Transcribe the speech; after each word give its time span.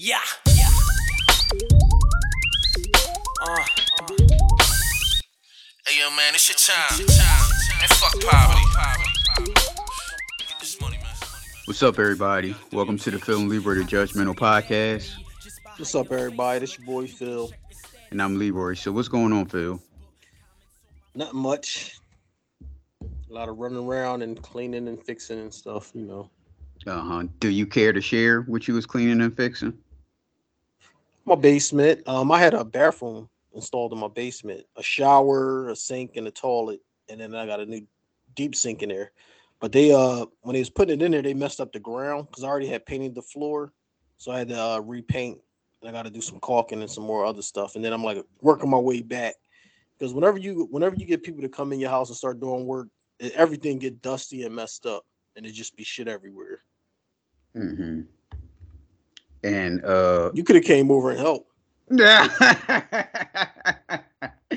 Yeah. 0.00 0.18
Yeah. 0.54 0.68
Uh, 3.42 3.50
uh. 3.50 4.06
Hey 5.84 5.98
yo, 5.98 6.10
man, 6.14 6.34
it's 6.34 6.48
your 6.48 6.56
time. 6.56 7.00
And 7.80 7.90
fuck 7.90 8.14
poverty. 8.20 9.52
This 10.60 10.80
money, 10.80 10.98
man. 10.98 11.06
What's 11.64 11.82
up, 11.82 11.98
everybody? 11.98 12.54
Welcome 12.72 12.96
to 12.98 13.10
the 13.10 13.18
Film 13.18 13.48
Leroy 13.48 13.74
the 13.74 13.82
Judgmental 13.82 14.36
Podcast, 14.36 15.16
What's 15.76 15.96
up, 15.96 16.12
everybody? 16.12 16.60
This 16.60 16.78
your 16.78 16.86
boy 16.86 17.08
Phil. 17.08 17.50
and 18.12 18.22
I'm 18.22 18.38
Leroy. 18.38 18.74
So, 18.74 18.92
what's 18.92 19.08
going 19.08 19.32
on, 19.32 19.46
Phil? 19.46 19.82
Nothing 21.16 21.40
much. 21.40 21.98
A 23.02 23.32
lot 23.32 23.48
of 23.48 23.58
running 23.58 23.84
around 23.84 24.22
and 24.22 24.40
cleaning 24.40 24.86
and 24.86 25.04
fixing 25.04 25.40
and 25.40 25.52
stuff, 25.52 25.90
you 25.92 26.04
know. 26.04 26.30
Uh 26.86 27.00
huh. 27.00 27.24
Do 27.40 27.48
you 27.48 27.66
care 27.66 27.92
to 27.92 28.00
share 28.00 28.42
what 28.42 28.68
you 28.68 28.74
was 28.74 28.86
cleaning 28.86 29.22
and 29.22 29.36
fixing? 29.36 29.76
My 31.28 31.34
basement. 31.34 32.08
Um, 32.08 32.32
I 32.32 32.38
had 32.38 32.54
a 32.54 32.64
bathroom 32.64 33.28
installed 33.54 33.92
in 33.92 33.98
my 33.98 34.08
basement, 34.08 34.64
a 34.76 34.82
shower, 34.82 35.68
a 35.68 35.76
sink, 35.76 36.16
and 36.16 36.26
a 36.26 36.30
toilet, 36.30 36.80
and 37.10 37.20
then 37.20 37.34
I 37.34 37.44
got 37.44 37.60
a 37.60 37.66
new 37.66 37.86
deep 38.34 38.54
sink 38.54 38.82
in 38.82 38.88
there. 38.88 39.12
But 39.60 39.70
they 39.70 39.92
uh 39.92 40.24
when 40.40 40.54
they 40.54 40.60
was 40.60 40.70
putting 40.70 40.98
it 40.98 41.04
in 41.04 41.12
there, 41.12 41.20
they 41.20 41.34
messed 41.34 41.60
up 41.60 41.70
the 41.70 41.80
ground 41.80 42.28
because 42.28 42.44
I 42.44 42.48
already 42.48 42.66
had 42.66 42.86
painted 42.86 43.14
the 43.14 43.20
floor, 43.20 43.74
so 44.16 44.32
I 44.32 44.38
had 44.38 44.48
to 44.48 44.58
uh, 44.58 44.78
repaint. 44.78 45.38
And 45.82 45.90
I 45.90 45.92
got 45.92 46.04
to 46.04 46.10
do 46.10 46.22
some 46.22 46.40
caulking 46.40 46.80
and 46.80 46.90
some 46.90 47.04
more 47.04 47.26
other 47.26 47.42
stuff, 47.42 47.76
and 47.76 47.84
then 47.84 47.92
I'm 47.92 48.02
like 48.02 48.24
working 48.40 48.70
my 48.70 48.78
way 48.78 49.02
back 49.02 49.34
because 49.98 50.14
whenever 50.14 50.38
you 50.38 50.66
whenever 50.70 50.96
you 50.96 51.04
get 51.04 51.22
people 51.22 51.42
to 51.42 51.48
come 51.50 51.74
in 51.74 51.78
your 51.78 51.90
house 51.90 52.08
and 52.08 52.16
start 52.16 52.40
doing 52.40 52.64
work, 52.64 52.88
everything 53.34 53.78
get 53.78 54.00
dusty 54.00 54.44
and 54.44 54.56
messed 54.56 54.86
up, 54.86 55.04
and 55.36 55.44
it 55.44 55.52
just 55.52 55.76
be 55.76 55.84
shit 55.84 56.08
everywhere. 56.08 56.62
Mm-hmm. 57.54 58.00
And 59.44 59.84
uh, 59.84 60.30
You 60.34 60.44
could 60.44 60.56
have 60.56 60.64
came 60.64 60.90
over 60.90 61.10
and 61.10 61.18
helped 61.18 61.50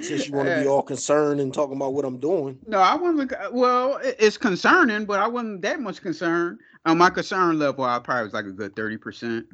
since 0.02 0.28
you 0.28 0.34
want 0.34 0.50
to 0.50 0.62
be 0.62 0.68
all 0.68 0.82
concerned 0.82 1.40
and 1.40 1.54
talking 1.54 1.78
about 1.78 1.94
what 1.94 2.04
I'm 2.04 2.20
doing. 2.20 2.60
No, 2.68 2.80
I 2.80 2.96
wasn't. 2.96 3.32
Well, 3.54 4.00
it's 4.04 4.38
concerning, 4.38 5.06
but 5.06 5.20
I 5.20 5.28
wasn't 5.28 5.62
that 5.62 5.80
much 5.80 6.02
concerned. 6.02 6.60
On 6.86 6.98
my 6.98 7.10
concern 7.10 7.58
level, 7.58 7.86
I 7.86 8.00
probably 8.00 8.26
was 8.26 8.34
like 8.34 8.46
a 8.46 8.52
good 8.52 8.76
thirty 8.76 8.98
percent 8.98 9.46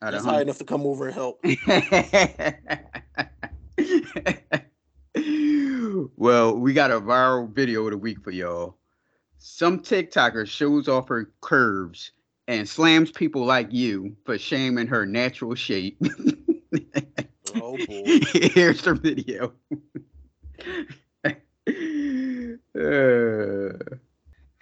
out 0.00 0.12
That's 0.12 0.24
of 0.24 0.30
high 0.30 0.42
enough 0.42 0.58
to 0.58 0.64
come 0.64 0.86
over 0.86 1.08
and 1.08 1.14
help. 1.14 1.40
well, 6.16 6.56
we 6.56 6.72
got 6.72 6.90
a 6.90 7.00
viral 7.00 7.52
video 7.52 7.84
of 7.84 7.90
the 7.90 7.98
week 7.98 8.22
for 8.22 8.30
y'all. 8.30 8.76
Some 9.38 9.80
TikToker 9.80 10.46
shows 10.46 10.88
off 10.88 11.08
her 11.08 11.30
curves 11.40 12.12
and 12.48 12.66
slams 12.66 13.12
people 13.12 13.44
like 13.44 13.72
you 13.72 14.16
for 14.24 14.38
shaming 14.38 14.88
her 14.88 15.06
natural 15.06 15.54
shape. 15.54 16.02
Oh 17.54 17.78
boy. 17.86 18.20
Here's 18.34 18.84
her 18.84 18.92
video. 18.94 19.52
Uh, 21.24 21.32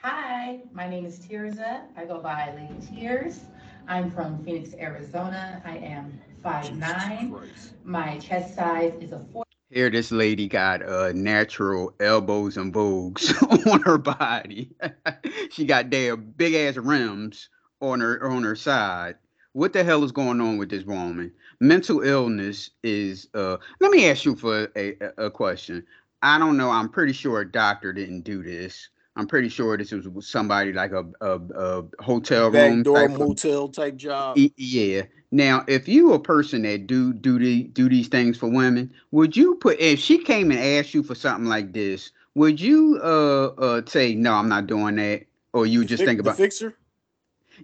Hi, 0.01 0.61
my 0.73 0.89
name 0.89 1.05
is 1.05 1.19
Tirza. 1.19 1.83
I 1.97 2.05
go 2.05 2.20
by 2.20 2.55
Lady 2.55 2.87
Tears. 2.87 3.41
I'm 3.89 4.11
from 4.12 4.42
Phoenix, 4.45 4.73
Arizona. 4.75 5.61
I 5.64 5.79
am 5.79 6.19
5'9". 6.45 7.33
Christ. 7.33 7.75
My 7.84 8.19
chest 8.19 8.55
size 8.55 8.95
is 9.01 9.11
a 9.11 9.27
4. 9.33 9.45
here, 9.70 9.91
this 9.91 10.12
lady 10.12 10.47
got 10.47 10.89
uh, 10.89 11.11
natural 11.12 11.92
elbows 11.98 12.57
and 12.57 12.73
Vogues 12.73 13.34
on 13.73 13.83
her 13.83 13.98
body. 13.98 14.70
she 15.51 15.64
got 15.64 15.91
damn 15.91 16.33
big 16.37 16.55
ass 16.55 16.77
rims 16.77 17.48
on 17.80 18.00
her 18.00 18.28
on 18.28 18.42
her 18.42 18.56
side. 18.56 19.16
What 19.52 19.72
the 19.72 19.82
hell 19.84 20.05
is 20.05 20.12
going 20.12 20.41
on 20.41 20.58
with 20.58 20.69
this 20.70 20.84
woman? 20.84 21.32
Mental 21.60 22.02
illness 22.02 22.70
is. 22.83 23.28
Uh, 23.34 23.56
let 23.80 23.91
me 23.91 24.08
ask 24.08 24.24
you 24.24 24.36
for 24.36 24.68
a, 24.77 24.94
a, 25.16 25.30
question. 25.30 25.84
I 26.22 26.38
don't 26.38 26.58
know. 26.58 26.70
I'm 26.70 26.91
pretty 26.91 27.14
sure 27.14 27.41
a 27.41 27.50
doctor 27.50 27.92
didn't 27.92 28.22
do 28.22 28.42
this. 28.42 28.90
I'm 29.17 29.27
pretty 29.27 29.48
sure 29.48 29.78
this 29.78 29.92
was 29.92 30.27
somebody 30.27 30.73
like 30.74 30.92
a 30.92 31.06
a, 31.23 31.40
a 31.55 31.84
hotel 32.02 32.51
room 32.51 32.83
Backdoor 32.83 32.96
type 32.96 33.11
of- 33.11 33.18
motel 33.18 33.68
type 33.68 33.96
job. 33.96 34.36
Yeah. 34.56 35.02
Now, 35.33 35.64
if 35.67 35.89
you 35.89 36.12
a 36.12 36.20
person 36.20 36.62
that 36.62 36.86
do 36.86 37.12
do 37.12 37.39
the 37.39 37.64
do 37.64 37.89
these 37.89 38.08
things 38.08 38.36
for 38.36 38.48
women, 38.48 38.92
would 39.11 39.36
you 39.36 39.55
put 39.56 39.80
if 39.80 39.98
she 39.98 40.18
came 40.18 40.51
and 40.51 40.61
asked 40.61 40.95
you 40.95 41.02
for 41.02 41.14
something 41.14 41.48
like 41.48 41.72
this, 41.72 42.12
would 42.34 42.61
you 42.61 43.01
uh 43.02 43.46
uh 43.58 43.83
say 43.86 44.14
no, 44.14 44.34
I'm 44.34 44.48
not 44.48 44.67
doing 44.67 44.96
that, 44.96 45.24
or 45.55 45.67
you 45.67 45.84
just 45.84 46.05
think 46.05 46.20
about 46.20 46.36
fixer. 46.36 46.77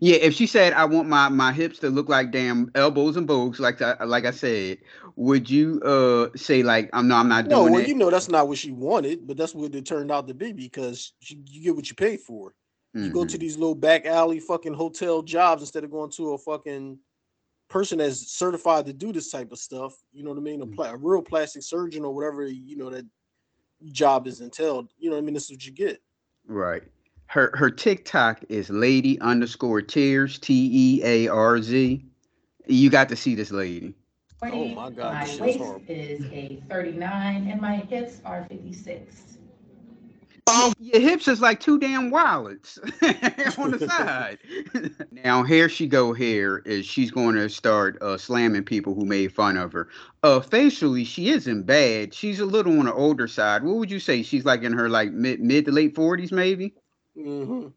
Yeah? 0.01 0.17
If 0.17 0.35
she 0.35 0.47
said 0.47 0.73
I 0.73 0.85
want 0.85 1.09
my 1.09 1.29
my 1.29 1.53
hips 1.53 1.79
to 1.81 1.91
look 1.91 2.09
like 2.09 2.31
damn 2.33 2.71
elbows 2.75 3.17
and 3.17 3.29
Vogues, 3.29 3.59
like 3.59 3.81
I, 3.83 4.03
like 4.05 4.25
I 4.25 4.31
said, 4.31 4.79
would 5.17 5.49
you 5.49 5.81
uh 5.83 6.29
say 6.37 6.63
like 6.63 6.91
I'm 6.93 7.09
no, 7.09 7.17
I'm 7.17 7.29
not 7.29 7.47
No, 7.47 7.51
doing 7.61 7.67
No, 7.67 7.73
well, 7.73 7.81
that? 7.83 7.89
you 7.89 7.95
know 7.95 8.11
that's 8.11 8.29
not 8.29 8.49
what 8.49 8.59
she 8.59 8.73
wanted, 8.73 9.27
but 9.27 9.37
that's 9.37 9.55
what 9.55 9.75
it 9.75 9.87
turned 9.87 10.11
out 10.11 10.27
to 10.29 10.35
be 10.35 10.53
because 10.53 11.13
she, 11.21 11.43
you 11.47 11.63
get 11.63 11.77
what 11.77 11.89
you 11.89 11.97
pay 11.97 12.17
for. 12.17 12.55
You 12.95 13.11
go 13.11 13.25
to 13.25 13.37
Mhm. 13.37 13.41
these 13.41 13.57
little 13.57 13.75
back 13.75 14.05
alley 14.05 14.39
fucking 14.39 14.75
hotel 14.75 15.23
jobs 15.23 15.63
instead 15.63 15.83
of 15.85 15.91
going 15.91 16.11
to 16.13 16.35
a 16.35 16.39
fucking 16.39 16.99
person 17.69 17.99
that's 17.99 18.31
certified 18.33 18.85
to 18.85 18.93
do 18.93 19.13
this 19.13 19.31
type 19.31 19.51
of 19.51 19.59
stuff. 19.59 19.95
You 20.13 20.23
know 20.25 20.31
what 20.31 20.39
I 20.39 20.43
mean? 20.43 20.61
A, 20.61 20.67
Mm. 20.67 20.75
pla- 20.75 20.93
a 20.93 20.97
real 20.97 21.23
plastic 21.23 21.63
surgeon 21.63 22.05
or 22.05 22.15
whatever 22.15 22.47
you 22.47 22.77
know 22.77 22.91
that 22.91 23.07
job 23.91 24.27
is 24.27 24.41
entailed. 24.43 24.91
You 24.99 25.09
know 25.09 25.17
what 25.17 25.23
I 25.23 25.25
mean? 25.25 25.35
This 25.35 25.45
is 25.45 25.53
what 25.53 25.65
you 25.67 25.73
get. 25.73 26.03
Right. 26.47 26.83
Her 27.33 27.51
her 27.55 27.71
TikTok 27.71 28.45
is 28.51 28.69
lady 28.69 29.19
underscore 29.23 29.81
tears 29.81 30.39
T 30.39 30.69
E 30.71 31.03
A 31.03 31.29
R 31.29 31.63
Z. 31.63 32.05
You 32.67 32.91
got 32.91 33.09
to 33.09 33.17
see 33.17 33.35
this 33.35 33.51
lady. 33.51 33.95
Oh 34.43 34.67
my 34.67 34.91
God, 34.91 35.15
My 35.15 35.25
this 35.25 35.31
shit 35.31 35.35
is 35.37 35.41
waist 35.41 35.59
horrible. 35.59 35.85
is 35.89 36.25
a 36.27 36.63
39 36.69 37.49
and 37.51 37.59
my 37.59 37.77
hips 37.77 38.21
are 38.27 38.45
56. 38.51 39.39
Oh, 40.47 40.75
your 40.79 41.01
hips 41.01 41.27
is 41.27 41.41
like 41.41 41.61
two 41.61 41.79
damn 41.79 42.11
wallets 42.11 42.79
on 43.57 43.71
the 43.71 43.89
side. 43.89 44.39
now 45.11 45.43
here 45.43 45.71
she 45.71 45.87
go. 45.87 46.13
Here 46.13 46.59
is 46.67 46.85
she's 46.85 47.11
going 47.11 47.37
to 47.37 47.49
start 47.49 47.97
uh, 48.03 48.19
slamming 48.19 48.65
people 48.65 48.95
who 48.95 49.07
made 49.07 49.33
fun 49.33 49.57
of 49.57 49.73
her. 49.73 49.89
Uh, 50.23 50.41
facially 50.41 51.05
she 51.05 51.31
isn't 51.31 51.63
bad. 51.63 52.13
She's 52.13 52.41
a 52.41 52.45
little 52.45 52.79
on 52.79 52.85
the 52.85 52.93
older 52.93 53.27
side. 53.27 53.65
What 53.65 53.77
would 53.77 53.91
you 53.91 54.01
say? 54.01 54.23
She's 54.23 54.45
like 54.45 54.65
in 54.65 54.75
her 54.75 54.91
like 54.91 55.13
mid 55.13 55.41
mid 55.41 55.65
to 55.65 55.73
late 55.73 55.95
forties, 55.95 56.31
maybe. 56.31 56.75
Hmm 57.15 57.69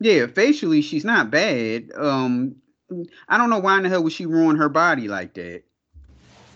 Yeah, 0.00 0.26
facially 0.26 0.82
she's 0.82 1.04
not 1.04 1.30
bad. 1.30 1.92
Um, 1.94 2.56
I 3.28 3.38
don't 3.38 3.50
know 3.50 3.58
why 3.58 3.76
in 3.78 3.82
the 3.84 3.88
hell 3.88 4.02
would 4.04 4.12
she 4.12 4.26
ruin 4.26 4.56
her 4.56 4.68
body 4.68 5.08
like 5.08 5.34
that. 5.34 5.62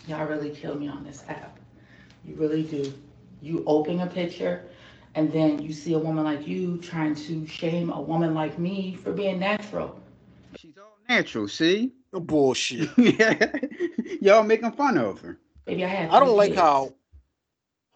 Y'all 0.06 0.26
really 0.26 0.50
kill 0.50 0.74
me 0.74 0.88
on 0.88 1.04
this 1.04 1.24
app. 1.28 1.58
You 2.24 2.34
really 2.34 2.62
do. 2.62 2.92
You 3.42 3.62
open 3.66 4.00
a 4.00 4.06
picture 4.06 4.64
and 5.14 5.32
then 5.32 5.60
you 5.62 5.72
see 5.72 5.94
a 5.94 5.98
woman 5.98 6.24
like 6.24 6.46
you 6.46 6.78
trying 6.78 7.14
to 7.14 7.46
shame 7.46 7.90
a 7.90 8.00
woman 8.00 8.34
like 8.34 8.58
me 8.58 8.94
for 9.02 9.12
being 9.12 9.38
natural. 9.38 10.00
She's 10.54 10.76
all 10.78 10.96
natural. 11.08 11.48
See, 11.48 11.92
The 12.12 12.20
Bullshit. 12.20 12.90
y'all 14.22 14.42
making 14.42 14.72
fun 14.72 14.98
of 14.98 15.20
her. 15.20 15.38
Baby, 15.66 15.84
I 15.84 15.88
had 15.88 16.10
I 16.12 16.18
don't 16.20 16.28
three 16.28 16.36
like 16.36 16.50
kids. 16.50 16.60
how 16.60 16.94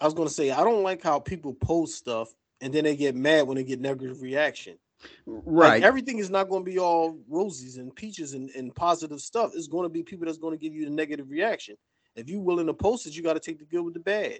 I 0.01 0.05
was 0.05 0.15
gonna 0.15 0.31
say 0.31 0.51
I 0.51 0.65
don't 0.65 0.83
like 0.83 1.03
how 1.03 1.19
people 1.21 1.55
post 1.55 1.95
stuff 1.97 2.35
and 2.63 2.73
then 2.73 2.85
they 2.85 2.97
get 2.97 3.15
mad 3.15 3.47
when 3.47 3.57
they 3.57 3.65
get 3.65 3.81
negative 3.81 4.23
reaction. 4.23 4.79
Like, 5.27 5.45
Right. 5.47 5.83
everything 5.83 6.19
is 6.19 6.31
not 6.31 6.49
going 6.49 6.65
to 6.65 6.71
be 6.71 6.79
all 6.79 7.19
roses 7.29 7.77
and 7.77 7.95
peaches 7.95 8.35
and, 8.35 8.49
and 8.51 8.75
positive 8.75 9.21
stuff. 9.21 9.51
It's 9.55 9.67
going 9.67 9.85
to 9.85 9.89
be 9.89 10.03
people 10.03 10.27
that's 10.27 10.39
going 10.39 10.57
to 10.57 10.63
give 10.63 10.75
you 10.75 10.85
the 10.85 10.91
negative 10.91 11.29
reaction. 11.29 11.77
If 12.15 12.29
you're 12.31 12.41
willing 12.41 12.67
to 12.67 12.75
post 12.75 13.07
it, 13.07 13.17
you 13.17 13.23
got 13.23 13.35
to 13.35 13.41
take 13.41 13.59
the 13.59 13.65
good 13.65 13.83
with 13.83 13.95
the 13.95 14.01
bad. 14.01 14.39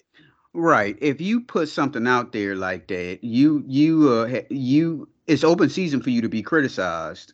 Right. 0.55 0.97
If 1.01 1.21
you 1.21 1.41
put 1.41 1.69
something 1.69 2.07
out 2.07 2.33
there 2.33 2.55
like 2.55 2.87
that, 2.89 3.25
you 3.25 3.65
you 3.67 4.11
uh 4.11 4.43
you 4.51 5.09
it's 5.27 5.45
open 5.45 5.71
season 5.71 6.03
for 6.03 6.11
you 6.11 6.21
to 6.21 6.29
be 6.29 6.43
criticized. 6.43 7.33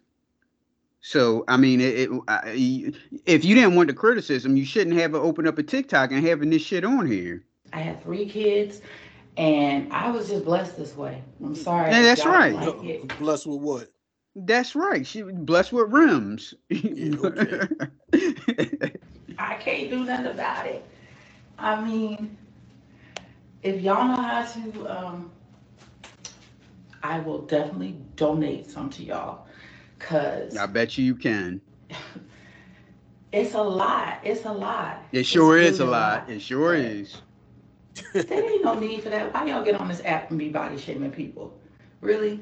So 1.01 1.45
I 1.49 1.57
mean, 1.57 1.81
it, 1.81 1.99
it 1.99 2.11
I, 2.29 2.41
y- 2.47 2.93
if 3.27 3.45
you 3.45 3.55
didn't 3.57 3.75
want 3.75 3.89
the 3.89 3.95
criticism, 3.95 4.57
you 4.57 4.65
shouldn't 4.65 4.97
have 4.97 5.15
opened 5.17 5.49
up 5.49 5.59
a 5.59 5.63
TikTok 5.65 6.13
and 6.13 6.25
having 6.25 6.51
this 6.51 6.63
shit 6.63 6.85
on 6.85 7.07
here. 7.07 7.45
I 7.73 7.81
have 7.81 8.03
three 8.03 8.27
kids, 8.27 8.81
and 9.39 9.93
I 9.95 10.11
was 10.13 10.29
just 10.31 10.45
blessed 10.47 10.79
this 10.79 10.97
way. 10.97 11.23
I'm 11.45 11.57
sorry. 11.57 11.93
Yeah, 11.93 12.03
that's 12.03 12.25
y'all 12.25 12.27
right. 12.27 12.55
don't 12.61 12.85
Like. 12.85 13.19
Blessed 13.19 13.47
with 13.47 13.61
what? 13.61 13.93
That's 14.37 14.77
right. 14.77 15.07
She 15.07 15.23
was 15.25 15.35
blessed 15.37 15.73
with 15.73 15.93
rims. 15.93 16.55
Yeah, 16.93 17.17
okay. 17.25 17.63
I 19.39 19.55
can't 19.57 19.91
do 19.91 20.05
nothing 20.05 20.27
about 20.27 20.67
it. 20.67 20.85
I 21.59 21.85
mean, 21.85 22.37
if 23.63 23.83
y'all 23.83 24.09
know 24.09 24.23
how 24.23 24.45
to, 24.47 24.87
um, 24.89 25.33
I 27.03 27.21
will 27.21 27.43
definitely 27.43 27.97
donate 28.17 28.71
some 28.71 28.91
to 28.91 29.05
y'all, 29.05 29.47
cause 29.99 30.55
I 30.59 30.67
bet 30.67 30.99
you 30.99 31.05
you 31.05 31.17
can. 31.17 31.63
it's 33.33 33.55
a 33.55 33.63
lot. 33.63 34.21
It's 34.25 34.45
a 34.47 34.53
lot. 34.53 35.03
It 35.13 35.27
sure 35.27 35.59
It's 35.59 35.59
is 35.59 35.81
a 35.81 35.87
really 35.87 35.87
lot. 35.87 36.29
It 36.29 36.41
sure 36.41 36.75
But 36.75 36.77
is. 36.77 37.23
There 38.13 38.51
ain't 38.51 38.65
no 38.65 38.79
need 38.79 39.03
for 39.03 39.11
that. 39.11 39.33
Why 39.33 39.47
y'all 39.47 39.65
get 39.65 39.75
on 39.81 39.89
this 39.89 40.03
app 40.05 40.31
and 40.31 40.39
be 40.39 40.49
body 40.49 40.79
shaming 40.79 41.11
people? 41.11 41.57
Really? 42.01 42.41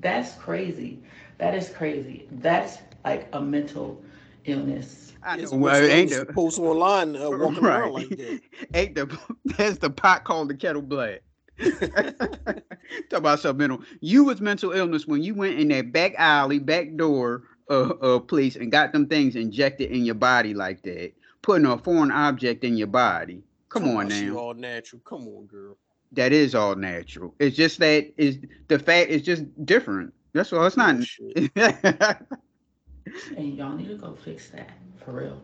That's 0.00 0.34
crazy. 0.34 1.02
That 1.38 1.54
is 1.54 1.70
crazy. 1.70 2.28
That's 2.32 2.78
like 3.04 3.28
a 3.32 3.40
mental 3.40 4.02
illness. 4.44 5.12
I 5.22 5.38
It's 5.38 5.52
know. 5.52 5.58
Well, 5.58 5.80
what's 5.80 5.92
ain't 5.92 6.10
the 6.10 6.24
the, 6.24 6.32
post 6.32 6.58
online 6.58 7.16
uh, 7.16 7.30
walking 7.30 7.64
around 7.64 7.92
like 7.92 8.08
that. 8.10 8.40
ain't 8.74 8.94
the 8.94 9.18
that's 9.56 9.78
the 9.78 9.90
pot 9.90 10.24
called 10.24 10.48
the 10.48 10.54
kettle 10.54 10.82
black. 10.82 11.22
Talk 11.60 13.18
about 13.18 13.40
some 13.40 13.56
mental. 13.56 13.80
You 14.00 14.24
was 14.24 14.40
mental 14.40 14.72
illness 14.72 15.06
when 15.06 15.22
you 15.22 15.34
went 15.34 15.58
in 15.58 15.68
that 15.68 15.92
back 15.92 16.14
alley, 16.18 16.58
back 16.58 16.96
door, 16.96 17.44
uh, 17.70 17.90
uh, 18.00 18.18
place 18.18 18.56
and 18.56 18.72
got 18.72 18.92
them 18.92 19.06
things 19.06 19.36
injected 19.36 19.90
in 19.90 20.04
your 20.04 20.16
body 20.16 20.52
like 20.52 20.82
that, 20.82 21.12
putting 21.42 21.66
a 21.66 21.78
foreign 21.78 22.10
object 22.10 22.64
in 22.64 22.76
your 22.76 22.88
body. 22.88 23.42
Come 23.74 23.88
on 23.96 24.06
now, 24.06 24.36
all 24.36 24.54
natural. 24.54 25.02
Come 25.04 25.26
on, 25.26 25.46
girl. 25.46 25.76
that 26.12 26.32
is 26.32 26.54
all 26.54 26.76
natural. 26.76 27.34
It's 27.40 27.56
just 27.56 27.80
that 27.80 28.08
is 28.16 28.38
the 28.68 28.78
fact 28.78 29.10
is 29.10 29.22
just 29.22 29.42
different. 29.66 30.14
That's 30.32 30.52
all. 30.52 30.64
It's 30.64 30.76
not. 30.76 30.94
And 30.94 31.50
y'all 33.58 33.76
need 33.76 33.88
to 33.88 33.96
go 33.96 34.14
fix 34.14 34.50
that 34.50 34.70
for 35.04 35.10
real. 35.10 35.42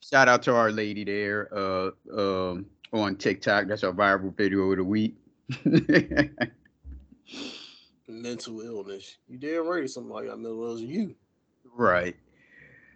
Shout 0.00 0.28
out 0.28 0.42
to 0.44 0.54
our 0.54 0.72
lady 0.72 1.04
there 1.04 1.50
uh, 1.54 1.90
um, 2.16 2.64
on 2.94 3.16
TikTok. 3.16 3.66
That's 3.66 3.84
our 3.84 3.92
viral 3.92 4.34
video 4.34 4.70
of 4.70 4.78
the 4.78 4.84
week. 4.84 5.14
Mental 8.08 8.60
illness. 8.62 9.18
You 9.28 9.36
damn 9.36 9.66
right. 9.66 9.90
Somebody 9.90 10.28
got 10.28 10.38
mental 10.38 10.64
illness. 10.64 10.80
You. 10.80 11.14
right. 11.76 12.16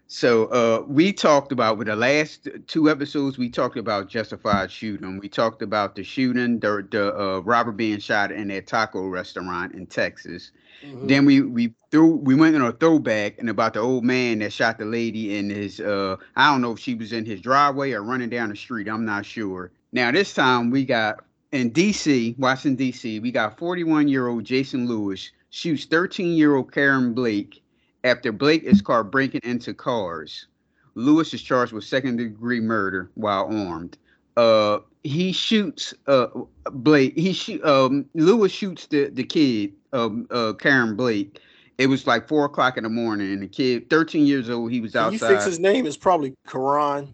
So 0.09 0.47
uh, 0.47 0.85
we 0.87 1.13
talked 1.13 1.51
about 1.51 1.79
with 1.79 1.89
the 1.89 1.97
last 1.97 2.49
two 2.69 2.89
episodes. 2.89 3.39
We 3.39 3.49
talked 3.49 3.77
about 3.77 4.09
justified 4.09 4.71
shooting. 4.71 5.19
We 5.19 5.29
talked 5.29 5.63
about 5.63 5.97
the 5.97 6.05
shooting, 6.05 6.61
the 6.61 6.87
the 6.89 7.17
uh, 7.19 7.39
robber 7.41 7.73
being 7.73 7.99
shot 7.99 8.31
in 8.31 8.49
that 8.49 8.69
taco 8.69 9.09
restaurant 9.09 9.75
in 9.75 9.87
Texas. 9.87 10.53
Mhm. 10.85 11.09
Then 11.09 11.25
we 11.25 11.41
we 11.41 11.75
threw 11.91 12.07
we 12.07 12.37
went 12.37 12.55
in 12.55 12.63
a 12.63 12.71
throwback 12.71 13.39
and 13.39 13.51
about 13.51 13.75
the 13.75 13.81
old 13.81 14.05
man 14.05 14.39
that 14.41 14.53
shot 14.53 14.79
the 14.79 14.85
lady 14.85 15.37
in 15.37 15.51
his 15.51 15.81
uh 15.81 16.17
I 16.37 16.53
don't 16.53 16.61
know 16.61 16.73
if 16.73 16.79
she 16.79 16.95
was 16.95 17.13
in 17.13 17.25
his 17.25 17.41
driveway 17.41 17.91
or 17.93 18.03
running 18.03 18.31
down 18.31 18.51
the 18.51 18.57
street. 18.57 18.89
I'm 18.89 19.05
not 19.05 19.27
sure. 19.27 19.73
Now 19.93 20.13
this 20.13 20.33
time 20.35 20.71
we 20.71 20.85
got 20.85 21.25
in 21.51 21.73
DC, 21.73 22.39
Washington 22.39 22.77
DC, 22.87 23.21
we 23.21 23.33
got 23.33 23.59
41 23.59 24.07
year 24.07 24.29
old 24.29 24.45
Jason 24.45 24.87
Lewis 24.87 25.33
shoots 25.51 25.85
13 25.87 26.35
year 26.37 26.55
old 26.55 26.71
Karen 26.73 27.13
Blake 27.13 27.63
after 28.07 28.31
Blake 28.33 28.63
is 28.63 28.81
caught 28.81 29.11
breaking 29.11 29.41
into 29.43 29.75
cars. 29.75 30.47
Lewis 30.95 31.35
is 31.35 31.43
charged 31.43 31.73
with 31.73 31.85
second 31.85 32.17
degree 32.17 32.61
murder 32.61 33.11
while 33.15 33.47
armed. 33.53 33.99
Uh, 34.37 34.79
he 35.03 35.33
shoots 35.33 35.93
uh 36.07 36.29
Blake. 36.71 37.17
He 37.17 37.33
shoot 37.33 37.63
um 37.65 38.07
Lewis 38.15 38.53
shoots 38.53 38.87
the 38.87 39.09
the 39.11 39.25
kid 39.25 39.73
um 39.93 40.27
uh 40.31 40.53
Karen 40.55 40.97
Blake. 40.97 41.41
It 41.79 41.89
was 41.89 42.07
like 42.07 42.27
four 42.27 42.47
o'clock 42.47 42.79
in 42.79 42.85
the 42.85 42.89
morning, 42.91 43.33
and 43.33 43.43
the 43.43 43.47
kid, 43.49 43.91
13 43.91 44.25
years 44.27 44.49
old, 44.49 44.73
he 44.73 44.81
was 44.81 44.93
Can 44.93 45.13
you 45.13 45.17
outside. 45.17 45.29
fix 45.35 45.45
his 45.45 45.59
name? 45.59 45.85
is 45.85 45.97
probably 45.97 46.35
Karan. 46.47 47.13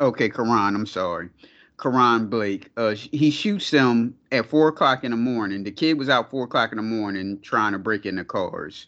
Okay, 0.00 0.28
Karan, 0.28 0.74
I'm 0.74 0.86
sorry. 0.86 1.28
Karan 1.80 2.26
Blake. 2.26 2.70
Uh, 2.76 2.90
he 2.90 3.30
shoots 3.30 3.70
them 3.70 4.16
at 4.32 4.46
four 4.46 4.68
o'clock 4.68 5.04
in 5.04 5.12
the 5.12 5.16
morning. 5.16 5.62
The 5.62 5.70
kid 5.70 5.98
was 5.98 6.08
out 6.08 6.30
four 6.30 6.44
o'clock 6.44 6.72
in 6.72 6.76
the 6.76 6.82
morning 6.82 7.38
trying 7.42 7.72
to 7.72 7.78
break 7.78 8.06
into 8.06 8.24
cars. 8.24 8.86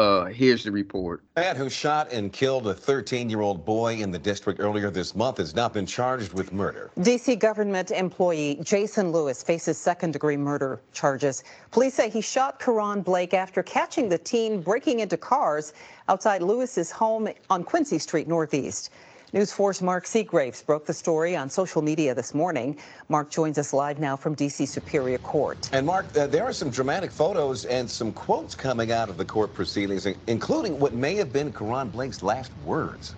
Uh, 0.00 0.24
here's 0.24 0.64
the 0.64 0.72
report. 0.72 1.22
Man 1.36 1.56
who 1.56 1.68
shot 1.68 2.10
and 2.10 2.32
killed 2.32 2.66
a 2.66 2.72
13-year-old 2.72 3.66
boy 3.66 3.96
in 3.96 4.10
the 4.10 4.18
district 4.18 4.58
earlier 4.58 4.88
this 4.88 5.14
month 5.14 5.36
has 5.36 5.54
not 5.54 5.74
been 5.74 5.84
charged 5.84 6.32
with 6.32 6.54
murder. 6.54 6.90
D.C. 7.02 7.36
government 7.36 7.90
employee 7.90 8.58
Jason 8.62 9.12
Lewis 9.12 9.42
faces 9.42 9.76
second 9.76 10.12
degree 10.12 10.38
murder 10.38 10.80
charges. 10.94 11.44
Police 11.70 11.92
say 11.92 12.08
he 12.08 12.22
shot 12.22 12.58
Karan 12.58 13.02
Blake 13.02 13.34
after 13.34 13.62
catching 13.62 14.08
the 14.08 14.16
teen 14.16 14.62
breaking 14.62 15.00
into 15.00 15.18
cars 15.18 15.74
outside 16.08 16.40
Lewis's 16.40 16.90
home 16.90 17.28
on 17.50 17.62
Quincy 17.62 17.98
Street 17.98 18.26
Northeast. 18.26 18.88
News 19.32 19.52
4 19.52 19.74
Mark 19.82 20.08
Seagraves 20.08 20.60
broke 20.64 20.86
the 20.86 20.92
story 20.92 21.36
on 21.36 21.48
social 21.48 21.82
media 21.82 22.12
this 22.16 22.34
morning. 22.34 22.76
Mark 23.08 23.30
joins 23.30 23.58
us 23.58 23.72
live 23.72 24.00
now 24.00 24.16
from 24.16 24.34
D.C. 24.34 24.66
Superior 24.66 25.18
Court. 25.18 25.70
And 25.72 25.86
Mark, 25.86 26.16
uh, 26.16 26.26
there 26.26 26.42
are 26.42 26.52
some 26.52 26.68
dramatic 26.68 27.12
photos 27.12 27.64
and 27.64 27.88
some 27.88 28.12
quotes 28.12 28.56
coming 28.56 28.90
out 28.90 29.08
of 29.08 29.18
the 29.18 29.24
court 29.24 29.54
proceedings, 29.54 30.04
including 30.26 30.80
what 30.80 30.94
may 30.94 31.14
have 31.14 31.32
been 31.32 31.52
Karan 31.52 31.90
Blake's 31.90 32.24
last 32.24 32.56
words. 32.58 33.14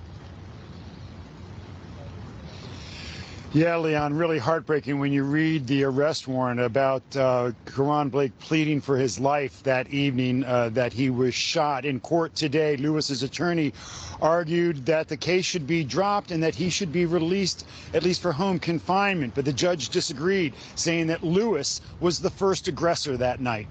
Yeah, 3.55 3.77
Leon, 3.77 4.15
really 4.15 4.39
heartbreaking 4.39 4.99
when 4.99 5.13
you 5.13 5.25
read 5.25 5.67
the 5.67 5.85
arrest 5.85 6.27
warrant 6.27 6.59
about 6.59 7.03
uh, 7.15 7.53
Karan 7.67 8.09
Blake 8.09 8.33
pleading 8.39 8.81
for 8.81 8.97
his 8.97 9.21
life 9.21 9.63
that 9.65 9.91
evening 9.91 10.43
uh, 10.45 10.71
that 10.71 10.95
he 10.95 11.11
was 11.11 11.35
shot. 11.35 11.85
In 11.85 12.01
court 12.01 12.35
today, 12.35 12.79
Lewis's 12.79 13.23
attorney 13.23 13.75
argued 14.23 14.87
that 14.87 15.07
the 15.07 15.19
case 15.19 15.45
should 15.45 15.67
be 15.67 15.85
dropped 15.85 16.31
and 16.31 16.43
that 16.43 16.55
he 16.55 16.71
should 16.71 16.93
be 16.93 17.05
released, 17.05 17.67
at 17.93 18.03
least 18.03 18.23
for 18.23 18.33
home 18.33 18.59
confinement. 18.59 19.35
But 19.35 19.45
the 19.45 19.53
judge 19.53 19.91
disagreed, 19.91 20.55
saying 20.75 21.09
that 21.09 21.23
Lewis 21.23 21.83
was 22.01 22.21
the 22.21 22.31
first 22.31 22.69
aggressor 22.69 23.19
that 23.19 23.39
night. 23.39 23.69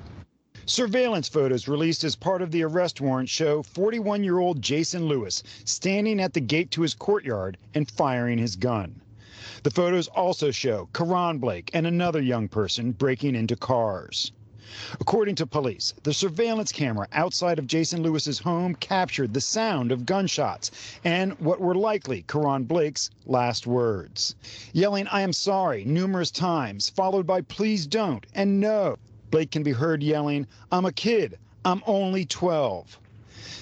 Surveillance 0.68 1.28
photos 1.28 1.68
released 1.68 2.04
as 2.04 2.16
part 2.16 2.44
of 2.44 2.52
the 2.52 2.62
arrest 2.62 3.02
warrant 3.02 3.30
show 3.30 3.64
41 3.64 4.24
year 4.24 4.38
old 4.38 4.62
Jason 4.62 5.08
Lewis 5.08 5.42
standing 5.66 6.20
at 6.22 6.34
the 6.34 6.40
gate 6.40 6.70
to 6.70 6.84
his 6.84 6.94
courtyard 6.94 7.58
and 7.74 7.90
firing 7.90 8.38
his 8.38 8.56
gun. 8.56 9.02
The 9.64 9.70
photos 9.70 10.08
also 10.08 10.50
show 10.50 10.90
Karan 10.92 11.38
Blake 11.38 11.70
and 11.72 11.86
another 11.86 12.20
young 12.20 12.48
person 12.48 12.94
breaking 12.94 13.36
into 13.36 13.56
cars. 13.56 14.32
According 15.00 15.36
to 15.36 15.46
police, 15.46 15.94
the 16.02 16.16
surveillance 16.16 16.72
camera 16.72 17.08
outside 17.12 17.60
of 17.60 17.68
Jason 17.68 18.02
Lewis's 18.02 18.40
home 18.40 18.74
captured 18.74 19.36
the 19.36 19.42
sound 19.42 19.92
of 19.92 20.08
gunshots 20.08 20.72
and 21.04 21.34
what 21.40 21.62
were 21.62 21.76
likely 21.76 22.24
Karan 22.24 22.64
Blake's 22.64 23.12
last 23.28 23.68
words. 23.68 24.34
Yelling, 24.74 25.06
I 25.10 25.22
am 25.22 25.32
sorry, 25.32 25.86
numerous 25.86 26.32
times, 26.32 26.90
followed 26.90 27.28
by 27.28 27.42
please 27.42 27.86
don't 27.86 28.26
and 28.34 28.60
no. 28.60 28.98
Blake 29.30 29.52
can 29.52 29.62
be 29.62 29.74
heard 29.74 30.02
yelling, 30.02 30.48
I'm 30.72 30.86
a 30.86 30.92
kid, 30.92 31.38
I'm 31.64 31.84
only 31.86 32.26
12. 32.26 33.00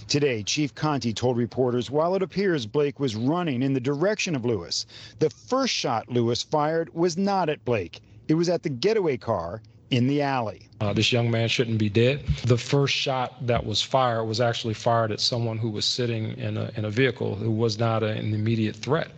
Today, 0.08 0.44
Chief 0.44 0.74
Contee 0.76 1.14
told 1.14 1.38
reporters 1.38 1.90
while 1.90 2.16
it 2.16 2.22
appears 2.22 2.66
Blake 2.66 3.00
was 3.00 3.16
running 3.16 3.62
in 3.62 3.74
the 3.74 3.80
direction 3.80 4.36
of 4.36 4.46
Lewis, 4.46 4.86
the 5.20 5.30
first 5.30 5.74
shot 5.74 6.10
Lewis 6.10 6.44
fired 6.44 6.94
was 6.94 7.18
not 7.18 7.50
at 7.50 7.64
Blake. 7.66 8.02
It 8.28 8.36
was 8.36 8.50
at 8.50 8.64
the 8.64 8.70
getaway 8.70 9.18
car 9.18 9.62
in 9.92 10.08
the 10.08 10.22
alley. 10.22 10.68
Uh, 10.82 10.94
this 10.94 11.12
young 11.12 11.32
man 11.32 11.48
shouldn't 11.48 11.78
be 11.78 11.90
dead. 11.90 12.26
The 12.46 12.58
first 12.58 12.94
shot 12.94 13.46
that 13.48 13.66
was 13.66 13.82
fired 13.82 14.26
was 14.26 14.40
actually 14.40 14.76
fired 14.76 15.12
at 15.12 15.20
someone 15.20 15.58
who 15.58 15.70
was 15.70 15.86
sitting 15.86 16.38
in 16.38 16.58
a, 16.58 16.72
in 16.76 16.86
a 16.86 16.90
vehicle 16.90 17.36
who 17.36 17.52
was 17.52 17.80
not 17.80 18.04
an 18.04 18.34
immediate 18.34 18.76
threat 18.76 19.10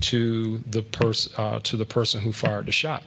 to 0.00 0.58
the 0.70 0.82
person 0.82 1.32
uh, 1.38 1.60
to 1.60 1.76
the 1.76 1.84
person 1.84 2.20
who 2.20 2.32
fired 2.32 2.66
the 2.66 2.72
shot. 2.72 3.02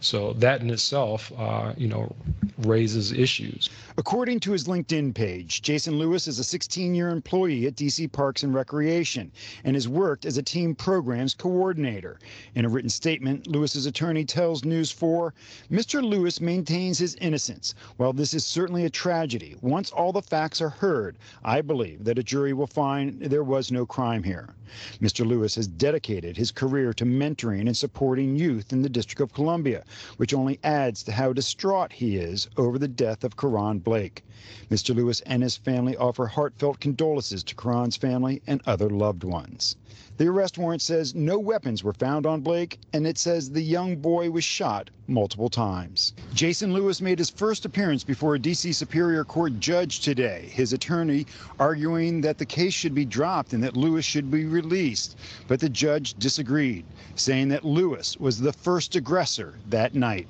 So 0.00 0.32
that 0.34 0.62
in 0.62 0.70
itself, 0.70 1.30
uh, 1.36 1.74
you 1.76 1.88
know, 1.88 2.14
raises 2.58 3.12
issues. 3.12 3.70
According 3.96 4.40
to 4.40 4.52
his 4.52 4.66
LinkedIn 4.66 5.14
page, 5.14 5.62
Jason 5.62 5.98
Lewis 5.98 6.26
is 6.26 6.38
a 6.38 6.44
16 6.44 6.94
year 6.94 7.10
employee 7.10 7.66
at 7.66 7.74
DC 7.74 8.10
Parks 8.10 8.42
and 8.42 8.54
Recreation 8.54 9.30
and 9.64 9.76
has 9.76 9.88
worked 9.88 10.24
as 10.24 10.38
a 10.38 10.42
team 10.42 10.74
programs 10.74 11.34
coordinator. 11.34 12.18
In 12.54 12.64
a 12.64 12.68
written 12.68 12.90
statement, 12.90 13.46
Lewis's 13.46 13.86
attorney 13.86 14.24
tells 14.24 14.64
News 14.64 14.90
4 14.90 15.34
Mr. 15.70 16.02
Lewis 16.02 16.40
maintains 16.40 16.98
his 16.98 17.14
innocence. 17.16 17.74
While 17.96 18.12
this 18.12 18.34
is 18.34 18.44
certainly 18.44 18.84
a 18.84 18.90
tragedy, 18.90 19.56
once 19.60 19.90
all 19.90 20.12
the 20.12 20.22
facts 20.22 20.60
are 20.60 20.70
heard, 20.70 21.16
I 21.44 21.60
believe 21.60 22.04
that 22.04 22.18
a 22.18 22.22
jury 22.22 22.52
will 22.52 22.66
find 22.66 23.20
there 23.20 23.44
was 23.44 23.70
no 23.70 23.84
crime 23.84 24.22
here. 24.22 24.54
Mr. 25.00 25.26
Lewis 25.26 25.56
has 25.56 25.66
dedicated 25.66 26.36
his 26.36 26.52
career 26.52 26.92
to 26.92 27.04
mentoring 27.04 27.62
and 27.62 27.76
supporting 27.76 28.36
youth 28.36 28.72
in 28.72 28.82
the 28.82 28.88
District 28.88 29.20
of 29.20 29.32
Columbia, 29.32 29.82
which 30.18 30.32
only 30.32 30.58
adds 30.62 31.02
to 31.02 31.10
how 31.10 31.32
distraught 31.32 31.92
he 31.94 32.16
is 32.16 32.48
over 32.56 32.78
the 32.78 32.86
death 32.86 33.24
of 33.24 33.36
Karan 33.36 33.80
Blake. 33.80 34.24
Mr. 34.70 34.94
Lewis 34.94 35.20
and 35.22 35.42
his 35.42 35.56
family 35.56 35.96
offer 35.96 36.26
heartfelt 36.26 36.78
condolences 36.78 37.42
to 37.42 37.56
Karan's 37.56 37.96
family 37.96 38.40
and 38.46 38.62
other 38.66 38.88
loved 38.88 39.24
ones. 39.24 39.76
The 40.20 40.28
arrest 40.28 40.58
warrant 40.58 40.82
says 40.82 41.14
no 41.14 41.38
weapons 41.38 41.82
were 41.82 41.94
found 41.94 42.26
on 42.26 42.42
Blake, 42.42 42.78
and 42.92 43.06
it 43.06 43.16
says 43.16 43.48
the 43.48 43.62
young 43.62 43.96
boy 43.96 44.30
was 44.30 44.44
shot 44.44 44.90
multiple 45.06 45.48
times. 45.48 46.12
Jason 46.34 46.74
Lewis 46.74 47.00
made 47.00 47.18
his 47.18 47.30
first 47.30 47.64
appearance 47.64 48.04
before 48.04 48.34
a 48.34 48.38
D.C. 48.38 48.74
Superior 48.74 49.24
Court 49.24 49.58
judge 49.60 50.00
today, 50.00 50.50
his 50.52 50.74
attorney 50.74 51.24
arguing 51.58 52.20
that 52.20 52.36
the 52.36 52.44
case 52.44 52.74
should 52.74 52.94
be 52.94 53.06
dropped 53.06 53.54
and 53.54 53.64
that 53.64 53.78
Lewis 53.78 54.04
should 54.04 54.30
be 54.30 54.44
released. 54.44 55.16
But 55.48 55.58
the 55.58 55.70
judge 55.70 56.12
disagreed, 56.18 56.84
saying 57.14 57.48
that 57.48 57.64
Lewis 57.64 58.18
was 58.18 58.38
the 58.38 58.52
first 58.52 58.96
aggressor 58.96 59.54
that 59.70 59.94
night. 59.94 60.28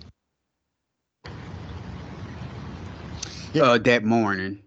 Yeah. 3.52 3.64
Uh, 3.64 3.78
that 3.78 4.04
morning, 4.04 4.61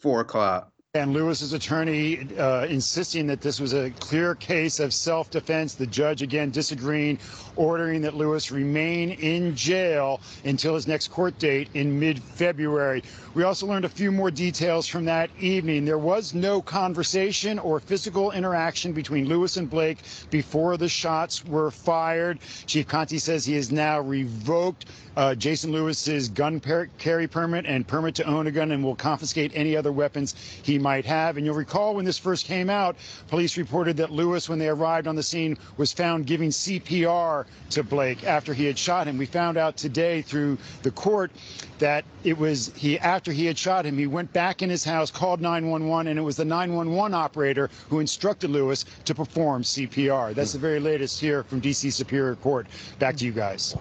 four 0.00 0.18
o'clock. 0.18 0.73
And 0.96 1.12
Lewis's 1.12 1.52
attorney 1.52 2.24
uh, 2.38 2.66
insisting 2.66 3.26
that 3.26 3.40
this 3.40 3.58
was 3.58 3.74
a 3.74 3.90
clear 3.98 4.36
case 4.36 4.78
of 4.78 4.94
self-defense. 4.94 5.74
The 5.74 5.88
judge 5.88 6.22
again 6.22 6.52
disagreeing, 6.52 7.18
ordering 7.56 8.00
that 8.02 8.14
Lewis 8.14 8.52
remain 8.52 9.10
in 9.10 9.56
jail 9.56 10.20
until 10.44 10.76
his 10.76 10.86
next 10.86 11.08
court 11.08 11.36
date 11.40 11.68
in 11.74 11.98
mid-February. 11.98 13.02
We 13.34 13.42
also 13.42 13.66
learned 13.66 13.84
a 13.84 13.88
few 13.88 14.12
more 14.12 14.30
details 14.30 14.86
from 14.86 15.04
that 15.06 15.30
evening. 15.40 15.84
There 15.84 15.98
was 15.98 16.32
no 16.32 16.62
conversation 16.62 17.58
or 17.58 17.80
physical 17.80 18.30
interaction 18.30 18.92
between 18.92 19.28
Lewis 19.28 19.56
and 19.56 19.68
Blake 19.68 19.98
before 20.30 20.76
the 20.76 20.88
shots 20.88 21.44
were 21.44 21.72
fired. 21.72 22.38
Chief 22.66 22.86
Contee 22.86 23.18
says 23.18 23.44
he 23.44 23.56
has 23.56 23.72
now 23.72 23.98
revoked 23.98 24.86
uh, 25.16 25.34
Jason 25.34 25.72
Lewis's 25.72 26.28
gun 26.28 26.60
carry 26.98 27.26
permit 27.26 27.66
and 27.66 27.86
permit 27.86 28.14
to 28.16 28.24
own 28.24 28.46
a 28.46 28.50
gun 28.50 28.72
and 28.72 28.82
will 28.82 28.96
confiscate 28.96 29.52
any 29.54 29.76
other 29.76 29.92
weapons 29.92 30.34
he 30.62 30.78
might 30.84 31.06
have. 31.06 31.38
And 31.38 31.46
you'll 31.46 31.54
recall 31.54 31.94
when 31.94 32.04
this 32.04 32.18
first 32.18 32.44
came 32.44 32.68
out, 32.68 32.94
police 33.28 33.56
reported 33.56 33.96
that 33.96 34.10
Lewis, 34.10 34.50
when 34.50 34.58
they 34.58 34.68
arrived 34.68 35.06
on 35.06 35.16
the 35.16 35.22
scene, 35.22 35.56
was 35.78 35.94
found 35.94 36.26
giving 36.26 36.50
CPR 36.50 37.46
to 37.70 37.82
Blake 37.82 38.22
after 38.24 38.52
he 38.52 38.66
had 38.66 38.78
shot 38.78 39.06
him. 39.06 39.16
We 39.16 39.24
found 39.24 39.56
out 39.56 39.78
today 39.78 40.20
through 40.20 40.58
the 40.82 40.90
court 40.90 41.32
that 41.78 42.04
it 42.22 42.36
was 42.36 42.70
he 42.76 42.98
after 42.98 43.32
he 43.32 43.46
had 43.46 43.56
shot 43.56 43.86
him, 43.86 43.96
he 43.96 44.06
went 44.06 44.30
back 44.34 44.60
in 44.60 44.68
his 44.68 44.84
house, 44.84 45.10
called 45.10 45.40
911, 45.40 46.06
and 46.06 46.18
it 46.18 46.22
was 46.22 46.36
the 46.36 46.44
911 46.44 47.14
operator 47.14 47.70
who 47.88 48.00
instructed 48.00 48.50
Lewis 48.50 48.84
to 49.06 49.14
perform 49.14 49.62
CPR. 49.62 50.34
That's 50.34 50.52
the 50.52 50.58
very 50.58 50.80
latest 50.80 51.18
here 51.18 51.42
from 51.44 51.62
DC 51.62 51.92
Superior 51.92 52.36
Court. 52.36 52.66
Back 52.98 53.16
to 53.16 53.24
you 53.24 53.32
guys. 53.32 53.74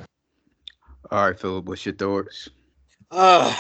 All 1.12 1.28
right, 1.28 1.38
Philip, 1.38 1.66
what's 1.66 1.86
your 1.86 1.96
thoughts? 1.96 2.50
Uh 3.12 3.54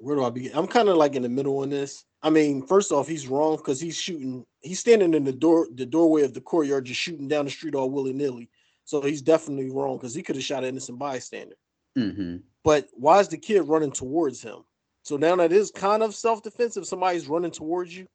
where 0.00 0.16
do 0.16 0.24
I 0.24 0.30
begin? 0.30 0.52
I'm 0.54 0.66
kind 0.66 0.88
of 0.88 0.96
like 0.96 1.14
in 1.14 1.22
the 1.22 1.28
middle 1.28 1.58
on 1.58 1.68
this. 1.68 2.04
I 2.22 2.30
mean, 2.30 2.66
first 2.66 2.92
off, 2.92 3.08
he's 3.08 3.28
wrong 3.28 3.56
because 3.56 3.80
he's 3.80 3.96
shooting, 3.96 4.44
he's 4.60 4.80
standing 4.80 5.14
in 5.14 5.24
the 5.24 5.32
door, 5.32 5.68
the 5.74 5.86
doorway 5.86 6.22
of 6.22 6.34
the 6.34 6.40
courtyard, 6.40 6.84
just 6.84 7.00
shooting 7.00 7.28
down 7.28 7.46
the 7.46 7.50
street 7.50 7.74
all 7.74 7.90
willy-nilly. 7.90 8.50
So 8.84 9.00
he's 9.00 9.22
definitely 9.22 9.70
wrong 9.70 9.96
because 9.96 10.14
he 10.14 10.22
could 10.22 10.36
have 10.36 10.44
shot 10.44 10.64
an 10.64 10.70
innocent 10.70 10.98
bystander. 10.98 11.56
Mm-hmm. 11.96 12.38
But 12.62 12.88
why 12.92 13.20
is 13.20 13.28
the 13.28 13.38
kid 13.38 13.62
running 13.62 13.92
towards 13.92 14.42
him? 14.42 14.64
So 15.02 15.16
now 15.16 15.34
that 15.36 15.52
is 15.52 15.70
kind 15.70 16.02
of 16.02 16.14
self-defense 16.14 16.76
if 16.76 16.86
somebody's 16.86 17.28
running 17.28 17.52
towards 17.52 17.96
you. 17.96 18.06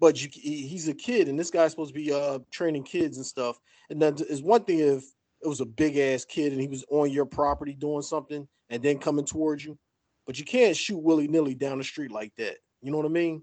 But 0.00 0.20
you, 0.20 0.28
he's 0.32 0.88
a 0.88 0.94
kid, 0.94 1.28
and 1.28 1.38
this 1.38 1.50
guy's 1.50 1.70
supposed 1.70 1.94
to 1.94 2.00
be 2.00 2.12
uh 2.12 2.40
training 2.50 2.82
kids 2.82 3.18
and 3.18 3.26
stuff. 3.26 3.60
And 3.88 4.02
then 4.02 4.16
is 4.28 4.42
one 4.42 4.64
thing 4.64 4.80
if 4.80 5.04
it 5.42 5.48
was 5.48 5.60
a 5.60 5.66
big 5.66 5.96
ass 5.96 6.24
kid 6.24 6.52
and 6.52 6.60
he 6.60 6.66
was 6.66 6.84
on 6.90 7.10
your 7.10 7.26
property 7.26 7.74
doing 7.74 8.02
something 8.02 8.48
and 8.70 8.82
then 8.82 8.98
coming 8.98 9.24
towards 9.24 9.64
you. 9.64 9.78
But 10.26 10.38
you 10.38 10.44
can't 10.44 10.76
shoot 10.76 10.98
willy 10.98 11.28
nilly 11.28 11.54
down 11.54 11.78
the 11.78 11.84
street 11.84 12.10
like 12.10 12.32
that. 12.38 12.56
You 12.82 12.90
know 12.90 12.96
what 12.98 13.06
I 13.06 13.10
mean? 13.10 13.42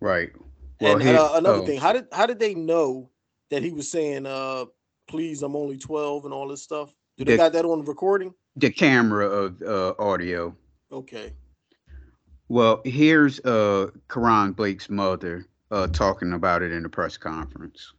Right. 0.00 0.30
and 0.80 1.02
here- 1.02 1.16
uh, 1.16 1.36
another 1.38 1.58
oh, 1.62 1.66
thing, 1.66 1.78
how 1.80 1.92
did 1.92 2.06
how 2.12 2.26
did 2.26 2.38
they 2.38 2.54
know 2.54 3.10
that 3.50 3.62
he 3.62 3.70
was 3.72 3.90
saying, 3.90 4.26
uh, 4.26 4.66
"Please, 5.08 5.42
I'm 5.42 5.56
only 5.56 5.76
12" 5.76 6.24
and 6.24 6.32
all 6.32 6.48
this 6.48 6.62
stuff? 6.62 6.94
Do 7.16 7.24
they 7.24 7.32
The- 7.32 7.36
got 7.38 7.52
that 7.52 7.64
on 7.64 7.84
recording? 7.84 8.32
the 8.56 8.70
camera 8.70 9.26
of 9.26 9.62
uh, 9.62 9.94
audio. 9.98 10.54
Okay. 10.92 11.32
Well, 12.48 12.80
here's 12.84 13.38
uh 13.40 13.90
Karan 14.08 14.52
Blake's 14.52 14.90
mother 14.90 15.46
uh 15.70 15.86
talking 15.88 16.32
about 16.32 16.62
it 16.62 16.72
in 16.72 16.82
the 16.82 16.88
press 16.88 17.16
conference. 17.16 17.92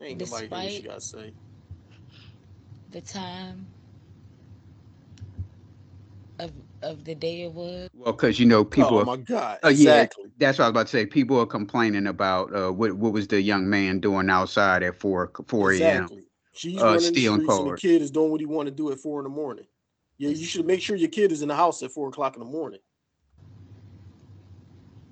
Ain't 0.00 0.18
nobody 0.20 0.46
she 0.46 0.48
Despite- 0.48 0.84
got 0.84 0.94
to 0.94 1.00
say. 1.00 1.32
the 2.92 3.00
time 3.02 3.66
of 6.38 6.50
of 6.82 7.04
the 7.04 7.14
day 7.14 7.42
it 7.42 7.52
was. 7.52 7.88
Well, 7.94 8.12
because 8.12 8.38
you 8.38 8.46
know 8.46 8.64
people. 8.64 8.98
oh 8.98 9.00
are- 9.00 9.04
my 9.04 9.16
God! 9.16 9.58
Oh, 9.62 9.68
yeah, 9.68 10.02
exactly. 10.02 10.24
that's 10.38 10.58
what 10.58 10.64
I 10.64 10.68
was 10.68 10.70
about 10.72 10.86
to 10.86 10.90
say. 10.92 11.06
People 11.06 11.38
are 11.40 11.46
complaining 11.46 12.06
about 12.06 12.54
uh, 12.54 12.70
what 12.70 12.92
what 12.94 13.12
was 13.12 13.26
the 13.28 13.40
young 13.40 13.68
man 13.68 14.00
doing 14.00 14.30
outside 14.30 14.82
at 14.82 14.94
four 14.96 15.30
four 15.46 15.72
a.m. 15.72 16.04
Exactly. 16.04 16.22
She's 16.52 16.80
uh, 16.80 16.86
running 16.86 17.00
the 17.00 17.06
stealing 17.08 17.40
streets, 17.42 17.58
and 17.58 17.70
the 17.72 17.76
kid 17.76 18.02
is 18.02 18.10
doing 18.10 18.30
what 18.30 18.40
he 18.40 18.46
want 18.46 18.66
to 18.68 18.74
do 18.74 18.90
at 18.90 18.98
four 18.98 19.20
in 19.20 19.24
the 19.24 19.30
morning. 19.30 19.66
Yeah, 20.18 20.30
you 20.30 20.46
should 20.46 20.66
make 20.66 20.80
sure 20.80 20.96
your 20.96 21.10
kid 21.10 21.30
is 21.32 21.42
in 21.42 21.48
the 21.48 21.54
house 21.54 21.82
at 21.82 21.90
four 21.90 22.08
o'clock 22.08 22.34
in 22.36 22.40
the 22.40 22.48
morning. 22.50 22.80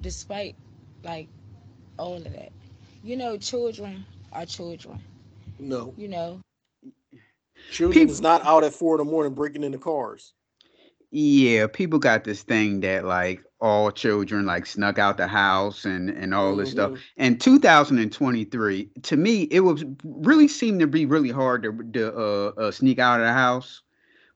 Despite 0.01 0.55
like 1.03 1.29
all 1.99 2.15
of 2.17 2.25
that, 2.25 2.51
you 3.03 3.17
know, 3.17 3.37
children 3.37 4.05
are 4.33 4.47
children. 4.47 4.99
No, 5.59 5.95
You 5.97 6.09
know, 6.09 6.41
children 7.71 7.93
People- 8.01 8.13
is 8.13 8.21
not 8.21 8.45
out 8.45 8.65
at 8.65 8.73
four 8.73 8.95
in 8.99 9.07
the 9.07 9.11
morning 9.11 9.35
breaking 9.35 9.63
into 9.63 9.79
cars. 9.79 10.33
Yeah, 11.17 11.69
people 11.69 12.01
got 12.01 12.25
this 12.25 12.43
thing 12.43 12.81
that 12.81 13.05
like 13.05 13.45
all 13.61 13.93
children 13.93 14.47
like 14.47 14.67
snuck 14.67 14.99
out 14.99 15.17
the 15.17 15.29
house 15.29 15.85
and 15.85 16.11
and 16.11 16.35
all 16.35 16.57
this 16.57 16.73
stuff. 16.73 16.91
Mhm. 16.91 16.99
In 17.19 17.39
2023, 17.39 18.91
to 19.03 19.17
me, 19.17 19.43
it 19.45 19.61
was 19.61 19.85
really 20.03 20.49
seemed 20.49 20.81
to 20.81 20.89
be 20.89 21.07
really 21.07 21.31
hard 21.31 21.63
to, 21.63 21.73
to 21.93 22.17
uh, 22.19 22.53
uh, 22.59 22.71
sneak 22.73 22.99
out 22.99 23.21
of 23.21 23.27
the 23.27 23.33
house 23.33 23.83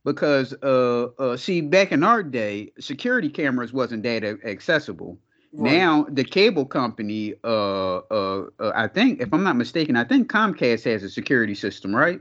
because 0.04 0.54
uh, 0.62 1.08
uh, 1.18 1.36
see, 1.36 1.60
back 1.62 1.90
in 1.90 2.04
our 2.04 2.22
day, 2.22 2.70
security 2.78 3.28
cameras 3.28 3.72
wasn't 3.72 4.04
that 4.04 4.22
accessible. 4.44 5.18
Right. 5.52 5.78
Now 5.78 6.06
the 6.08 6.22
cable 6.22 6.64
company, 6.64 7.34
uh, 7.42 7.96
uh, 7.96 8.46
uh, 8.60 8.72
I 8.76 8.86
think, 8.86 9.20
if 9.20 9.32
I'm 9.34 9.42
not 9.42 9.56
mistaken, 9.56 9.96
I 9.96 10.04
think 10.04 10.30
Comcast 10.30 10.84
has 10.84 11.02
a 11.02 11.10
security 11.10 11.56
system, 11.56 11.96
right? 11.96 12.20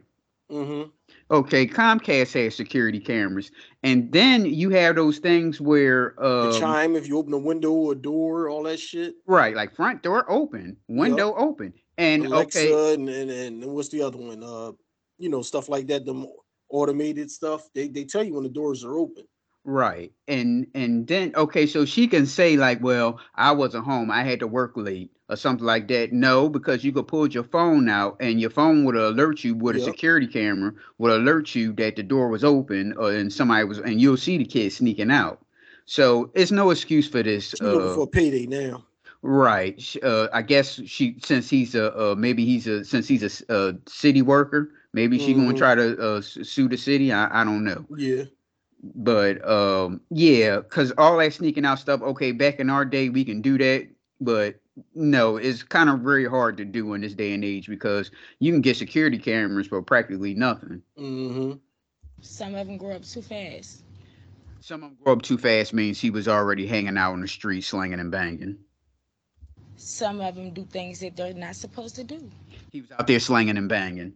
Mm-hmm. 0.51 0.89
Okay, 1.29 1.67
Comcast 1.67 2.33
has 2.41 2.55
security 2.55 2.99
cameras, 2.99 3.51
and 3.83 4.11
then 4.13 4.45
you 4.45 4.69
have 4.69 4.95
those 4.95 5.19
things 5.19 5.59
where, 5.59 6.15
uh 6.23 6.47
The 6.47 6.47
um, 6.47 6.59
chime 6.59 6.95
if 6.95 7.07
you 7.07 7.17
open 7.17 7.33
a 7.33 7.37
window 7.37 7.71
or 7.73 7.95
door, 7.95 8.49
all 8.49 8.63
that 8.63 8.79
shit. 8.79 9.15
right, 9.25 9.55
like 9.55 9.75
front 9.75 10.03
door 10.03 10.25
open, 10.29 10.77
window 10.87 11.33
open, 11.35 11.73
and 11.97 12.25
Alexa 12.25 12.59
okay, 12.59 12.93
and, 12.93 13.09
and 13.09 13.29
and 13.29 13.65
what's 13.73 13.89
the 13.89 14.01
other 14.01 14.17
one? 14.17 14.43
Uh, 14.43 14.71
you 15.17 15.29
know, 15.29 15.41
stuff 15.41 15.69
like 15.69 15.87
that. 15.87 16.05
The 16.05 16.27
automated 16.69 17.29
stuff. 17.31 17.69
They 17.73 17.87
they 17.89 18.05
tell 18.05 18.23
you 18.23 18.33
when 18.33 18.43
the 18.43 18.49
doors 18.49 18.83
are 18.83 18.97
open. 18.97 19.25
right, 19.63 20.11
and 20.27 20.67
and 20.75 21.07
then 21.07 21.33
okay, 21.35 21.65
so 21.67 21.85
she 21.85 22.07
can 22.07 22.25
say 22.25 22.57
like, 22.57 22.81
well, 22.81 23.19
I 23.35 23.51
wasn't 23.51 23.85
home, 23.85 24.11
I 24.11 24.23
had 24.23 24.39
to 24.39 24.47
work 24.47 24.73
late 24.75 25.11
or 25.29 25.35
something 25.35 25.65
like 25.65 25.87
that. 25.89 26.11
No, 26.13 26.49
because 26.49 26.83
you 26.83 26.91
could 26.91 27.07
pull 27.07 27.27
your 27.27 27.43
phone 27.43 27.89
out, 27.89 28.17
and 28.19 28.39
your 28.39 28.49
phone 28.49 28.85
would 28.85 28.95
alert 28.95 29.43
you 29.43 29.55
with 29.55 29.75
a 29.75 29.79
security 29.79 30.27
camera 30.27 30.73
would 30.97 31.11
alert 31.11 31.55
you 31.55 31.73
that 31.73 31.95
the 31.95 32.03
door 32.03 32.29
was 32.29 32.43
open, 32.43 32.93
or 32.97 33.11
and 33.11 33.31
somebody 33.31 33.63
was, 33.65 33.79
and 33.79 33.99
you'll 34.01 34.17
see 34.17 34.37
the 34.37 34.45
kid 34.45 34.71
sneaking 34.71 35.11
out. 35.11 35.41
So 35.85 36.31
it's 36.33 36.51
no 36.51 36.69
excuse 36.71 37.07
for 37.07 37.23
this. 37.23 37.49
She's 37.51 37.61
looking 37.61 37.89
uh, 37.89 37.93
for 37.95 38.03
a 38.03 38.07
payday 38.07 38.45
now. 38.45 38.85
Right. 39.21 39.81
Uh, 40.03 40.27
I 40.33 40.41
guess 40.41 40.81
she 40.85 41.17
since 41.23 41.49
he's 41.49 41.75
a 41.75 42.11
uh, 42.11 42.15
maybe 42.15 42.45
he's 42.45 42.67
a 42.67 42.83
since 42.85 43.07
he's 43.07 43.23
a 43.49 43.75
city 43.87 44.21
worker, 44.21 44.71
maybe 44.93 45.17
she 45.17 45.33
gonna 45.33 45.53
Mhm. 45.53 45.57
try 45.57 45.75
to 45.75 45.99
uh, 46.01 46.21
sue 46.21 46.67
the 46.67 46.77
city. 46.77 47.11
I, 47.11 47.41
I 47.41 47.43
don't 47.43 47.63
know, 47.63 47.85
Yeah. 47.97 48.23
but 48.95 49.47
um, 49.49 50.01
yeah, 50.09 50.61
cause 50.61 50.91
all 50.97 51.17
that 51.17 51.33
sneaking 51.33 51.65
out 51.65 51.79
stuff. 51.79 52.01
Okay, 52.01 52.31
back 52.31 52.59
in 52.59 52.69
our 52.69 52.85
day 52.85 53.09
we 53.09 53.23
can 53.25 53.41
do 53.41 53.57
that, 53.57 53.87
but 54.21 54.59
no, 54.95 55.37
it's 55.37 55.63
kind 55.63 55.89
of 55.89 55.99
very 55.99 56.25
hard 56.27 56.57
to 56.57 56.65
do 56.65 56.93
in 56.93 57.01
this 57.01 57.13
day 57.13 57.33
and 57.33 57.43
age 57.43 57.67
because 57.67 58.11
you 58.39 58.51
can 58.51 58.61
get 58.61 58.77
security 58.77 59.17
cameras 59.17 59.67
for 59.67 59.81
practically 59.81 60.33
nothing. 60.33 60.81
Mm-hmm. 60.99 61.53
some 62.21 62.55
of 62.55 62.67
them 62.67 62.77
grow 62.77 62.95
up 62.95 63.03
too 63.03 63.21
fast. 63.21 63.83
Some 64.59 64.83
of 64.83 64.89
them 64.89 64.97
grow 65.03 65.13
up 65.13 65.21
too 65.21 65.37
fast 65.37 65.73
means 65.73 65.99
he 65.99 66.09
was 66.09 66.27
already 66.27 66.67
hanging 66.67 66.97
out 66.97 67.13
on 67.13 67.21
the 67.21 67.27
street 67.27 67.61
slinging 67.61 67.99
and 67.99 68.11
banging. 68.11 68.57
Some 69.77 70.19
of 70.21 70.35
them 70.35 70.51
do 70.53 70.65
things 70.65 70.99
that 71.01 71.15
they're 71.15 71.33
not 71.33 71.55
supposed 71.55 71.95
to 71.95 72.03
do, 72.03 72.29
He 72.71 72.81
was 72.81 72.91
out 72.91 73.05
there 73.07 73.19
slinging 73.19 73.57
and 73.57 73.69
banging. 73.69 74.13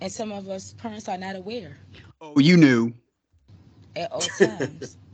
and 0.00 0.10
some 0.12 0.32
of 0.32 0.48
us 0.48 0.74
parents 0.74 1.08
are 1.08 1.16
not 1.18 1.36
aware 1.36 1.76
Oh, 2.20 2.38
you 2.38 2.56
knew. 2.56 2.92
at 3.96 4.10
all 4.12 4.20
times. 4.20 4.96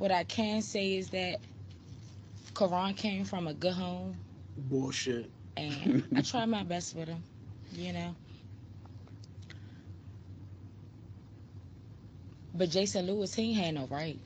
what 0.00 0.12
I 0.12 0.24
can 0.24 0.62
say 0.62 0.96
is 0.96 1.10
that 1.10 1.40
Karan 2.54 2.94
came 2.94 3.24
from 3.26 3.48
a 3.48 3.54
good 3.54 3.74
home, 3.74 4.20
Bullshit. 4.56 5.30
and 5.56 6.08
I 6.14 6.22
try 6.22 6.46
my 6.46 6.64
best 6.64 6.94
with 6.96 7.08
him. 7.08 7.24
You 7.72 7.92
know. 7.92 8.16
But 12.54 12.70
Jason 12.70 13.06
Lewis, 13.06 13.34
he 13.34 13.50
ain't 13.50 13.58
had 13.58 13.74
no 13.76 13.86
right. 13.88 14.20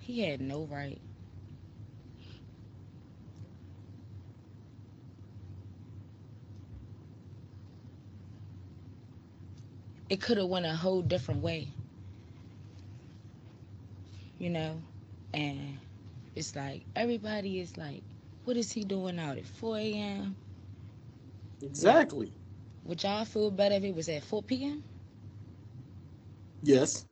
He 0.00 0.20
had 0.20 0.40
no 0.40 0.66
right. 0.66 1.02
It 10.10 10.22
could 10.22 10.38
have 10.38 10.48
went 10.48 10.66
a 10.66 10.74
whole 10.76 11.02
different 11.02 11.42
way. 11.42 11.73
You 14.38 14.50
know? 14.50 14.82
And 15.32 15.78
it's 16.34 16.54
like 16.56 16.86
everybody 16.96 17.60
is 17.60 17.76
like, 17.76 18.04
what 18.44 18.56
is 18.56 18.72
he 18.72 18.84
doing 18.84 19.18
out 19.18 19.38
at 19.38 19.46
4 19.46 19.78
a.m.? 19.78 20.36
Exactly. 21.62 22.32
Would 22.84 23.02
y'all 23.02 23.24
feel 23.24 23.50
better 23.50 23.76
if 23.76 23.84
it 23.84 23.94
was 23.94 24.08
at 24.08 24.24
4 24.24 24.42
p.m.? 24.42 24.82
Yes. 26.62 27.06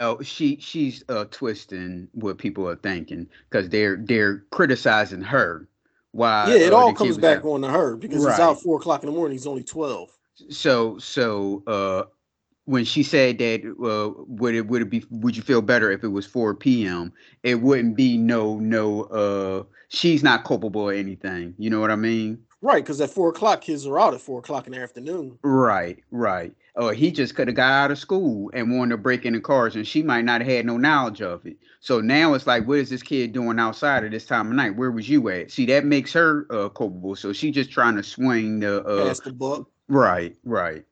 No, 0.00 0.20
she 0.22 0.56
she's 0.60 1.04
uh 1.08 1.24
twisting 1.30 2.08
what 2.12 2.38
people 2.38 2.68
are 2.68 2.76
thinking 2.76 3.28
because 3.50 3.68
they're 3.68 3.96
they're 3.96 4.44
criticizing 4.50 5.22
her. 5.22 5.68
Why? 6.12 6.50
yeah, 6.50 6.66
it 6.66 6.72
uh, 6.72 6.76
all 6.76 6.92
comes 6.92 7.18
back 7.18 7.38
out. 7.38 7.44
on 7.44 7.62
to 7.62 7.68
her 7.68 7.96
because 7.96 8.24
he's 8.24 8.26
Right. 8.26 8.40
out 8.40 8.60
four 8.62 8.78
o'clock 8.78 9.02
in 9.02 9.10
the 9.10 9.16
morning. 9.16 9.32
He's 9.36 9.46
only 9.46 9.64
twelve. 9.64 10.10
So 10.50 10.98
so 10.98 11.62
uh 11.66 12.04
when 12.66 12.84
she 12.84 13.02
said 13.02 13.38
that 13.38 13.62
uh 13.82 14.22
would 14.26 14.54
it 14.54 14.66
would 14.66 14.82
it 14.82 14.90
be 14.90 15.04
would 15.10 15.36
you 15.36 15.42
feel 15.42 15.62
better 15.62 15.90
if 15.90 16.02
it 16.02 16.08
was 16.08 16.26
4 16.26 16.54
p.m. 16.54 17.12
it 17.42 17.60
wouldn't 17.60 17.96
be 17.96 18.16
no 18.16 18.58
no 18.58 19.02
uh 19.04 19.62
she's 19.88 20.22
not 20.22 20.44
culpable 20.44 20.90
of 20.90 20.96
anything. 20.96 21.54
You 21.58 21.70
know 21.70 21.80
what 21.80 21.90
I 21.90 21.96
mean? 21.96 22.38
Right, 22.60 22.82
because 22.82 23.00
at 23.00 23.10
four 23.10 23.28
o'clock, 23.28 23.60
kids 23.60 23.86
are 23.86 23.98
out 23.98 24.14
at 24.14 24.22
four 24.22 24.38
o'clock 24.38 24.66
in 24.66 24.72
the 24.72 24.80
afternoon. 24.80 25.38
Right, 25.42 26.02
right. 26.10 26.54
Oh, 26.76 26.90
he 26.90 27.12
just 27.12 27.34
could 27.34 27.46
have 27.46 27.56
got 27.56 27.70
out 27.70 27.90
of 27.90 27.98
school 27.98 28.50
and 28.54 28.76
wanted 28.76 28.92
to 28.92 28.96
break 28.96 29.26
into 29.26 29.40
cars, 29.40 29.76
and 29.76 29.86
she 29.86 30.02
might 30.02 30.24
not 30.24 30.40
have 30.40 30.50
had 30.50 30.66
no 30.66 30.78
knowledge 30.78 31.20
of 31.20 31.44
it. 31.46 31.58
So 31.80 32.00
now 32.00 32.32
it's 32.32 32.46
like, 32.46 32.66
what 32.66 32.78
is 32.78 32.88
this 32.88 33.02
kid 33.02 33.32
doing 33.32 33.58
outside 33.58 34.02
at 34.02 34.10
this 34.12 34.24
time 34.24 34.48
of 34.48 34.54
night? 34.54 34.76
Where 34.76 34.90
was 34.90 35.08
you 35.08 35.28
at? 35.28 35.50
See, 35.50 35.66
that 35.66 35.84
makes 35.84 36.12
her 36.14 36.46
uh, 36.50 36.70
culpable. 36.70 37.14
So 37.16 37.34
she's 37.34 37.54
just 37.54 37.70
trying 37.70 37.96
to 37.96 38.02
swing 38.02 38.60
the 38.60 38.82
uh, 38.82 39.08
Pass 39.08 39.20
the 39.20 39.32
buck. 39.34 39.68
Right, 39.88 40.34
right. 40.44 40.84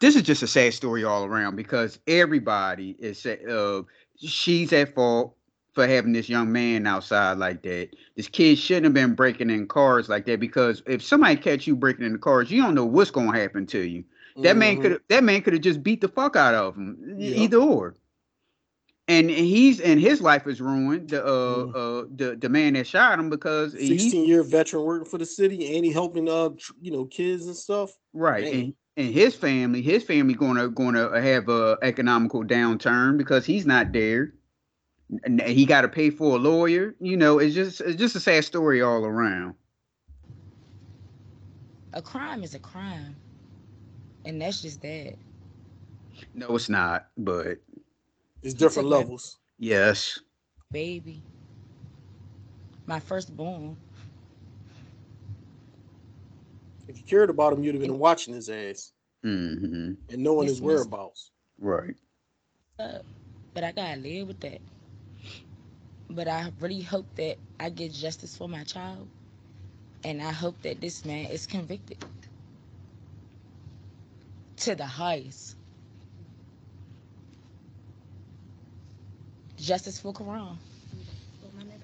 This 0.00 0.14
is 0.14 0.22
just 0.22 0.42
a 0.42 0.46
sad 0.46 0.74
story 0.74 1.04
all 1.04 1.24
around 1.24 1.56
because 1.56 1.98
everybody 2.06 2.96
is 2.98 3.26
uh 3.26 3.82
she's 4.16 4.72
at 4.72 4.94
fault 4.94 5.34
for 5.74 5.86
having 5.86 6.12
this 6.12 6.28
young 6.28 6.50
man 6.50 6.86
outside 6.86 7.38
like 7.38 7.62
that. 7.62 7.90
This 8.16 8.28
kid 8.28 8.58
shouldn't 8.58 8.84
have 8.84 8.94
been 8.94 9.14
breaking 9.14 9.50
in 9.50 9.66
cars 9.66 10.08
like 10.08 10.26
that 10.26 10.40
because 10.40 10.82
if 10.86 11.02
somebody 11.02 11.36
catch 11.36 11.66
you 11.66 11.76
breaking 11.76 12.04
in 12.04 12.12
the 12.12 12.18
cars, 12.18 12.50
you 12.50 12.62
don't 12.62 12.74
know 12.74 12.84
what's 12.84 13.10
going 13.10 13.32
to 13.32 13.38
happen 13.40 13.66
to 13.66 13.80
you. 13.80 14.04
That 14.42 14.56
man 14.56 14.76
Mhm. 14.76 14.82
could 14.82 15.00
that 15.08 15.24
man 15.24 15.42
could 15.42 15.52
have 15.54 15.62
just 15.62 15.82
beat 15.82 16.00
the 16.00 16.08
fuck 16.08 16.36
out 16.36 16.54
of 16.54 16.76
him. 16.76 17.16
Yep. 17.18 17.36
Either 17.38 17.56
or. 17.58 17.94
And 19.08 19.30
he's 19.30 19.80
and 19.80 19.98
his 19.98 20.20
life 20.20 20.46
is 20.46 20.60
ruined. 20.60 21.08
The 21.08 21.24
uh 21.24 21.28
Mm. 21.28 21.70
uh 21.74 22.06
the 22.14 22.36
the 22.36 22.48
man 22.48 22.74
that 22.74 22.86
shot 22.86 23.18
him 23.18 23.30
because 23.30 23.72
he 23.72 23.98
Sixteen 23.98 24.26
year 24.26 24.42
veteran 24.44 24.84
working 24.84 25.08
for 25.08 25.18
the 25.18 25.26
city, 25.26 25.74
and 25.76 25.84
he 25.84 25.90
helping 25.90 26.28
uh 26.28 26.50
you 26.80 26.92
know 26.92 27.04
kids 27.06 27.46
and 27.46 27.56
stuff. 27.56 27.90
Right, 28.12 28.52
and, 28.52 28.74
and 28.98 29.14
his 29.14 29.34
family, 29.36 29.82
his 29.82 30.04
family 30.04 30.34
gonna 30.34 30.68
gonna 30.68 31.20
have 31.22 31.48
a 31.48 31.78
economical 31.82 32.44
downturn 32.44 33.18
because 33.18 33.46
he's 33.46 33.66
not 33.66 33.92
there. 33.92 34.34
And 35.24 35.40
he 35.42 35.66
got 35.66 35.82
to 35.82 35.88
pay 35.88 36.10
for 36.10 36.36
a 36.36 36.38
lawyer. 36.40 36.94
You 37.00 37.16
know, 37.16 37.38
it's 37.38 37.54
just 37.54 37.80
it's 37.82 37.96
just 37.96 38.16
a 38.16 38.20
sad 38.20 38.44
story 38.44 38.82
all 38.82 39.04
around. 39.06 39.56
A 41.94 42.02
crime 42.02 42.42
is 42.44 42.54
a 42.54 42.60
crime. 42.60 43.18
And 44.24 44.40
that's 44.42 44.62
just 44.62 44.82
that. 44.82 45.18
No, 46.34 46.56
it's 46.56 46.68
not, 46.70 47.10
but 47.16 47.58
It's 48.42 48.54
different 48.54 48.88
levels. 48.88 49.38
yes, 49.58 50.20
Baby. 50.72 51.26
My 52.86 53.00
firstborn. 53.00 53.78
If 56.88 56.98
you 56.98 57.04
cared 57.04 57.30
about 57.30 57.52
him, 57.54 57.64
you'd 57.64 57.74
have 57.74 57.82
been 57.82 57.98
watching 57.98 58.34
his 58.34 58.50
ass 58.50 58.92
hmm 59.22 59.92
and 60.10 60.22
knowing 60.22 60.48
Yes, 60.48 60.54
his 60.54 60.60
whereabouts. 60.60 61.32
right. 61.58 61.96
up. 62.78 63.04
But 63.54 63.64
I 63.64 63.72
gotta 63.72 64.00
live 64.00 64.28
with 64.28 64.40
that. 64.40 64.60
But 66.10 66.28
I 66.28 66.52
really 66.60 66.82
hope 66.82 67.14
that 67.16 67.38
I 67.60 67.70
get 67.70 67.92
justice 67.92 68.36
for 68.36 68.48
my 68.48 68.64
child. 68.64 69.08
And 70.04 70.22
I 70.22 70.32
hope 70.32 70.62
that 70.62 70.80
this 70.80 71.04
man 71.04 71.26
is 71.30 71.46
convicted 71.46 71.98
to 74.58 74.74
the 74.74 74.86
highest. 74.86 75.56
Justice 79.58 79.98
for 80.00 80.12
Karan. 80.14 80.58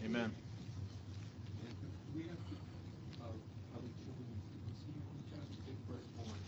Amen. 0.04 0.32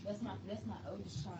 That's 0.07 0.21
my 0.21 0.31
that's 0.47 0.65
my 0.65 0.75
oldest 0.89 1.23
child. 1.23 1.37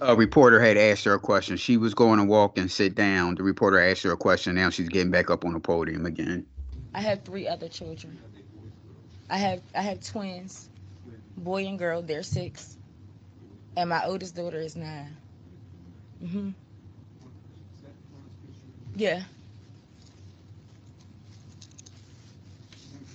A 0.00 0.16
reporter 0.16 0.60
had 0.60 0.76
asked 0.76 1.04
her 1.04 1.14
a 1.14 1.20
question. 1.20 1.56
She 1.56 1.76
was 1.76 1.94
going 1.94 2.18
to 2.18 2.24
walk 2.24 2.58
and 2.58 2.70
sit 2.70 2.94
down. 2.94 3.34
The 3.34 3.42
reporter 3.42 3.78
asked 3.80 4.02
her 4.04 4.12
a 4.12 4.16
question. 4.16 4.54
Now 4.56 4.70
she's 4.70 4.88
getting 4.88 5.10
back 5.10 5.30
up 5.30 5.44
on 5.44 5.52
the 5.52 5.60
podium 5.60 6.06
again. 6.06 6.46
I 6.94 7.00
have 7.00 7.24
three 7.24 7.48
other 7.48 7.68
children. 7.68 8.18
I 9.30 9.38
have 9.38 9.62
I 9.74 9.82
have 9.82 10.00
twins, 10.00 10.68
boy 11.36 11.66
and 11.66 11.78
girl. 11.78 12.02
They're 12.02 12.22
six, 12.22 12.76
and 13.76 13.90
my 13.90 14.04
oldest 14.06 14.36
daughter 14.36 14.60
is 14.60 14.76
nine. 14.76 15.18
Mhm. 16.22 16.54
Yeah. 18.96 19.20
Could 19.20 19.26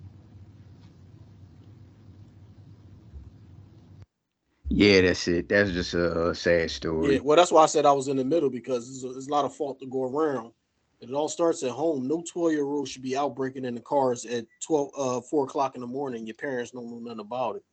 Yeah, 4.71 5.01
that's 5.01 5.27
it. 5.27 5.49
That's 5.49 5.73
just 5.73 5.95
a, 5.95 6.33
sad 6.33 6.71
story. 6.71 7.15
Yeah, 7.15 7.21
well, 7.23 7.37
that's 7.37 7.51
why 7.51 7.65
I 7.65 7.67
said 7.67 7.85
I 7.85 7.93
was 7.93 8.07
in 8.07 8.17
the 8.17 8.25
middle 8.25 8.49
because 8.49 8.87
there's 8.87 9.05
a, 9.05 9.13
there's 9.13 9.27
a 9.27 9.31
lot 9.31 9.45
of 9.45 9.55
fault 9.55 9.81
to 9.81 9.87
go 9.87 10.05
around. 10.05 10.53
It 11.01 11.11
all 11.13 11.29
starts 11.29 11.63
at 11.65 11.71
home. 11.71 12.07
No 12.07 12.23
12 12.23 12.53
year 12.53 12.65
old 12.65 12.89
should 12.89 13.03
be 13.03 13.17
out 13.17 13.35
breaking 13.35 13.65
in 13.65 13.75
the 13.75 13.81
cars 13.81 14.25
at 14.27 14.47
12, 14.63 14.91
uh, 14.97 15.21
4 15.23 15.45
o'clock 15.45 15.75
in 15.75 15.81
the 15.81 15.87
morning. 15.89 16.27
Your 16.27 16.35
parents 16.35 16.71
don't 16.71 16.89
know 16.89 16.99
nothing 16.99 17.21
about 17.21 17.57
it. 17.57 17.65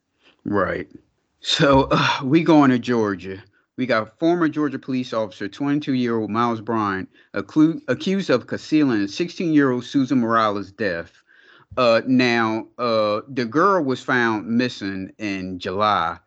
Right. 0.44 0.90
So 1.42 1.88
uh, 1.92 2.20
we 2.24 2.44
going 2.44 2.72
to 2.72 2.80
Georgia. 2.80 3.44
We 3.76 3.86
got 3.86 4.18
former 4.18 4.50
Georgia 4.50 4.80
police 4.80 5.14
officer, 5.14 5.48
22-year-old 5.48 6.32
Miles 6.32 6.62
Bryant, 6.62 7.10
acclu- 7.36 7.80
accused 7.88 8.32
of 8.32 8.48
concealing 8.48 9.02
16-year-old 9.02 9.86
Susan 9.86 10.20
Morales' 10.20 10.72
death. 10.72 11.12
Uh, 11.76 12.02
now, 12.08 12.66
uh, 12.80 13.22
the 13.28 13.46
girl 13.46 13.84
was 13.84 14.02
found 14.02 14.48
missing 14.48 15.12
in 15.20 15.60
July, 15.60 16.18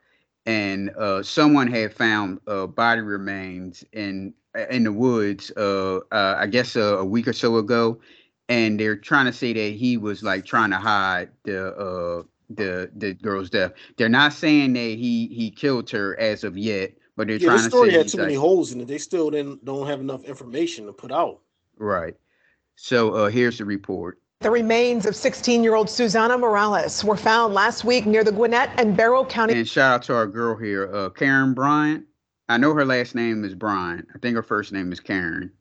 and 0.51 0.91
uh, 0.99 1.23
someone 1.23 1.69
had 1.69 1.95
found 1.95 2.41
uh, 2.47 2.67
body 2.67 3.03
remains 3.03 3.85
in 3.93 4.35
in 4.71 4.85
the 4.85 4.93
woods. 4.93 5.53
Uh, 5.57 5.99
uh, 6.13 6.37
I 6.39 6.47
guess 6.47 6.77
uh, 6.77 6.99
a 6.99 7.05
week 7.05 7.29
or 7.29 7.35
so 7.35 7.57
ago, 7.59 8.01
and 8.49 8.81
they're 8.81 8.97
trying 8.97 9.27
to 9.27 9.33
say 9.33 9.53
that 9.55 9.75
he 9.77 9.97
was 9.99 10.23
like 10.23 10.47
trying 10.47 10.71
to 10.71 10.79
hide 10.79 11.31
the 11.45 11.69
uh, 11.77 12.23
the 12.51 12.91
the 12.97 13.15
girl's 13.15 13.51
death. 13.51 13.73
They're 13.97 14.09
not 14.09 14.33
saying 14.33 14.75
that 14.75 14.81
he 14.81 15.29
he 15.29 15.51
killed 15.51 15.91
her 15.91 16.19
as 16.21 16.45
of 16.45 16.59
yet, 16.59 16.93
but 17.17 17.29
they're 17.29 17.39
Yeah, 17.39 17.57
trying 17.57 17.71
to 17.71 17.71
story 17.71 17.93
had 17.93 18.09
too 18.09 18.19
many 18.19 18.35
holes 18.35 18.73
in 18.73 18.81
it. 18.81 18.89
They 18.89 18.99
still 18.99 19.31
didn't 19.31 19.65
don't 19.65 19.87
have 19.89 20.01
enough 20.01 20.25
information 20.25 20.87
to 20.87 20.93
put 20.93 21.13
out. 21.13 21.43
right. 21.79 22.15
So 22.77 23.15
uh, 23.15 23.29
here's 23.31 23.59
the 23.59 23.65
report. 23.67 24.19
The 24.42 24.50
remains 24.50 25.05
of 25.05 25.12
16-year-old 25.12 25.90
Susana 25.90 26.38
Morales 26.38 27.05
were 27.05 27.18
found 27.18 27.53
last 27.53 27.85
week 27.85 28.07
near 28.07 28.24
the 28.24 28.33
Gwinnett 28.33 28.70
and 28.79 28.96
Barrow 28.96 29.22
County 29.22 29.53
And 29.53 29.68
shout 29.68 29.92
out 29.92 30.03
to 30.05 30.14
our 30.14 30.26
girl 30.26 30.57
here, 30.57 30.90
uh, 30.94 31.11
Karen 31.11 31.53
Bryant. 31.53 32.07
I 32.48 32.57
know 32.57 32.72
her 32.72 32.87
last 32.87 33.14
name 33.14 33.44
is 33.44 33.55
Bryant. 33.55 34.09
I 34.14 34.18
think 34.18 34.37
her 34.37 34.42
first 34.42 34.72
name 34.72 34.92
is 34.92 35.00
Karen. 35.00 35.53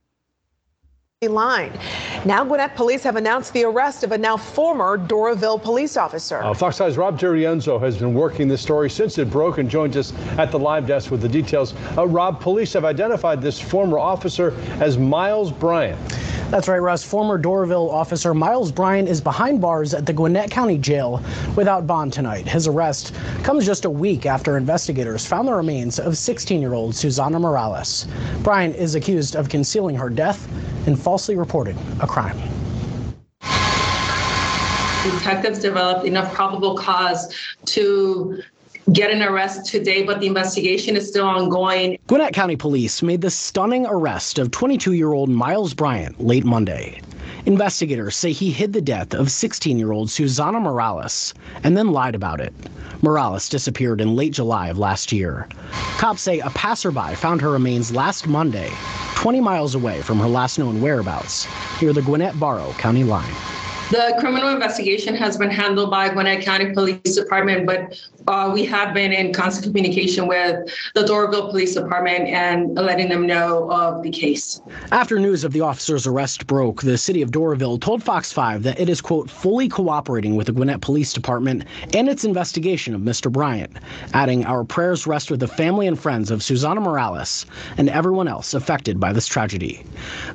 line. 1.23 1.77
Now 2.25 2.43
Gwinnett 2.43 2.75
police 2.75 3.01
have 3.03 3.15
announced 3.15 3.53
the 3.53 3.63
arrest 3.63 4.03
of 4.03 4.11
a 4.11 4.17
now 4.17 4.35
former 4.35 4.97
Doraville 4.97 5.61
police 5.61 5.95
officer. 5.95 6.43
Uh, 6.43 6.53
Fox 6.53 6.77
5's 6.77 6.97
Rob 6.97 7.17
DiRienzo 7.17 7.79
has 7.79 7.97
been 7.97 8.13
working 8.13 8.49
this 8.49 8.61
story 8.61 8.89
since 8.89 9.17
it 9.17 9.29
broke 9.29 9.57
and 9.57 9.69
joins 9.69 9.95
us 9.95 10.11
at 10.37 10.51
the 10.51 10.59
live 10.59 10.85
desk 10.85 11.11
with 11.11 11.21
the 11.21 11.29
details. 11.29 11.73
Uh, 11.97 12.05
Rob, 12.05 12.41
police 12.41 12.73
have 12.73 12.83
identified 12.83 13.41
this 13.41 13.57
former 13.57 13.97
officer 13.97 14.53
as 14.81 14.97
Miles 14.97 15.49
Bryant. 15.49 15.97
That's 16.49 16.67
right, 16.67 16.81
Russ. 16.81 17.03
Former 17.03 17.37
Doraville 17.37 17.91
officer 17.91 18.33
Miles 18.33 18.71
Bryant 18.71 19.07
is 19.07 19.21
behind 19.21 19.61
bars 19.61 19.93
at 19.93 20.07
the 20.07 20.13
Gwinnett 20.13 20.49
County 20.49 20.79
Jail 20.79 21.23
without 21.55 21.85
bond 21.85 22.11
tonight. 22.11 22.47
His 22.47 22.67
arrest 22.67 23.13
comes 23.43 23.67
just 23.67 23.85
a 23.85 23.89
week 23.89 24.25
after 24.25 24.57
investigators 24.57 25.27
found 25.27 25.47
the 25.47 25.53
remains 25.53 25.99
of 25.99 26.17
16 26.17 26.59
year 26.59 26.73
old 26.73 26.95
Susana 26.95 27.39
Morales. 27.39 28.07
Bryant 28.41 28.75
is 28.75 28.95
accused 28.95 29.35
of 29.35 29.47
concealing 29.47 29.95
her 29.95 30.09
death 30.09 30.49
and 30.87 30.99
falsely 30.99 31.35
reporting 31.35 31.77
a 31.99 32.07
crime. 32.09 32.37
detectives 35.03 35.59
developed 35.59 36.05
enough 36.05 36.33
probable 36.33 36.75
cause 36.75 37.33
to 37.65 38.41
get 38.91 39.11
an 39.11 39.21
arrest 39.21 39.71
today, 39.71 40.03
but 40.03 40.19
the 40.19 40.27
investigation 40.27 40.95
is 40.95 41.07
still 41.07 41.25
ongoing. 41.25 41.97
Gwinnett 42.07 42.33
County 42.33 42.55
Police 42.55 43.01
made 43.03 43.21
the 43.21 43.29
stunning 43.29 43.85
arrest 43.85 44.39
of 44.39 44.51
22 44.51 44.93
year 44.93 45.13
old 45.13 45.29
Miles 45.29 45.73
Bryant 45.73 46.19
late 46.19 46.43
Monday. 46.43 47.01
Investigators 47.45 48.15
say 48.15 48.31
he 48.31 48.51
hid 48.51 48.73
the 48.73 48.81
death 48.81 49.13
of 49.13 49.31
16 49.31 49.77
year 49.77 49.91
old 49.91 50.09
Susana 50.09 50.59
Morales 50.59 51.33
and 51.63 51.77
then 51.77 51.91
lied 51.91 52.15
about 52.15 52.41
it. 52.41 52.53
Morales 53.01 53.47
disappeared 53.47 54.01
in 54.01 54.15
late 54.15 54.33
July 54.33 54.67
of 54.67 54.77
last 54.77 55.11
year. 55.11 55.47
Cops 55.97 56.21
say 56.21 56.39
a 56.39 56.49
passerby 56.49 57.15
found 57.15 57.41
her 57.41 57.51
remains 57.51 57.95
last 57.95 58.27
Monday, 58.27 58.71
20 59.15 59.39
miles 59.39 59.75
away 59.75 60.01
from 60.01 60.19
her 60.19 60.27
last 60.27 60.59
known 60.59 60.81
whereabouts, 60.81 61.47
near 61.81 61.93
the 61.93 62.01
Gwinnett 62.01 62.39
Barrow 62.39 62.73
County 62.73 63.03
line. 63.03 63.33
The 63.89 64.15
criminal 64.19 64.49
investigation 64.49 65.15
has 65.15 65.35
been 65.35 65.49
handled 65.49 65.89
by 65.89 66.09
Gwinnett 66.09 66.43
County 66.43 66.73
Police 66.73 67.15
Department, 67.15 67.65
but 67.65 67.99
uh, 68.27 68.51
we 68.53 68.65
have 68.65 68.93
been 68.93 69.11
in 69.11 69.33
constant 69.33 69.65
communication 69.67 70.27
with 70.27 70.69
the 70.95 71.03
Doraville 71.03 71.49
Police 71.49 71.73
Department 71.73 72.27
and 72.27 72.75
letting 72.75 73.09
them 73.09 73.25
know 73.25 73.71
of 73.71 74.03
the 74.03 74.09
case. 74.09 74.61
After 74.91 75.19
news 75.19 75.43
of 75.43 75.53
the 75.53 75.61
officer's 75.61 76.05
arrest 76.05 76.47
broke, 76.47 76.81
the 76.81 76.97
city 76.97 77.21
of 77.21 77.31
Doraville 77.31 77.79
told 77.79 78.03
Fox 78.03 78.31
5 78.31 78.63
that 78.63 78.79
it 78.79 78.89
is, 78.89 79.01
quote, 79.01 79.29
fully 79.29 79.69
cooperating 79.69 80.35
with 80.35 80.47
the 80.47 80.53
Gwinnett 80.53 80.81
Police 80.81 81.13
Department 81.13 81.65
and 81.93 82.09
its 82.09 82.23
investigation 82.23 82.93
of 82.93 83.01
Mr. 83.01 83.31
Bryant, 83.31 83.77
adding, 84.13 84.45
Our 84.45 84.63
prayers 84.63 85.07
rest 85.07 85.31
with 85.31 85.39
the 85.39 85.47
family 85.47 85.87
and 85.87 85.99
friends 85.99 86.31
of 86.31 86.43
Susana 86.43 86.81
Morales 86.81 87.45
and 87.77 87.89
everyone 87.89 88.27
else 88.27 88.53
affected 88.53 88.99
by 88.99 89.13
this 89.13 89.27
tragedy. 89.27 89.83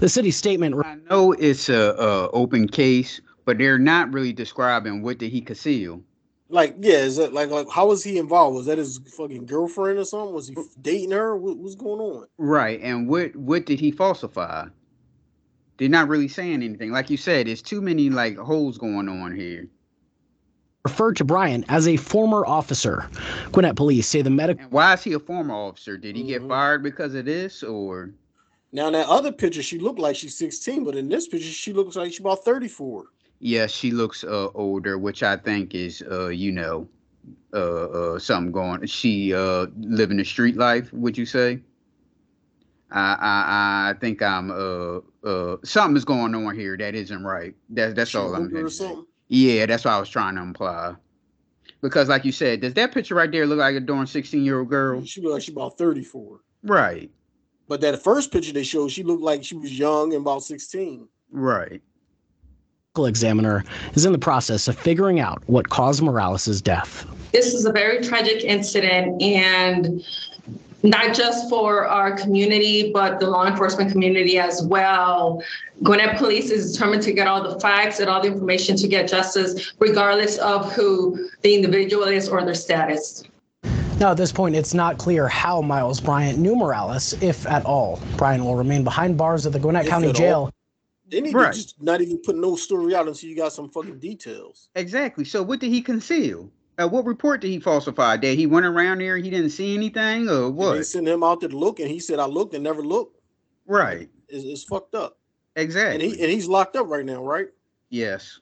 The 0.00 0.08
city 0.08 0.30
statement. 0.30 0.74
I 0.84 0.96
know 1.10 1.32
it's 1.32 1.68
a, 1.68 1.94
a 1.98 2.30
open 2.30 2.68
case, 2.68 3.20
but 3.44 3.58
they're 3.58 3.78
not 3.78 4.12
really 4.12 4.32
describing 4.32 5.02
what 5.02 5.18
did 5.18 5.30
he 5.30 5.40
conceal. 5.40 6.02
Like, 6.54 6.76
yeah, 6.78 6.98
is 6.98 7.16
that 7.16 7.32
like 7.32 7.50
like 7.50 7.68
how 7.68 7.88
was 7.88 8.04
he 8.04 8.16
involved? 8.16 8.54
Was 8.54 8.66
that 8.66 8.78
his 8.78 9.00
fucking 9.16 9.46
girlfriend 9.46 9.98
or 9.98 10.04
something? 10.04 10.32
Was 10.32 10.46
he 10.46 10.56
dating 10.80 11.10
her? 11.10 11.36
What, 11.36 11.56
what's 11.56 11.74
going 11.74 12.00
on? 12.00 12.28
Right, 12.38 12.80
and 12.80 13.08
what 13.08 13.34
what 13.34 13.66
did 13.66 13.80
he 13.80 13.90
falsify? 13.90 14.68
They're 15.78 15.88
not 15.88 16.06
really 16.06 16.28
saying 16.28 16.62
anything. 16.62 16.92
Like 16.92 17.10
you 17.10 17.16
said, 17.16 17.48
there's 17.48 17.60
too 17.60 17.80
many 17.80 18.08
like 18.08 18.36
holes 18.36 18.78
going 18.78 19.08
on 19.08 19.34
here. 19.34 19.66
Referred 20.84 21.16
to 21.16 21.24
Bryant 21.24 21.64
as 21.70 21.88
a 21.88 21.96
former 21.96 22.46
officer. 22.46 23.10
Gwinnett 23.50 23.74
police 23.74 24.06
say 24.06 24.22
the 24.22 24.30
medical. 24.30 24.64
Why 24.70 24.94
is 24.94 25.02
he 25.02 25.14
a 25.14 25.18
former 25.18 25.54
officer? 25.54 25.98
Did 25.98 26.14
he 26.14 26.22
mm-hmm. 26.22 26.28
get 26.28 26.48
fired 26.48 26.84
because 26.84 27.16
of 27.16 27.24
this, 27.24 27.64
or? 27.64 28.10
Now, 28.70 28.86
in 28.86 28.92
that 28.92 29.08
other 29.08 29.32
picture, 29.32 29.62
she 29.62 29.80
looked 29.80 29.98
like 29.98 30.14
she's 30.14 30.38
16, 30.38 30.84
but 30.84 30.94
in 30.94 31.08
this 31.08 31.26
picture, 31.26 31.48
she 31.48 31.72
looks 31.72 31.96
like 31.96 32.12
she's 32.12 32.20
about 32.20 32.44
34 32.44 33.06
yeah, 33.44 33.66
she 33.66 33.90
looks 33.90 34.24
uh, 34.24 34.48
older, 34.54 34.96
which 34.96 35.22
I 35.22 35.36
think 35.36 35.74
is, 35.74 36.02
uh, 36.10 36.28
you 36.28 36.50
know, 36.50 36.88
uh, 37.52 37.56
uh, 38.14 38.18
something 38.18 38.52
going. 38.52 38.86
She 38.86 39.34
uh, 39.34 39.66
living 39.76 40.16
the 40.16 40.24
street 40.24 40.56
life. 40.56 40.90
Would 40.94 41.18
you 41.18 41.26
say? 41.26 41.60
I 42.90 43.16
I, 43.20 43.90
I 43.90 43.94
think 44.00 44.22
I'm 44.22 44.50
uh 44.50 45.00
uh 45.28 45.58
something 45.62 45.94
is 45.94 46.06
going 46.06 46.34
on 46.34 46.54
here 46.54 46.74
that 46.78 46.94
isn't 46.94 47.22
right. 47.22 47.54
That 47.68 47.94
that's 47.96 48.12
she 48.12 48.18
all 48.18 48.34
I'm 48.34 48.70
saying. 48.70 49.04
Yeah, 49.28 49.66
that's 49.66 49.84
what 49.84 49.92
I 49.92 50.00
was 50.00 50.08
trying 50.08 50.36
to 50.36 50.40
imply. 50.40 50.94
Because, 51.82 52.08
like 52.08 52.24
you 52.24 52.32
said, 52.32 52.62
does 52.62 52.72
that 52.74 52.92
picture 52.92 53.14
right 53.14 53.30
there 53.30 53.46
look 53.46 53.58
like 53.58 53.76
a 53.76 53.80
darn 53.80 54.06
16 54.06 54.42
year 54.42 54.60
old 54.60 54.70
girl? 54.70 55.04
She 55.04 55.20
look 55.20 55.34
like 55.34 55.42
she's 55.42 55.54
about 55.54 55.76
34. 55.76 56.40
Right. 56.62 57.10
But 57.68 57.82
that 57.82 58.02
first 58.02 58.32
picture 58.32 58.54
they 58.54 58.62
showed, 58.62 58.90
she 58.90 59.02
looked 59.02 59.22
like 59.22 59.44
she 59.44 59.54
was 59.54 59.78
young 59.78 60.14
and 60.14 60.22
about 60.22 60.44
16. 60.44 61.06
Right 61.30 61.82
examiner 63.04 63.64
is 63.94 64.06
in 64.06 64.12
the 64.12 64.18
process 64.18 64.68
of 64.68 64.78
figuring 64.78 65.18
out 65.18 65.42
what 65.46 65.68
caused 65.68 66.00
Morales' 66.00 66.62
death. 66.62 67.04
This 67.32 67.52
is 67.52 67.66
a 67.66 67.72
very 67.72 68.00
tragic 68.00 68.44
incident 68.44 69.20
and 69.20 70.04
not 70.84 71.12
just 71.12 71.48
for 71.48 71.88
our 71.88 72.12
community, 72.16 72.92
but 72.92 73.18
the 73.18 73.26
law 73.26 73.46
enforcement 73.46 73.90
community 73.90 74.38
as 74.38 74.62
well. 74.62 75.42
Gwinnett 75.82 76.18
Police 76.18 76.52
is 76.52 76.72
determined 76.72 77.02
to 77.02 77.12
get 77.12 77.26
all 77.26 77.42
the 77.42 77.58
facts 77.58 77.98
and 77.98 78.08
all 78.08 78.20
the 78.20 78.28
information 78.28 78.76
to 78.76 78.86
get 78.86 79.08
justice, 79.08 79.72
regardless 79.80 80.38
of 80.38 80.72
who 80.72 81.28
the 81.42 81.54
individual 81.54 82.04
is 82.04 82.28
or 82.28 82.44
their 82.44 82.54
status. 82.54 83.24
Now, 83.98 84.10
at 84.10 84.16
this 84.16 84.30
point, 84.30 84.54
it's 84.54 84.74
not 84.74 84.98
clear 84.98 85.26
how 85.26 85.62
Miles 85.62 86.00
Bryant 86.00 86.38
knew 86.38 86.54
Morales, 86.54 87.14
if 87.22 87.46
at 87.46 87.64
all. 87.64 88.00
Bryant 88.16 88.44
will 88.44 88.56
remain 88.56 88.84
behind 88.84 89.16
bars 89.16 89.46
at 89.46 89.52
the 89.52 89.58
Gwinnett 89.58 89.84
if 89.84 89.90
County 89.90 90.12
Jail. 90.12 90.42
All. 90.42 90.50
They 91.08 91.20
need 91.20 91.34
right. 91.34 91.52
to 91.52 91.58
just 91.58 91.82
not 91.82 92.00
even 92.00 92.18
put 92.18 92.36
no 92.36 92.56
story 92.56 92.94
out 92.94 93.06
until 93.06 93.28
you 93.28 93.36
got 93.36 93.52
some 93.52 93.68
fucking 93.68 93.98
details. 93.98 94.68
Exactly. 94.74 95.24
So 95.24 95.42
what 95.42 95.60
did 95.60 95.70
he 95.70 95.82
conceal? 95.82 96.50
Uh, 96.78 96.88
what 96.88 97.04
report 97.04 97.40
did 97.40 97.48
he 97.48 97.60
falsify? 97.60 98.16
Did 98.16 98.36
he 98.38 98.46
went 98.46 98.66
around 98.66 98.98
there 99.00 99.16
he 99.16 99.30
didn't 99.30 99.50
see 99.50 99.74
anything 99.74 100.28
or 100.28 100.50
what? 100.50 100.74
They 100.74 100.82
sent 100.82 101.06
him 101.06 101.22
out 101.22 101.40
there 101.40 101.50
to 101.50 101.56
look 101.56 101.78
and 101.78 101.88
he 101.88 102.00
said, 102.00 102.18
I 102.18 102.26
looked 102.26 102.54
and 102.54 102.64
never 102.64 102.82
looked. 102.82 103.20
Right. 103.66 104.08
It's, 104.28 104.44
it's 104.44 104.64
fucked 104.64 104.94
up. 104.94 105.18
Exactly. 105.56 105.94
And, 105.94 106.14
he, 106.14 106.22
and 106.22 106.30
he's 106.30 106.48
locked 106.48 106.74
up 106.74 106.88
right 106.88 107.04
now, 107.04 107.22
right? 107.22 107.48
Yes. 107.90 108.40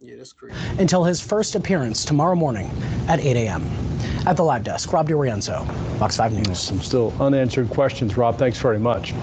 Yeah, 0.00 0.16
that's 0.16 0.32
crazy. 0.32 0.54
Until 0.78 1.02
his 1.02 1.20
first 1.20 1.56
appearance 1.56 2.04
tomorrow 2.04 2.36
morning 2.36 2.70
at 3.08 3.18
8 3.18 3.36
a.m. 3.36 3.66
At 4.26 4.36
the 4.36 4.44
live 4.44 4.62
desk, 4.62 4.92
Rob 4.92 5.08
DiRienzo, 5.08 5.66
Fox 5.98 6.16
5 6.16 6.32
News. 6.34 6.60
Some 6.60 6.80
still 6.80 7.12
unanswered 7.20 7.70
questions, 7.70 8.16
Rob. 8.16 8.38
Thanks 8.38 8.58
very 8.58 8.78
much. 8.78 9.14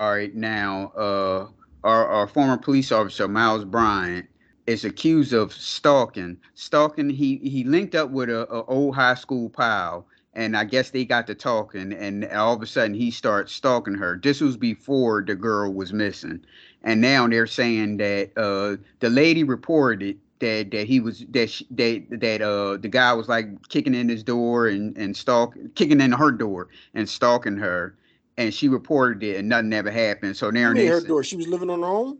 All 0.00 0.10
right, 0.10 0.34
now, 0.34 0.88
uh, 0.96 1.46
our, 1.86 2.06
our 2.08 2.26
former 2.26 2.58
police 2.58 2.90
officer 2.90 3.28
Miles 3.28 3.64
Bryant 3.64 4.26
is 4.66 4.84
accused 4.84 5.32
of 5.32 5.52
stalking. 5.52 6.36
Stalking. 6.54 7.08
He 7.08 7.36
he 7.36 7.62
linked 7.62 7.94
up 7.94 8.10
with 8.10 8.28
a, 8.28 8.52
a 8.52 8.64
old 8.64 8.96
high 8.96 9.14
school 9.14 9.48
pal, 9.48 10.06
and 10.34 10.56
I 10.56 10.64
guess 10.64 10.90
they 10.90 11.04
got 11.04 11.28
to 11.28 11.34
talking, 11.36 11.92
and 11.92 12.24
all 12.26 12.54
of 12.54 12.62
a 12.62 12.66
sudden 12.66 12.94
he 12.94 13.12
starts 13.12 13.52
stalking 13.52 13.94
her. 13.94 14.18
This 14.20 14.40
was 14.40 14.56
before 14.56 15.22
the 15.24 15.36
girl 15.36 15.72
was 15.72 15.92
missing, 15.92 16.44
and 16.82 17.00
now 17.00 17.28
they're 17.28 17.46
saying 17.46 17.98
that 17.98 18.36
uh, 18.36 18.82
the 18.98 19.08
lady 19.08 19.44
reported 19.44 20.18
that 20.40 20.72
that 20.72 20.88
he 20.88 20.98
was 20.98 21.24
that 21.30 21.48
she, 21.48 21.66
that 21.70 22.04
that 22.20 22.42
uh 22.42 22.76
the 22.78 22.88
guy 22.88 23.12
was 23.12 23.28
like 23.28 23.68
kicking 23.68 23.94
in 23.94 24.08
his 24.08 24.24
door 24.24 24.66
and 24.66 24.96
and 24.98 25.16
stalk 25.16 25.56
kicking 25.76 26.00
in 26.00 26.12
her 26.12 26.32
door 26.32 26.68
and 26.94 27.08
stalking 27.08 27.56
her 27.56 27.96
and 28.38 28.52
she 28.52 28.68
reported 28.68 29.22
it, 29.22 29.36
and 29.36 29.48
nothing 29.48 29.72
ever 29.72 29.90
happened. 29.90 30.36
So 30.36 30.50
now 30.50 30.74
her 30.74 31.00
door. 31.00 31.24
She 31.24 31.36
was 31.36 31.48
living 31.48 31.70
on 31.70 31.80
her 31.80 31.86
own. 31.86 32.18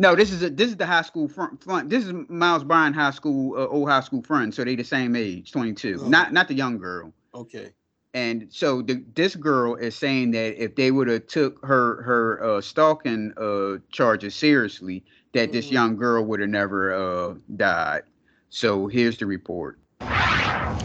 No, 0.00 0.14
this 0.14 0.30
is 0.30 0.44
a, 0.44 0.50
this 0.50 0.68
is 0.68 0.76
the 0.76 0.86
high 0.86 1.02
school 1.02 1.28
front. 1.28 1.62
front 1.62 1.90
this 1.90 2.06
is 2.06 2.12
Miles 2.28 2.62
Bryan 2.62 2.92
High 2.92 3.10
School, 3.10 3.58
uh, 3.58 3.66
old 3.66 3.88
high 3.88 4.00
school 4.00 4.22
friend. 4.22 4.54
So 4.54 4.62
they 4.64 4.76
the 4.76 4.84
same 4.84 5.16
age, 5.16 5.50
twenty 5.50 5.72
two. 5.72 5.96
Okay. 6.00 6.08
Not 6.08 6.32
not 6.32 6.48
the 6.48 6.54
young 6.54 6.78
girl. 6.78 7.12
Okay. 7.34 7.72
And 8.14 8.46
so 8.50 8.80
the, 8.80 9.04
this 9.14 9.36
girl 9.36 9.74
is 9.74 9.94
saying 9.94 10.30
that 10.30 10.62
if 10.62 10.76
they 10.76 10.90
would 10.90 11.08
have 11.08 11.26
took 11.26 11.64
her 11.64 12.02
her 12.02 12.42
uh, 12.42 12.60
stalking 12.60 13.32
uh, 13.36 13.78
charges 13.90 14.34
seriously, 14.34 15.04
that 15.32 15.46
mm-hmm. 15.48 15.52
this 15.52 15.70
young 15.70 15.96
girl 15.96 16.24
would 16.24 16.40
have 16.40 16.48
never 16.48 16.94
uh, 16.94 17.34
died. 17.56 18.02
So 18.50 18.86
here's 18.86 19.18
the 19.18 19.26
report. 19.26 19.78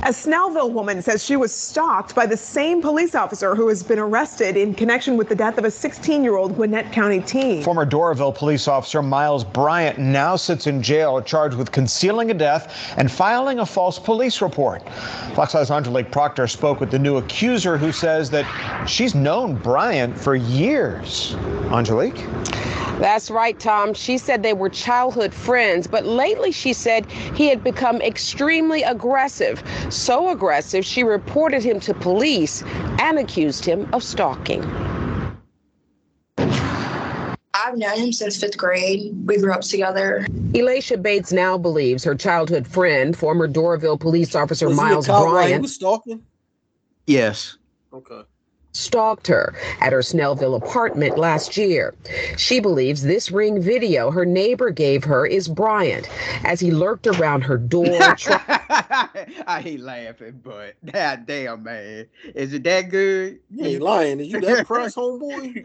A 0.02 0.08
Snellville 0.08 0.72
woman 0.72 1.02
says 1.02 1.24
she 1.24 1.38
was 1.38 1.54
stalked 1.54 2.14
by 2.14 2.26
the 2.26 2.36
same 2.36 2.82
police 2.82 3.16
officer 3.16 3.56
who 3.56 3.70
has 3.70 3.84
been 3.84 4.00
arrested 4.00 4.58
in 4.58 4.74
connection 4.74 5.16
with 5.16 5.30
the 5.30 5.36
death 5.36 5.58
of 5.58 5.64
a 5.64 5.72
16 5.72 6.24
year 6.24 6.36
old 6.36 6.56
Gwinnett 6.56 6.92
County 6.92 7.22
teen. 7.22 7.64
Former 7.64 7.86
Doraville 7.86 8.36
police 8.36 8.68
officer 8.68 9.02
Miles 9.02 9.46
Bryant 9.46 10.00
now 10.00 10.36
sits 10.36 10.68
in 10.68 10.82
jail 10.82 11.22
charged 11.22 11.56
with 11.56 11.72
concealing 11.72 12.32
a 12.32 12.34
death 12.34 12.94
and 12.98 13.10
filing 13.10 13.60
a 13.60 13.66
false 13.66 13.98
police 13.98 14.42
report. 14.42 14.82
Fox 15.36 15.54
5's 15.54 15.72
Angelique 15.72 16.12
Proctor 16.12 16.48
spoke 16.48 16.80
with 16.80 16.92
the 16.92 17.00
new 17.00 17.18
accuser 17.18 17.78
who 17.78 17.92
says 17.92 18.30
that 18.32 18.46
she's 18.86 19.16
known 19.16 19.56
Bryant 19.56 20.18
for 20.18 20.36
years. 20.36 21.36
Angelique? 21.72 22.26
That's 23.00 23.32
right, 23.32 23.60
Tom. 23.60 23.94
She 23.96 24.20
said 24.20 24.44
they 24.44 24.54
were 24.54 24.70
childhood 24.70 25.34
friends, 25.34 25.88
but 25.88 26.06
lately 26.06 26.52
she 26.52 26.74
said 26.74 27.10
he 27.36 27.48
had 27.48 27.64
become 27.64 28.02
extremely 28.02 28.84
aggressive. 28.84 29.64
So 29.90 30.30
aggressive, 30.30 30.86
she 30.86 31.04
reported 31.04 31.64
him 31.64 31.80
to 31.82 31.94
police 31.94 32.64
and 33.00 33.20
accused 33.20 33.66
him 33.66 33.90
of 33.94 34.04
stalking. 34.04 34.64
I've 37.56 37.78
known 37.78 37.98
him 37.98 38.12
since 38.12 38.40
fifth 38.40 38.58
grade. 38.58 39.14
We 39.26 39.38
grew 39.38 39.54
up 39.54 39.62
together. 39.62 40.28
Elisha 40.54 40.98
Bates 40.98 41.32
now 41.32 41.58
believes 41.58 42.04
her 42.04 42.16
childhood 42.16 42.68
friend, 42.68 43.18
former 43.18 43.48
Doraville 43.48 44.00
police 44.00 44.36
officer 44.36 44.68
was 44.68 44.78
Miles 44.78 45.08
Bryant. 45.08 45.62
was 45.62 45.76
stalking? 45.76 46.24
Yes. 47.08 47.58
Okay 47.94 48.24
stalked 48.74 49.28
her 49.28 49.54
at 49.82 49.94
her 49.94 50.00
Snellville 50.00 50.56
apartment 50.56 51.18
last 51.18 51.58
year. 51.58 51.96
She 52.38 52.60
believes 52.60 53.04
this 53.04 53.32
ring 53.32 53.62
video 53.62 54.12
her 54.12 54.26
neighbor 54.26 54.72
gave 54.72 55.04
her 55.06 55.26
is 55.26 55.48
Bryant 55.48 56.10
as 56.44 56.60
he 56.60 56.72
lurked 56.72 57.08
around 57.08 57.42
her 57.44 57.58
door. 57.58 58.20
I 58.28 59.62
hate 59.64 59.80
laughing, 59.82 60.42
but 60.44 60.76
that 60.84 61.26
damn 61.28 61.64
man, 61.64 62.08
is 62.36 62.54
it 62.54 62.64
that 62.64 62.90
good? 62.90 63.40
You 63.50 63.66
ain't 63.66 63.82
lying. 63.82 64.20
Is 64.20 64.28
you 64.30 64.40
that 64.42 64.64
press, 64.64 64.96
homeboy? 64.96 65.58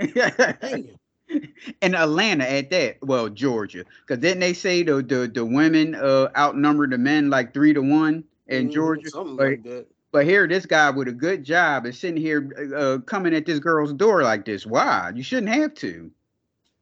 In 1.82 1.94
Atlanta, 1.94 2.44
at 2.48 2.70
that, 2.70 2.98
well, 3.02 3.28
Georgia, 3.28 3.84
because 4.06 4.20
didn't 4.20 4.40
they 4.40 4.52
say 4.54 4.82
the 4.82 5.02
the, 5.02 5.30
the 5.32 5.44
women 5.44 5.94
uh, 5.94 6.28
outnumber 6.36 6.86
the 6.86 6.98
men 6.98 7.30
like 7.30 7.52
three 7.54 7.72
to 7.74 7.80
one? 7.82 8.24
in 8.48 8.68
Mhm, 8.68 8.70
Georgia. 8.70 9.10
something 9.10 9.36
but, 9.36 9.54
like 9.54 9.62
that. 9.64 9.86
But 10.12 10.24
here, 10.24 10.46
this 10.46 10.66
guy 10.66 10.90
with 10.90 11.08
a 11.08 11.12
good 11.12 11.44
job 11.44 11.86
is 11.86 11.98
sitting 11.98 12.16
here 12.20 12.50
uh, 12.76 12.98
coming 12.98 13.34
at 13.34 13.46
this 13.46 13.58
girl's 13.58 13.92
door 13.92 14.22
like 14.22 14.44
this. 14.44 14.66
Why? 14.66 15.12
You 15.14 15.22
shouldn't 15.22 15.52
have 15.54 15.74
to. 15.74 16.10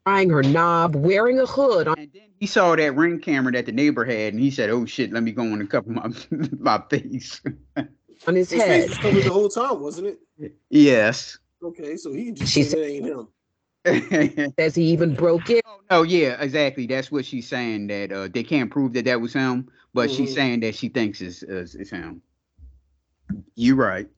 Trying 0.07 0.31
her 0.31 0.43
knob, 0.43 0.95
wearing 0.95 1.41
a 1.41 1.47
hood 1.47 1.89
on. 1.89 1.99
And 1.99 2.11
then 2.13 2.29
he 2.39 2.47
saw 2.47 2.77
that 2.77 2.95
ring 2.95 3.19
camera 3.21 3.53
that 3.53 3.67
the 3.67 3.73
neighbor 3.73 4.05
had, 4.05 4.33
and 4.33 4.41
he 4.41 4.51
said, 4.51 4.71
"Oh 4.71 4.87
shit, 4.87 5.13
let 5.13 5.23
me 5.25 5.33
go 5.33 5.43
on 5.43 5.61
and 5.61 5.69
cover 5.71 5.91
my 5.91 6.09
my 6.59 6.83
face." 6.89 7.41
on 8.27 8.35
his 8.35 8.51
His 8.51 8.63
face 8.63 8.89
was 8.89 8.99
covered 8.99 9.25
the 9.25 9.33
whole 9.33 9.49
time, 9.49 9.81
wasn't 9.81 10.17
it? 10.39 10.53
yes. 10.71 11.39
Okay, 11.63 11.97
so 11.97 12.13
he 12.13 12.27
can 12.27 12.35
just 12.37 12.53
She 12.53 12.63
say 12.63 12.79
that 12.79 12.87
ain't 12.87 13.05
him. 13.07 14.53
Says 14.59 14.75
he 14.75 14.85
even 14.85 15.15
broke 15.15 15.49
it. 15.51 15.65
Oh 15.91 16.03
yeah, 16.03 16.41
exactly. 16.41 16.87
That's 16.87 17.11
what 17.11 17.25
she's 17.25 17.49
saying. 17.49 17.87
That 17.89 18.13
uh, 18.13 18.29
they 18.29 18.43
can't 18.43 18.71
prove 18.71 18.93
that 18.95 19.05
that 19.07 19.21
was 19.21 19.33
him, 19.33 19.69
but 19.95 20.11
she's 20.11 20.31
Mhm. 20.31 20.35
saying 20.35 20.61
that 20.61 20.75
she 20.75 20.89
thinks 20.89 21.21
it's 21.21 21.43
it's, 21.43 21.75
it's 21.75 21.91
him. 21.91 22.21
You 23.55 23.75
right. 23.75 24.09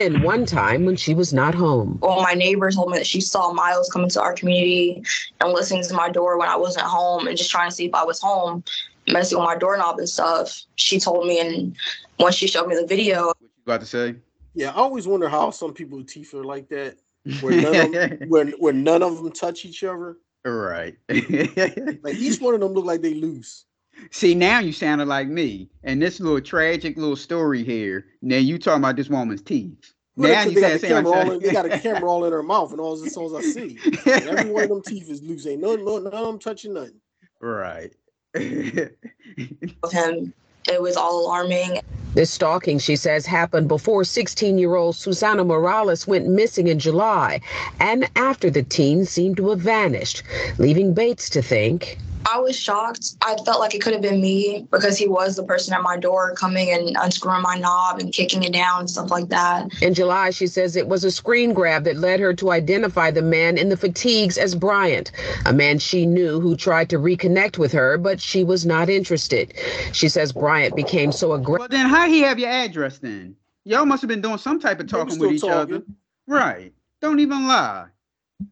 And 0.00 0.22
one 0.24 0.44
time 0.44 0.84
when 0.84 0.96
she 0.96 1.14
was 1.14 1.32
not 1.32 1.54
home. 1.54 1.98
Well, 2.02 2.20
my 2.20 2.34
neighbor 2.34 2.70
told 2.70 2.90
me 2.90 2.98
that 2.98 3.06
she 3.06 3.20
saw 3.20 3.52
Miles 3.52 3.88
coming 3.90 4.10
to 4.10 4.20
our 4.20 4.34
community 4.34 5.02
and 5.40 5.52
listening 5.52 5.84
to 5.84 5.94
my 5.94 6.10
door 6.10 6.38
when 6.38 6.48
I 6.48 6.56
wasn't 6.56 6.86
home 6.86 7.28
and 7.28 7.38
just 7.38 7.50
trying 7.50 7.70
to 7.70 7.74
see 7.74 7.86
if 7.86 7.94
I 7.94 8.04
was 8.04 8.20
home, 8.20 8.64
messing 9.08 9.38
with 9.38 9.44
my 9.44 9.56
doorknob 9.56 9.98
and 9.98 10.08
stuff. 10.08 10.62
She 10.74 10.98
told 10.98 11.26
me, 11.26 11.40
and 11.40 11.76
once 12.18 12.34
she 12.34 12.48
showed 12.48 12.66
me 12.66 12.74
the 12.74 12.86
video, 12.86 13.26
What 13.26 13.36
You 13.40 13.48
about 13.64 13.80
to 13.80 13.86
say? 13.86 14.16
Yeah, 14.54 14.70
I 14.70 14.74
always 14.74 15.06
wonder 15.06 15.28
how 15.28 15.50
some 15.50 15.72
people's 15.74 16.12
teeth 16.12 16.34
are 16.34 16.44
like 16.44 16.68
that, 16.70 16.96
where 17.40 17.60
none 17.62 17.74
of 17.76 17.92
them, 17.92 18.18
where, 18.28 18.46
where 18.46 18.72
none 18.72 19.02
of 19.02 19.16
them 19.16 19.32
touch 19.32 19.64
each 19.64 19.84
other. 19.84 20.16
Right. 20.44 20.96
Like 21.08 22.16
each 22.16 22.40
one 22.40 22.54
of 22.54 22.60
them 22.60 22.72
look 22.72 22.84
like 22.84 23.00
they 23.00 23.14
loose. 23.14 23.64
See, 24.10 24.34
now 24.34 24.60
you 24.60 24.72
sounded 24.72 25.08
like 25.08 25.28
me, 25.28 25.68
and 25.82 26.00
this 26.00 26.20
little 26.20 26.40
tragic 26.40 26.96
little 26.96 27.16
story 27.16 27.64
here. 27.64 28.06
Now 28.22 28.36
you 28.36 28.58
talking 28.58 28.82
about 28.82 28.96
this 28.96 29.08
woman's 29.08 29.42
teeth. 29.42 29.92
Well, 30.16 30.32
now 30.32 30.44
they, 30.44 30.50
you 30.52 30.60
got 30.60 30.80
the 30.80 30.86
camera 30.86 31.12
all 31.12 31.30
in, 31.32 31.40
they 31.40 31.52
got 31.52 31.66
a 31.66 31.78
camera 31.78 32.08
all 32.08 32.24
in 32.24 32.32
her 32.32 32.42
mouth, 32.42 32.70
and 32.70 32.80
all 32.80 32.96
the 32.96 33.10
songs 33.10 33.34
I 33.34 33.40
see, 33.42 33.78
like, 34.06 34.26
every 34.26 34.50
one 34.50 34.62
of 34.64 34.68
them 34.68 34.82
teeth 34.82 35.10
is 35.10 35.22
loose. 35.22 35.46
Ain't 35.46 35.60
no, 35.60 35.74
no, 35.74 35.98
none 35.98 36.12
of 36.12 36.26
them 36.26 36.38
touching 36.38 36.74
nothing. 36.74 37.00
Right. 37.40 37.92
him, 38.34 40.32
it 40.68 40.80
was 40.80 40.96
all 40.96 41.20
alarming. 41.20 41.80
This 42.14 42.30
stalking, 42.30 42.78
she 42.78 42.94
says, 42.94 43.26
happened 43.26 43.66
before 43.66 44.04
16 44.04 44.56
year 44.56 44.76
old 44.76 44.94
Susana 44.94 45.44
Morales 45.44 46.06
went 46.06 46.28
missing 46.28 46.68
in 46.68 46.78
July 46.78 47.40
and 47.80 48.08
after 48.14 48.50
the 48.50 48.62
teen 48.62 49.04
seemed 49.04 49.36
to 49.38 49.50
have 49.50 49.60
vanished, 49.60 50.22
leaving 50.58 50.94
Bates 50.94 51.28
to 51.30 51.42
think. 51.42 51.98
I 52.26 52.38
was 52.38 52.58
shocked. 52.58 53.14
I 53.22 53.36
felt 53.44 53.60
like 53.60 53.74
it 53.74 53.82
could 53.82 53.92
have 53.92 54.02
been 54.02 54.20
me 54.20 54.66
because 54.70 54.96
he 54.96 55.06
was 55.06 55.36
the 55.36 55.42
person 55.42 55.74
at 55.74 55.82
my 55.82 55.96
door 55.96 56.34
coming 56.34 56.70
and 56.70 56.96
unscrewing 57.00 57.42
my 57.42 57.56
knob 57.56 58.00
and 58.00 58.12
kicking 58.12 58.42
it 58.42 58.52
down 58.52 58.80
and 58.80 58.90
stuff 58.90 59.10
like 59.10 59.28
that. 59.28 59.68
In 59.82 59.94
July, 59.94 60.30
she 60.30 60.46
says 60.46 60.76
it 60.76 60.88
was 60.88 61.04
a 61.04 61.10
screen 61.10 61.52
grab 61.52 61.84
that 61.84 61.96
led 61.96 62.20
her 62.20 62.32
to 62.34 62.50
identify 62.50 63.10
the 63.10 63.22
man 63.22 63.58
in 63.58 63.68
the 63.68 63.76
fatigues 63.76 64.38
as 64.38 64.54
Bryant, 64.54 65.12
a 65.46 65.52
man 65.52 65.78
she 65.78 66.06
knew 66.06 66.40
who 66.40 66.56
tried 66.56 66.88
to 66.90 66.98
reconnect 66.98 67.58
with 67.58 67.72
her, 67.72 67.98
but 67.98 68.20
she 68.20 68.44
was 68.44 68.64
not 68.64 68.88
interested. 68.88 69.54
She 69.92 70.08
says 70.08 70.32
Bryant 70.32 70.74
became 70.74 71.12
so 71.12 71.34
aggressive. 71.34 71.60
Well, 71.60 71.68
then 71.68 71.86
how 71.86 72.06
he 72.08 72.20
have 72.20 72.38
your 72.38 72.50
address 72.50 72.98
then? 72.98 73.36
Y'all 73.64 73.86
must 73.86 74.02
have 74.02 74.08
been 74.08 74.20
doing 74.20 74.38
some 74.38 74.60
type 74.60 74.80
of 74.80 74.86
talking 74.86 75.18
with 75.18 75.32
each 75.32 75.38
still 75.40 75.50
other. 75.50 75.82
Right. 76.26 76.72
Don't 77.00 77.20
even 77.20 77.46
lie. 77.46 77.86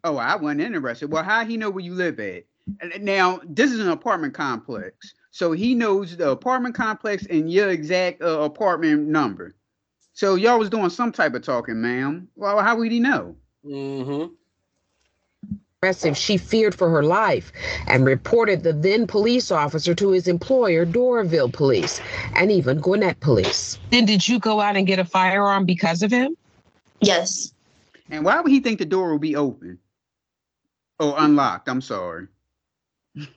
Oh, 0.03 0.17
I 0.17 0.35
wasn't 0.35 0.61
interested. 0.61 1.11
Well, 1.11 1.23
how 1.23 1.45
he 1.45 1.57
know 1.57 1.69
where 1.69 1.83
you 1.83 1.93
live 1.93 2.19
at? 2.19 2.45
And 2.79 2.93
Now, 3.03 3.41
this 3.43 3.71
is 3.71 3.79
an 3.79 3.89
apartment 3.89 4.33
complex. 4.33 5.13
So 5.31 5.51
he 5.51 5.73
knows 5.73 6.15
the 6.15 6.29
apartment 6.29 6.75
complex 6.75 7.25
and 7.25 7.51
your 7.51 7.69
exact 7.69 8.21
uh, 8.21 8.41
apartment 8.41 9.07
number. 9.07 9.55
So 10.13 10.35
y'all 10.35 10.59
was 10.59 10.69
doing 10.69 10.91
some 10.91 11.11
type 11.11 11.33
of 11.33 11.41
talking, 11.41 11.81
ma'am. 11.81 12.27
Well, 12.35 12.61
how 12.61 12.77
would 12.77 12.91
he 12.91 12.99
know? 12.99 13.35
Mm-hmm. 13.65 14.33
aggressive 15.79 16.17
she 16.17 16.37
feared 16.37 16.75
for 16.75 16.89
her 16.89 17.03
life 17.03 17.51
and 17.87 18.05
reported 18.05 18.63
the 18.63 18.73
then 18.73 19.05
police 19.05 19.51
officer 19.51 19.93
to 19.95 20.11
his 20.11 20.27
employer, 20.27 20.85
Doraville 20.85 21.51
Police, 21.51 21.99
and 22.35 22.51
even 22.51 22.79
Gwinnett 22.79 23.19
Police. 23.19 23.79
Then 23.91 24.05
did 24.05 24.27
you 24.27 24.39
go 24.39 24.61
out 24.61 24.77
and 24.77 24.87
get 24.87 24.99
a 24.99 25.05
firearm 25.05 25.65
because 25.65 26.03
of 26.03 26.11
him? 26.11 26.37
Yes. 27.01 27.53
And 28.09 28.23
why 28.23 28.39
would 28.39 28.51
he 28.51 28.59
think 28.59 28.79
the 28.79 28.85
door 28.85 29.11
would 29.11 29.21
be 29.21 29.35
open? 29.35 29.79
Oh, 30.99 31.15
unlocked. 31.15 31.67
I'm 31.67 31.81
sorry. 31.81 32.27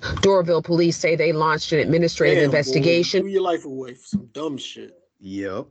Doraville 0.00 0.64
Police 0.64 0.96
say 0.96 1.14
they 1.14 1.32
launched 1.32 1.72
an 1.72 1.78
administrative 1.80 2.36
Damn, 2.36 2.50
boy, 2.50 2.56
investigation 2.56 3.22
threw 3.22 3.30
your 3.30 3.42
life 3.42 3.64
away 3.64 3.94
for 3.94 4.06
some 4.06 4.26
dumb 4.32 4.56
shit. 4.56 4.92
Yep. 5.20 5.66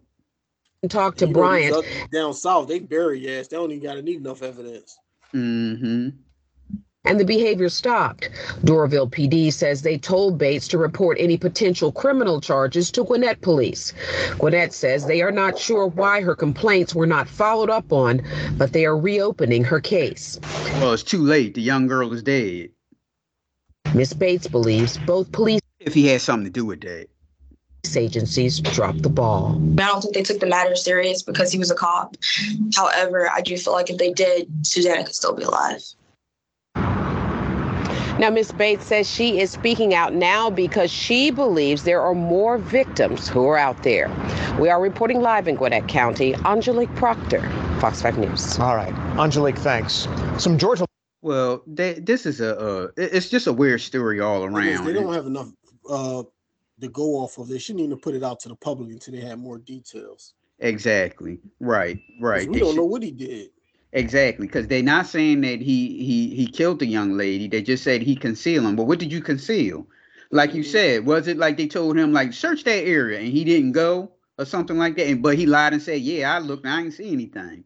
and 0.83 0.91
talked 0.91 1.19
to 1.19 1.27
You 1.27 1.33
know, 1.33 1.57
these 1.57 1.71
Bryant. 1.71 2.11
down 2.11 2.33
south, 2.33 2.67
they 2.67 2.79
bury 2.79 3.19
your 3.21 3.39
ass. 3.39 3.47
They 3.47 3.57
don't 3.57 3.71
even 3.71 3.83
got 3.83 3.95
to 3.95 4.01
need 4.03 4.17
enough 4.17 4.43
evidence. 4.43 4.95
Mm-hmm. 5.33 6.09
and 7.05 7.19
the 7.19 7.25
behavior 7.25 7.69
stopped. 7.69 8.29
Doraville 8.63 9.09
PD 9.11 9.51
says 9.53 9.81
they 9.81 9.97
told 9.97 10.37
Bates 10.37 10.67
to 10.69 10.77
report 10.77 11.17
any 11.19 11.37
potential 11.37 11.91
criminal 11.91 12.41
charges 12.41 12.91
to 12.91 13.03
Gwinnett 13.03 13.41
Police. 13.41 13.93
Gwinnett 14.39 14.73
says 14.73 15.05
they 15.05 15.21
are 15.21 15.31
not 15.31 15.57
sure 15.57 15.87
why 15.87 16.21
her 16.21 16.35
complaints 16.35 16.93
were 16.95 17.07
not 17.07 17.27
followed 17.29 17.69
up 17.69 17.91
on, 17.91 18.21
but 18.57 18.73
they 18.73 18.85
are 18.85 18.97
reopening 18.97 19.63
her 19.63 19.79
case. 19.79 20.39
Well, 20.73 20.93
it's 20.93 21.03
too 21.03 21.21
late. 21.23 21.53
The 21.55 21.61
young 21.61 21.87
girl 21.87 22.11
is 22.13 22.21
dead. 22.23 22.69
Miss 23.95 24.13
Bates 24.13 24.47
believes 24.47 24.97
both 24.99 25.31
police 25.31 25.61
If 25.79 25.93
he 25.93 26.07
had 26.07 26.21
something 26.21 26.45
to 26.45 26.51
do 26.51 26.65
with 26.65 26.81
that. 26.81 27.07
agencies 27.95 28.59
dropped 28.59 29.01
the 29.01 29.09
ball. 29.09 29.59
I 29.79 29.87
don't 29.87 30.01
think 30.01 30.13
they 30.13 30.21
took 30.21 30.39
the 30.39 30.45
matter 30.45 30.75
serious 30.75 31.23
because 31.23 31.51
he 31.51 31.57
was 31.57 31.71
a 31.71 31.75
cop. 31.75 32.15
However, 32.75 33.29
I 33.31 33.41
do 33.41 33.57
feel 33.57 33.73
like 33.73 33.89
if 33.89 33.97
they 33.97 34.13
did, 34.13 34.47
Susana 34.61 35.03
could 35.03 35.15
still 35.15 35.33
be 35.33 35.43
alive. 35.43 35.81
Now, 38.19 38.29
Miss 38.29 38.51
Bates 38.51 38.85
says 38.85 39.09
she 39.09 39.39
is 39.39 39.49
speaking 39.49 39.93
out 39.93 40.13
now 40.13 40.49
because 40.49 40.91
she 40.91 41.31
believes 41.31 41.83
there 41.83 42.01
are 42.01 42.13
more 42.13 42.57
victims 42.57 43.29
who 43.29 43.47
are 43.47 43.57
out 43.57 43.81
there. 43.83 44.11
We 44.59 44.69
are 44.69 44.81
reporting 44.81 45.21
live 45.21 45.47
in 45.47 45.55
Gwinnett 45.55 45.87
County. 45.87 46.35
Angelique 46.45 46.93
Proctor, 46.95 47.41
Fox 47.79 48.01
5 48.01 48.17
News. 48.17 48.59
All 48.59 48.75
right. 48.75 48.93
Angelique, 49.17 49.57
thanks. 49.57 50.07
Some 50.37 50.57
Georgia. 50.57 50.85
Well, 51.21 51.63
they, 51.67 51.93
this 51.95 52.25
is 52.25 52.39
a 52.41 52.57
uh, 52.57 52.87
it's 52.97 53.29
just 53.29 53.47
a 53.47 53.53
weird 53.53 53.81
story 53.81 54.19
all 54.19 54.43
around. 54.45 54.85
They 54.85 54.93
don't 54.93 55.13
have 55.13 55.25
enough 55.27 55.49
uh, 55.89 56.23
to 56.79 56.87
go 56.87 57.15
off 57.15 57.37
of. 57.37 57.47
They 57.49 57.57
shouldn't 57.59 57.83
even 57.83 57.99
put 57.99 58.15
it 58.15 58.23
out 58.23 58.39
to 58.41 58.49
the 58.49 58.55
public 58.55 58.91
until 58.91 59.13
they 59.13 59.21
have 59.21 59.37
more 59.39 59.57
details. 59.57 60.33
exactly. 60.59 61.39
Right. 61.59 61.99
Right. 62.21 62.47
We 62.47 62.53
They 62.53 62.59
don't 62.61 62.69
should- 62.69 62.77
know 62.77 62.85
what 62.85 63.03
he 63.03 63.11
did. 63.11 63.49
Exactly, 63.91 64.45
because 64.45 64.67
they're 64.67 64.83
not 64.83 65.07
saying 65.07 65.41
that 65.41 65.59
he 65.61 65.97
he 66.05 66.35
he 66.35 66.45
killed 66.45 66.77
the 66.77 66.85
young 66.85 67.17
lady. 67.17 67.47
They 67.47 67.63
just 67.63 67.83
said 67.83 68.03
he 68.03 68.15
concealed 68.15 68.65
him. 68.65 68.75
But 68.75 68.83
what 68.83 68.99
did 68.99 69.11
you 69.11 69.19
conceal? 69.19 69.87
Like 70.29 70.53
you 70.53 70.61
said, 70.61 71.07
was 71.07 71.27
it 71.27 71.37
like 71.37 71.57
they 71.57 71.65
told 71.65 71.97
him 71.97 72.13
like 72.13 72.31
search 72.31 72.63
that 72.65 72.83
area 72.85 73.17
and 73.17 73.27
he 73.27 73.43
didn't 73.43 73.71
go 73.71 74.11
or 74.37 74.45
something 74.45 74.77
like 74.77 74.95
that? 74.97 75.07
And 75.07 75.23
but 75.23 75.39
he 75.39 75.47
lied 75.47 75.73
and 75.73 75.81
said, 75.81 76.01
yeah, 76.01 76.35
I 76.35 76.37
looked, 76.37 76.65
and 76.65 76.73
I 76.75 76.83
didn't 76.83 76.93
see 76.93 77.11
anything. 77.11 77.63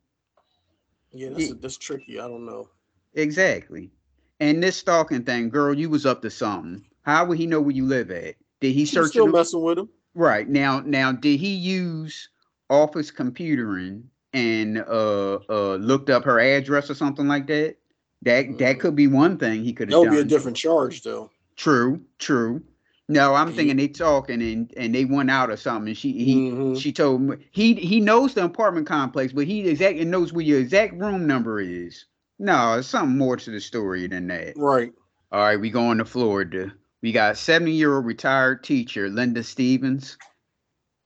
Yeah, 1.11 1.29
that's, 1.31 1.53
that's 1.55 1.77
tricky. 1.77 2.21
I 2.21 2.27
don't 2.29 2.45
know. 2.45 2.69
Exactly. 3.13 3.91
And 4.39 4.61
this 4.61 4.77
stalking 4.77 5.23
thing, 5.23 5.49
girl, 5.49 5.73
you 5.73 5.89
was 5.89 6.05
up 6.05 6.21
to 6.21 6.29
something. 6.29 6.85
How 7.03 7.25
would 7.25 7.37
he 7.37 7.47
know 7.47 7.61
where 7.61 7.71
you 7.75 7.85
live 7.85 8.11
at? 8.11 8.35
Did 8.61 8.73
he 8.73 8.85
search 8.85 9.09
still 9.09 9.27
it? 9.27 9.27
messing 9.27 9.61
with 9.61 9.79
him. 9.79 9.89
Right 10.15 10.47
now, 10.47 10.81
now 10.81 11.11
did 11.11 11.39
he 11.39 11.53
use 11.53 12.29
office 12.69 13.11
computering 13.11 14.03
and 14.33 14.79
uh 14.79 15.39
uh 15.49 15.75
looked 15.75 16.09
up 16.09 16.23
her 16.25 16.39
address 16.39 16.89
or 16.89 16.95
something 16.95 17.27
like 17.27 17.47
that? 17.47 17.77
That 18.23 18.57
that 18.59 18.79
could 18.79 18.95
be 18.95 19.07
one 19.07 19.37
thing 19.37 19.63
he 19.63 19.73
could 19.73 19.89
have. 19.89 19.99
That 19.99 20.01
would 20.01 20.15
be 20.15 20.19
a 20.19 20.23
different 20.23 20.57
charge, 20.57 21.01
though. 21.03 21.29
True, 21.55 22.01
true. 22.19 22.63
No, 23.07 23.33
I'm 23.35 23.53
thinking 23.53 23.77
they 23.77 23.87
talking 23.87 24.41
and 24.41 24.73
and 24.77 24.93
they 24.95 25.05
went 25.05 25.29
out 25.31 25.49
or 25.49 25.57
something. 25.57 25.89
And 25.89 25.97
she 25.97 26.11
he 26.13 26.47
Mm-hmm. 26.51 26.73
she 26.73 26.91
told 26.91 27.21
me 27.21 27.37
he 27.51 27.73
he 27.75 27.99
knows 27.99 28.33
the 28.33 28.43
apartment 28.45 28.87
complex, 28.87 29.33
but 29.33 29.45
he 29.45 29.67
exactly 29.67 30.05
knows 30.05 30.33
where 30.33 30.45
your 30.45 30.59
exact 30.59 30.93
room 30.95 31.27
number 31.27 31.59
is. 31.59 32.05
No, 32.39 32.73
it's 32.79 32.87
something 32.87 33.17
more 33.17 33.37
to 33.37 33.51
the 33.51 33.61
story 33.61 34.07
than 34.07 34.27
that. 34.27 34.53
Right. 34.55 34.91
All 35.31 35.39
right, 35.39 35.59
we 35.59 35.69
going 35.69 35.97
to 35.99 36.05
Florida. 36.05 36.73
We 37.01 37.11
got 37.11 37.37
70 37.37 37.71
year 37.71 37.95
old 37.95 38.05
retired 38.05 38.63
teacher 38.63 39.09
Linda 39.09 39.43
Stevens 39.43 40.17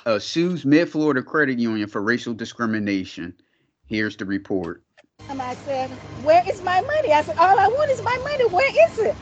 uh, 0.08 0.20
sues 0.20 0.64
MidFlorida 0.64 1.26
Credit 1.26 1.60
Union 1.60 1.90
for 1.90 2.02
racial 2.02 2.34
discrimination. 2.34 3.34
Here's 3.88 4.16
the 4.16 4.26
report. 4.26 4.82
And 5.30 5.42
I 5.42 5.56
said, 5.56 5.90
Where 6.24 6.44
is 6.48 6.62
my 6.64 6.82
money? 6.82 7.12
I 7.12 7.22
said, 7.24 7.38
All 7.38 7.60
I 7.60 7.68
want 7.68 7.92
is 7.92 8.02
my 8.02 8.18
money. 8.20 8.46
Where 8.46 8.90
is 8.90 9.00
it? 9.00 9.16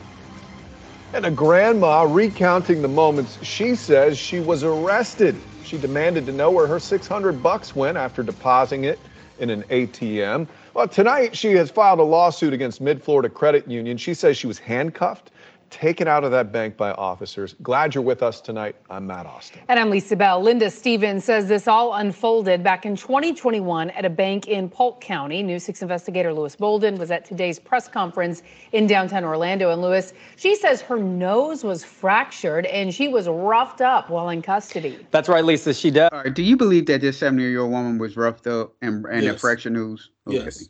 And 1.12 1.26
a 1.26 1.30
grandma 1.30 2.02
recounting 2.02 2.82
the 2.82 2.88
moments 2.88 3.42
she 3.44 3.74
says 3.74 4.16
she 4.16 4.38
was 4.38 4.62
arrested. 4.62 5.34
She 5.64 5.78
demanded 5.78 6.26
to 6.26 6.32
know 6.32 6.50
where 6.50 6.68
her 6.68 6.78
600 6.78 7.42
bucks 7.42 7.74
went 7.74 7.96
after 7.96 8.22
depositing 8.22 8.84
it 8.84 9.00
in 9.40 9.50
an 9.50 9.64
ATM. 9.64 10.46
Well, 10.76 10.86
tonight 10.86 11.34
she 11.34 11.52
has 11.52 11.70
filed 11.70 12.00
a 12.00 12.02
lawsuit 12.02 12.52
against 12.52 12.84
MidFlorida 12.84 13.32
Credit 13.32 13.66
Union. 13.66 13.96
She 13.96 14.12
says 14.12 14.36
she 14.36 14.46
was 14.46 14.58
handcuffed, 14.58 15.30
taken 15.70 16.08
out 16.08 16.24
of 16.24 16.30
that 16.30 16.52
bank 16.52 16.76
by 16.76 16.92
officers. 16.92 17.54
Glad 17.62 17.94
you're 17.94 18.04
with 18.04 18.22
us 18.22 18.40
tonight. 18.40 18.76
I'm 18.90 19.06
Matt 19.06 19.26
Austin. 19.26 19.60
And 19.68 19.78
I'm 19.78 19.90
Lisa 19.90 20.16
Bell. 20.16 20.40
Linda 20.40 20.70
Stevens 20.70 21.24
says 21.24 21.48
this 21.48 21.66
all 21.68 21.94
unfolded 21.94 22.62
back 22.62 22.86
in 22.86 22.96
2021 22.96 23.90
at 23.90 24.04
a 24.04 24.10
bank 24.10 24.46
in 24.48 24.68
Polk 24.68 25.00
County. 25.00 25.42
News 25.42 25.64
6 25.64 25.82
investigator 25.82 26.32
Louis 26.32 26.54
Bolden 26.56 26.96
was 26.96 27.10
at 27.10 27.24
today's 27.24 27.58
press 27.58 27.88
conference 27.88 28.42
in 28.72 28.86
downtown 28.86 29.24
Orlando. 29.24 29.70
And 29.70 29.82
Louis, 29.82 30.12
she 30.36 30.54
says 30.54 30.80
her 30.82 30.98
nose 30.98 31.64
was 31.64 31.84
fractured 31.84 32.66
and 32.66 32.92
she 32.94 33.08
was 33.08 33.28
roughed 33.28 33.80
up 33.80 34.08
while 34.10 34.28
in 34.30 34.42
custody. 34.42 35.06
That's 35.10 35.28
right, 35.28 35.44
Lisa. 35.44 35.74
She 35.74 35.90
does. 35.90 36.08
All 36.12 36.22
right, 36.22 36.34
do 36.34 36.42
you 36.42 36.56
believe 36.56 36.86
that 36.86 37.00
this 37.00 37.18
70 37.18 37.42
year 37.42 37.60
old 37.60 37.70
woman 37.72 37.98
was 37.98 38.16
roughed 38.16 38.46
up 38.46 38.72
and, 38.82 39.04
and 39.06 39.20
a 39.20 39.24
Yes. 39.32 39.40
fractured 39.40 39.72
nose? 39.72 40.10
Yes. 40.26 40.68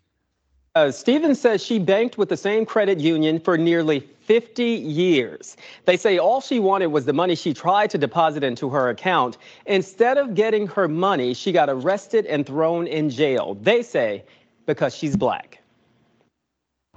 Uh, 0.74 0.90
Stevens 0.90 1.40
says 1.40 1.64
she 1.64 1.78
banked 1.78 2.18
with 2.18 2.28
the 2.28 2.36
same 2.36 2.66
credit 2.66 3.00
union 3.00 3.40
for 3.40 3.56
nearly 3.56 4.06
50 4.26 4.64
years. 4.64 5.56
They 5.84 5.96
say 5.96 6.18
all 6.18 6.40
she 6.40 6.58
wanted 6.58 6.88
was 6.88 7.04
the 7.04 7.12
money 7.12 7.36
she 7.36 7.54
tried 7.54 7.90
to 7.90 7.98
deposit 7.98 8.42
into 8.42 8.68
her 8.70 8.88
account. 8.88 9.38
Instead 9.66 10.18
of 10.18 10.34
getting 10.34 10.66
her 10.66 10.88
money, 10.88 11.32
she 11.32 11.52
got 11.52 11.68
arrested 11.68 12.26
and 12.26 12.44
thrown 12.44 12.88
in 12.88 13.08
jail. 13.08 13.56
They 13.62 13.82
say 13.82 14.24
because 14.66 14.94
she's 14.96 15.16
black. 15.16 15.62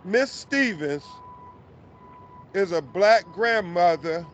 Miss 0.04 0.32
Stevens 0.32 1.04
is 2.56 2.72
a 2.72 2.82
black 2.82 3.24
grandmother 3.26 4.26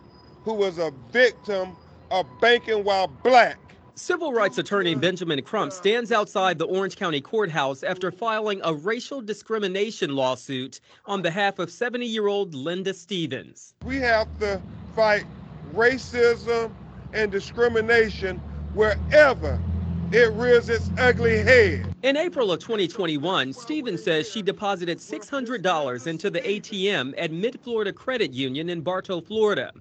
who 0.43 0.53
was 0.53 0.77
a 0.77 0.91
victim 1.11 1.75
of 2.11 2.25
banking 2.39 2.83
while 2.83 3.07
black. 3.07 3.57
Civil 3.97 4.33
rights 4.33 4.57
attorney 4.57 4.93
Benjamin 4.93 5.41
Crump 5.41 5.71
stands 5.71 6.11
outside 6.11 6.59
the 6.59 6.67
Orange 6.67 6.97
County 6.97 7.21
Courthouse 7.21 7.81
after 7.81 8.11
filing 8.11 8.59
a 8.65 8.73
racial 8.73 9.21
discrimination 9.21 10.17
lawsuit 10.17 10.81
on 11.05 11.21
behalf 11.21 11.59
of 11.59 11.71
70 11.71 12.05
year 12.05 12.27
old 12.27 12.53
Linda 12.53 12.93
Stevens. 12.93 13.73
We 13.85 13.95
have 13.99 14.27
to 14.39 14.61
fight 14.93 15.25
racism 15.73 16.73
and 17.13 17.31
discrimination 17.31 18.41
wherever 18.73 19.61
it 20.11 20.33
rears 20.33 20.69
its 20.69 20.91
ugly 20.97 21.43
head. 21.43 21.93
In 22.03 22.17
April 22.17 22.51
of 22.51 22.59
2021, 22.59 23.53
Stevens 23.53 24.03
says 24.03 24.29
she 24.29 24.41
deposited 24.41 24.99
$600 24.99 26.07
into 26.07 26.29
the 26.29 26.41
ATM 26.41 27.13
at 27.17 27.31
MidFlorida 27.31 27.93
Credit 27.93 28.31
Union 28.31 28.69
in 28.69 28.81
Bartow, 28.81 29.21
Florida. 29.21 29.71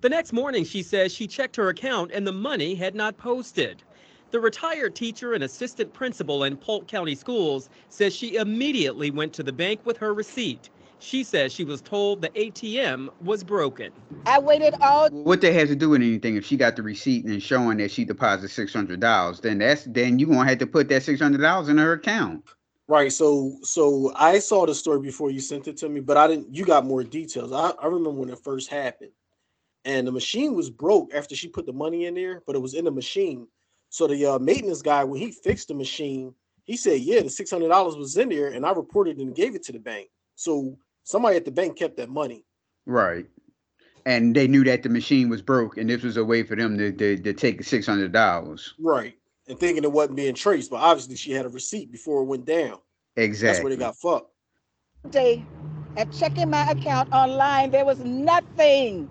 The 0.00 0.08
next 0.08 0.32
morning, 0.32 0.64
she 0.64 0.82
says 0.82 1.12
she 1.14 1.26
checked 1.26 1.56
her 1.56 1.68
account 1.68 2.10
and 2.12 2.26
the 2.26 2.32
money 2.32 2.74
had 2.74 2.94
not 2.94 3.16
posted. 3.18 3.82
The 4.30 4.40
retired 4.40 4.96
teacher 4.96 5.34
and 5.34 5.44
assistant 5.44 5.92
principal 5.92 6.44
in 6.44 6.56
Polk 6.56 6.88
County 6.88 7.14
Schools 7.14 7.70
says 7.88 8.16
she 8.16 8.36
immediately 8.36 9.10
went 9.10 9.32
to 9.34 9.44
the 9.44 9.52
bank 9.52 9.86
with 9.86 9.98
her 9.98 10.12
receipt. 10.12 10.70
She 11.04 11.24
says 11.24 11.52
she 11.52 11.64
was 11.64 11.82
told 11.82 12.22
the 12.22 12.30
ATM 12.30 13.10
was 13.22 13.44
broken. 13.44 13.92
I 14.26 14.40
waited 14.40 14.74
all 14.80 15.10
What 15.10 15.42
that 15.42 15.52
has 15.52 15.68
to 15.68 15.76
do 15.76 15.90
with 15.90 16.02
anything? 16.02 16.36
If 16.36 16.46
she 16.46 16.56
got 16.56 16.76
the 16.76 16.82
receipt 16.82 17.26
and 17.26 17.42
showing 17.42 17.78
that 17.78 17.90
she 17.90 18.04
deposited 18.04 18.50
six 18.50 18.72
hundred 18.72 19.00
dollars, 19.00 19.40
then 19.40 19.58
that's 19.58 19.84
then 19.84 20.18
you 20.18 20.26
gonna 20.26 20.48
have 20.48 20.58
to 20.58 20.66
put 20.66 20.88
that 20.88 21.02
six 21.02 21.20
hundred 21.20 21.42
dollars 21.42 21.68
in 21.68 21.78
her 21.78 21.92
account. 21.92 22.44
Right. 22.88 23.12
So 23.12 23.58
so 23.62 24.12
I 24.16 24.38
saw 24.40 24.66
the 24.66 24.74
story 24.74 25.00
before 25.00 25.30
you 25.30 25.40
sent 25.40 25.68
it 25.68 25.76
to 25.78 25.88
me, 25.88 26.00
but 26.00 26.16
I 26.16 26.26
didn't 26.26 26.54
you 26.54 26.64
got 26.64 26.86
more 26.86 27.04
details. 27.04 27.52
I, 27.52 27.70
I 27.82 27.86
remember 27.86 28.10
when 28.12 28.30
it 28.30 28.38
first 28.44 28.70
happened. 28.70 29.12
And 29.84 30.06
the 30.06 30.12
machine 30.12 30.54
was 30.54 30.70
broke 30.70 31.14
after 31.14 31.36
she 31.36 31.48
put 31.48 31.66
the 31.66 31.74
money 31.74 32.06
in 32.06 32.14
there, 32.14 32.42
but 32.46 32.56
it 32.56 32.60
was 32.62 32.74
in 32.74 32.86
the 32.86 32.92
machine. 32.92 33.48
So 33.90 34.06
the 34.06 34.26
uh, 34.26 34.38
maintenance 34.38 34.82
guy, 34.82 35.04
when 35.04 35.20
he 35.20 35.32
fixed 35.32 35.68
the 35.68 35.74
machine, 35.74 36.34
he 36.64 36.76
said, 36.76 37.00
Yeah, 37.00 37.22
the 37.22 37.30
six 37.30 37.50
hundred 37.50 37.68
dollars 37.68 37.96
was 37.96 38.16
in 38.16 38.30
there, 38.30 38.48
and 38.48 38.66
I 38.66 38.72
reported 38.72 39.18
and 39.18 39.34
gave 39.36 39.54
it 39.54 39.64
to 39.64 39.72
the 39.72 39.80
bank. 39.80 40.08
So 40.36 40.78
somebody 41.04 41.36
at 41.36 41.44
the 41.44 41.50
bank 41.50 41.78
kept 41.78 41.96
that 41.98 42.10
money. 42.10 42.44
Right. 42.86 43.26
And 44.06 44.34
they 44.34 44.48
knew 44.48 44.64
that 44.64 44.82
the 44.82 44.90
machine 44.90 45.30
was 45.30 45.40
broke, 45.40 45.78
and 45.78 45.88
this 45.88 46.02
was 46.02 46.18
a 46.18 46.24
way 46.24 46.42
for 46.42 46.56
them 46.56 46.76
to 46.76 46.92
to, 46.92 47.16
to 47.16 47.32
take 47.32 47.62
six 47.64 47.86
hundred 47.86 48.12
dollars. 48.12 48.74
Right. 48.78 49.14
And 49.48 49.58
thinking 49.58 49.84
it 49.84 49.92
wasn't 49.92 50.16
being 50.16 50.34
traced, 50.34 50.70
but 50.70 50.78
obviously 50.78 51.16
she 51.16 51.32
had 51.32 51.46
a 51.46 51.48
receipt 51.48 51.92
before 51.92 52.22
it 52.22 52.26
went 52.26 52.44
down. 52.44 52.78
Exactly. 53.16 53.46
That's 53.46 53.62
where 53.62 53.70
they 53.70 53.76
got 53.76 53.96
fucked. 53.96 54.30
day 55.10 55.44
at 55.96 56.10
checking 56.12 56.50
my 56.50 56.70
account 56.70 57.12
online, 57.12 57.70
there 57.70 57.84
was 57.84 57.98
nothing 58.00 59.08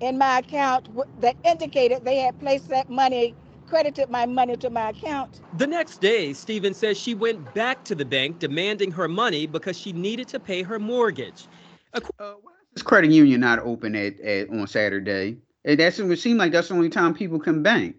in 0.00 0.18
my 0.18 0.38
account 0.38 0.88
that 1.20 1.36
indicated 1.44 2.04
they 2.04 2.16
had 2.18 2.38
placed 2.40 2.68
that 2.68 2.88
money, 2.90 3.34
credited 3.66 4.10
my 4.10 4.26
money 4.26 4.56
to 4.56 4.70
my 4.70 4.90
account. 4.90 5.40
The 5.58 5.66
next 5.66 6.00
day, 6.00 6.32
Stevens 6.32 6.76
says 6.76 6.98
she 6.98 7.14
went 7.14 7.54
back 7.54 7.84
to 7.84 7.94
the 7.94 8.04
bank 8.04 8.38
demanding 8.38 8.90
her 8.92 9.08
money 9.08 9.46
because 9.46 9.78
she 9.78 9.92
needed 9.92 10.28
to 10.28 10.40
pay 10.40 10.62
her 10.62 10.78
mortgage. 10.78 11.46
Why 11.92 12.30
This 12.72 12.82
credit 12.82 13.10
union 13.10 13.40
not 13.40 13.60
open 13.60 13.94
at, 13.94 14.18
at 14.20 14.50
on 14.50 14.66
Saturday. 14.66 15.38
And 15.64 15.80
that's 15.80 15.98
it 15.98 16.04
would 16.04 16.18
seem 16.18 16.36
like 16.36 16.52
that's 16.52 16.68
the 16.68 16.74
only 16.74 16.90
time 16.90 17.14
people 17.14 17.38
can 17.38 17.62
bank. 17.62 17.96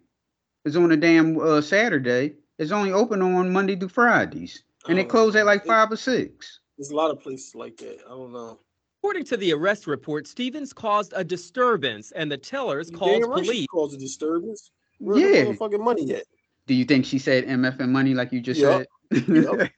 It's 0.66 0.76
on 0.76 0.92
a 0.92 0.98
damn 0.98 1.40
uh, 1.40 1.62
Saturday. 1.62 2.34
It's 2.58 2.72
only 2.72 2.92
open 2.92 3.22
on 3.22 3.52
Monday 3.52 3.76
through 3.76 3.90
Fridays, 3.90 4.64
and 4.88 4.98
it 4.98 5.08
Oh, 5.08 5.10
close 5.10 5.36
at 5.36 5.46
like 5.46 5.66
five 5.66 5.92
or 5.92 5.98
six. 5.98 6.60
There's 6.78 6.90
a 6.90 6.96
lot 6.96 7.12
of 7.12 7.20
places 7.20 7.54
like 7.56 7.78
that. 7.78 8.00
I 8.06 8.10
don't 8.10 8.34
know. 8.34 8.60
According 9.02 9.26
to 9.26 9.38
the 9.38 9.54
arrest 9.54 9.88
report, 9.88 10.26
Stevens 10.26 10.74
caused 10.74 11.14
a 11.16 11.24
disturbance 11.24 12.12
and 12.12 12.32
the 12.32 12.38
tellers 12.38 12.90
called 12.90 13.22
Damn 13.22 13.32
police. 13.32 13.68
caused 13.68 13.96
a 13.96 13.98
disturbance. 13.98 14.72
Where's 15.00 15.22
Yeah. 15.22 15.44
the 15.44 15.52
motherfucking 15.52 15.84
money 15.84 16.14
at? 16.14 16.24
Do 16.68 16.74
you 16.74 16.86
think 16.86 17.06
she 17.06 17.20
said 17.20 17.46
MF 17.46 17.80
and 17.80 17.94
money 17.94 18.14
like 18.14 18.32
you 18.32 18.42
just 18.42 18.60
Yup. 18.60 18.88
said? 19.12 19.22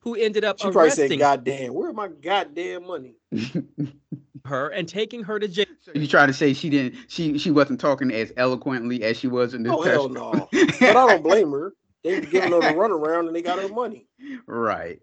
Who 0.00 0.14
ended 0.14 0.44
up 0.44 0.58
She 0.58 0.70
probably 0.70 0.90
said, 0.90 0.98
arresting 1.00 1.18
"Goddamn, 1.18 1.74
where 1.74 1.92
my 1.92 2.08
goddamn 2.08 2.86
money?" 2.86 3.16
her 4.44 4.68
and 4.68 4.88
taking 4.88 5.22
her 5.24 5.38
to 5.38 5.48
jail. 5.48 5.66
You 5.94 6.06
trying 6.06 6.28
to 6.28 6.32
say 6.34 6.52
she 6.52 6.70
didn't? 6.70 6.96
She 7.08 7.38
she 7.38 7.50
wasn't 7.50 7.80
talking 7.80 8.12
as 8.12 8.32
eloquently 8.36 9.02
as 9.02 9.16
she 9.16 9.26
was 9.28 9.54
in 9.54 9.62
this. 9.64 9.72
Oh 9.74 9.82
hell 9.82 10.08
no! 10.08 10.48
but 10.52 10.82
I 10.82 10.92
don't 10.92 11.22
blame 11.22 11.50
her. 11.52 11.72
They 12.04 12.20
giving 12.20 12.52
her 12.52 12.60
the 12.60 12.68
runaround 12.68 13.26
and 13.26 13.34
they 13.34 13.42
got 13.42 13.58
her 13.58 13.68
money. 13.68 14.06
Right. 14.46 15.00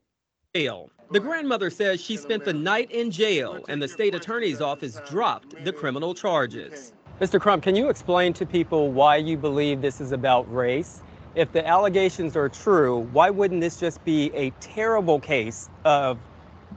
jail. 0.55 0.89
The 1.11 1.19
grandmother 1.19 1.69
says 1.69 2.01
she 2.01 2.15
spent 2.15 2.45
the 2.45 2.53
night 2.53 2.89
in 2.89 3.11
jail 3.11 3.65
and 3.67 3.81
the 3.81 3.87
state 3.87 4.15
attorney's 4.15 4.61
office 4.61 4.99
dropped 5.09 5.63
the 5.65 5.73
criminal 5.73 6.13
charges. 6.13 6.93
Mr. 7.21 7.39
Crump, 7.39 7.63
can 7.63 7.75
you 7.75 7.89
explain 7.89 8.33
to 8.33 8.45
people 8.45 8.91
why 8.91 9.17
you 9.17 9.37
believe 9.37 9.81
this 9.81 10.01
is 10.01 10.11
about 10.11 10.51
race? 10.53 11.03
If 11.35 11.51
the 11.51 11.65
allegations 11.65 12.35
are 12.35 12.49
true, 12.49 12.99
why 13.11 13.29
wouldn't 13.29 13.61
this 13.61 13.79
just 13.79 14.03
be 14.03 14.33
a 14.33 14.49
terrible 14.59 15.19
case 15.19 15.69
of 15.85 16.17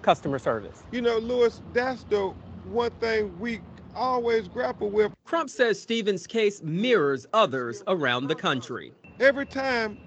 customer 0.02 0.38
service? 0.38 0.84
You 0.92 1.00
know, 1.00 1.18
Louis, 1.18 1.60
that's 1.72 2.04
the 2.04 2.34
one 2.70 2.90
thing 2.92 3.38
we 3.40 3.60
always 3.94 4.46
grapple 4.48 4.90
with. 4.90 5.10
Crump 5.24 5.48
says 5.48 5.80
Stevens' 5.80 6.26
case 6.26 6.62
mirrors 6.62 7.26
others 7.32 7.82
around 7.86 8.28
the 8.28 8.34
country. 8.34 8.92
Every 9.18 9.46
time 9.46 9.98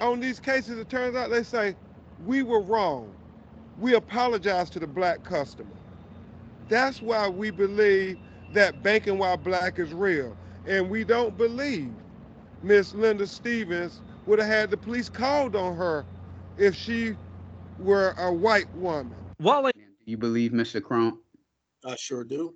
on 0.00 0.20
these 0.20 0.38
cases, 0.38 0.78
it 0.78 0.88
turns 0.88 1.16
out 1.16 1.30
they 1.30 1.42
say, 1.42 1.74
we 2.24 2.44
were 2.44 2.60
wrong. 2.60 3.12
We 3.80 3.94
apologize 3.94 4.70
to 4.70 4.78
the 4.78 4.86
black 4.86 5.24
customer. 5.24 5.70
That's 6.68 7.02
why 7.02 7.28
we 7.28 7.50
believe 7.50 8.18
that 8.52 8.82
banking 8.82 9.18
while 9.18 9.36
black 9.36 9.78
is 9.78 9.92
real. 9.92 10.36
And 10.66 10.90
we 10.90 11.04
don't 11.04 11.36
believe 11.36 11.90
Miss 12.62 12.94
Linda 12.94 13.26
Stevens 13.26 14.00
would 14.26 14.38
have 14.38 14.48
had 14.48 14.70
the 14.70 14.76
police 14.76 15.08
called 15.08 15.54
on 15.54 15.76
her 15.76 16.04
if 16.58 16.74
she 16.74 17.14
were 17.78 18.14
a 18.18 18.32
white 18.32 18.72
woman. 18.76 19.14
While 19.38 19.70
You 20.04 20.16
believe 20.16 20.52
Mr. 20.52 20.82
Crump? 20.82 21.20
I 21.84 21.94
sure 21.96 22.24
do. 22.24 22.54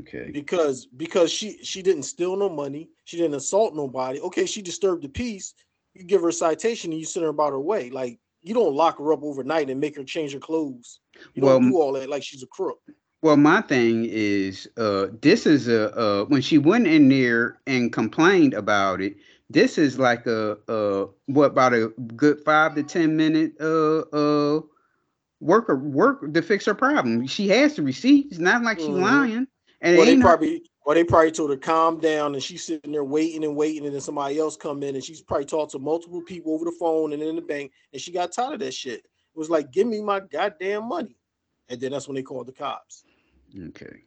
Okay. 0.00 0.30
Because 0.32 0.86
because 0.86 1.32
she 1.32 1.58
she 1.64 1.82
didn't 1.82 2.02
steal 2.02 2.36
no 2.36 2.48
money. 2.48 2.90
She 3.04 3.16
didn't 3.16 3.34
assault 3.34 3.74
nobody. 3.74 4.20
Okay, 4.20 4.46
she 4.46 4.60
disturbed 4.60 5.02
the 5.02 5.08
peace. 5.08 5.54
You 5.94 6.04
give 6.04 6.20
her 6.22 6.28
a 6.28 6.32
citation 6.32 6.92
and 6.92 7.00
you 7.00 7.06
send 7.06 7.24
her 7.24 7.30
about 7.30 7.52
her 7.52 7.60
way. 7.60 7.90
Like 7.90 8.20
you 8.42 8.54
don't 8.54 8.74
lock 8.74 8.98
her 8.98 9.12
up 9.12 9.22
overnight 9.22 9.70
and 9.70 9.80
make 9.80 9.96
her 9.96 10.04
change 10.04 10.32
her 10.34 10.38
clothes. 10.38 11.00
You 11.34 11.42
don't 11.42 11.62
Well, 11.62 11.70
do 11.70 11.76
all 11.76 11.92
that 11.94 12.08
like 12.10 12.22
she's 12.22 12.42
a 12.42 12.46
crook. 12.46 12.80
Well, 13.20 13.36
my 13.36 13.62
thing 13.62 14.06
is, 14.08 14.68
uh, 14.76 15.08
this 15.22 15.44
is 15.44 15.66
a 15.66 15.96
uh, 15.98 16.24
when 16.26 16.40
she 16.40 16.56
went 16.58 16.86
in 16.86 17.08
there 17.08 17.58
and 17.66 17.92
complained 17.92 18.54
about 18.54 19.00
it. 19.00 19.16
This 19.50 19.76
is 19.76 19.98
like 19.98 20.26
a 20.26 20.56
uh, 20.70 21.06
what 21.26 21.46
about 21.46 21.74
a 21.74 21.88
good 22.16 22.40
five 22.44 22.74
to 22.76 22.82
ten 22.84 23.16
minute 23.16 23.54
uh 23.60 24.00
uh 24.14 24.60
work 25.40 25.68
work 25.68 26.32
to 26.32 26.42
fix 26.42 26.66
her 26.66 26.74
problem. 26.74 27.26
She 27.26 27.48
has 27.48 27.74
the 27.74 27.82
receipts. 27.82 28.32
It's 28.32 28.40
not 28.40 28.62
like 28.62 28.78
she's 28.78 28.88
Mhm. 28.88 29.00
lying. 29.00 29.48
And 29.80 29.96
Well, 29.96 30.06
they 30.06 30.16
probably 30.16 30.70
well, 30.86 30.94
they 30.94 31.04
probably 31.04 31.32
told 31.32 31.50
her 31.50 31.56
calm 31.56 31.98
down, 31.98 32.34
and 32.34 32.42
she's 32.42 32.64
sitting 32.64 32.92
there 32.92 33.04
waiting 33.04 33.44
and 33.44 33.56
waiting, 33.56 33.84
and 33.84 33.94
then 33.94 34.00
somebody 34.00 34.38
else 34.38 34.56
come 34.56 34.82
in, 34.82 34.94
and 34.94 35.04
she's 35.04 35.20
probably 35.20 35.44
talked 35.44 35.72
to 35.72 35.78
multiple 35.78 36.22
people 36.22 36.54
over 36.54 36.64
the 36.64 36.72
phone 36.78 37.12
and 37.12 37.22
in 37.22 37.36
the 37.36 37.42
bank, 37.42 37.72
and 37.92 38.00
she 38.00 38.12
got 38.12 38.32
tired 38.32 38.54
of 38.54 38.60
that 38.60 38.72
shit. 38.74 39.00
It 39.00 39.38
was 39.38 39.50
like, 39.50 39.70
give 39.72 39.86
me 39.86 40.00
my 40.02 40.20
goddamn 40.20 40.88
money, 40.88 41.16
and 41.68 41.80
then 41.80 41.92
that's 41.92 42.06
when 42.08 42.14
they 42.14 42.22
called 42.22 42.46
the 42.46 42.52
cops. 42.52 43.04
Okay. 43.66 44.02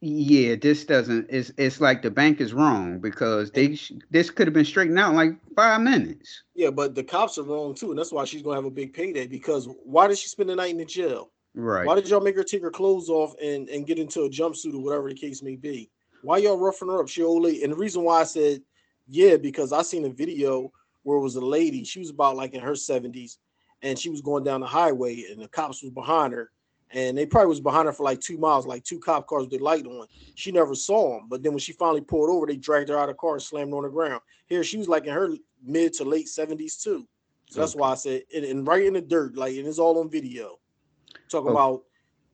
Yeah, 0.00 0.56
this 0.56 0.84
doesn't. 0.84 1.26
It's 1.30 1.52
it's 1.56 1.80
like 1.80 2.02
the 2.02 2.10
bank 2.10 2.40
is 2.40 2.52
wrong 2.52 2.98
because 2.98 3.52
they 3.52 3.78
this 4.10 4.30
could 4.30 4.48
have 4.48 4.54
been 4.54 4.64
straightened 4.64 4.98
out 4.98 5.10
in 5.10 5.16
like 5.16 5.36
five 5.54 5.80
minutes. 5.80 6.42
Yeah, 6.54 6.70
but 6.70 6.96
the 6.96 7.04
cops 7.04 7.38
are 7.38 7.44
wrong 7.44 7.74
too, 7.74 7.90
and 7.90 7.98
that's 7.98 8.10
why 8.10 8.24
she's 8.24 8.42
gonna 8.42 8.56
have 8.56 8.64
a 8.64 8.70
big 8.70 8.92
payday. 8.94 9.28
Because 9.28 9.68
why 9.84 10.08
did 10.08 10.18
she 10.18 10.26
spend 10.26 10.50
the 10.50 10.56
night 10.56 10.72
in 10.72 10.78
the 10.78 10.84
jail? 10.84 11.30
Right. 11.54 11.86
Why 11.86 11.94
did 11.94 12.08
y'all 12.08 12.20
make 12.20 12.34
her 12.34 12.42
take 12.42 12.62
her 12.62 12.70
clothes 12.70 13.08
off 13.08 13.34
and, 13.40 13.68
and 13.68 13.86
get 13.86 13.98
into 13.98 14.22
a 14.22 14.30
jumpsuit 14.30 14.74
or 14.74 14.82
whatever 14.82 15.08
the 15.08 15.14
case 15.14 15.40
may 15.40 15.54
be? 15.54 15.88
Why 16.22 16.38
y'all 16.38 16.58
roughing 16.58 16.88
her 16.88 17.00
up? 17.00 17.08
She 17.08 17.22
old 17.22 17.44
lady. 17.44 17.62
And 17.62 17.72
the 17.72 17.76
reason 17.76 18.02
why 18.02 18.22
I 18.22 18.24
said 18.24 18.62
yeah, 19.08 19.36
because 19.36 19.72
I 19.72 19.82
seen 19.82 20.04
a 20.04 20.10
video 20.10 20.72
where 21.02 21.18
it 21.18 21.22
was 21.22 21.36
a 21.36 21.44
lady, 21.44 21.84
she 21.84 21.98
was 21.98 22.10
about 22.10 22.36
like 22.36 22.54
in 22.54 22.60
her 22.60 22.72
70s, 22.72 23.36
and 23.82 23.98
she 23.98 24.08
was 24.08 24.20
going 24.20 24.44
down 24.44 24.60
the 24.60 24.66
highway 24.66 25.24
and 25.30 25.42
the 25.42 25.48
cops 25.48 25.82
was 25.82 25.92
behind 25.92 26.32
her. 26.32 26.50
And 26.94 27.16
they 27.16 27.24
probably 27.26 27.48
was 27.48 27.60
behind 27.60 27.86
her 27.86 27.92
for 27.92 28.02
like 28.02 28.20
two 28.20 28.36
miles, 28.38 28.66
like 28.66 28.84
two 28.84 28.98
cop 28.98 29.26
cars 29.26 29.42
with 29.42 29.50
the 29.50 29.58
light 29.58 29.86
on. 29.86 30.06
She 30.34 30.52
never 30.52 30.74
saw 30.74 31.16
them. 31.16 31.26
But 31.28 31.42
then 31.42 31.52
when 31.52 31.58
she 31.58 31.72
finally 31.72 32.02
pulled 32.02 32.28
over, 32.28 32.46
they 32.46 32.56
dragged 32.56 32.90
her 32.90 32.98
out 32.98 33.08
of 33.08 33.14
the 33.16 33.20
car 33.20 33.34
and 33.34 33.42
slammed 33.42 33.70
her 33.70 33.76
on 33.78 33.84
the 33.84 33.88
ground. 33.88 34.20
Here 34.46 34.62
she 34.62 34.76
was 34.76 34.88
like 34.88 35.06
in 35.06 35.14
her 35.14 35.30
mid 35.64 35.94
to 35.94 36.04
late 36.04 36.26
70s 36.26 36.82
too. 36.82 37.06
So 37.48 37.60
that's 37.60 37.74
why 37.74 37.92
I 37.92 37.94
said 37.94 38.22
and, 38.34 38.44
and 38.44 38.66
right 38.66 38.84
in 38.84 38.94
the 38.94 39.00
dirt, 39.00 39.36
like 39.36 39.56
and 39.56 39.66
it's 39.66 39.78
all 39.78 39.98
on 40.00 40.10
video. 40.10 40.58
Talking 41.28 41.48
Oh. 41.48 41.52
about 41.52 41.82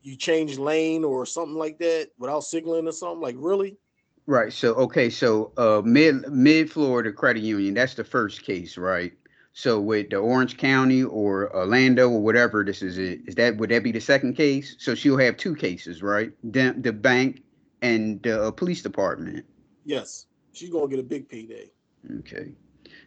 you 0.02 0.16
change 0.16 0.58
lane 0.58 1.04
or 1.04 1.26
something 1.26 1.56
like 1.56 1.78
that 1.78 2.10
without 2.18 2.44
signaling 2.44 2.86
or 2.88 2.92
something. 2.92 3.20
Like 3.20 3.36
really? 3.38 3.76
Right. 4.26 4.52
So 4.52 4.74
okay. 4.74 5.08
So 5.10 5.52
uh, 5.56 5.82
mid 5.84 6.24
MidFlorida 6.24 7.14
Credit 7.14 7.42
Union. 7.42 7.74
That's 7.74 7.94
the 7.94 8.04
first 8.04 8.42
case, 8.42 8.76
right? 8.76 9.12
So 9.58 9.80
with 9.80 10.10
the 10.10 10.18
Orange 10.18 10.56
County 10.56 11.02
or 11.02 11.52
Orlando 11.52 12.08
or 12.08 12.20
whatever 12.20 12.62
this 12.62 12.80
is, 12.80 12.96
it 12.96 13.22
is 13.26 13.34
that 13.34 13.56
would 13.56 13.70
that 13.70 13.82
be 13.82 13.90
the 13.90 14.00
second 14.00 14.36
case? 14.36 14.76
So 14.78 14.94
she'll 14.94 15.18
have 15.18 15.36
two 15.36 15.56
cases, 15.56 16.00
right? 16.00 16.30
The 16.44 16.76
the 16.78 16.92
bank 16.92 17.42
and 17.82 18.22
the 18.22 18.40
uh, 18.40 18.50
police 18.52 18.82
department. 18.82 19.44
Yes. 19.84 20.26
She's 20.52 20.70
gonna 20.70 20.86
get 20.86 21.00
a 21.00 21.02
big 21.02 21.28
payday. 21.28 21.72
Okay. 22.20 22.52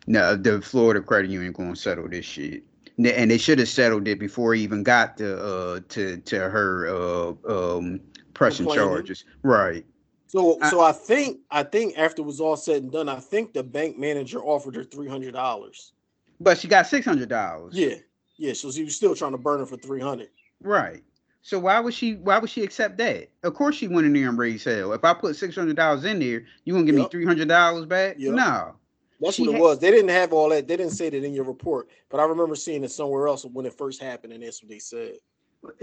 No, 0.07 0.35
the 0.35 0.61
Florida 0.61 0.99
Credit 0.99 1.31
Union 1.31 1.53
going 1.53 1.73
to 1.73 1.79
settle 1.79 2.09
this 2.09 2.25
shit, 2.25 2.63
and 2.97 3.31
they 3.31 3.37
should 3.37 3.59
have 3.59 3.69
settled 3.69 4.05
it 4.09 4.19
before 4.19 4.53
he 4.53 4.61
even 4.61 4.83
got 4.83 5.15
to 5.19 5.41
uh 5.41 5.79
to 5.87 6.17
to 6.17 6.49
her 6.49 6.89
uh 6.89 7.29
um 7.77 8.01
pressing 8.33 8.67
charges. 8.67 9.23
Right. 9.43 9.85
So 10.27 10.59
I- 10.61 10.69
so 10.69 10.81
I 10.81 10.91
think 10.91 11.39
I 11.49 11.63
think 11.63 11.97
after 11.97 12.23
it 12.23 12.25
was 12.25 12.41
all 12.41 12.57
said 12.57 12.83
and 12.83 12.91
done, 12.91 13.07
I 13.07 13.21
think 13.21 13.53
the 13.53 13.63
bank 13.63 13.97
manager 13.97 14.43
offered 14.43 14.75
her 14.75 14.83
three 14.83 15.07
hundred 15.07 15.31
dollars. 15.31 15.93
But 16.41 16.57
she 16.57 16.67
got 16.67 16.87
six 16.87 17.05
hundred 17.05 17.29
dollars. 17.29 17.75
Yeah. 17.75 17.95
Yeah. 18.37 18.53
So 18.53 18.71
she 18.71 18.83
was 18.83 18.95
still 18.95 19.15
trying 19.15 19.33
to 19.33 19.37
burn 19.37 19.59
her 19.59 19.65
for 19.65 19.77
three 19.77 20.01
hundred. 20.01 20.29
Right. 20.61 21.03
So 21.43 21.59
why 21.59 21.79
would 21.79 21.93
she 21.93 22.15
why 22.15 22.39
would 22.39 22.49
she 22.49 22.63
accept 22.63 22.97
that? 22.97 23.29
Of 23.43 23.53
course 23.53 23.75
she 23.75 23.87
went 23.87 24.05
in 24.07 24.13
there 24.13 24.29
and 24.29 24.37
raised 24.37 24.65
hell. 24.65 24.93
If 24.93 25.03
I 25.03 25.13
put 25.13 25.35
six 25.35 25.55
hundred 25.55 25.75
dollars 25.75 26.03
in 26.05 26.19
there, 26.19 26.43
you 26.65 26.73
gonna 26.73 26.85
give 26.85 26.95
me 26.95 27.07
three 27.09 27.25
hundred 27.25 27.47
dollars 27.47 27.85
back? 27.85 28.17
Yup. 28.19 28.35
No. 28.35 28.75
That's 29.19 29.35
She 29.35 29.43
what 29.43 29.51
it 29.51 29.57
ha- 29.57 29.61
was. 29.61 29.79
They 29.79 29.91
didn't 29.91 30.09
have 30.09 30.33
all 30.33 30.49
that. 30.49 30.67
They 30.67 30.77
didn't 30.77 30.93
say 30.93 31.09
that 31.11 31.23
in 31.23 31.33
your 31.33 31.45
report, 31.45 31.89
but 32.09 32.19
I 32.19 32.23
remember 32.23 32.55
seeing 32.55 32.83
it 32.83 32.89
somewhere 32.91 33.27
else 33.27 33.45
when 33.45 33.67
it 33.67 33.77
first 33.77 34.01
happened, 34.01 34.33
and 34.33 34.41
that's 34.41 34.63
what 34.63 34.69
they 34.69 34.79
said. 34.79 35.13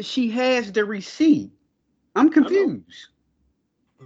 She 0.00 0.28
has 0.30 0.72
the 0.72 0.84
receipt. 0.84 1.52
I'm 2.16 2.30
confused. 2.30 3.06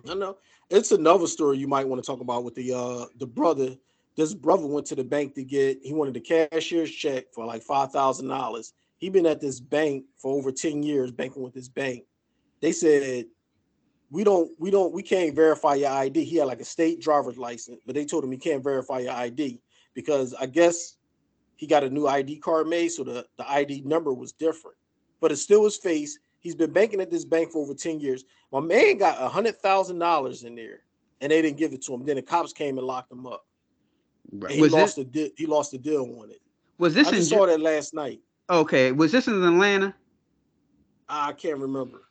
I 0.08 0.14
know. 0.14 0.36
It's 0.68 0.92
another 0.92 1.26
story 1.26 1.56
you 1.58 1.68
might 1.68 1.88
want 1.88 2.02
to 2.02 2.06
talk 2.06 2.20
about 2.20 2.44
with 2.44 2.54
the 2.54 2.74
uh 2.74 3.06
the 3.18 3.26
brother. 3.26 3.74
This 4.16 4.34
brother 4.34 4.66
went 4.66 4.86
to 4.86 4.94
the 4.94 5.04
bank 5.04 5.34
to 5.34 5.44
get 5.44 5.78
he 5.82 5.94
wanted 5.94 6.16
a 6.16 6.20
cashier's 6.20 6.90
check 6.90 7.32
for 7.32 7.44
like 7.44 7.62
five 7.62 7.92
thousand 7.92 8.28
dollars. 8.28 8.74
He 8.98 9.08
been 9.08 9.26
at 9.26 9.40
this 9.40 9.58
bank 9.58 10.04
for 10.18 10.36
over 10.36 10.52
10 10.52 10.82
years 10.82 11.10
banking 11.10 11.42
with 11.42 11.54
this 11.54 11.68
bank. 11.68 12.04
They 12.60 12.72
said 12.72 13.26
we 14.10 14.22
don't 14.22 14.50
we 14.58 14.70
don't 14.70 14.92
we 14.92 15.02
can't 15.02 15.34
verify 15.34 15.74
your 15.74 15.90
ID. 15.90 16.24
He 16.24 16.36
had 16.36 16.46
like 16.46 16.60
a 16.60 16.64
state 16.64 17.00
driver's 17.00 17.38
license, 17.38 17.80
but 17.86 17.94
they 17.94 18.04
told 18.04 18.22
him 18.22 18.30
he 18.30 18.38
can't 18.38 18.62
verify 18.62 19.00
your 19.00 19.14
ID 19.14 19.60
because 19.94 20.34
I 20.34 20.46
guess 20.46 20.96
he 21.56 21.66
got 21.66 21.84
a 21.84 21.90
new 21.90 22.06
ID 22.06 22.38
card 22.38 22.66
made, 22.66 22.88
so 22.88 23.04
the, 23.04 23.24
the 23.38 23.50
ID 23.50 23.82
number 23.82 24.12
was 24.12 24.32
different. 24.32 24.76
But 25.20 25.32
it's 25.32 25.42
still 25.42 25.64
his 25.64 25.76
face. 25.76 26.18
He's 26.40 26.56
been 26.56 26.72
banking 26.72 27.00
at 27.00 27.10
this 27.10 27.24
bank 27.24 27.52
for 27.52 27.62
over 27.62 27.72
10 27.72 28.00
years. 28.00 28.24
My 28.50 28.60
man 28.60 28.98
got 28.98 29.22
a 29.22 29.28
hundred 29.28 29.56
thousand 29.58 29.98
dollars 29.98 30.42
in 30.42 30.56
there, 30.56 30.80
and 31.20 31.30
they 31.30 31.40
didn't 31.40 31.58
give 31.58 31.72
it 31.72 31.82
to 31.84 31.94
him. 31.94 32.04
Then 32.04 32.16
the 32.16 32.22
cops 32.22 32.52
came 32.52 32.78
and 32.78 32.86
locked 32.86 33.12
him 33.12 33.26
up. 33.26 33.46
Right. 34.32 34.52
he 34.52 34.60
Was 34.62 34.72
lost 34.72 34.96
the 34.96 35.04
deal. 35.04 35.28
He 35.36 35.46
lost 35.46 35.72
the 35.72 35.78
deal 35.78 36.02
on 36.20 36.30
it. 36.30 36.40
was 36.78 36.94
this 36.94 37.08
I 37.08 37.16
in 37.16 37.22
saw 37.22 37.46
that 37.46 37.60
last 37.60 37.92
night. 37.94 38.20
Okay, 38.50 38.90
was 38.92 39.12
this 39.12 39.28
in 39.28 39.42
Atlanta? 39.42 39.94
I 41.08 41.32
can't 41.32 41.58
remember. 41.58 42.02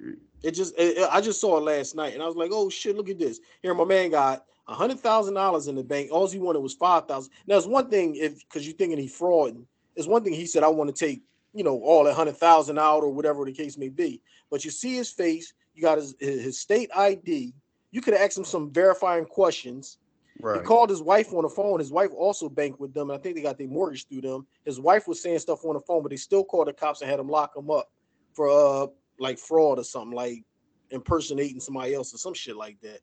Mm. 0.00 0.16
It 0.42 0.52
just 0.52 0.74
it- 0.78 0.98
it- 0.98 1.08
I 1.10 1.20
just 1.20 1.40
saw 1.40 1.56
it 1.56 1.62
last 1.62 1.94
night, 1.94 2.14
and 2.14 2.22
I 2.22 2.26
was 2.26 2.36
like, 2.36 2.50
"Oh 2.52 2.68
shit! 2.68 2.96
Look 2.96 3.08
at 3.08 3.18
this." 3.18 3.40
Here, 3.62 3.74
my 3.74 3.84
man 3.84 4.10
got 4.10 4.44
a 4.68 4.74
hundred 4.74 5.00
thousand 5.00 5.34
dollars 5.34 5.66
in 5.68 5.74
the 5.74 5.82
bank. 5.82 6.10
All 6.12 6.28
he 6.28 6.38
wanted 6.38 6.60
was 6.60 6.74
five 6.74 7.06
thousand. 7.08 7.32
Now, 7.46 7.56
it's 7.56 7.66
one 7.66 7.88
thing 7.88 8.14
if 8.16 8.38
because 8.40 8.66
you're 8.66 8.76
thinking 8.76 8.98
he 8.98 9.08
frauding. 9.08 9.64
It's 9.96 10.06
one 10.06 10.22
thing 10.22 10.32
he 10.34 10.46
said, 10.46 10.62
"I 10.62 10.68
want 10.68 10.94
to 10.94 11.06
take 11.06 11.22
you 11.54 11.64
know 11.64 11.80
all 11.80 12.04
that 12.04 12.14
hundred 12.14 12.36
thousand 12.36 12.78
out 12.78 13.02
or 13.02 13.10
whatever 13.10 13.44
the 13.44 13.52
case 13.52 13.76
may 13.78 13.88
be." 13.88 14.20
But 14.50 14.64
you 14.64 14.70
see 14.70 14.94
his 14.94 15.10
face. 15.10 15.52
You 15.74 15.82
got 15.82 15.98
his 15.98 16.14
his 16.20 16.58
state 16.58 16.90
ID. 16.94 17.54
You 17.90 18.00
could 18.00 18.14
ask 18.14 18.36
him 18.36 18.44
some 18.44 18.70
verifying 18.70 19.24
questions. 19.24 19.98
He 20.42 20.60
called 20.60 20.90
his 20.90 21.02
wife 21.02 21.32
on 21.32 21.42
the 21.42 21.48
phone. 21.48 21.78
His 21.78 21.92
wife 21.92 22.10
also 22.16 22.48
banked 22.48 22.80
with 22.80 22.94
them, 22.94 23.10
and 23.10 23.18
I 23.18 23.22
think 23.22 23.36
they 23.36 23.42
got 23.42 23.58
their 23.58 23.68
mortgage 23.68 24.06
through 24.08 24.22
them. 24.22 24.46
His 24.64 24.80
wife 24.80 25.06
was 25.06 25.20
saying 25.20 25.38
stuff 25.40 25.64
on 25.64 25.74
the 25.74 25.80
phone, 25.80 26.02
but 26.02 26.10
they 26.10 26.16
still 26.16 26.44
called 26.44 26.68
the 26.68 26.72
cops 26.72 27.00
and 27.00 27.10
had 27.10 27.18
them 27.18 27.28
lock 27.28 27.56
him 27.56 27.70
up 27.70 27.90
for 28.32 28.48
uh 28.48 28.86
like 29.18 29.38
fraud 29.38 29.78
or 29.78 29.84
something, 29.84 30.16
like 30.16 30.44
impersonating 30.90 31.60
somebody 31.60 31.94
else 31.94 32.14
or 32.14 32.18
some 32.18 32.34
shit 32.34 32.56
like 32.56 32.80
that. 32.80 33.00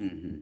Mm-hmm. 0.00 0.38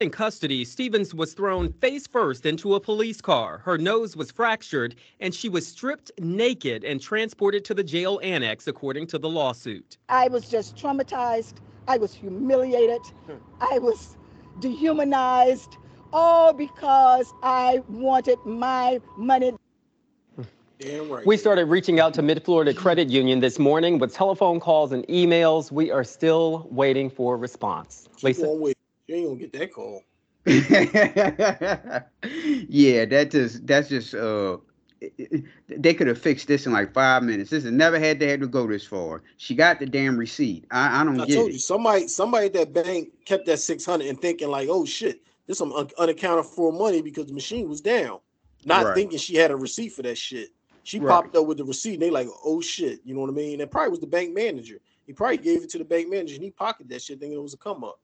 In 0.00 0.10
custody, 0.10 0.64
Stevens 0.64 1.12
was 1.12 1.34
thrown 1.34 1.72
face 1.72 2.06
first 2.06 2.46
into 2.46 2.76
a 2.76 2.80
police 2.80 3.20
car. 3.20 3.58
Her 3.58 3.76
nose 3.76 4.16
was 4.16 4.30
fractured, 4.30 4.94
and 5.18 5.34
she 5.34 5.48
was 5.48 5.66
stripped 5.66 6.12
naked 6.20 6.84
and 6.84 7.00
transported 7.00 7.64
to 7.64 7.74
the 7.74 7.82
jail 7.82 8.20
annex, 8.22 8.68
according 8.68 9.08
to 9.08 9.18
the 9.18 9.28
lawsuit. 9.28 9.98
I 10.08 10.28
was 10.28 10.48
just 10.48 10.76
traumatized. 10.76 11.54
I 11.88 11.98
was 11.98 12.14
humiliated. 12.14 13.00
I 13.60 13.80
was 13.80 14.16
dehumanized, 14.60 15.76
all 16.12 16.52
because 16.52 17.32
I 17.42 17.82
wanted 17.88 18.38
my 18.44 19.00
money. 19.16 19.52
Damn 20.78 21.10
right. 21.10 21.26
We 21.26 21.36
started 21.36 21.64
reaching 21.66 21.98
out 21.98 22.14
to 22.14 22.22
MidFlorida 22.22 22.76
Credit 22.76 23.08
Union 23.08 23.40
this 23.40 23.58
morning 23.58 23.98
with 23.98 24.14
telephone 24.14 24.60
calls 24.60 24.92
and 24.92 25.04
emails. 25.08 25.72
We 25.72 25.90
are 25.90 26.04
still 26.04 26.68
waiting 26.70 27.10
for 27.10 27.34
a 27.34 27.36
response. 27.36 28.08
Lisa? 28.22 28.42
Keep 28.42 28.50
on 28.50 28.60
waiting. 28.60 28.74
You 29.08 29.14
ain't 29.16 29.26
gonna 29.26 29.40
get 29.40 29.52
that 29.54 29.72
call. 29.72 30.04
yeah, 32.68 33.04
that 33.04 33.30
just 33.30 33.66
that's 33.66 33.88
just 33.88 34.14
uh 34.14 34.18
it- 34.18 34.58
it- 34.58 34.67
they 35.68 35.94
could 35.94 36.06
have 36.06 36.18
fixed 36.18 36.48
this 36.48 36.66
in 36.66 36.72
like 36.72 36.92
five 36.92 37.22
minutes. 37.22 37.50
This 37.50 37.64
has 37.64 37.72
never 37.72 37.98
had 37.98 38.18
to 38.20 38.28
have 38.28 38.40
to 38.40 38.46
go 38.46 38.66
this 38.66 38.86
far. 38.86 39.22
She 39.36 39.54
got 39.54 39.78
the 39.78 39.86
damn 39.86 40.16
receipt. 40.16 40.66
I, 40.70 41.00
I 41.00 41.04
don't 41.04 41.20
I 41.20 41.26
get 41.26 41.34
told 41.34 41.50
it. 41.50 41.54
you, 41.54 41.58
somebody 41.58 42.08
somebody 42.08 42.46
at 42.46 42.52
that 42.54 42.72
bank 42.72 43.10
kept 43.24 43.46
that 43.46 43.58
six 43.58 43.84
hundred 43.84 44.08
and 44.08 44.20
thinking 44.20 44.48
like, 44.48 44.68
oh 44.68 44.84
shit, 44.84 45.20
this 45.46 45.58
some 45.58 45.72
un- 45.72 45.88
unaccounted 45.98 46.46
for 46.46 46.72
money 46.72 47.02
because 47.02 47.26
the 47.26 47.34
machine 47.34 47.68
was 47.68 47.80
down. 47.80 48.18
Not 48.64 48.86
Right. 48.86 48.94
thinking 48.94 49.18
she 49.18 49.36
had 49.36 49.50
a 49.50 49.56
receipt 49.56 49.90
for 49.92 50.02
that 50.02 50.18
shit. 50.18 50.50
She 50.82 50.98
Right. 50.98 51.08
popped 51.10 51.36
up 51.36 51.46
with 51.46 51.58
the 51.58 51.64
receipt 51.64 51.94
and 51.94 52.02
they 52.02 52.10
like, 52.10 52.28
oh 52.44 52.60
shit, 52.60 53.00
you 53.04 53.14
know 53.14 53.20
what 53.20 53.30
I 53.30 53.34
mean? 53.34 53.58
That 53.58 53.70
probably 53.70 53.90
was 53.90 54.00
the 54.00 54.06
bank 54.06 54.34
manager. 54.34 54.80
He 55.06 55.12
probably 55.12 55.38
gave 55.38 55.62
it 55.62 55.70
to 55.70 55.78
the 55.78 55.84
bank 55.84 56.08
manager 56.10 56.34
and 56.34 56.44
he 56.44 56.50
pocketed 56.50 56.90
that 56.90 57.02
shit 57.02 57.20
thinking 57.20 57.38
it 57.38 57.42
was 57.42 57.54
a 57.54 57.58
come 57.58 57.84
up. 57.84 58.00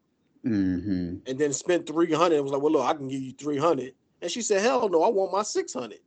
Mm-hmm. 0.46 1.16
And 1.26 1.38
then 1.38 1.52
spent 1.52 1.86
300 1.86 2.34
and 2.34 2.42
was 2.44 2.52
like, 2.52 2.62
well, 2.62 2.72
look, 2.72 2.86
I 2.86 2.94
can 2.94 3.08
give 3.08 3.20
you 3.20 3.32
300. 3.32 3.94
And 4.20 4.30
she 4.30 4.42
said, 4.42 4.60
hell 4.60 4.88
no, 4.88 5.02
I 5.02 5.08
want 5.08 5.32
my 5.32 5.42
600. 5.42 5.98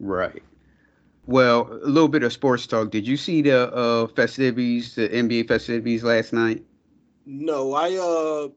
Right. 0.00 0.42
Well, 1.26 1.68
a 1.82 1.86
little 1.88 2.08
bit 2.08 2.22
of 2.22 2.32
sports 2.32 2.66
talk. 2.66 2.90
Did 2.90 3.06
you 3.06 3.16
see 3.16 3.42
the 3.42 3.72
uh 3.72 4.06
festivities, 4.08 4.94
the 4.94 5.08
NBA 5.08 5.46
festivities 5.48 6.02
last 6.02 6.32
night? 6.32 6.64
No, 7.26 7.74
I 7.74 7.96
uh 7.96 8.48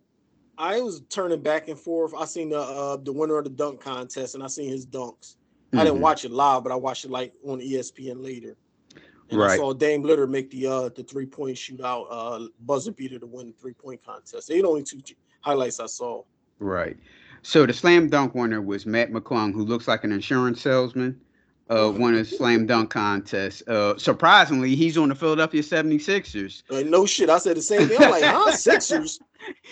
I 0.58 0.80
was 0.82 1.02
turning 1.10 1.42
back 1.42 1.68
and 1.68 1.78
forth. 1.80 2.14
I 2.18 2.26
seen 2.26 2.50
the 2.50 2.60
uh 2.60 2.98
the 2.98 3.12
winner 3.12 3.38
of 3.38 3.44
the 3.44 3.50
dunk 3.50 3.82
contest 3.82 4.36
and 4.36 4.44
I 4.44 4.48
seen 4.48 4.70
his 4.70 4.86
dunks. 4.86 5.36
I 5.74 5.84
didn't 5.84 6.00
Mhm. 6.00 6.02
watch 6.02 6.26
it 6.26 6.32
live, 6.32 6.64
but 6.64 6.72
I 6.72 6.76
watched 6.76 7.06
it 7.06 7.12
like 7.12 7.34
on 7.46 7.60
ESPN 7.60 8.22
later. 8.24 8.56
And 9.30 9.42
I 9.42 9.56
saw 9.58 9.74
Dame 9.74 10.04
Lillard 10.04 10.30
make 10.30 10.50
the 10.50 10.68
uh 10.68 10.90
the 10.90 11.04
three 11.04 11.26
point 11.26 11.58
shootout 11.58 12.08
uh 12.10 12.48
buzzer 12.62 12.92
beater 12.92 13.20
to 13.20 13.26
win 13.26 13.48
the 13.48 13.54
three 13.54 13.74
point 13.74 14.04
contest. 14.06 14.48
They 14.48 14.62
the 14.62 14.68
only 14.68 14.84
two 14.84 15.02
highlights 15.42 15.80
I 15.80 15.88
saw. 15.88 16.24
Right. 16.60 16.98
So 17.42 17.66
the 17.66 17.74
slam 17.74 18.08
dunk 18.08 18.36
winner 18.36 18.62
was 18.62 18.86
Mac 18.86 19.10
McClung, 19.10 19.52
who 19.54 19.66
looks 19.66 19.88
like 19.88 20.04
an 20.04 20.12
insurance 20.12 20.62
salesman. 20.62 21.20
Uh, 21.72 21.90
won 21.90 22.16
a 22.16 22.26
slam 22.26 22.66
dunk 22.66 22.90
contest. 22.90 23.66
Uh, 23.66 23.98
surprisingly, 23.98 24.76
he's 24.76 24.98
on 24.98 25.08
the 25.08 25.16
Philadelphia 25.16 25.62
76ers. 25.62 26.64
Like, 26.70 26.86
no 26.86 27.06
shit. 27.06 27.30
I 27.30 27.38
said 27.38 27.56
the 27.56 27.62
same 27.62 27.88
thing. 27.88 27.98
I'm 28.02 28.12
like, 28.12 28.24
huh, 28.24 28.52
Sixers? 28.58 29.22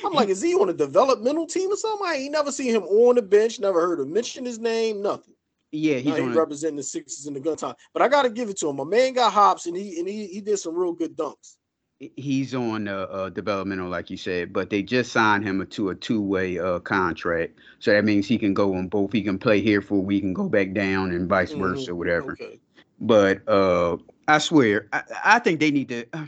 I'm 0.06 0.14
like, 0.14 0.30
is 0.30 0.42
he 0.42 0.56
on 0.56 0.70
a 0.70 0.74
developmental 0.74 1.46
team 1.46 1.70
or 1.70 1.76
something? 1.76 2.08
I 2.08 2.16
ain't 2.16 2.32
never 2.32 2.54
seen 2.54 2.74
him 2.74 2.84
on 2.84 3.16
the 3.16 3.22
bench, 3.22 3.60
never 3.60 3.82
heard 3.82 4.00
him 4.00 4.14
mention 4.14 4.46
his 4.46 4.60
name, 4.60 5.02
nothing. 5.02 5.34
Yeah, 5.72 5.98
he's 5.98 6.06
Now 6.06 6.16
he 6.16 6.22
on. 6.22 6.32
A, 6.32 6.36
representing 6.36 6.78
the 6.78 6.84
Sixers 6.84 7.28
in 7.28 7.34
the 7.34 7.40
gun 7.40 7.58
time. 7.58 7.76
But 7.94 8.02
I 8.02 8.08
gotta 8.08 8.30
give 8.30 8.50
it 8.50 8.58
to 8.60 8.70
him. 8.70 8.78
My 8.78 8.86
man 8.86 9.14
got 9.14 9.34
hops 9.34 9.66
and 9.66 9.76
he 9.76 10.00
and 10.00 10.08
he, 10.08 10.26
he 10.28 10.42
did 10.42 10.58
some 10.58 10.76
real 10.76 10.94
good 10.94 11.16
dunks. 11.16 11.58
He's 12.00 12.56
on 12.56 12.88
uh, 12.88 13.08
uh, 13.12 13.30
developmental, 13.30 13.90
like 13.90 14.10
you 14.10 14.18
said, 14.18 14.54
but 14.54 14.70
they 14.70 14.82
just 14.82 15.12
signed 15.12 15.44
him 15.44 15.66
to 15.66 15.90
a 15.90 15.96
two-way 15.96 16.58
uh, 16.60 16.80
contract. 16.80 17.60
So 17.80 17.92
that 17.92 18.06
means 18.06 18.28
he 18.28 18.38
can 18.38 18.54
go 18.54 18.76
on 18.76 18.88
both. 18.88 19.12
He 19.12 19.22
can 19.22 19.38
play 19.38 19.62
here 19.62 19.82
for 19.82 19.96
a 19.96 20.02
week 20.02 20.24
and 20.24 20.36
go 20.36 20.48
back 20.50 20.74
down, 20.74 21.12
and 21.12 21.28
vice 21.28 21.54
Mhm. 21.54 21.60
versa, 21.60 21.96
whatever. 21.96 22.34
Okay. 22.34 22.60
But 23.02 23.48
uh, 23.48 23.98
I 24.28 24.38
swear, 24.38 24.88
I, 24.94 25.04
I 25.26 25.40
think 25.40 25.60
they 25.60 25.72
need 25.72 25.90
to. 25.90 26.06
Uh, 26.14 26.28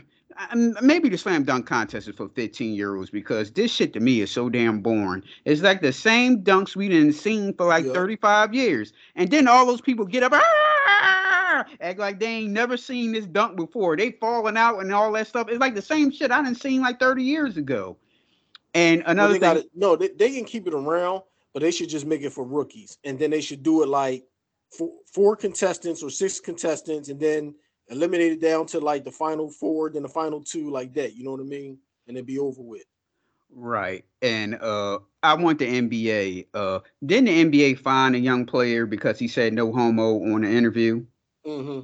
maybe 0.80 1.10
the 1.10 1.18
slam 1.18 1.44
dunk 1.44 1.66
contest 1.66 2.08
is 2.08 2.16
for 2.16 2.28
15 2.30 2.74
year 2.74 2.96
olds 2.96 3.10
because 3.10 3.50
this 3.50 3.70
shit 3.70 3.92
to 3.92 4.00
me 4.00 4.22
is 4.22 4.30
so 4.30 4.48
damn 4.48 4.80
boring. 4.80 5.22
It's 5.44 5.60
like 5.60 5.82
the 5.82 5.92
same 5.92 6.42
dunks 6.42 6.74
we 6.74 6.88
didn't 6.88 7.12
seen 7.12 7.52
for 7.54 7.66
like 7.66 7.84
35 7.84 8.54
years, 8.54 8.92
and 9.14 9.30
then 9.30 9.46
all 9.46 9.66
those 9.66 9.82
people 9.82 10.06
get 10.06 10.22
up, 10.22 10.32
"Ah!" 11.52 11.66
act 11.80 11.98
like 11.98 12.18
they 12.20 12.26
ain't 12.26 12.52
never 12.52 12.76
seen 12.76 13.12
this 13.12 13.26
dunk 13.26 13.56
before. 13.56 13.96
They 13.96 14.12
falling 14.12 14.56
out 14.56 14.78
and 14.80 14.92
all 14.92 15.12
that 15.12 15.26
stuff. 15.28 15.48
It's 15.48 15.60
like 15.60 15.74
the 15.74 15.82
same 15.82 16.10
shit 16.10 16.30
I 16.30 16.42
didn't 16.42 16.60
seen 16.60 16.80
like 16.82 16.98
30 17.00 17.22
years 17.24 17.56
ago. 17.56 17.96
And 18.74 19.02
Well, 19.06 19.12
another 19.12 19.32
they 19.32 19.40
thing, 19.40 19.62
gotta, 19.62 19.68
no, 19.74 19.96
they, 19.96 20.08
they 20.08 20.32
can 20.32 20.44
keep 20.44 20.66
it 20.66 20.74
around, 20.74 21.22
but 21.52 21.62
they 21.62 21.70
should 21.70 21.88
just 21.88 22.06
make 22.06 22.22
it 22.22 22.32
for 22.32 22.44
rookies, 22.44 22.98
and 23.04 23.18
then 23.18 23.30
they 23.30 23.40
should 23.40 23.62
do 23.62 23.82
it 23.82 23.88
like 23.88 24.24
four, 24.76 24.92
four 25.12 25.36
contestants 25.36 26.02
or 26.02 26.10
six 26.10 26.40
contestants, 26.40 27.08
and 27.08 27.20
then 27.20 27.54
eliminate 27.88 28.32
it 28.32 28.40
down 28.40 28.66
to 28.66 28.80
like 28.80 29.04
the 29.04 29.10
final 29.12 29.50
four, 29.50 29.90
then 29.90 30.02
the 30.02 30.08
final 30.08 30.42
two, 30.42 30.70
like 30.70 30.94
that. 30.94 31.14
You 31.14 31.24
know 31.24 31.32
what 31.32 31.40
I 31.40 31.44
mean? 31.44 31.78
And 32.08 32.16
it'd 32.16 32.26
be 32.26 32.38
over 32.38 32.62
with. 32.62 32.84
Right. 33.50 34.04
And 34.22 34.54
uh 34.56 35.00
I 35.22 35.34
want 35.34 35.58
the 35.58 35.66
NBA. 35.66 36.46
Uh 36.54 36.80
didn't 37.04 37.26
the 37.50 37.60
NBA 37.72 37.78
fine 37.80 38.14
a 38.14 38.18
young 38.18 38.46
player 38.46 38.86
because 38.86 39.18
he 39.18 39.28
said 39.28 39.52
no 39.52 39.72
homo 39.72 40.22
on 40.34 40.42
the 40.42 40.50
interview? 40.50 41.04
Mm-hmm. 41.46 41.80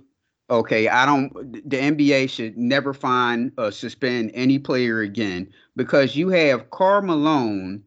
Okay, 0.50 0.88
I 0.88 1.04
don't 1.04 1.52
the 1.68 1.76
NBA 1.76 2.30
should 2.30 2.56
never 2.56 2.94
find 2.94 3.52
uh 3.58 3.70
suspend 3.70 4.30
any 4.34 4.58
player 4.58 5.00
again 5.00 5.52
because 5.76 6.16
you 6.16 6.30
have 6.30 6.70
Karl 6.70 7.02
Malone 7.02 7.82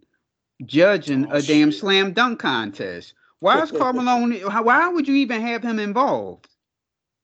judging 0.65 1.28
Oh, 1.32 1.38
a 1.38 1.41
damn 1.41 1.72
slam 1.72 2.13
dunk 2.13 2.39
contest. 2.39 3.13
Why 3.39 3.61
is 3.63 3.72
Karl 3.72 3.93
Malone 3.95 4.34
why 4.41 4.88
would 4.89 5.07
you 5.07 5.15
even 5.15 5.41
have 5.41 5.63
him 5.63 5.80
involved? 5.80 6.47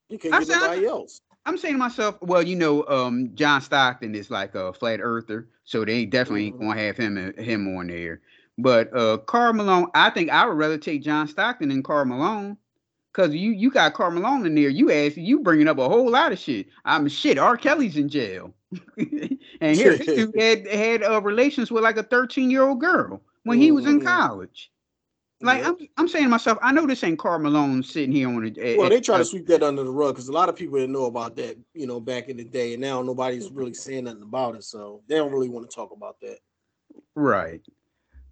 You 0.08 0.18
can't 0.18 0.34
I 0.34 0.40
get 0.40 0.48
nobody 0.60 0.86
else. 0.86 1.20
I'm 1.46 1.56
saying 1.56 1.74
to 1.74 1.78
myself, 1.78 2.16
well, 2.20 2.42
you 2.42 2.56
know, 2.56 2.84
um, 2.88 3.30
John 3.34 3.60
Stockton 3.62 4.14
is 4.14 4.30
like 4.30 4.54
a 4.54 4.72
flat 4.72 5.00
earther, 5.00 5.48
so 5.64 5.84
they 5.84 6.04
definitely 6.04 6.46
ain't 6.46 6.60
gonna 6.60 6.78
have 6.78 6.96
him 6.96 7.16
uh, 7.16 7.42
him 7.42 7.76
on 7.76 7.86
there. 7.86 8.20
But 8.58 8.94
uh, 8.96 9.18
Karl 9.18 9.52
Malone, 9.54 9.88
I 9.94 10.10
think 10.10 10.30
I 10.30 10.44
would 10.46 10.58
rather 10.58 10.78
take 10.78 11.02
John 11.02 11.28
Stockton 11.28 11.68
than 11.68 11.82
Karl 11.82 12.04
Malone, 12.04 12.58
cause 13.18 13.34
you 13.34 13.50
you 13.50 13.70
got 13.70 13.94
Karl 13.94 14.12
Malone 14.12 14.46
in 14.46 14.54
there. 14.54 14.68
You 14.68 14.92
ask 14.92 15.16
you 15.16 15.40
bringing 15.40 15.68
up 15.68 15.78
a 15.78 15.88
whole 15.88 16.10
lot 16.10 16.32
of 16.32 16.38
shit. 16.38 16.68
I'm 16.84 17.08
shit. 17.08 17.38
R. 17.38 17.56
Kelly's 17.56 17.96
in 17.96 18.08
jail, 18.08 18.54
and 18.96 19.76
here 19.76 19.96
this 19.96 20.06
dude 20.06 20.34
had 20.38 20.66
had 20.68 21.02
uh, 21.02 21.20
relations 21.20 21.72
with 21.72 21.82
like 21.82 21.96
a 21.96 22.02
13 22.04 22.50
year 22.50 22.62
old 22.62 22.80
girl 22.80 23.20
when 23.42 23.58
he 23.58 23.72
was 23.72 23.86
in 23.86 24.00
Mhm. 24.00 24.04
college. 24.04 24.70
Like 25.40 25.64
I'm, 25.64 25.76
I'm 25.96 26.08
saying 26.08 26.24
to 26.24 26.30
myself, 26.30 26.58
I 26.62 26.72
know 26.72 26.84
this 26.84 27.04
ain't 27.04 27.18
Karl 27.18 27.38
Malone 27.38 27.82
sitting 27.84 28.10
here 28.12 28.28
on 28.28 28.56
a. 28.58 28.76
Well, 28.76 28.88
they 28.88 29.00
try 29.00 29.18
to 29.18 29.24
sweep 29.24 29.46
that 29.46 29.62
under 29.62 29.84
the 29.84 29.90
rug 29.90 30.14
because 30.14 30.28
a 30.28 30.32
lot 30.32 30.48
of 30.48 30.56
people 30.56 30.78
didn't 30.78 30.92
know 30.92 31.04
about 31.04 31.36
that, 31.36 31.56
you 31.74 31.86
know, 31.86 32.00
back 32.00 32.28
in 32.28 32.36
the 32.36 32.44
day, 32.44 32.72
and 32.72 32.80
now 32.80 33.02
nobody's 33.02 33.50
really 33.50 33.74
saying 33.74 34.04
nothing 34.04 34.22
about 34.22 34.56
it, 34.56 34.64
so 34.64 35.02
they 35.08 35.16
don't 35.16 35.32
really 35.32 35.48
want 35.48 35.68
to 35.68 35.74
talk 35.74 35.92
about 35.92 36.20
that. 36.22 36.38
Right. 37.14 37.60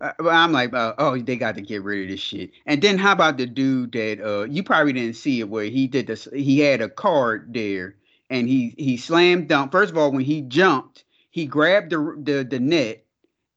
Uh, 0.01 0.13
but 0.19 0.29
I'm 0.29 0.53
like, 0.53 0.75
uh, 0.75 0.95
oh, 0.99 1.19
they 1.19 1.37
got 1.37 1.55
to 1.55 1.63
get 1.63 1.83
rid 1.83 2.03
of 2.03 2.11
this 2.11 2.21
shit. 2.21 2.51
And 2.67 2.83
then 2.83 2.99
how 2.99 3.13
about 3.13 3.39
the 3.39 3.47
dude 3.47 3.93
that 3.93 4.21
uh, 4.21 4.45
you 4.45 4.63
probably 4.63 4.93
didn't 4.93 5.17
see 5.17 5.41
it 5.41 5.49
where 5.49 5.65
he 5.65 5.87
did 5.87 6.07
this? 6.07 6.29
He 6.35 6.61
had 6.61 6.81
a 6.83 6.89
card 6.89 7.55
there, 7.55 7.97
and 8.29 8.49
he 8.49 8.75
he 8.77 8.97
slammed 8.97 9.49
dunk. 9.49 9.73
First 9.73 9.93
of 9.93 9.99
all, 9.99 10.13
when 10.13 10.25
he 10.25 10.43
jumped, 10.43 11.05
he 11.31 11.47
grabbed 11.47 11.91
the 11.91 12.15
the, 12.23 12.45
the 12.45 12.61
net 12.61 13.05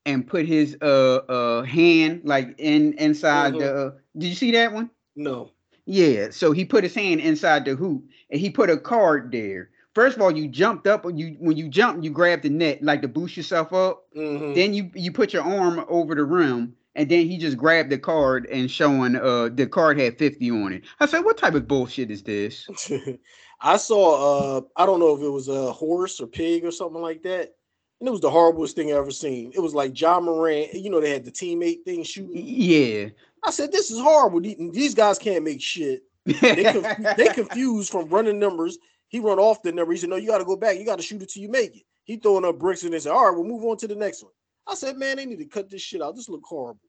and 0.06 0.26
put 0.26 0.46
his 0.46 0.78
uh 0.82 1.16
uh 1.28 1.64
hand 1.64 2.22
like 2.24 2.56
in 2.58 2.94
inside 2.94 3.54
the. 3.56 3.76
Uh, 3.76 3.92
did 4.18 4.28
you 4.28 4.36
see 4.36 4.52
that 4.52 4.72
one? 4.72 4.90
No. 5.16 5.52
Yeah, 5.86 6.30
so 6.30 6.52
he 6.52 6.66
put 6.66 6.84
his 6.84 6.94
hand 6.94 7.20
inside 7.20 7.66
the 7.66 7.76
hoop 7.76 8.04
and 8.30 8.40
he 8.40 8.52
put 8.52 8.70
a 8.70 8.78
card 8.78 9.32
there. 9.32 9.72
First 10.00 10.16
of 10.16 10.22
all, 10.22 10.32
you 10.32 10.48
jumped 10.48 10.88
up 10.88 11.04
when 11.04 11.18
you 11.18 11.36
when 11.42 11.58
you 11.58 11.68
jump, 11.68 12.02
you 12.02 12.10
grab 12.10 12.42
the 12.42 12.50
net 12.50 12.82
like 12.82 13.02
to 13.02 13.10
boost 13.10 13.36
yourself 13.36 13.74
up. 13.74 14.06
Mhm. 14.16 14.56
Then 14.56 14.74
you 14.74 14.90
you 14.96 15.12
put 15.12 15.34
your 15.34 15.44
arm 15.44 15.84
over 15.90 16.16
the 16.16 16.24
rim, 16.24 16.74
and 16.96 17.10
then 17.10 17.28
he 17.28 17.38
just 17.38 17.58
grabbed 17.58 17.90
the 17.90 17.98
card 17.98 18.46
and 18.46 18.72
showing 18.72 19.18
uh 19.18 19.50
the 19.54 19.68
card 19.68 20.00
had 20.00 20.18
50 20.18 20.52
on 20.52 20.72
it. 20.72 20.84
I 21.02 21.06
said, 21.06 21.26
what 21.26 21.38
type 21.38 21.54
of 21.54 21.68
bullshit 21.68 22.12
is 22.12 22.24
this? 22.24 22.66
I 23.62 23.76
saw 23.76 24.60
uh 24.60 24.62
I 24.78 24.86
don't 24.86 25.02
know 25.02 25.18
if 25.18 25.22
it 25.22 25.28
was 25.28 25.50
a 25.50 25.74
horse 25.74 26.22
or 26.22 26.28
pig 26.28 26.64
or 26.64 26.72
something 26.72 27.02
like 27.02 27.22
that. 27.24 27.56
And 28.00 28.08
it 28.08 28.12
was 28.12 28.22
the 28.22 28.32
horriblest 28.32 28.76
thing 28.76 28.94
I 28.94 28.96
ever 28.96 29.12
seen. 29.12 29.52
It 29.54 29.60
was 29.60 29.74
like 29.74 30.00
Ja 30.00 30.22
Morant, 30.22 30.74
you 30.76 30.90
know, 30.90 31.02
they 31.02 31.12
had 31.12 31.26
the 31.26 31.32
teammate 31.32 31.84
thing 31.84 32.04
shooting. 32.04 32.42
Yeah. 32.42 33.10
I 33.44 33.52
said, 33.52 33.74
this 33.74 33.92
is 33.92 34.00
horrible. 34.00 34.40
These 34.40 34.96
guys 34.96 35.20
can't 35.20 35.44
make 35.44 35.62
shit. 35.62 36.04
They, 36.26 36.72
conf- 36.72 37.18
they 37.18 37.28
confused 37.34 37.92
from 37.92 38.08
running 38.08 38.40
numbers. 38.40 38.78
He 39.10 39.20
run 39.20 39.38
off 39.40 39.62
the 39.62 39.72
number. 39.72 39.92
He 39.92 39.98
said, 40.00 40.10
No, 40.10 40.16
you 40.16 40.28
got 40.28 40.38
to 40.38 40.46
go 40.46 40.56
back. 40.56 40.78
You 40.78 40.86
got 40.86 40.98
to 40.98 41.04
shoot 41.04 41.22
it 41.22 41.30
till 41.30 41.44
you 41.44 41.50
make 41.50 41.76
it. 41.76 41.84
He 42.06 42.16
throwing 42.18 42.46
up 42.46 42.58
bricks 42.58 42.84
and 42.84 42.94
they 42.94 43.00
said, 43.00 43.12
All 43.12 43.26
right, 43.28 43.36
we'll 43.36 43.44
move 43.48 43.64
on 43.66 43.78
to 43.78 43.88
the 43.88 43.96
next 43.96 44.24
one. 44.24 44.32
I 44.68 44.76
said, 44.76 44.98
Man, 44.98 45.18
they 45.18 45.26
need 45.26 45.40
to 45.40 45.46
cut 45.46 45.70
this 45.70 45.82
shit 45.82 46.02
out. 46.02 46.16
This 46.16 46.30
look 46.30 46.44
horrible. 46.46 46.80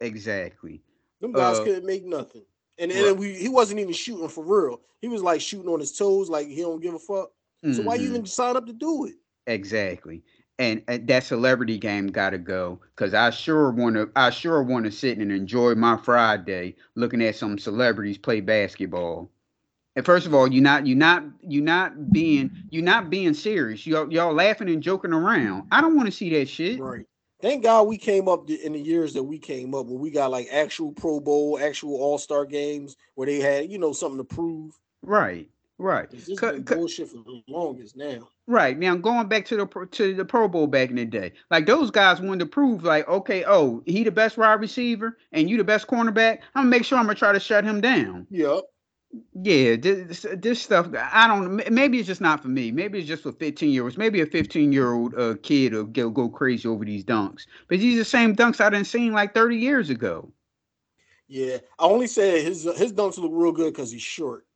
Exactly. 0.00 0.80
Them 1.20 1.32
guys 1.32 1.58
Uh, 1.58 1.64
couldn't 1.64 1.86
make 1.86 2.04
nothing. 2.06 2.42
And 2.78 2.92
right. 2.92 3.02
then 3.02 3.16
we 3.16 3.32
he 3.34 3.48
wasn't 3.48 3.80
even 3.80 3.92
shooting 3.92 4.28
for 4.28 4.44
real. 4.44 4.80
He 5.00 5.08
was 5.08 5.22
like 5.22 5.40
shooting 5.40 5.68
on 5.68 5.80
his 5.80 5.96
toes, 5.96 6.28
like 6.30 6.46
he 6.48 6.60
don't 6.62 6.80
give 6.80 6.94
a 6.94 6.98
fuck. 6.98 7.30
So 7.72 7.82
why 7.82 7.96
you 7.96 8.06
Mhm. 8.08 8.10
even 8.10 8.26
sign 8.26 8.56
up 8.56 8.66
to 8.66 8.72
do 8.72 9.06
it? 9.06 9.14
Exactly. 9.48 10.22
And, 10.60 10.82
and 10.86 11.06
that 11.08 11.24
celebrity 11.24 11.76
game 11.78 12.06
got 12.08 12.30
to 12.30 12.38
go 12.38 12.80
because 12.94 13.14
I 13.14 13.30
sure 13.30 13.70
want 13.72 13.96
to. 13.96 14.10
I 14.14 14.30
sure 14.30 14.62
want 14.62 14.84
to 14.84 14.92
sit 14.92 15.18
and 15.18 15.32
enjoy 15.32 15.74
my 15.74 15.96
Friday 15.96 16.76
looking 16.94 17.22
at 17.22 17.34
some 17.34 17.58
celebrities 17.58 18.18
play 18.18 18.40
basketball. 18.40 19.30
And 19.98 20.06
first 20.06 20.28
of 20.28 20.32
all, 20.32 20.46
you're 20.46 20.62
not 20.62 20.86
you're 20.86 20.96
not 20.96 21.24
you're 21.42 21.64
not 21.64 22.12
being 22.12 22.52
you're 22.70 22.84
not 22.84 23.10
being 23.10 23.34
serious. 23.34 23.84
Y'all 23.84 24.08
y'all 24.12 24.32
laughing 24.32 24.68
and 24.68 24.80
joking 24.80 25.12
around. 25.12 25.66
I 25.72 25.80
don't 25.80 25.96
want 25.96 26.06
to 26.06 26.12
see 26.12 26.30
that 26.38 26.48
shit. 26.48 26.78
Right. 26.78 27.04
Thank 27.42 27.64
God 27.64 27.88
we 27.88 27.98
came 27.98 28.28
up 28.28 28.48
in 28.48 28.74
the 28.74 28.78
years 28.78 29.12
that 29.14 29.24
we 29.24 29.40
came 29.40 29.74
up 29.74 29.86
when 29.86 29.98
we 29.98 30.12
got 30.12 30.30
like 30.30 30.46
actual 30.52 30.92
Pro 30.92 31.18
Bowl, 31.18 31.58
actual 31.60 31.96
All 31.96 32.16
Star 32.16 32.44
games 32.44 32.96
where 33.16 33.26
they 33.26 33.40
had 33.40 33.72
you 33.72 33.76
know 33.76 33.92
something 33.92 34.18
to 34.18 34.24
prove. 34.24 34.78
Right. 35.02 35.48
Right. 35.78 36.08
It's 36.12 36.28
just 36.28 36.40
been 36.40 36.62
bullshit 36.62 37.08
for 37.08 37.16
the 37.16 37.42
longest 37.48 37.96
now. 37.96 38.28
Right 38.46 38.78
now, 38.78 38.94
going 38.94 39.26
back 39.26 39.46
to 39.46 39.56
the 39.56 39.88
to 39.90 40.14
the 40.14 40.24
Pro 40.24 40.46
Bowl 40.46 40.68
back 40.68 40.90
in 40.90 40.96
the 40.96 41.06
day, 41.06 41.32
like 41.50 41.66
those 41.66 41.90
guys 41.90 42.20
wanted 42.20 42.38
to 42.38 42.46
prove, 42.46 42.84
like, 42.84 43.08
okay, 43.08 43.44
oh, 43.48 43.82
he 43.84 44.04
the 44.04 44.12
best 44.12 44.38
wide 44.38 44.60
receiver, 44.60 45.18
and 45.32 45.50
you 45.50 45.56
the 45.56 45.64
best 45.64 45.88
cornerback. 45.88 46.38
I'm 46.54 46.62
gonna 46.62 46.70
make 46.70 46.84
sure 46.84 46.98
I'm 46.98 47.06
gonna 47.06 47.16
try 47.16 47.32
to 47.32 47.40
shut 47.40 47.64
him 47.64 47.80
down. 47.80 48.28
Yep. 48.30 48.62
Yeah, 49.32 49.76
this 49.76 50.26
this 50.36 50.60
stuff. 50.60 50.88
I 50.94 51.26
don't. 51.26 51.56
Maybe 51.72 51.98
it's 51.98 52.06
just 52.06 52.20
not 52.20 52.42
for 52.42 52.48
me. 52.48 52.70
Maybe 52.70 52.98
it's 52.98 53.08
just 53.08 53.22
for 53.22 53.32
15 53.32 53.70
year 53.70 53.84
olds. 53.84 53.96
Maybe 53.96 54.20
a 54.20 54.26
15 54.26 54.72
year 54.72 54.92
old 54.92 55.14
uh, 55.14 55.36
kid 55.42 55.72
will 55.72 55.84
go 55.84 56.10
go 56.10 56.28
crazy 56.28 56.68
over 56.68 56.84
these 56.84 57.04
dunks. 57.04 57.46
But 57.68 57.80
these 57.80 57.94
are 57.94 58.00
the 58.00 58.04
same 58.04 58.36
dunks 58.36 58.60
I 58.60 58.68
didn't 58.70 58.86
seen 58.86 59.12
like 59.12 59.34
30 59.34 59.56
years 59.56 59.90
ago. 59.90 60.30
Yeah. 61.28 61.58
I 61.78 61.84
only 61.84 62.06
said 62.06 62.42
his 62.44 62.64
his 62.76 62.92
dunks 62.92 63.18
look 63.18 63.32
real 63.34 63.52
good 63.52 63.72
because 63.72 63.90
he's 63.90 64.02
short. 64.02 64.46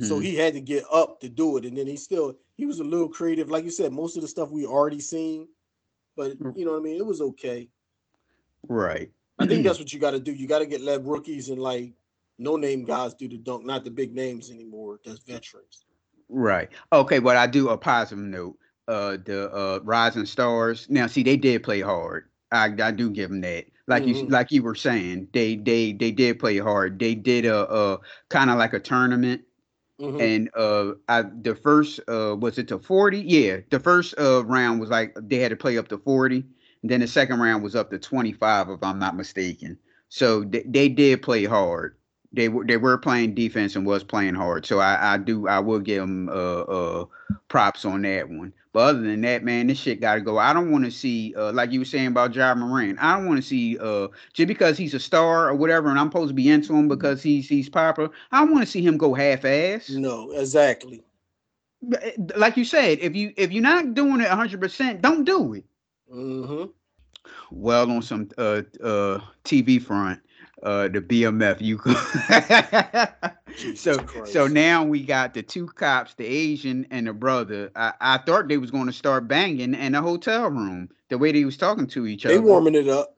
So 0.00 0.18
Mhm. 0.18 0.22
he 0.22 0.34
had 0.34 0.54
to 0.54 0.60
get 0.60 0.84
up 0.92 1.20
to 1.20 1.28
do 1.28 1.56
it. 1.56 1.64
And 1.64 1.76
then 1.76 1.86
he 1.86 1.96
still 1.96 2.36
he 2.56 2.66
was 2.66 2.80
a 2.80 2.84
little 2.84 3.08
creative. 3.08 3.50
Like 3.50 3.64
you 3.64 3.70
said, 3.70 3.92
most 3.92 4.16
of 4.16 4.22
the 4.22 4.28
stuff 4.28 4.50
we 4.50 4.66
already 4.66 5.00
seen. 5.00 5.48
But 6.16 6.34
you 6.56 6.64
know 6.64 6.72
what 6.72 6.80
I 6.80 6.82
mean? 6.82 6.96
It 6.96 7.06
was 7.06 7.20
okay. 7.20 7.68
Right. 8.68 9.10
I 9.38 9.46
think 9.46 9.62
that's 9.64 9.78
what 9.78 9.92
you 9.92 10.00
got 10.00 10.12
to 10.12 10.20
do. 10.20 10.32
You 10.32 10.48
got 10.48 10.60
to 10.60 10.66
get 10.66 10.80
led 10.80 11.06
rookies 11.06 11.48
and 11.50 11.60
like 11.60 11.92
no 12.38 12.56
name 12.56 12.84
guys 12.84 13.14
do 13.14 13.28
the 13.28 13.38
dunk, 13.38 13.64
not 13.66 13.84
the 13.84 13.90
big 13.90 14.14
names 14.14 14.50
anymore. 14.50 15.00
That's 15.04 15.20
veterans. 15.20 15.84
Right. 16.28 16.68
Okay, 16.92 17.18
but 17.18 17.36
I 17.36 17.46
do 17.46 17.68
a 17.68 17.78
positive 17.78 18.24
note. 18.24 18.58
Uh, 18.88 19.18
the 19.24 19.50
uh 19.52 19.80
Rising 19.84 20.26
Stars. 20.26 20.86
Now, 20.90 21.06
see, 21.06 21.22
they 21.22 21.36
did 21.36 21.62
play 21.62 21.80
hard. 21.80 22.28
I 22.52 22.72
I 22.82 22.90
do 22.92 23.10
give 23.10 23.30
them 23.30 23.40
that. 23.42 23.66
Like 23.86 24.06
you 24.06 24.14
Mhm. 24.14 24.30
like 24.30 24.50
you 24.52 24.62
were 24.62 24.74
saying, 24.74 25.28
they 25.32 25.56
they 25.56 25.92
they 25.92 26.10
did 26.12 26.38
play 26.38 26.58
hard. 26.58 26.98
They 26.98 27.14
did 27.14 27.46
a 27.46 27.70
a 27.72 28.00
kind 28.30 28.50
of 28.50 28.58
like 28.58 28.74
a 28.74 28.80
tournament. 28.80 29.42
Mhm. 30.00 30.20
And 30.20 30.50
uh, 30.56 30.94
I 31.08 31.22
the 31.22 31.54
first 31.56 32.00
uh 32.08 32.36
was 32.38 32.58
it 32.58 32.68
to 32.68 32.78
forty? 32.78 33.20
Yeah, 33.20 33.58
the 33.70 33.80
first 33.80 34.14
uh 34.18 34.44
round 34.46 34.80
was 34.80 34.90
like 34.90 35.16
they 35.20 35.38
had 35.38 35.50
to 35.50 35.56
play 35.56 35.78
up 35.78 35.88
to 35.88 35.98
forty. 35.98 36.46
And 36.82 36.90
then 36.90 37.00
the 37.00 37.08
second 37.08 37.40
round 37.40 37.62
was 37.62 37.76
up 37.76 37.90
to 37.90 37.98
twenty 37.98 38.32
five, 38.32 38.68
if 38.70 38.82
I'm 38.82 38.98
not 38.98 39.16
mistaken. 39.16 39.78
So 40.08 40.44
they, 40.44 40.64
they 40.66 40.88
did 40.88 41.22
play 41.22 41.44
hard. 41.44 41.97
They 42.32 42.48
were 42.48 42.64
they 42.64 42.76
were 42.76 42.98
playing 42.98 43.34
defense 43.34 43.74
and 43.74 43.86
was 43.86 44.04
playing 44.04 44.34
hard. 44.34 44.66
So 44.66 44.80
I 44.80 45.14
I 45.14 45.18
do 45.18 45.48
I 45.48 45.60
will 45.60 45.80
give 45.80 46.02
them 46.02 46.28
uh 46.28 46.60
uh 46.62 47.04
props 47.48 47.84
on 47.84 48.02
that 48.02 48.28
one. 48.28 48.52
But 48.72 48.80
other 48.80 49.00
than 49.00 49.22
that, 49.22 49.44
man, 49.44 49.66
this 49.66 49.78
shit 49.78 50.00
got 50.00 50.16
to 50.16 50.20
go. 50.20 50.36
I 50.36 50.52
don't 50.52 50.70
want 50.70 50.84
to 50.84 50.90
see 50.90 51.34
uh 51.36 51.52
like 51.52 51.72
you 51.72 51.80
were 51.80 51.86
saying 51.86 52.08
about 52.08 52.34
Ja 52.34 52.54
Morant. 52.54 52.98
I 53.00 53.16
don't 53.16 53.26
want 53.26 53.40
to 53.40 53.46
see 53.46 53.78
uh 53.78 54.08
just 54.34 54.46
because 54.46 54.76
he's 54.76 54.94
a 54.94 55.00
star 55.00 55.48
or 55.48 55.54
whatever, 55.54 55.88
and 55.88 55.98
I'm 55.98 56.08
supposed 56.08 56.28
to 56.28 56.34
be 56.34 56.50
into 56.50 56.74
him 56.74 56.86
because 56.86 57.22
he's 57.22 57.48
he's 57.48 57.68
popular. 57.68 58.10
I 58.30 58.40
don't 58.40 58.52
want 58.52 58.64
to 58.64 58.70
see 58.70 58.82
him 58.82 58.98
go 58.98 59.14
half 59.14 59.44
ass. 59.44 59.88
No, 59.90 60.30
exactly. 60.32 61.02
Like 62.36 62.56
you 62.56 62.64
said, 62.64 62.98
if 63.00 63.16
you 63.16 63.32
if 63.36 63.52
you're 63.52 63.62
not 63.62 63.94
doing 63.94 64.20
it 64.20 64.28
100, 64.28 64.60
percent 64.60 65.00
don't 65.00 65.24
do 65.24 65.54
it. 65.54 65.64
Mm-hmm. 66.12 66.64
Well, 67.50 67.90
on 67.90 68.02
some 68.02 68.28
uh 68.36 68.62
uh 68.82 69.20
TV 69.44 69.80
front, 69.82 70.20
uh 70.62 70.88
the 70.88 71.00
BMF. 71.00 71.60
You 71.60 71.78
so 73.76 73.98
so 74.24 74.46
now 74.46 74.84
we 74.84 75.02
got 75.02 75.34
the 75.34 75.42
two 75.42 75.66
cops, 75.66 76.14
the 76.14 76.26
Asian 76.26 76.86
and 76.90 77.06
the 77.06 77.12
brother. 77.12 77.70
I, 77.76 77.92
I 78.00 78.18
thought 78.18 78.48
they 78.48 78.58
was 78.58 78.70
going 78.70 78.86
to 78.86 78.92
start 78.92 79.28
banging 79.28 79.74
in 79.74 79.92
the 79.92 80.02
hotel 80.02 80.48
room. 80.50 80.88
The 81.08 81.18
way 81.18 81.32
they 81.32 81.44
was 81.44 81.56
talking 81.56 81.86
to 81.88 82.06
each 82.06 82.24
They 82.24 82.34
other. 82.34 82.42
They 82.42 82.44
warming 82.44 82.74
it 82.74 82.88
up. 82.88 83.16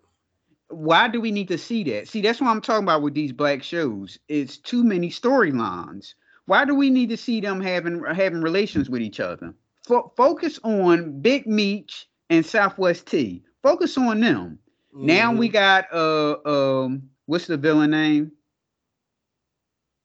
Why 0.68 1.08
do 1.08 1.20
we 1.20 1.32
need 1.32 1.48
to 1.48 1.58
see 1.58 1.82
that? 1.84 2.06
See, 2.08 2.20
that's 2.20 2.40
what 2.40 2.48
I'm 2.48 2.60
talking 2.60 2.84
about 2.84 3.02
with 3.02 3.14
these 3.14 3.32
black 3.32 3.62
shows. 3.62 4.18
It's 4.28 4.56
too 4.56 4.84
many 4.84 5.10
storylines. 5.10 6.14
Why 6.46 6.64
do 6.64 6.74
we 6.74 6.90
need 6.90 7.08
to 7.08 7.16
see 7.16 7.40
them 7.40 7.60
having 7.60 8.04
having 8.04 8.42
relations 8.42 8.88
with 8.88 9.02
each 9.02 9.20
other? 9.20 9.54
Fo- 9.86 10.12
focus 10.16 10.58
on 10.62 11.20
Big 11.20 11.46
Meech 11.46 12.08
and 12.28 12.46
Southwest 12.46 13.06
T. 13.06 13.42
Focus 13.62 13.98
on 13.98 14.20
them. 14.20 14.58
Now 14.92 15.32
we 15.32 15.48
got 15.48 15.92
uh 15.92 16.36
um 16.44 17.10
what's 17.30 17.46
the 17.46 17.56
villain 17.56 17.92
name? 17.92 18.32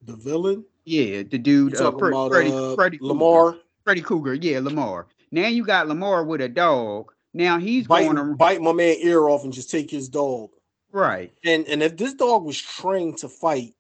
The 0.04 0.16
villain? 0.16 0.64
Yeah, 0.86 1.24
the 1.24 1.40
dude 1.40 1.76
uh, 1.76 1.80
talking 1.80 2.00
Fre- 2.00 2.08
about, 2.10 2.32
Freddy, 2.32 2.52
uh, 2.52 2.76
Freddy. 2.76 3.00
Lamar? 3.02 3.58
Freddy 3.84 4.02
Krueger, 4.02 4.36
yeah, 4.36 4.60
Lamar. 4.60 5.08
Now 5.32 5.48
you 5.48 5.66
got 5.66 5.88
Lamar 5.88 6.24
with 6.24 6.42
a 6.42 6.50
dog. 6.50 7.12
Now 7.34 7.58
he's 7.58 7.88
Bite, 7.88 8.04
going 8.04 8.16
to 8.16 8.36
bite 8.36 8.62
my 8.62 8.72
man 8.72 8.98
ear 9.00 9.28
off 9.28 9.44
and 9.44 9.52
just 9.52 9.72
take 9.72 9.90
his 9.90 10.08
dog. 10.08 10.52
right. 10.92 11.34
And 11.44 11.68
and 11.68 11.82
if 11.82 11.98
this 11.98 12.14
dog 12.14 12.46
was 12.46 12.62
trained 12.62 13.18
to 13.18 13.28
fight, 13.28 13.74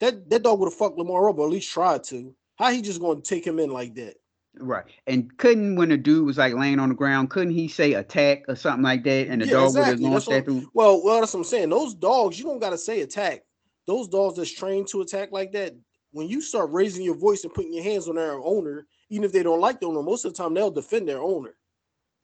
that 0.00 0.28
that 0.30 0.42
dog 0.42 0.58
would 0.58 0.66
have 0.66 0.74
fucked 0.74 0.96
Lamar 0.96 1.28
up, 1.28 1.38
or 1.38 1.46
at 1.46 1.52
least 1.52 1.70
tried 1.70 2.02
to. 2.04 2.34
How 2.56 2.70
he 2.70 2.80
just 2.80 3.00
going 3.00 3.20
to 3.20 3.28
take 3.28 3.46
him 3.46 3.58
in 3.58 3.70
like 3.70 3.94
that? 3.96 4.14
Right. 4.58 4.84
And 5.06 5.36
couldn't 5.36 5.76
when 5.76 5.90
a 5.90 5.96
dude 5.96 6.26
was 6.26 6.38
like 6.38 6.54
laying 6.54 6.78
on 6.78 6.90
the 6.90 6.94
ground, 6.94 7.30
couldn't 7.30 7.54
he 7.54 7.66
say 7.68 7.94
attack 7.94 8.44
or 8.48 8.54
something 8.54 8.84
like 8.84 9.02
that? 9.04 9.26
And 9.28 9.42
the 9.42 9.46
Yeah, 9.46 9.52
dog 9.52 9.74
would 9.74 9.86
have 9.86 9.94
exactly. 9.94 10.08
launched 10.10 10.28
that 10.28 10.44
through. 10.44 10.70
Well, 10.74 11.02
well, 11.02 11.20
that's 11.20 11.34
what 11.34 11.40
I'm 11.40 11.44
saying. 11.44 11.70
Those 11.70 11.94
dogs, 11.94 12.38
you 12.38 12.44
don't 12.44 12.60
gotta 12.60 12.78
say 12.78 13.00
attack. 13.00 13.42
Those 13.86 14.08
dogs 14.08 14.36
that's 14.36 14.52
trained 14.52 14.88
to 14.88 15.02
attack 15.02 15.30
like 15.32 15.52
that, 15.52 15.74
when 16.12 16.28
you 16.28 16.40
start 16.40 16.70
raising 16.70 17.04
your 17.04 17.16
voice 17.16 17.42
and 17.44 17.52
putting 17.52 17.74
your 17.74 17.82
hands 17.82 18.08
on 18.08 18.14
their 18.14 18.38
owner, 18.38 18.86
even 19.10 19.24
if 19.24 19.32
they 19.32 19.42
don't 19.42 19.60
like 19.60 19.80
the 19.80 19.86
owner, 19.86 20.02
most 20.02 20.24
of 20.24 20.32
the 20.32 20.38
time 20.38 20.54
they'll 20.54 20.70
defend 20.70 21.08
their 21.08 21.20
owner. 21.20 21.56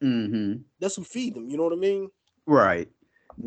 Mm-hmm. 0.01 0.61
That's 0.79 0.95
who 0.95 1.03
feed 1.03 1.35
them. 1.35 1.49
You 1.49 1.57
know 1.57 1.63
what 1.63 1.73
I 1.73 1.77
mean? 1.77 2.09
Right. 2.47 2.89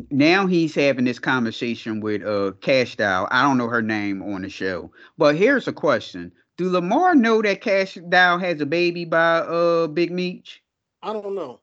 Now 0.09 0.47
he's 0.47 0.73
having 0.75 1.05
this 1.05 1.19
conversation 1.19 1.99
with 1.99 2.23
uh 2.23 2.53
Cash 2.61 2.95
Dow. 2.97 3.27
I 3.31 3.41
don't 3.41 3.57
know 3.57 3.67
her 3.67 3.81
name 3.81 4.21
on 4.21 4.41
the 4.43 4.49
show. 4.49 4.91
But 5.17 5.35
here's 5.35 5.67
a 5.67 5.73
question. 5.73 6.31
Do 6.57 6.69
Lamar 6.69 7.15
know 7.15 7.41
that 7.41 7.61
Cash 7.61 7.97
Dow 8.09 8.37
has 8.37 8.61
a 8.61 8.65
baby 8.65 9.05
by 9.05 9.39
uh 9.39 9.87
Big 9.87 10.11
Meech? 10.11 10.63
I 11.03 11.13
don't 11.13 11.35
know. 11.35 11.59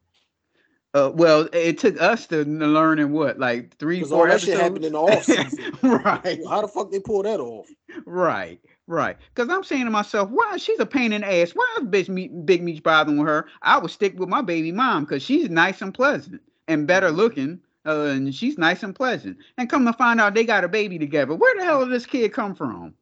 Uh, 0.95 1.11
well, 1.15 1.49
it 1.55 1.79
took 1.79 2.01
us 2.03 2.27
to 2.27 2.45
learn 2.45 2.99
in 2.99 3.13
what, 3.13 3.39
like 3.39 3.75
three, 3.79 3.97
Because 3.97 4.13
all 4.13 4.19
four 4.19 4.29
that 4.29 4.43
shit 4.43 4.59
happened 4.59 4.85
in 4.85 4.93
the 4.93 4.99
off 4.99 5.25
season. 5.25 5.75
right. 5.83 6.39
How 6.47 6.61
the 6.61 6.69
fuck 6.69 6.91
they 6.91 7.01
pull 7.01 7.23
that 7.23 7.41
off? 7.41 7.67
Right, 8.05 8.61
right. 8.87 9.17
Because 9.35 9.49
I'm 9.49 9.65
saying 9.65 9.87
to 9.87 9.91
myself, 9.91 10.29
why 10.29 10.59
she's 10.59 10.81
a 10.81 10.87
pain 10.87 11.15
in 11.15 11.23
the 11.23 11.33
ass. 11.33 11.53
Why 11.53 11.79
is 11.81 11.85
bitch 11.85 12.11
me, 12.11 12.29
Big 12.29 12.63
Meech 12.63 12.83
bothering 12.83 13.17
with 13.17 13.27
her? 13.27 13.47
I 13.63 13.79
would 13.79 13.91
stick 13.91 14.19
with 14.19 14.29
my 14.29 14.43
baby 14.43 14.71
mom 14.71 15.05
because 15.05 15.23
she's 15.23 15.49
nice 15.49 15.81
and 15.81 15.95
pleasant 15.95 16.43
and 16.69 16.87
better 16.87 17.11
looking. 17.11 17.61
Uh, 17.87 18.03
and 18.03 18.35
she's 18.35 18.59
nice 18.59 18.83
and 18.83 18.95
pleasant. 18.95 19.39
And 19.57 19.71
come 19.71 19.87
to 19.87 19.95
find 19.95 20.21
out 20.21 20.35
they 20.35 20.45
got 20.45 20.63
a 20.63 20.69
baby 20.69 20.99
together. 20.99 21.35
Where 21.35 21.57
the 21.57 21.65
hell 21.65 21.81
did 21.81 21.93
this 21.93 22.07
kid 22.07 22.35
come 22.35 22.55
from? 22.55 22.95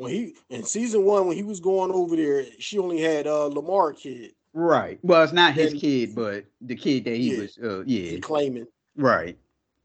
When 0.00 0.10
he 0.12 0.34
in 0.48 0.64
season 0.64 1.04
one, 1.04 1.26
when 1.26 1.36
he 1.36 1.42
was 1.42 1.60
going 1.60 1.90
over 1.92 2.16
there, 2.16 2.44
she 2.58 2.78
only 2.78 3.00
had 3.00 3.26
uh 3.26 3.46
Lamar 3.46 3.92
kid 3.92 4.32
Right. 4.52 4.98
Well, 5.02 5.22
it's 5.22 5.32
not 5.32 5.54
his 5.54 5.74
kid, 5.74 6.14
but 6.14 6.44
the 6.60 6.74
kid 6.74 7.04
that 7.04 7.16
he 7.16 7.34
Yeah. 7.34 7.40
was. 7.42 7.58
Uh, 7.58 7.84
yeah. 7.86 8.18
claiming. 8.18 8.66
Right. 8.96 9.38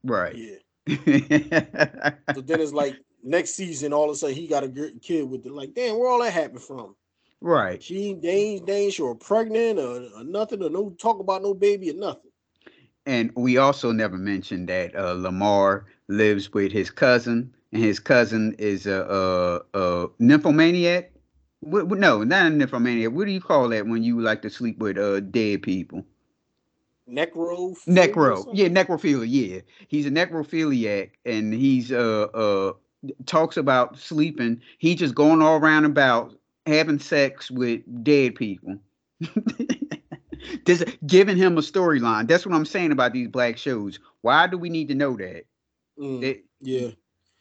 Right. 0.04 0.36
Yeah. 0.36 0.56
So 2.34 2.42
then 2.42 2.60
it's 2.62 2.74
like 2.74 2.98
next 3.24 3.52
season, 3.52 3.94
all 3.94 4.06
of 4.06 4.12
a 4.12 4.16
sudden 4.16 4.36
he 4.36 4.48
got 4.48 4.64
a 4.64 4.92
kid 5.02 5.30
with 5.30 5.44
the 5.44 5.52
like, 5.52 5.74
damn, 5.74 5.98
where 5.98 6.10
all 6.10 6.22
that 6.22 6.34
happened 6.34 6.62
from? 6.62 6.96
right. 7.42 7.82
She 7.82 8.10
ain't 8.10 8.22
they 8.22 8.66
ain't 8.86 8.94
sure 8.94 9.16
pregnant 9.16 9.80
or, 9.80 10.08
or 10.16 10.24
nothing 10.24 10.64
or 10.64 10.70
no 10.70 10.90
talk 10.92 11.20
about 11.20 11.44
no 11.44 11.54
baby 11.54 11.92
or 11.92 11.96
nothing. 11.96 12.32
And 13.06 13.32
we 13.36 13.58
also 13.58 13.92
never 13.92 14.18
mentioned 14.18 14.68
that 14.70 14.96
uh, 14.96 15.14
Lamar 15.14 15.86
lives 16.08 16.52
with 16.54 16.72
his 16.72 16.90
cousin, 16.90 17.55
and 17.72 17.84
his 17.84 18.00
cousin 18.00 18.56
is 18.60 18.86
a, 18.88 19.62
a, 19.74 19.80
a 19.80 20.08
nymphomaniac. 20.20 21.12
What, 21.62 21.88
what- 21.88 22.00
no, 22.00 22.24
not 22.24 22.46
a 22.48 22.50
nymphomaniac. 22.50 23.12
What 23.12 23.26
do 23.26 23.32
you 23.32 23.42
call 23.42 23.70
that 23.70 23.88
when 23.88 24.04
you 24.04 24.22
like 24.22 24.42
to 24.44 24.50
sleep 24.50 24.78
with 24.80 24.98
uh, 24.98 25.20
dead 25.22 25.62
people? 25.62 26.06
Necro. 27.10 27.76
Necro. 27.88 28.50
Yeah, 28.54 28.68
necrophilia. 28.68 29.26
Yeah, 29.28 29.62
he's 29.88 30.08
a 30.08 30.10
necrophiliac, 30.10 31.12
and 31.24 31.54
he's 31.54 31.92
uh 31.92 32.24
uh 32.34 32.74
talks 33.28 33.58
about 33.58 34.00
sleeping. 34.00 34.60
He 34.80 34.96
just 34.96 35.14
going 35.14 35.40
all 35.42 35.58
around 35.58 35.86
about 35.86 36.34
having 36.66 36.98
sex 36.98 37.52
with 37.52 37.82
dead 38.04 38.34
people. 38.34 38.80
this 40.66 40.84
giving 41.06 41.38
him 41.38 41.58
a 41.58 41.62
storyline. 41.62 42.28
That's 42.28 42.46
what 42.46 42.56
I'm 42.56 42.66
saying 42.66 42.92
about 42.92 43.14
these 43.14 43.28
black 43.28 43.58
shows. 43.60 44.00
Why 44.22 44.48
do 44.48 44.58
we 44.58 44.70
need 44.72 44.88
to 44.88 44.96
know 44.96 45.16
that? 45.18 45.44
Mm, 46.00 46.22
That- 46.22 46.44
yeah. 46.62 46.90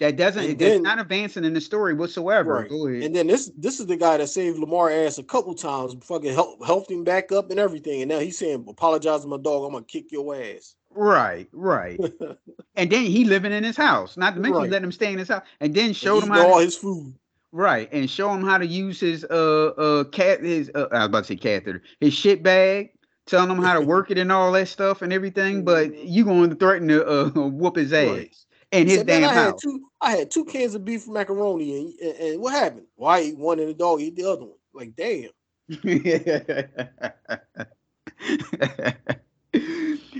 That 0.00 0.16
doesn't. 0.16 0.44
And 0.44 0.58
That's 0.58 0.72
then- 0.74 0.82
not 0.82 0.98
advancing 0.98 1.44
in 1.44 1.54
the 1.54 1.60
story 1.60 1.94
whatsoever. 1.94 2.54
Right. 2.54 2.68
Go 2.68 2.86
ahead. 2.88 3.02
And 3.04 3.14
then 3.16 3.26
this 3.26 3.50
this 3.56 3.80
is 3.80 3.86
the 3.86 3.96
guy 3.96 4.16
that 4.16 4.26
saved 4.28 4.58
Lamar 4.58 4.90
ass 4.90 5.18
a 5.18 5.22
couple 5.22 5.54
times, 5.54 5.94
fucking 6.02 6.34
help, 6.34 6.64
helped 6.64 6.90
him 6.90 7.04
back 7.04 7.30
up 7.32 7.50
and 7.50 7.60
everything. 7.60 8.02
And 8.02 8.08
now 8.08 8.18
he's 8.18 8.38
saying, 8.38 8.64
apologize 8.68 9.22
to 9.22 9.28
my 9.28 9.36
dog, 9.38 9.64
I'm 9.66 9.72
gonna 9.72 9.84
kick 9.84 10.10
your 10.10 10.34
ass. 10.34 10.74
Right, 10.90 11.48
right. 11.52 11.98
and 12.76 12.90
then 12.90 13.04
he 13.04 13.24
living 13.24 13.52
in 13.52 13.64
his 13.64 13.76
house. 13.76 14.16
Not 14.16 14.34
to 14.34 14.40
mention 14.40 14.62
Right. 14.62 14.70
letting 14.70 14.84
him 14.84 14.92
stay 14.92 15.12
in 15.12 15.18
his 15.18 15.28
house, 15.28 15.42
and 15.60 15.74
then 15.74 15.92
showed 15.92 16.22
him 16.22 16.30
how 16.30 16.46
all 16.48 16.58
to, 16.58 16.64
his 16.64 16.76
food. 16.76 17.14
right, 17.52 17.88
and 17.92 18.08
show 18.08 18.32
him 18.32 18.44
how 18.44 18.58
to 18.58 18.66
use 18.66 19.00
his 19.00 19.24
uh 19.30 19.72
uh 19.76 20.04
cat 20.04 20.40
his 20.42 20.70
uh, 20.74 20.86
I 20.92 20.98
was 20.98 21.06
about 21.06 21.18
to 21.20 21.28
say 21.28 21.36
catheter 21.36 21.82
his 22.00 22.14
shit 22.14 22.42
bag, 22.44 22.90
telling 23.26 23.50
him 23.50 23.62
how 23.62 23.74
to 23.74 23.80
work 23.80 24.10
it 24.12 24.18
and 24.18 24.30
all 24.30 24.52
that 24.52 24.68
stuff 24.68 25.02
and 25.02 25.12
everything. 25.12 25.64
But 25.64 25.96
you 26.04 26.24
going 26.24 26.50
to 26.50 26.56
threaten 26.56 26.86
to 26.88 27.04
uh, 27.06 27.30
whoop 27.34 27.76
his 27.76 27.92
ass 27.92 28.08
Right. 28.08 28.36
In 28.74 28.88
his 28.88 28.98
Said, 28.98 29.06
"Man, 29.06 29.20
damn 29.22 29.30
I 29.30 29.34
had 29.34 29.44
house. 29.44 29.60
two 29.62 29.80
I 30.00 30.10
had 30.16 30.30
two 30.30 30.44
cans 30.44 30.74
of 30.74 30.84
beef 30.84 31.06
macaroni 31.08 31.78
and, 31.78 31.94
and, 32.00 32.16
and 32.32 32.40
what 32.42 32.52
happened? 32.54 32.86
Why 32.96 33.22
eat 33.22 33.38
one 33.38 33.58
and 33.60 33.68
the 33.68 33.74
dog 33.74 34.00
eat 34.00 34.16
the 34.16 34.28
other 34.30 34.44
one? 34.46 34.58
Like 34.74 34.94
damn. 34.96 35.30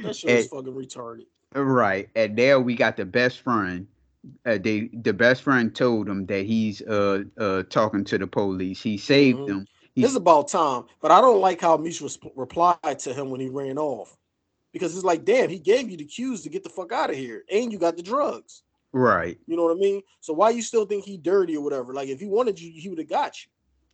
That 0.02 0.14
shit 0.14 0.30
is 0.30 0.46
fucking 0.48 0.72
retarded. 0.72 1.26
Right. 1.54 2.08
And 2.14 2.36
there 2.36 2.60
we 2.60 2.74
got 2.74 2.96
the 2.96 3.04
best 3.04 3.40
friend. 3.40 3.86
Uh, 4.46 4.58
they 4.58 4.88
the 4.92 5.12
best 5.12 5.42
friend 5.42 5.74
told 5.74 6.08
him 6.08 6.26
that 6.26 6.46
he's 6.46 6.80
uh 6.82 7.24
uh 7.38 7.62
talking 7.64 8.04
to 8.04 8.18
the 8.18 8.26
police. 8.26 8.82
He 8.82 8.96
saved 8.98 9.40
Mhm. 9.40 9.46
them. 9.46 9.66
This 9.96 10.10
is 10.10 10.16
about 10.16 10.48
time, 10.48 10.84
but 11.00 11.12
I 11.12 11.20
don't 11.20 11.40
like 11.40 11.60
how 11.60 11.76
Meech 11.76 12.00
res- 12.00 12.18
replied 12.34 12.98
to 13.00 13.14
him 13.14 13.30
when 13.30 13.40
he 13.40 13.48
ran 13.48 13.78
off. 13.78 14.16
Because 14.74 14.94
it's 14.94 15.04
like, 15.04 15.24
damn, 15.24 15.48
he 15.48 15.58
gave 15.58 15.88
you 15.88 15.96
the 15.96 16.04
cues 16.04 16.42
to 16.42 16.50
get 16.50 16.64
the 16.64 16.68
fuck 16.68 16.92
out 16.92 17.08
of 17.08 17.16
here, 17.16 17.44
and 17.50 17.72
you 17.72 17.78
got 17.78 17.96
the 17.96 18.02
drugs. 18.02 18.64
Right. 18.92 19.38
You 19.46 19.56
know 19.56 19.62
what 19.64 19.76
I 19.76 19.80
mean? 19.80 20.02
So 20.20 20.32
why 20.32 20.50
you 20.50 20.62
still 20.62 20.84
think 20.84 21.04
he 21.04 21.16
dirty 21.16 21.56
or 21.56 21.64
whatever? 21.64 21.94
Like 21.94 22.08
if 22.08 22.20
he 22.20 22.26
wanted 22.26 22.60
you, 22.60 22.72
he 22.80 22.88
would 22.88 22.98
have 22.98 23.08
got 23.08 23.34
you. 23.42 23.50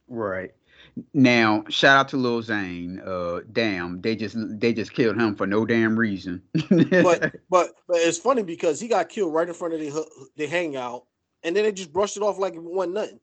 Right. 0.09 0.53
Now, 1.15 1.65
shout 1.69 1.99
out 1.99 2.09
to 2.09 2.17
Lil 2.17 2.43
Zane. 2.43 3.01
Uh 3.01 3.41
damn, 3.53 4.01
they 4.01 4.17
just 4.17 4.37
they 4.59 4.73
just 4.73 4.93
killed 4.93 5.17
him 5.17 5.37
for 5.37 5.47
no 5.47 5.65
damn 5.65 5.99
reason. 5.99 6.43
But 6.69 7.37
but 7.49 7.73
but 7.87 7.97
it's 7.97 8.19
funny 8.19 8.43
because 8.43 8.79
he 8.81 8.89
got 8.89 9.09
killed 9.09 9.33
right 9.33 9.49
in 9.49 9.55
front 9.55 9.75
of 9.75 9.81
the 9.81 10.07
the 10.37 10.47
hangout, 10.47 11.05
and 11.45 11.57
then 11.57 11.65
they 11.65 11.73
just 11.73 11.93
brushed 11.93 12.17
it 12.17 12.23
off 12.23 12.39
like 12.39 12.55
it 12.55 12.63
wasn't 12.63 12.95
nothing. 12.95 13.21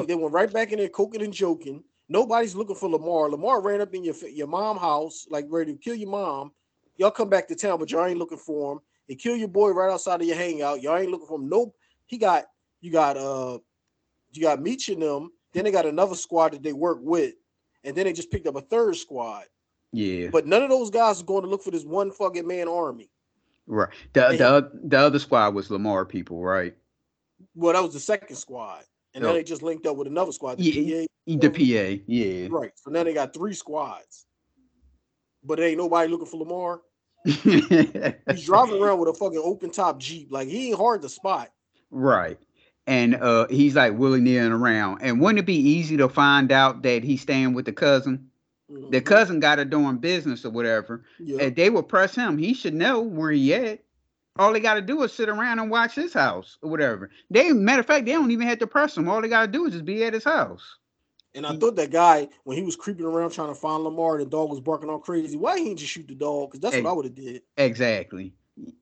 They, 0.00 0.06
they 0.06 0.14
went 0.14 0.34
right 0.34 0.52
back 0.52 0.72
in 0.72 0.78
there 0.78 0.88
cooking 0.88 1.22
and 1.22 1.32
joking. 1.32 1.82
Nobody's 2.08 2.54
looking 2.54 2.76
for 2.76 2.88
Lamar. 2.88 3.30
Lamar 3.30 3.60
ran 3.62 3.80
up 3.80 3.94
in 3.94 4.04
your 4.04 4.14
your 4.28 4.46
mom 4.46 4.76
house, 4.76 5.26
like 5.30 5.46
ready 5.48 5.72
to 5.72 5.78
kill 5.78 5.94
your 5.94 6.10
mom. 6.10 6.52
Y'all 6.98 7.10
come 7.10 7.28
back 7.28 7.46
to 7.48 7.54
town, 7.54 7.78
but 7.78 7.90
y'all 7.90 8.06
ain't 8.06 8.18
looking 8.18 8.38
for 8.38 8.72
him. 8.72 8.80
They 9.08 9.14
kill 9.14 9.36
your 9.36 9.48
boy 9.48 9.70
right 9.70 9.92
outside 9.92 10.20
of 10.20 10.26
your 10.26 10.36
hangout. 10.36 10.82
Y'all 10.82 10.96
ain't 10.96 11.10
looking 11.10 11.26
for 11.26 11.38
him. 11.38 11.48
Nope. 11.48 11.74
He 12.06 12.18
got 12.18 12.44
you 12.80 12.90
got 12.90 13.16
uh 13.16 13.58
you 14.32 14.42
got 14.42 14.60
Meech 14.62 14.88
and 14.88 15.02
them. 15.02 15.30
Then 15.52 15.64
they 15.64 15.70
got 15.70 15.86
another 15.86 16.14
squad 16.14 16.52
that 16.52 16.62
they 16.62 16.72
work 16.72 16.98
with, 17.00 17.34
and 17.84 17.96
then 17.96 18.04
they 18.04 18.12
just 18.12 18.30
picked 18.30 18.46
up 18.46 18.56
a 18.56 18.60
third 18.60 18.96
squad. 18.96 19.44
Yeah. 19.92 20.28
But 20.30 20.46
none 20.46 20.62
of 20.62 20.70
those 20.70 20.90
guys 20.90 21.20
are 21.22 21.24
going 21.24 21.42
to 21.42 21.48
look 21.48 21.62
for 21.62 21.70
this 21.70 21.84
one 21.84 22.10
fucking 22.10 22.46
man 22.46 22.68
army. 22.68 23.10
Right. 23.66 23.88
The 24.12 24.28
the 24.36 24.70
the 24.84 24.98
other 24.98 25.18
squad 25.18 25.54
was 25.54 25.70
Lamar 25.70 26.04
people, 26.04 26.42
right? 26.42 26.74
Well, 27.54 27.72
that 27.74 27.82
was 27.82 27.94
the 27.94 28.00
second 28.00 28.36
squad, 28.36 28.84
and 29.14 29.24
then 29.24 29.30
Oh. 29.30 29.34
they 29.34 29.42
just 29.42 29.62
linked 29.62 29.86
up 29.86 29.96
with 29.96 30.06
another 30.06 30.32
squad. 30.32 30.58
The 30.58 30.64
Yeah, 30.64 31.06
PA. 31.26 31.36
The 31.38 31.50
PA, 31.50 32.02
yeah. 32.06 32.48
Right. 32.50 32.72
So 32.76 32.90
now 32.90 33.02
they 33.04 33.14
got 33.14 33.34
three 33.34 33.54
squads. 33.54 34.26
But 35.42 35.60
ain't 35.60 35.78
nobody 35.78 36.10
looking 36.10 36.26
for 36.26 36.38
Lamar. 36.38 36.82
He's 37.26 38.44
driving 38.44 38.80
around 38.80 38.98
with 38.98 39.08
a 39.08 39.14
fucking 39.14 39.40
open 39.42 39.70
top 39.70 39.98
Jeep. 39.98 40.28
Like 40.30 40.48
he 40.48 40.68
ain't 40.68 40.78
hard 40.78 41.02
to 41.02 41.08
spot. 41.08 41.50
Right. 41.90 42.38
And 42.86 43.16
uh 43.16 43.48
he's 43.48 43.74
like 43.74 43.98
willy 43.98 44.20
nilly 44.20 44.48
around. 44.48 45.02
And 45.02 45.20
wouldn't 45.20 45.40
it 45.40 45.46
be 45.46 45.56
easy 45.56 45.96
to 45.96 46.08
find 46.08 46.52
out 46.52 46.82
that 46.82 47.02
he's 47.02 47.20
staying 47.20 47.54
with 47.54 47.64
the 47.64 47.72
cousin? 47.72 48.30
The 48.90 49.00
cousin 49.00 49.38
got 49.38 49.58
her 49.58 49.64
doing 49.64 49.98
business 49.98 50.44
or 50.44 50.50
whatever. 50.50 51.04
Yeah. 51.20 51.44
And 51.44 51.56
they 51.56 51.70
would 51.70 51.88
press 51.88 52.14
him. 52.14 52.36
He 52.36 52.52
should 52.52 52.74
know 52.74 53.00
where 53.00 53.30
he 53.30 53.54
at. 53.54 53.80
All 54.38 54.52
they 54.52 54.60
got 54.60 54.74
to 54.74 54.82
do 54.82 55.02
is 55.02 55.12
sit 55.12 55.28
around 55.28 55.60
and 55.60 55.70
watch 55.70 55.94
his 55.94 56.12
house 56.12 56.58
or 56.62 56.70
whatever. 56.70 57.10
They, 57.30 57.52
matter 57.52 57.80
of 57.80 57.86
fact, 57.86 58.04
they 58.04 58.12
don't 58.12 58.30
even 58.30 58.46
have 58.46 58.58
to 58.58 58.66
press 58.66 58.96
him. 58.96 59.08
All 59.08 59.22
they 59.22 59.28
got 59.28 59.46
to 59.46 59.52
do 59.52 59.66
is 59.66 59.72
just 59.72 59.84
be 59.84 60.04
at 60.04 60.12
his 60.12 60.24
house. 60.24 60.76
And 61.36 61.46
I 61.46 61.56
thought 61.56 61.76
that 61.76 61.90
guy, 61.90 62.28
when 62.44 62.56
he 62.56 62.64
was 62.64 62.74
creeping 62.74 63.06
around 63.06 63.30
trying 63.30 63.48
to 63.48 63.54
find 63.54 63.84
Lamar, 63.84 64.18
the 64.18 64.26
dog 64.26 64.50
was 64.50 64.58
barking 64.60 64.90
all 64.90 64.98
crazy. 64.98 65.36
Why 65.36 65.58
he 65.58 65.64
didn't 65.66 65.78
just 65.78 65.92
shoot 65.92 66.08
the 66.08 66.14
dog? 66.14 66.50
Because 66.50 66.60
that's 66.60 66.82
what 66.82 66.90
I 66.90 66.92
would 66.92 67.04
have 67.04 67.14
did. 67.14 67.42
Exactly. 67.58 68.32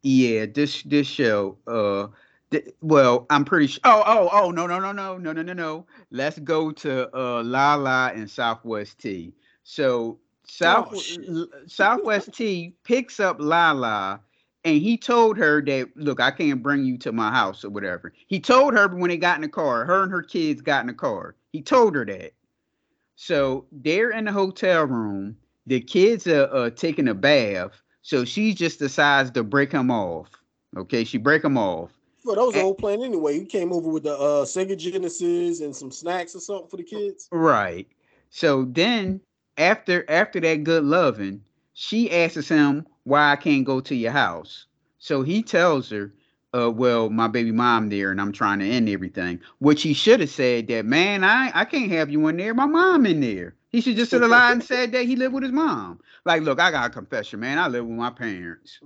Yeah. 0.03 0.47
This 0.47 0.83
this 0.85 1.07
show. 1.07 1.59
Uh. 1.67 2.07
th- 2.51 2.75
well, 2.81 3.27
I'm 3.31 3.45
pretty 3.45 3.67
sure. 3.67 3.81
Oh, 3.85 4.03
oh, 4.07 4.29
oh, 4.33 4.51
no, 4.51 4.67
no, 4.67 4.79
no, 4.79 4.93
no, 4.93 5.19
no, 5.19 5.33
no, 5.33 5.43
no, 5.43 5.53
no. 5.53 5.87
Let's 6.11 6.39
go 6.39 6.71
to 6.71 7.17
uh, 7.17 7.43
La 7.43 7.75
La 7.75 8.09
and 8.09 8.31
Southwest 8.31 8.99
T. 8.99 9.33
So 9.65 10.19
South 10.47 10.95
L- 11.29 11.49
Southwest 11.67 12.33
T 12.33 12.75
picks 12.85 13.19
up 13.19 13.39
La 13.41 13.73
La, 13.73 14.19
and 14.65 14.81
he 14.81 14.97
told 14.97 15.37
her 15.39 15.61
that 15.63 15.89
look, 15.97 16.21
I 16.21 16.31
can't 16.31 16.63
bring 16.63 16.85
you 16.85 16.99
to 16.99 17.13
my 17.13 17.31
house 17.31 17.65
or 17.65 17.71
whatever. 17.71 18.13
He 18.29 18.39
told 18.39 18.75
her 18.75 18.87
when 18.89 19.09
they 19.09 19.17
got 19.17 19.37
in 19.37 19.43
the 19.43 19.49
car, 19.49 19.85
her 19.85 20.05
and 20.05 20.13
her 20.13 20.23
kids 20.23 20.61
got 20.63 20.83
in 20.83 20.87
the 20.87 20.95
car. 20.95 21.35
He 21.53 21.63
told 21.63 21.95
her 21.97 22.05
that. 22.05 22.34
So 23.17 23.67
they're 23.73 24.11
in 24.11 24.25
the 24.25 24.33
hotel 24.33 24.85
room. 24.85 25.37
The 25.67 25.81
kids 25.81 26.27
are, 26.27 26.47
are 26.55 26.71
taking 26.71 27.09
a 27.09 27.15
bath. 27.15 27.81
So 28.03 28.25
she 28.25 28.53
just 28.55 28.79
decides 28.79 29.31
to 29.33 29.43
break 29.43 29.73
him 29.73 29.91
off. 29.91 30.29
Okay, 30.77 31.05
she 31.05 31.17
break 31.19 31.43
him 31.45 31.57
off. 31.57 31.91
Well, 32.25 32.37
that 32.37 32.43
was 32.43 32.53
the 32.55 32.61
And- 32.61 32.65
whole 32.65 32.75
plan 32.75 33.03
anyway. 33.03 33.39
You 33.39 33.47
came 33.47 33.73
over 33.73 33.89
with 33.89 34.03
the 34.05 34.15
uh 34.15 34.45
Sega 34.45 34.77
Genesis 34.77 35.61
and 35.61 35.75
some 35.75 35.91
snacks 35.91 36.35
or 36.35 36.41
something 36.41 36.69
for 36.69 36.77
the 36.77 36.83
kids. 36.83 37.29
Right. 37.31 37.87
So 38.31 38.65
then 38.65 39.21
after 39.59 40.05
after 40.11 40.41
that 40.41 40.65
good 40.65 40.85
loving, 40.85 41.43
she 41.75 42.11
asks 42.11 42.49
him 42.49 42.87
why 43.05 43.33
I 43.33 43.37
can't 43.37 43.65
go 43.65 43.81
to 43.81 43.95
your 43.95 44.13
house. 44.13 44.67
So 44.99 45.23
he 45.23 45.43
tells 45.43 45.91
her, 45.91 46.13
uh, 46.55 46.71
well, 46.71 47.11
my 47.11 47.27
baby 47.27 47.53
mom 47.53 47.89
there 47.89 48.11
and 48.11 48.21
I'm 48.21 48.33
trying 48.33 48.61
to 48.61 48.67
end 48.67 48.89
everything. 48.89 49.41
Which 49.59 49.83
he 49.83 49.93
should 49.93 50.21
have 50.21 50.31
said 50.31 50.69
that, 50.69 50.87
man, 50.87 51.25
I, 51.25 51.51
I 51.55 51.65
can't 51.65 51.91
have 51.91 52.11
you 52.11 52.27
in 52.29 52.37
there. 52.37 52.55
My 52.55 52.67
mom 52.67 53.07
in 53.07 53.21
there. 53.21 53.55
He 53.71 53.81
should 53.81 53.97
just 53.97 54.13
have 54.13 54.23
lied 54.29 54.53
and 54.53 54.63
said 54.63 54.93
that 54.93 55.05
he 55.05 55.17
lived 55.17 55.35
with 55.35 55.43
his 55.43 55.53
mom. 55.53 56.01
Like, 56.25 56.43
look, 56.43 56.61
I 56.61 56.71
got 56.71 56.91
a 56.91 56.91
confession, 56.91 57.41
man. 57.41 57.59
I 57.59 57.67
live 57.67 57.85
with 57.85 57.97
my 57.97 58.11
parents. 58.11 58.79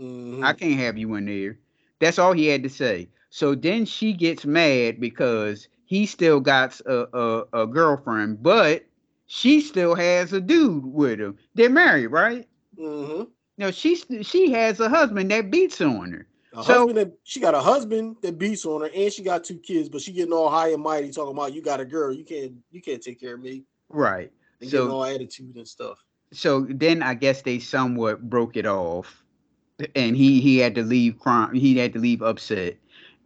I 0.42 0.54
can't 0.54 0.80
have 0.80 0.96
you 0.96 1.14
in 1.14 1.26
there. 1.26 1.58
That's 2.00 2.18
all 2.18 2.32
he 2.32 2.46
had 2.46 2.62
to 2.62 2.70
say. 2.70 3.08
So 3.30 3.54
then 3.54 3.84
she 3.84 4.14
gets 4.14 4.46
mad 4.46 4.98
because 4.98 5.68
he 5.84 6.06
still 6.06 6.40
got 6.40 6.80
a, 6.86 7.06
a, 7.16 7.62
a 7.62 7.66
girlfriend, 7.66 8.42
but 8.42 8.84
she 9.26 9.60
still 9.60 9.94
has 9.94 10.32
a 10.32 10.40
dude 10.40 10.86
with 10.86 11.20
him. 11.20 11.36
They're 11.54 11.68
married, 11.68 12.06
right? 12.06 12.48
Mm-hmm. 12.78 13.24
No, 13.58 13.70
she 13.70 13.96
she 14.22 14.52
has 14.52 14.80
a 14.80 14.88
husband 14.88 15.30
that 15.30 15.50
beats 15.50 15.80
on 15.80 16.12
her. 16.12 16.26
A 16.52 16.62
So 16.62 16.86
husband 16.86 16.98
that 16.98 17.12
she 17.24 17.40
got 17.40 17.54
a 17.54 17.60
husband 17.60 18.16
that 18.22 18.38
beats 18.38 18.64
on 18.64 18.80
her, 18.82 18.90
and 18.94 19.12
she 19.12 19.22
got 19.22 19.44
two 19.44 19.58
kids, 19.58 19.88
but 19.88 20.00
she 20.00 20.12
getting 20.12 20.32
all 20.32 20.48
high 20.50 20.70
and 20.72 20.82
mighty 20.82 21.10
talking 21.10 21.36
about 21.36 21.52
you 21.52 21.62
got 21.62 21.80
a 21.80 21.84
girl, 21.84 22.12
you 22.12 22.24
can't 22.24 22.54
you 22.70 22.80
can't 22.80 23.02
take 23.02 23.20
care 23.20 23.34
of 23.34 23.40
me. 23.40 23.64
right. 23.90 24.32
And 24.60 24.70
getting 24.70 24.88
So 24.88 24.90
all 24.90 25.04
attitude 25.04 25.56
and 25.56 25.68
stuff. 25.68 25.98
so 26.32 26.66
then 26.68 27.02
I 27.02 27.14
guess 27.14 27.42
they 27.42 27.58
somewhat 27.58 28.28
broke 28.28 28.56
it 28.56 28.66
off, 28.66 29.22
and 29.94 30.16
he 30.16 30.40
he 30.40 30.58
had 30.58 30.74
to 30.76 30.82
leave 30.82 31.18
crime. 31.18 31.54
He 31.54 31.76
had 31.78 31.92
to 31.94 31.98
leave 31.98 32.22
upset. 32.22 32.76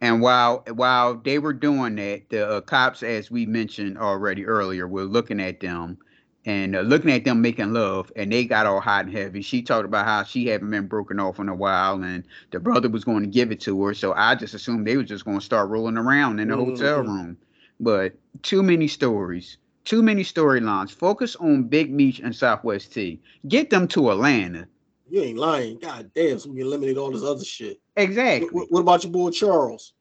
And 0.01 0.21
while 0.21 0.63
while 0.73 1.15
they 1.15 1.39
were 1.39 1.53
doing 1.53 1.95
that, 1.95 2.29
the 2.29 2.47
uh, 2.47 2.61
cops, 2.61 3.03
as 3.03 3.31
we 3.31 3.45
mentioned 3.45 3.97
already 3.97 4.45
earlier, 4.45 4.87
were 4.87 5.03
looking 5.05 5.39
at 5.41 5.59
them 5.59 5.97
and 6.45 6.75
uh, 6.75 6.81
looking 6.81 7.11
at 7.11 7.23
them 7.23 7.41
making 7.41 7.73
love, 7.73 8.11
and 8.15 8.31
they 8.31 8.45
got 8.45 8.65
all 8.65 8.79
hot 8.81 9.05
and 9.05 9.15
heavy. 9.15 9.41
She 9.41 9.61
talked 9.61 9.85
about 9.85 10.05
how 10.05 10.23
she 10.23 10.47
hadn't 10.47 10.69
been 10.71 10.87
broken 10.87 11.19
off 11.19 11.39
in 11.39 11.47
a 11.49 11.55
while, 11.55 12.03
and 12.03 12.23
the 12.51 12.59
brother 12.59 12.89
was 12.89 13.03
going 13.03 13.21
to 13.23 13.29
give 13.29 13.51
it 13.51 13.61
to 13.61 13.83
her. 13.85 13.93
So 13.93 14.13
I 14.13 14.35
just 14.35 14.53
assumed 14.53 14.85
they 14.85 14.97
were 14.97 15.03
just 15.03 15.25
going 15.25 15.39
to 15.39 15.45
start 15.45 15.69
rolling 15.69 15.97
around 15.97 16.39
in 16.39 16.49
the 16.49 16.55
hotel 16.55 17.03
Mhm. 17.03 17.07
room. 17.07 17.37
But 17.79 18.13
too 18.43 18.61
many 18.63 18.87
stories, 18.87 19.57
too 19.85 20.03
many 20.03 20.23
storylines. 20.23 20.91
Focus 20.91 21.35
on 21.37 21.63
Big 21.63 21.91
Meech 21.91 22.19
and 22.19 22.35
Southwest 22.35 22.93
T. 22.93 23.21
Get 23.47 23.69
them 23.69 23.87
to 23.89 24.11
Atlanta. 24.11 24.67
You 25.09 25.21
ain't 25.21 25.37
lying. 25.37 25.79
God 25.79 26.11
damn, 26.15 26.39
so 26.39 26.49
we 26.49 26.61
eliminate 26.61 26.97
all 26.97 27.11
this 27.11 27.23
other 27.23 27.43
shit. 27.43 27.79
Exactly. 27.97 28.49
What, 28.51 28.71
what 28.71 28.79
about 28.81 29.03
your 29.03 29.11
boy 29.11 29.31
Charles? 29.31 29.93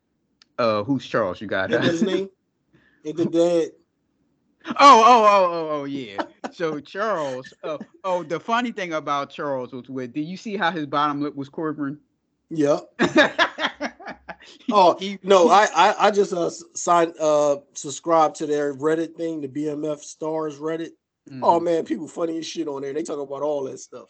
Uh, 0.59 0.85
who's 0.85 1.05
Charles? 1.07 1.41
You 1.41 1.47
got 1.47 1.71
that 1.71 1.83
his 1.83 2.03
name? 2.03 2.29
Ain't 3.05 3.17
the 3.17 3.27
dad? 3.27 3.71
Oh, 4.67 4.75
oh, 4.81 5.25
oh, 5.25 5.53
oh, 5.53 5.69
oh, 5.81 5.85
yeah. 5.85 6.19
So 6.53 6.79
Charles. 6.81 7.53
Uh, 7.65 7.79
oh, 8.05 8.23
the 8.23 8.39
funny 8.39 8.73
thing 8.73 8.93
about 8.95 9.31
Charles 9.31 9.73
was 9.73 9.89
with. 9.89 10.13
Did 10.13 10.25
you 10.25 10.37
see 10.37 10.57
how 10.57 10.71
his 10.71 10.87
bottom 10.87 11.21
lip 11.23 11.35
was 11.35 11.49
quivering? 11.49 11.99
Yeah. 12.51 12.81
oh 14.71 14.99
no, 15.23 15.49
I 15.49 15.69
I, 15.75 16.07
I 16.07 16.11
just 16.11 16.33
uh 16.33 16.51
signed 16.75 17.15
uh 17.21 17.57
subscribe 17.75 18.35
to 18.35 18.47
their 18.47 18.75
Reddit 18.75 19.15
thing, 19.17 19.41
the 19.41 19.49
BMF 19.49 20.01
stars 20.01 20.59
Reddit. 20.59 20.91
Oh 21.43 21.61
Mhm. 21.61 21.65
man, 21.65 21.85
people 21.85 22.09
funny 22.09 22.39
as 22.39 22.47
shit 22.47 22.69
on 22.69 22.83
there. 22.83 22.93
They 22.93 23.03
talk 23.05 23.19
about 23.19 23.43
all 23.43 23.65
that 23.65 23.79
stuff. 23.79 24.09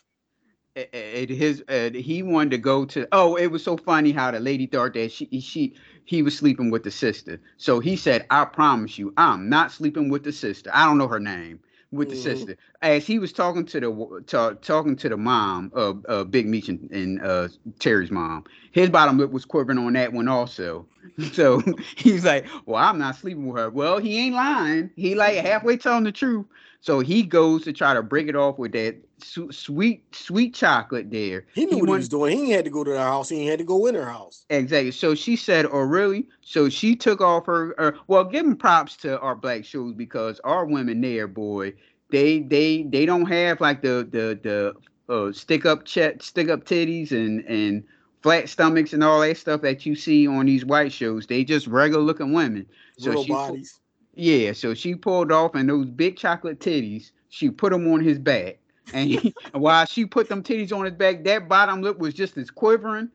Uh, 0.77 0.83
his 1.29 1.63
uh, 1.69 1.91
he 1.95 2.23
wanted 2.23 2.51
to 2.51 2.59
go 2.59 2.85
to 2.85 3.07
oh 3.13 3.37
it 3.37 3.47
was 3.49 3.63
so 3.63 3.77
funny 3.77 4.13
how 4.13 4.31
the 4.31 4.41
lady 4.41 4.67
thought 4.67 4.95
that 4.95 5.11
she 5.13 5.27
she 5.41 5.75
he 6.05 6.23
was 6.23 6.37
sleeping 6.37 6.71
with 6.71 6.83
the 6.85 6.91
sister. 6.91 7.41
So 7.57 7.81
he 7.81 7.97
said 7.97 8.27
i 8.31 8.45
promise 8.45 8.99
you 8.99 9.13
i'm 9.17 9.49
not 9.49 9.73
sleeping 9.73 10.09
with 10.11 10.25
the 10.25 10.33
sister. 10.33 10.71
I 10.73 10.85
don't 10.87 10.99
know 10.99 11.09
her 11.09 11.21
name 11.21 11.61
with 11.93 12.09
the 12.11 12.15
Mhm. 12.15 12.17
sister. 12.17 12.57
As 12.83 13.07
he 13.07 13.19
was 13.19 13.33
talking 13.33 13.65
to 13.67 13.81
the 13.81 14.57
talking 14.63 14.97
to 14.97 15.09
the 15.09 15.17
mom 15.17 15.71
of 15.75 16.05
uh, 16.09 16.25
big 16.25 16.47
meech 16.47 16.69
and, 16.69 16.91
and 16.91 17.21
uh 17.23 17.49
terry's 17.79 18.11
mom 18.11 18.45
his 18.73 18.89
bottom 18.91 19.19
lip 19.19 19.31
was 19.31 19.45
quivering 19.45 19.79
on 19.79 19.93
that 19.95 20.13
one 20.13 20.29
also. 20.29 20.87
So 21.33 21.63
he's 21.97 22.25
like 22.25 22.47
well 22.67 22.83
i'm 22.83 22.99
not 22.99 23.17
sleeping 23.17 23.47
with 23.47 23.61
her. 23.61 23.71
Well 23.71 23.99
he 23.99 24.19
ain't 24.19 24.35
lying. 24.35 24.91
He 24.97 25.15
like 25.15 25.37
halfway 25.37 25.77
telling 25.77 26.05
the 26.05 26.13
truth. 26.13 26.47
So 26.81 27.01
he 27.01 27.23
goes 27.23 27.65
to 27.65 27.73
try 27.73 27.95
to 27.95 28.03
break 28.03 28.29
it 28.29 28.37
off 28.37 28.59
with 28.59 28.73
that 28.73 28.97
su- 29.23 29.53
sweet, 29.53 30.05
sweet 30.15 30.55
chocolate 30.55 31.11
there. 31.11 31.47
He 31.55 31.67
knew 31.67 31.79
what 31.79 31.89
he 31.89 31.95
was 31.95 32.09
doing. 32.09 32.45
He 32.45 32.51
had 32.51 32.65
to 32.65 32.71
go 32.71 32.85
to 32.85 32.91
their 32.91 33.01
house. 33.01 33.29
He 33.29 33.47
had 33.47 33.59
to 33.59 33.65
go 33.65 33.87
in 33.87 33.95
her 33.95 34.05
house. 34.05 34.45
Exactly. 34.51 34.91
So 34.91 35.15
she 35.15 35.37
said, 35.37 35.67
"Oh, 35.71 35.81
really?" 35.81 36.29
So 36.41 36.69
she 36.69 36.97
took 36.97 37.21
off 37.21 37.47
her. 37.47 37.75
Uh, 37.81 37.93
well, 38.07 38.25
give 38.25 38.45
them 38.45 38.57
props 38.57 38.97
to 38.99 39.19
our 39.21 39.35
black 39.35 39.65
shows 39.65 39.95
because 39.95 40.41
our 40.41 40.65
women 40.65 41.01
there, 41.01 41.27
boy, 41.29 41.75
they 42.11 42.41
they 42.41 42.83
they 42.85 43.07
don't 43.07 43.27
have 43.27 43.61
like 43.61 43.83
the 43.83 44.09
the 44.11 44.39
the 44.43 44.75
uh, 45.13 45.33
stick 45.33 45.67
up 45.67 45.85
chest, 45.85 46.23
stick 46.23 46.49
up 46.49 46.65
titties, 46.65 47.13
and 47.13 47.45
and 47.47 47.85
flat 48.23 48.49
stomachs 48.49 48.93
and 48.93 49.03
all 49.03 49.21
that 49.21 49.37
stuff 49.37 49.63
that 49.63 49.85
you 49.85 49.95
see 49.95 50.27
on 50.27 50.47
these 50.47 50.65
white 50.65 50.93
shows. 50.93 51.27
They 51.27 51.45
just 51.45 51.67
regular 51.67 52.03
looking 52.03 52.33
women. 52.33 52.67
So 52.99 53.11
Real 53.11 53.25
she 53.25 53.33
bodies. 53.33 53.81
yeah, 54.15 54.53
so 54.53 54.75
she 54.75 54.95
pulled 54.95 55.33
off 55.33 55.55
and 55.55 55.69
those 55.69 55.87
big 55.87 56.17
chocolate 56.17 56.61
titties, 56.61 57.11
she 57.31 57.51
put 57.51 57.73
them 57.73 57.91
on 57.93 58.01
his 58.01 58.19
back. 58.19 58.59
And 58.93 59.09
he, 59.09 59.35
while 59.53 59.85
she 59.87 60.05
put 60.07 60.29
them 60.29 60.43
titties 60.43 60.77
on 60.77 60.85
his 60.85 60.95
back, 60.95 61.25
that 61.25 61.49
bottom 61.49 61.83
lip 61.83 61.99
was 61.99 62.15
just 62.15 62.37
as 62.37 62.51
quivering. 62.51 63.11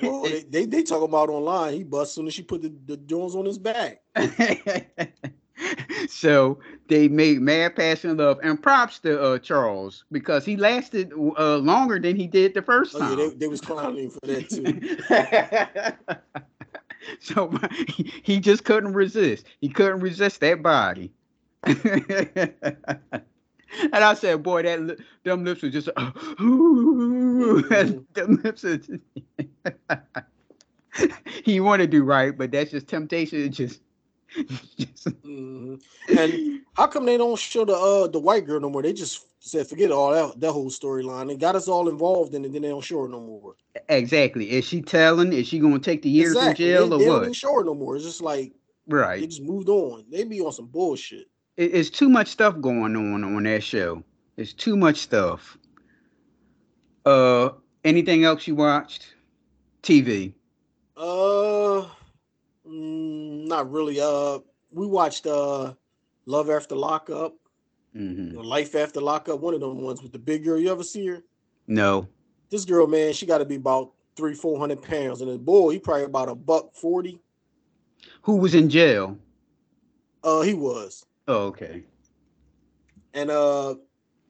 Well, 0.00 0.22
they, 0.22 0.42
they 0.48 0.64
they 0.66 0.82
talk 0.82 1.02
about 1.02 1.28
online. 1.28 1.74
He 1.74 1.82
bust 1.84 2.14
soon 2.14 2.26
as 2.26 2.34
she 2.34 2.42
put 2.42 2.62
the, 2.62 2.72
the 2.86 2.96
Jones 2.96 3.34
on 3.34 3.44
his 3.44 3.58
back. 3.58 4.02
so 6.08 6.58
they 6.88 7.08
made 7.08 7.40
mad 7.40 7.76
passion 7.76 8.16
love 8.16 8.38
and 8.42 8.62
props 8.62 8.98
to 9.00 9.20
uh, 9.20 9.38
Charles 9.38 10.04
because 10.12 10.44
he 10.44 10.56
lasted 10.56 11.12
uh, 11.12 11.56
longer 11.56 11.98
than 11.98 12.16
he 12.16 12.26
did 12.26 12.54
the 12.54 12.62
first 12.62 12.94
Oh 12.94 12.98
time. 12.98 13.18
yeah, 13.18 13.26
they, 13.28 13.34
they 13.34 13.48
was 13.48 13.60
clowning 13.60 14.10
for 14.10 14.20
that 14.24 14.48
too. 14.48 14.80
so 17.20 17.50
he 18.22 18.40
just 18.40 18.64
couldn't 18.64 18.94
resist. 18.94 19.46
He 19.60 19.68
couldn't 19.68 20.00
resist 20.00 20.40
that 20.40 20.62
body. 20.62 21.12
And 23.80 23.96
I 23.96 24.14
said, 24.14 24.42
boy, 24.42 24.62
that 24.62 24.80
li- 24.82 24.96
them 25.24 25.44
lips 25.44 25.62
were 25.62 25.70
just 25.70 25.88
them 26.38 28.06
lips 28.44 28.64
are 28.64 28.76
just- 28.78 29.02
he 31.44 31.60
want 31.60 31.80
to 31.80 31.86
do 31.86 32.02
right, 32.04 32.36
but 32.36 32.50
that's 32.52 32.70
just 32.70 32.88
temptation. 32.88 33.40
It 33.42 33.50
just, 33.50 33.80
just 34.76 35.06
Mhm. 35.22 35.80
And 36.18 36.60
how 36.74 36.86
come 36.86 37.04
they 37.06 37.16
don't 37.16 37.38
show 37.38 37.64
the 37.64 37.74
uh 37.74 38.06
the 38.08 38.18
white 38.18 38.46
girl 38.46 38.60
no 38.60 38.70
more? 38.70 38.82
They 38.82 38.92
just 38.92 39.26
said 39.40 39.66
forget 39.68 39.90
all 39.92 40.10
that 40.12 40.40
that 40.40 40.52
whole 40.52 40.70
storyline. 40.70 41.28
They 41.28 41.36
got 41.36 41.54
us 41.56 41.68
all 41.68 41.88
involved 41.88 42.34
in 42.34 42.44
it, 42.44 42.52
then 42.52 42.62
they 42.62 42.68
don't 42.68 42.84
show 42.84 43.02
her 43.02 43.08
no 43.08 43.20
more. 43.20 43.56
exactly. 43.88 44.50
Is 44.50 44.64
she 44.64 44.82
telling? 44.82 45.32
Is 45.32 45.46
she 45.48 45.58
gonna 45.58 45.78
take 45.78 46.02
the 46.02 46.10
years 46.10 46.32
exactly. 46.36 46.50
in 46.50 46.56
jail 46.76 46.88
they, 46.88 46.94
or 46.96 46.98
they 47.20 47.26
don't 47.26 47.32
show 47.36 47.54
her 47.54 47.64
no 47.64 47.74
more. 47.74 47.96
It's 47.96 48.04
just 48.04 48.22
like 48.22 48.52
Right. 48.88 49.20
they 49.20 49.26
just 49.26 49.42
moved 49.42 49.68
on. 49.68 50.04
They 50.10 50.24
be 50.24 50.40
on 50.40 50.52
some 50.52 50.66
bullshit. 50.66 51.26
It- 51.56 51.74
it's 51.74 51.90
too 51.90 52.08
much 52.08 52.28
stuff 52.28 52.60
going 52.60 52.96
on 52.96 53.24
on 53.24 53.42
that 53.44 53.62
show. 53.62 54.02
It's 54.36 54.52
too 54.52 54.76
much 54.76 54.98
stuff. 54.98 55.58
Uh, 57.04 57.50
anything 57.84 58.24
else 58.24 58.46
you 58.46 58.54
watched? 58.54 59.14
TV. 59.82 60.34
Uh, 60.96 61.86
mm, 62.66 63.46
not 63.46 63.70
really. 63.70 64.00
Uh, 64.00 64.40
we 64.72 64.86
watched 64.86 65.26
uh, 65.26 65.74
Love 66.26 66.50
After 66.50 66.74
Lockup, 66.74 67.34
hmm 67.92 68.36
or 68.36 68.44
Life 68.44 68.74
After 68.74 69.00
Lockup. 69.00 69.40
One 69.40 69.54
of 69.54 69.60
them 69.60 69.80
ones 69.80 70.02
with 70.02 70.12
the 70.12 70.18
big 70.18 70.44
girl. 70.44 70.58
You 70.58 70.70
ever 70.72 70.82
see 70.82 71.06
her? 71.06 71.22
No. 71.68 72.08
This 72.50 72.64
girl, 72.64 72.86
man, 72.86 73.12
she 73.12 73.26
got 73.26 73.38
to 73.38 73.44
be 73.44 73.56
about 73.56 73.92
three, 74.16 74.34
four 74.34 74.58
hundred 74.58 74.82
pounds, 74.82 75.20
and 75.20 75.30
the 75.30 75.38
boy 75.38 75.70
he 75.70 75.78
probably 75.78 76.04
about 76.04 76.28
a 76.28 76.34
buck 76.34 76.74
forty. 76.74 77.20
Who 78.22 78.36
was 78.36 78.54
in 78.54 78.68
jail? 78.68 79.16
Uh, 80.24 80.40
he 80.40 80.54
was, 80.54 81.04
Oh, 81.28 81.46
okay. 81.46 81.84
and 83.14 83.30
uh, 83.30 83.74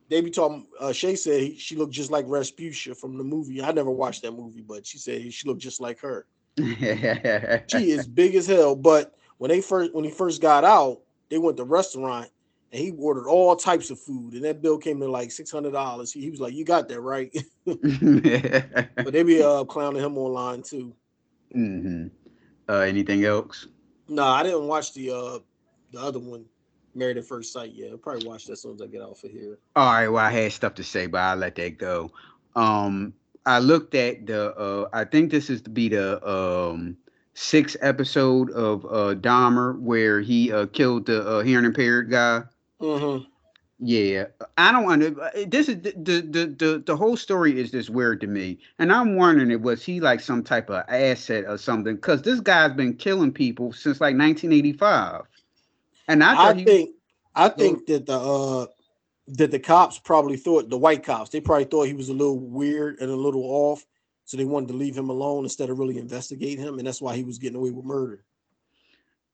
they 0.09 0.20
be 0.20 0.30
talking. 0.30 0.66
Uh, 0.80 0.92
Shay 0.92 1.16
said 1.16 1.40
he, 1.40 1.57
she 1.59 1.76
looked 1.76 1.92
just 1.92 2.11
like 2.11 2.26
Rasputia 2.26 2.97
from 2.97 3.16
the 3.18 3.24
movie. 3.24 3.62
I 3.62 3.72
never 3.72 3.90
watched 3.90 4.22
that 4.22 4.32
movie, 4.32 4.62
but 4.62 4.86
she 4.86 4.99
said 4.99 5.32
she 5.32 5.49
looked 5.49 5.61
just 5.62 5.80
like 5.80 6.01
her. 6.01 6.26
She 7.66 7.90
is 7.90 8.07
big 8.07 8.34
as 8.34 8.47
hell. 8.47 8.74
But 8.76 9.12
when 9.38 9.51
they 9.51 9.61
first 9.61 9.94
when 9.94 10.05
he 10.05 10.11
first 10.11 10.40
got 10.40 10.64
out, 10.64 11.01
they 11.30 11.38
went 11.38 11.57
to 11.59 11.64
restaurant 11.64 12.28
and 12.72 12.80
he 12.80 12.90
ordered 12.92 13.28
all 13.28 13.57
types 13.57 13.90
of 13.90 14.01
food, 14.01 14.34
and 14.34 14.44
that 14.44 14.62
bill 14.62 14.78
came 14.78 15.01
to 15.01 15.09
like 15.11 15.30
six 15.30 15.51
hundred 15.51 15.72
dollars. 15.72 16.12
He, 16.12 16.20
he 16.22 16.30
was 16.30 16.40
like, 16.40 16.55
"You 16.55 16.64
got 16.64 16.88
that 16.88 17.01
right," 17.01 17.30
but 19.03 19.12
they 19.12 19.22
be 19.22 19.42
uh 19.42 19.64
clowning 19.64 20.03
him 20.03 20.18
online 20.18 20.62
too. 20.62 20.94
hmm 21.53 22.07
Uh, 22.68 22.80
anything 22.80 23.24
else? 23.24 23.66
No, 24.09 24.24
I 24.24 24.42
didn't 24.42 24.66
watch 24.66 24.92
the 24.94 25.11
uh 25.11 25.38
the 25.92 26.01
other 26.01 26.18
one, 26.20 26.47
Married 26.97 27.18
at 27.18 27.24
First 27.24 27.53
Sight. 27.53 27.72
Yeah, 27.74 27.88
I'll 27.90 27.99
probably 27.99 28.26
watch 28.26 28.47
that 28.47 28.53
as 28.53 28.62
soon 28.62 28.74
as 28.74 28.82
I 28.82 28.86
get 28.86 29.03
off 29.03 29.22
of 29.22 29.30
here. 29.30 29.59
All 29.76 29.92
right. 29.92 30.09
Well, 30.09 30.24
I 30.24 30.30
had 30.30 30.53
stuff 30.53 30.74
to 30.74 30.84
say, 30.84 31.07
but 31.07 31.18
I'll 31.18 31.36
let 31.36 31.55
that 31.57 31.78
go. 31.78 32.11
Um, 32.55 33.12
I 33.44 33.59
looked 33.59 33.94
at 33.94 34.26
the. 34.26 34.55
Uh, 34.57 34.88
I 34.92 35.05
think 35.05 35.30
this 35.30 35.51
is 35.51 35.62
to 35.62 35.70
be 35.70 35.88
the 35.88 36.26
um 36.28 36.97
sixth 37.34 37.76
episode 37.82 38.51
of 38.51 38.84
uh 38.86 39.14
Dahmer 39.14 39.78
where 39.78 40.20
he 40.20 40.51
uh 40.53 40.66
killed 40.66 41.07
the 41.07 41.26
uh, 41.26 41.42
hearing 41.42 41.66
impaired 41.66 42.11
guy. 42.11 42.42
Mm-hmm. 42.80 43.24
Yeah, 43.78 44.28
I 44.57 44.72
don't 44.72 44.84
want 44.84 45.03
to. 45.03 45.47
This 45.47 45.68
is 45.68 45.82
the, 45.82 45.92
the 45.97 46.20
the 46.22 46.47
the 46.47 46.82
the 46.86 46.97
whole 46.97 47.16
story 47.16 47.61
is 47.61 47.70
just 47.70 47.90
weird 47.90 48.22
to 48.22 48.26
me, 48.26 48.59
and 48.78 48.90
I'm 48.90 49.16
wondering 49.16 49.51
if 49.51 49.61
was 49.61 49.84
he 49.84 50.01
like 50.01 50.20
some 50.20 50.42
type 50.42 50.70
of 50.70 50.84
asset 50.88 51.44
or 51.47 51.59
something? 51.59 51.97
Because 51.97 52.22
this 52.22 52.40
guy's 52.40 52.72
been 52.72 52.94
killing 52.94 53.32
people 53.32 53.74
since 53.74 54.01
like 54.01 54.16
1985, 54.16 55.24
and 56.09 56.22
I 56.24 56.54
he, 56.54 56.64
think 56.64 56.90
I 57.34 57.48
think 57.48 57.86
that 57.86 58.07
the 58.07 58.18
uh 58.18 58.66
that 59.28 59.50
the 59.50 59.59
cops 59.59 59.98
probably 59.98 60.36
thought 60.36 60.70
the 60.70 60.78
white 60.78 61.04
cops 61.04 61.30
they 61.30 61.40
probably 61.40 61.64
thought 61.64 61.84
he 61.86 61.94
was 61.94 62.09
a 62.09 62.14
little 62.14 62.38
weird 62.38 62.98
and 63.00 63.11
a 63.11 63.16
little 63.16 63.42
off, 63.44 63.84
so 64.24 64.36
they 64.36 64.44
wanted 64.44 64.68
to 64.68 64.74
leave 64.74 64.96
him 64.96 65.11
alone 65.11 65.44
instead 65.44 65.70
of 65.70 65.78
really 65.78 65.98
investigate 65.98 66.59
him, 66.59 66.78
and 66.78 66.86
that's 66.86 67.02
why 67.02 67.16
he 67.16 67.24
was 67.24 67.38
getting 67.38 67.57
away 67.57 67.70
with 67.70 67.84
murder. 67.84 68.24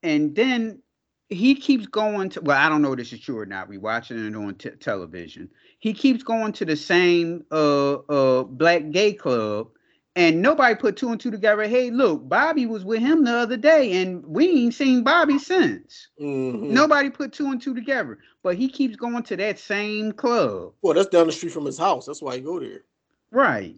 and 0.02 0.34
then 0.34 0.82
he 1.28 1.54
keeps 1.54 1.86
going 1.86 2.28
to. 2.30 2.40
Well, 2.42 2.58
I 2.58 2.68
don't 2.68 2.82
know 2.82 2.92
if 2.92 2.98
this 2.98 3.12
is 3.12 3.20
true 3.20 3.38
or 3.38 3.46
not. 3.46 3.68
We 3.68 3.78
watching 3.78 4.18
it 4.26 4.36
on 4.36 4.54
t- 4.56 4.70
television. 4.70 5.48
He 5.78 5.94
keeps 5.94 6.22
going 6.22 6.52
to 6.54 6.64
the 6.64 6.76
same 6.76 7.44
uh 7.50 7.94
uh 7.94 8.42
black 8.44 8.90
gay 8.90 9.14
club. 9.14 9.68
And 10.14 10.42
nobody 10.42 10.74
put 10.74 10.96
two 10.96 11.08
and 11.08 11.18
two 11.18 11.30
together. 11.30 11.62
Hey, 11.62 11.90
look, 11.90 12.28
Bobby 12.28 12.66
was 12.66 12.84
with 12.84 13.00
him 13.00 13.24
the 13.24 13.34
other 13.34 13.56
day, 13.56 14.02
and 14.02 14.22
we 14.26 14.46
ain't 14.64 14.74
seen 14.74 15.02
Bobby 15.02 15.38
since. 15.38 16.08
Mhm. 16.20 16.68
Nobody 16.68 17.08
put 17.08 17.32
two 17.32 17.46
and 17.46 17.60
two 17.60 17.74
together, 17.74 18.18
but 18.42 18.56
he 18.56 18.68
keeps 18.68 18.94
going 18.96 19.22
to 19.22 19.36
that 19.38 19.58
same 19.58 20.12
club. 20.12 20.74
Well, 20.82 20.92
that's 20.92 21.08
down 21.08 21.28
the 21.28 21.32
street 21.32 21.52
from 21.52 21.64
his 21.64 21.78
house. 21.78 22.04
That's 22.04 22.20
why 22.20 22.34
he 22.36 22.42
go 22.42 22.60
there. 22.60 22.82
Right. 23.30 23.76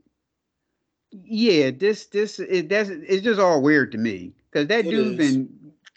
Yeah, 1.12 1.70
this 1.70 2.06
this 2.06 2.40
it 2.40 2.68
that's 2.68 2.88
it's 2.88 3.22
just 3.22 3.38
all 3.38 3.62
weird 3.62 3.92
to 3.92 3.98
me 3.98 4.32
because 4.50 4.66
that 4.66 4.86
It 4.86 4.90
dude 4.90 5.20
is. 5.20 5.32
been 5.36 5.48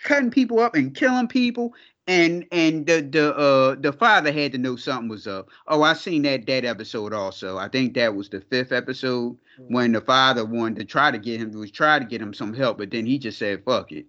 cutting 0.04 0.30
people 0.30 0.60
up 0.60 0.76
and 0.76 0.94
killing 0.94 1.28
people, 1.28 1.74
and 2.08 2.46
and 2.52 2.86
the 2.86 3.02
the 3.02 3.36
uh 3.36 3.76
the 3.76 3.92
father 3.94 4.32
had 4.32 4.52
to 4.54 4.58
know 4.58 4.76
something 4.76 5.10
was 5.10 5.28
up. 5.28 5.50
Oh, 5.68 5.84
I 5.84 5.94
seen 5.94 6.24
that 6.24 6.46
that 6.48 6.66
episode 6.66 7.14
also. 7.14 7.58
I 7.58 7.68
think 7.68 7.94
that 7.96 8.16
was 8.16 8.30
the 8.30 8.42
fifth 8.42 8.72
episode 8.72 9.38
Mm. 9.60 9.72
when 9.72 9.92
the 9.92 10.02
father 10.02 10.46
wanted 10.46 10.78
to 10.78 10.86
try 10.86 11.10
to 11.10 11.18
get 11.18 11.42
him 11.42 11.52
was 11.52 11.72
try 11.72 11.98
to 11.98 12.06
get 12.06 12.22
him 12.22 12.32
some 12.34 12.54
help, 12.54 12.78
but 12.78 12.92
then 12.92 13.06
he 13.08 13.18
just 13.18 13.40
said 13.40 13.64
fuck 13.66 13.92
it. 13.92 14.06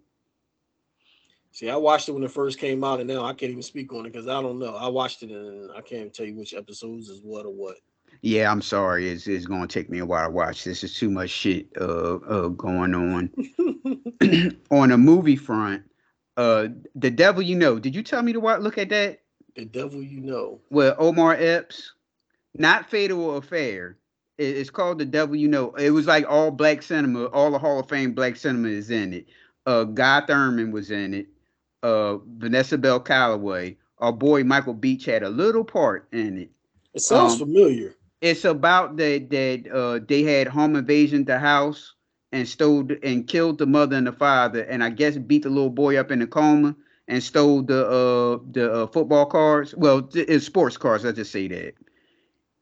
See, 1.53 1.71
I 1.71 1.77
watched 1.77 2.09
it 2.09 2.13
when 2.13 2.23
it 2.23 2.31
first 2.31 2.59
came 2.59 2.85
out, 2.85 3.01
and 3.01 3.09
now 3.09 3.25
I 3.25 3.33
can't 3.33 3.51
even 3.51 3.63
speak 3.63 3.93
on 3.93 4.07
it 4.07 4.13
because 4.13 4.29
I 4.29 4.41
don't 4.43 4.59
know. 4.59 4.77
I 4.77 4.89
watched 4.89 5.23
it 5.23 5.31
and 5.31 5.71
I 5.77 5.81
can't 5.81 6.13
tell 6.13 6.27
you 6.27 6.35
which 6.37 6.55
episodes 6.55 7.09
is 7.09 7.21
what 7.23 7.47
or 7.47 7.53
what. 7.53 7.77
Yeah, 8.21 8.51
I'm 8.53 8.63
sorry. 8.63 9.09
It's 9.09 9.27
it's 9.27 9.47
gonna 9.47 9.67
take 9.67 9.89
me 9.91 9.99
a 10.01 10.07
while 10.07 10.27
to 10.27 10.31
watch. 10.33 10.65
This 10.65 10.85
is 10.85 10.95
too 10.95 11.11
much 11.11 11.31
shit 11.31 11.67
uh 11.81 12.17
uh 12.17 12.49
going 12.49 12.95
on. 12.95 13.31
on 14.71 14.93
a 14.93 14.99
movie 14.99 15.37
front, 15.37 15.83
uh 16.39 16.68
The 16.95 17.11
Devil 17.11 17.43
You 17.43 17.57
Know. 17.57 17.78
Did 17.78 17.95
you 17.95 18.03
tell 18.03 18.22
me 18.22 18.32
to 18.32 18.41
wa- 18.41 18.57
look 18.57 18.78
at 18.78 18.91
that? 18.91 19.20
The 19.57 19.66
devil 19.66 20.03
you 20.03 20.20
know. 20.20 20.61
Well, 20.70 20.97
Omar 20.99 21.34
Epps, 21.34 21.93
not 22.55 22.89
Fatal 22.91 23.36
Affair. 23.36 23.99
It- 24.39 24.57
It's 24.57 24.70
called 24.70 24.99
The 25.01 25.05
Devil 25.07 25.36
You 25.36 25.49
Know. 25.49 25.72
It 25.74 25.91
was 25.91 26.07
like 26.07 26.26
all 26.28 26.51
black 26.53 26.82
cinema, 26.82 27.26
all 27.26 27.51
the 27.51 27.59
Hall 27.59 27.80
of 27.80 27.89
Fame 27.89 28.14
black 28.14 28.36
cinema 28.36 28.68
is 28.68 28.91
in 28.91 29.12
it. 29.12 29.26
Uh 29.66 29.84
Guy 29.84 30.22
Thurman 30.26 30.70
was 30.72 30.91
in 30.93 31.12
it. 31.14 31.26
Uh 31.82 32.18
Vanessa 32.39 32.78
Bell 32.78 33.01
Calloway. 33.01 33.76
Our 33.99 34.12
boy 34.12 34.45
Michael 34.45 34.74
Beach 34.74 35.07
had 35.07 35.24
a 35.24 35.28
little 35.30 35.64
part 35.64 36.09
in 36.12 36.39
it. 36.39 36.51
It 36.95 37.03
sounds 37.03 37.34
Um, 37.34 37.41
familiar. 37.41 37.95
It's 38.20 38.45
about 38.45 38.97
that 38.99 39.30
that 39.30 39.70
uh 39.72 40.01
they 40.07 40.22
had 40.22 40.49
home 40.49 40.76
invasion 40.76 41.24
to 41.26 41.39
house 41.39 41.95
and 42.33 42.49
stole 42.49 42.85
the- 42.85 43.03
and 43.05 43.26
killed 43.26 43.59
the 43.59 43.66
mother 43.66 43.97
and 43.97 44.07
the 44.07 44.12
father 44.12 44.62
and 44.62 44.83
I 44.85 44.91
guess 44.91 45.16
beat 45.16 45.43
the 45.45 45.51
little 45.51 45.70
boy 45.70 45.97
up 45.97 46.11
in 46.11 46.22
a 46.22 46.26
coma 46.26 46.76
and 47.09 47.22
stole 47.22 47.62
the 47.62 47.87
uh 47.87 48.39
the 48.53 48.72
uh, 48.72 48.87
football 48.89 49.26
cards. 49.26 49.74
Well, 49.74 50.03
th- 50.03 50.29
it's 50.29 50.47
sports 50.47 50.76
cards. 50.76 51.05
I 51.05 51.12
just 51.12 51.33
say 51.33 51.49
that. 51.49 51.74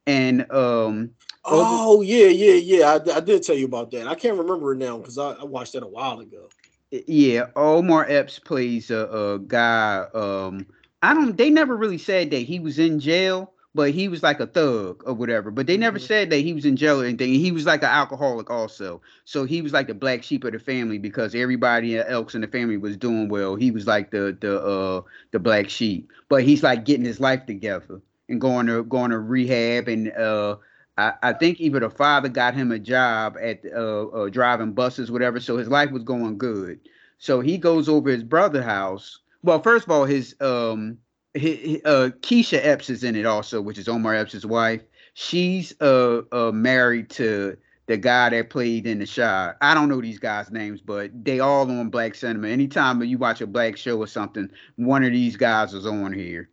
And 0.06 0.50
um 0.52 1.10
Oh 1.44 2.02
yeah, 2.02 2.26
yeah, 2.26 2.54
yeah. 2.54 2.86
I, 3.12 3.16
I 3.16 3.20
did 3.20 3.42
tell 3.42 3.56
you 3.56 3.66
about 3.66 3.90
that. 3.92 4.06
I 4.08 4.14
can't 4.14 4.38
remember 4.38 4.72
it 4.72 4.78
now 4.78 4.98
because 4.98 5.18
I, 5.18 5.32
I 5.32 5.44
watched 5.44 5.72
that 5.74 5.82
a 5.84 5.86
while 5.88 6.18
ago. 6.20 6.48
yeah, 6.90 7.46
Omar 7.56 8.06
Epps 8.08 8.38
plays 8.38 8.90
a, 8.90 9.06
a 9.06 9.38
guy. 9.38 10.06
Um, 10.14 10.66
I 11.02 11.14
don't. 11.14 11.36
They 11.36 11.50
never 11.50 11.76
really 11.76 11.98
said 11.98 12.30
that 12.30 12.40
he 12.40 12.58
was 12.58 12.78
in 12.78 13.00
jail, 13.00 13.52
but 13.76 13.92
he 13.92 14.08
was 14.08 14.22
like 14.22 14.40
a 14.40 14.46
thug 14.46 15.02
or 15.06 15.14
whatever. 15.14 15.50
But 15.50 15.66
they 15.66 15.76
never 15.76 15.98
said 15.98 16.30
that 16.30 16.38
he 16.38 16.54
was 16.54 16.64
in 16.64 16.76
jail 16.76 17.02
or 17.02 17.04
anything. 17.04 17.34
He 17.34 17.52
was 17.52 17.66
like 17.66 17.82
an 17.82 17.90
alcoholic 17.90 18.50
also. 18.50 19.02
So 19.26 19.44
he 19.44 19.62
was 19.62 19.72
like 19.72 19.86
the 19.86 19.94
black 19.94 20.22
sheep 20.22 20.44
of 20.44 20.52
the 20.52 20.58
family 20.58 20.98
because 20.98 21.34
everybody 21.34 21.98
else 21.98 22.34
in 22.34 22.40
the 22.40 22.48
family 22.48 22.78
was 22.78 22.96
doing 22.96 23.28
well. 23.28 23.54
He 23.54 23.70
was 23.70 23.86
like 23.86 24.10
the 24.10 24.36
the 24.40 24.60
uh 24.60 25.02
the 25.32 25.38
black 25.38 25.68
sheep. 25.70 26.10
But 26.28 26.42
he's 26.42 26.62
like 26.62 26.84
getting 26.86 27.04
his 27.04 27.20
life 27.20 27.46
together 27.46 28.00
and 28.28 28.40
going 28.40 28.66
to 28.66 28.82
going 28.84 29.12
to 29.12 29.20
rehab 29.20 29.88
and 29.88 30.12
uh. 30.12 30.56
I, 30.98 31.12
I 31.22 31.32
think 31.34 31.60
even 31.60 31.82
the 31.82 31.90
father 31.90 32.30
got 32.30 32.54
him 32.54 32.72
a 32.72 32.78
job 32.78 33.36
at 33.38 33.60
uh, 33.66 34.06
uh, 34.06 34.28
driving 34.30 34.72
buses, 34.72 35.10
whatever. 35.10 35.40
So 35.40 35.58
his 35.58 35.68
life 35.68 35.90
was 35.90 36.02
going 36.04 36.38
good. 36.38 36.80
So 37.18 37.40
he 37.40 37.58
goes 37.58 37.86
over 37.86 38.08
his 38.08 38.24
brother 38.24 38.62
house. 38.62 39.20
Well, 39.42 39.62
first 39.62 39.84
of 39.84 39.90
all, 39.90 40.06
his 40.06 40.34
um 40.40 40.96
hi- 41.38 41.80
uh 41.84 42.10
Keisha 42.20 42.60
Epps 42.62 42.90
is 42.90 43.04
in 43.04 43.16
it 43.16 43.26
also, 43.26 43.60
which 43.60 43.78
is 43.78 43.88
Omar 43.88 44.14
Epps' 44.14 44.44
wife. 44.44 44.82
She's 45.14 45.74
uh, 45.80 46.22
uh 46.32 46.52
married 46.52 47.10
to 47.10 47.56
the 47.86 47.96
guy 47.96 48.30
that 48.30 48.50
played 48.50 48.86
in 48.86 48.98
the 48.98 49.06
shot. 49.06 49.56
I 49.60 49.72
don't 49.74 49.88
know 49.88 50.00
these 50.00 50.18
guys' 50.18 50.50
names, 50.50 50.80
but 50.80 51.10
they 51.24 51.40
all 51.40 51.70
on 51.70 51.88
Black 51.88 52.14
Cinema. 52.14 52.48
Anytime 52.48 53.02
you 53.02 53.16
watch 53.18 53.40
a 53.40 53.46
black 53.46 53.76
show 53.76 53.98
or 53.98 54.06
something, 54.06 54.50
one 54.76 55.04
of 55.04 55.12
these 55.12 55.36
guys 55.36 55.72
is 55.72 55.86
on 55.86 56.12
here. 56.12 56.48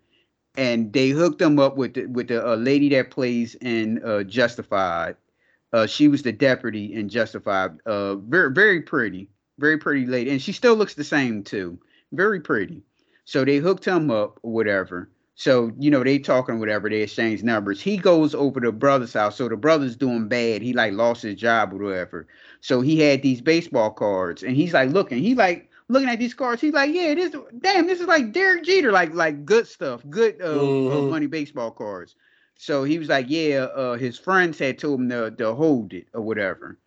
And 0.56 0.94
they 0.94 1.10
hooked 1.10 1.40
them 1.40 1.58
up 1.58 1.76
with 1.76 1.96
the, 1.96 2.06
with 2.06 2.28
the 2.28 2.48
uh, 2.48 2.56
lady 2.56 2.90
that 2.90 3.10
plays 3.10 3.56
in 3.56 4.04
uh, 4.06 4.22
Justified. 4.24 5.16
Uh, 5.74 5.88
she 5.88 6.08
was 6.08 6.22
the 6.22 6.32
deputy 6.32 6.94
in 6.94 7.10
Justified. 7.10 7.72
Uh, 7.88 8.16
very 8.16 8.54
very 8.54 8.82
pretty, 8.82 9.28
very 9.58 9.80
pretty 9.80 10.06
lady, 10.06 10.30
and 10.30 10.40
she 10.40 10.52
still 10.52 10.76
looks 10.76 10.94
the 10.94 11.04
same 11.04 11.44
too. 11.44 11.80
Very 12.12 12.40
pretty. 12.40 12.84
So 13.26 13.44
they 13.46 13.58
hooked 13.58 13.86
him 13.86 14.10
up 14.12 14.40
or 14.44 14.52
whatever. 14.54 15.10
So 15.36 15.72
you 15.80 15.90
know 15.92 16.04
they 16.04 16.20
talking 16.20 16.60
whatever. 16.60 16.90
They 16.90 17.02
exchange 17.02 17.44
numbers. 17.44 17.82
He 17.82 17.98
goes 17.98 18.34
over 18.36 18.60
to 18.62 18.72
brother's 18.72 19.14
house. 19.14 19.36
So 19.38 19.48
the 19.50 19.58
brother's 19.58 19.96
doing 19.96 20.28
bad. 20.28 20.62
He 20.62 20.74
like 20.74 20.94
lost 20.94 21.24
his 21.24 21.36
job 21.36 21.74
or 21.74 21.78
whatever. 21.78 22.28
So 22.62 22.82
he 22.82 23.00
had 23.00 23.22
these 23.22 23.42
baseball 23.42 23.92
cards, 23.92 24.44
and 24.44 24.56
he's 24.56 24.74
like 24.74 24.90
looking. 24.92 25.20
He 25.20 25.36
like 25.36 25.70
looking 25.90 26.10
at 26.10 26.20
these 26.20 26.34
cards. 26.34 26.62
He's 26.62 26.74
like, 26.74 26.94
yeah, 26.94 27.14
this 27.16 27.36
damn, 27.60 27.88
this 27.88 28.00
is 28.02 28.08
like 28.08 28.32
Derek 28.32 28.64
Jeter, 28.64 28.92
like 28.92 29.14
like 29.14 29.46
good 29.46 29.68
stuff, 29.68 30.04
good 30.10 30.42
uh, 30.42 30.70
uh, 30.88 31.02
Mhm. 31.02 31.10
money 31.10 31.26
baseball 31.28 31.72
cards. 31.72 32.16
So 32.56 32.84
he 32.84 33.00
was 33.00 33.10
like, 33.10 33.26
yeah, 33.30 33.68
uh, 33.76 33.96
his 33.96 34.18
friends 34.20 34.60
had 34.60 34.78
told 34.80 35.00
him 35.02 35.10
to, 35.10 35.32
to 35.32 35.54
hold 35.56 35.94
it 35.94 36.08
or 36.14 36.22
whatever. 36.22 36.78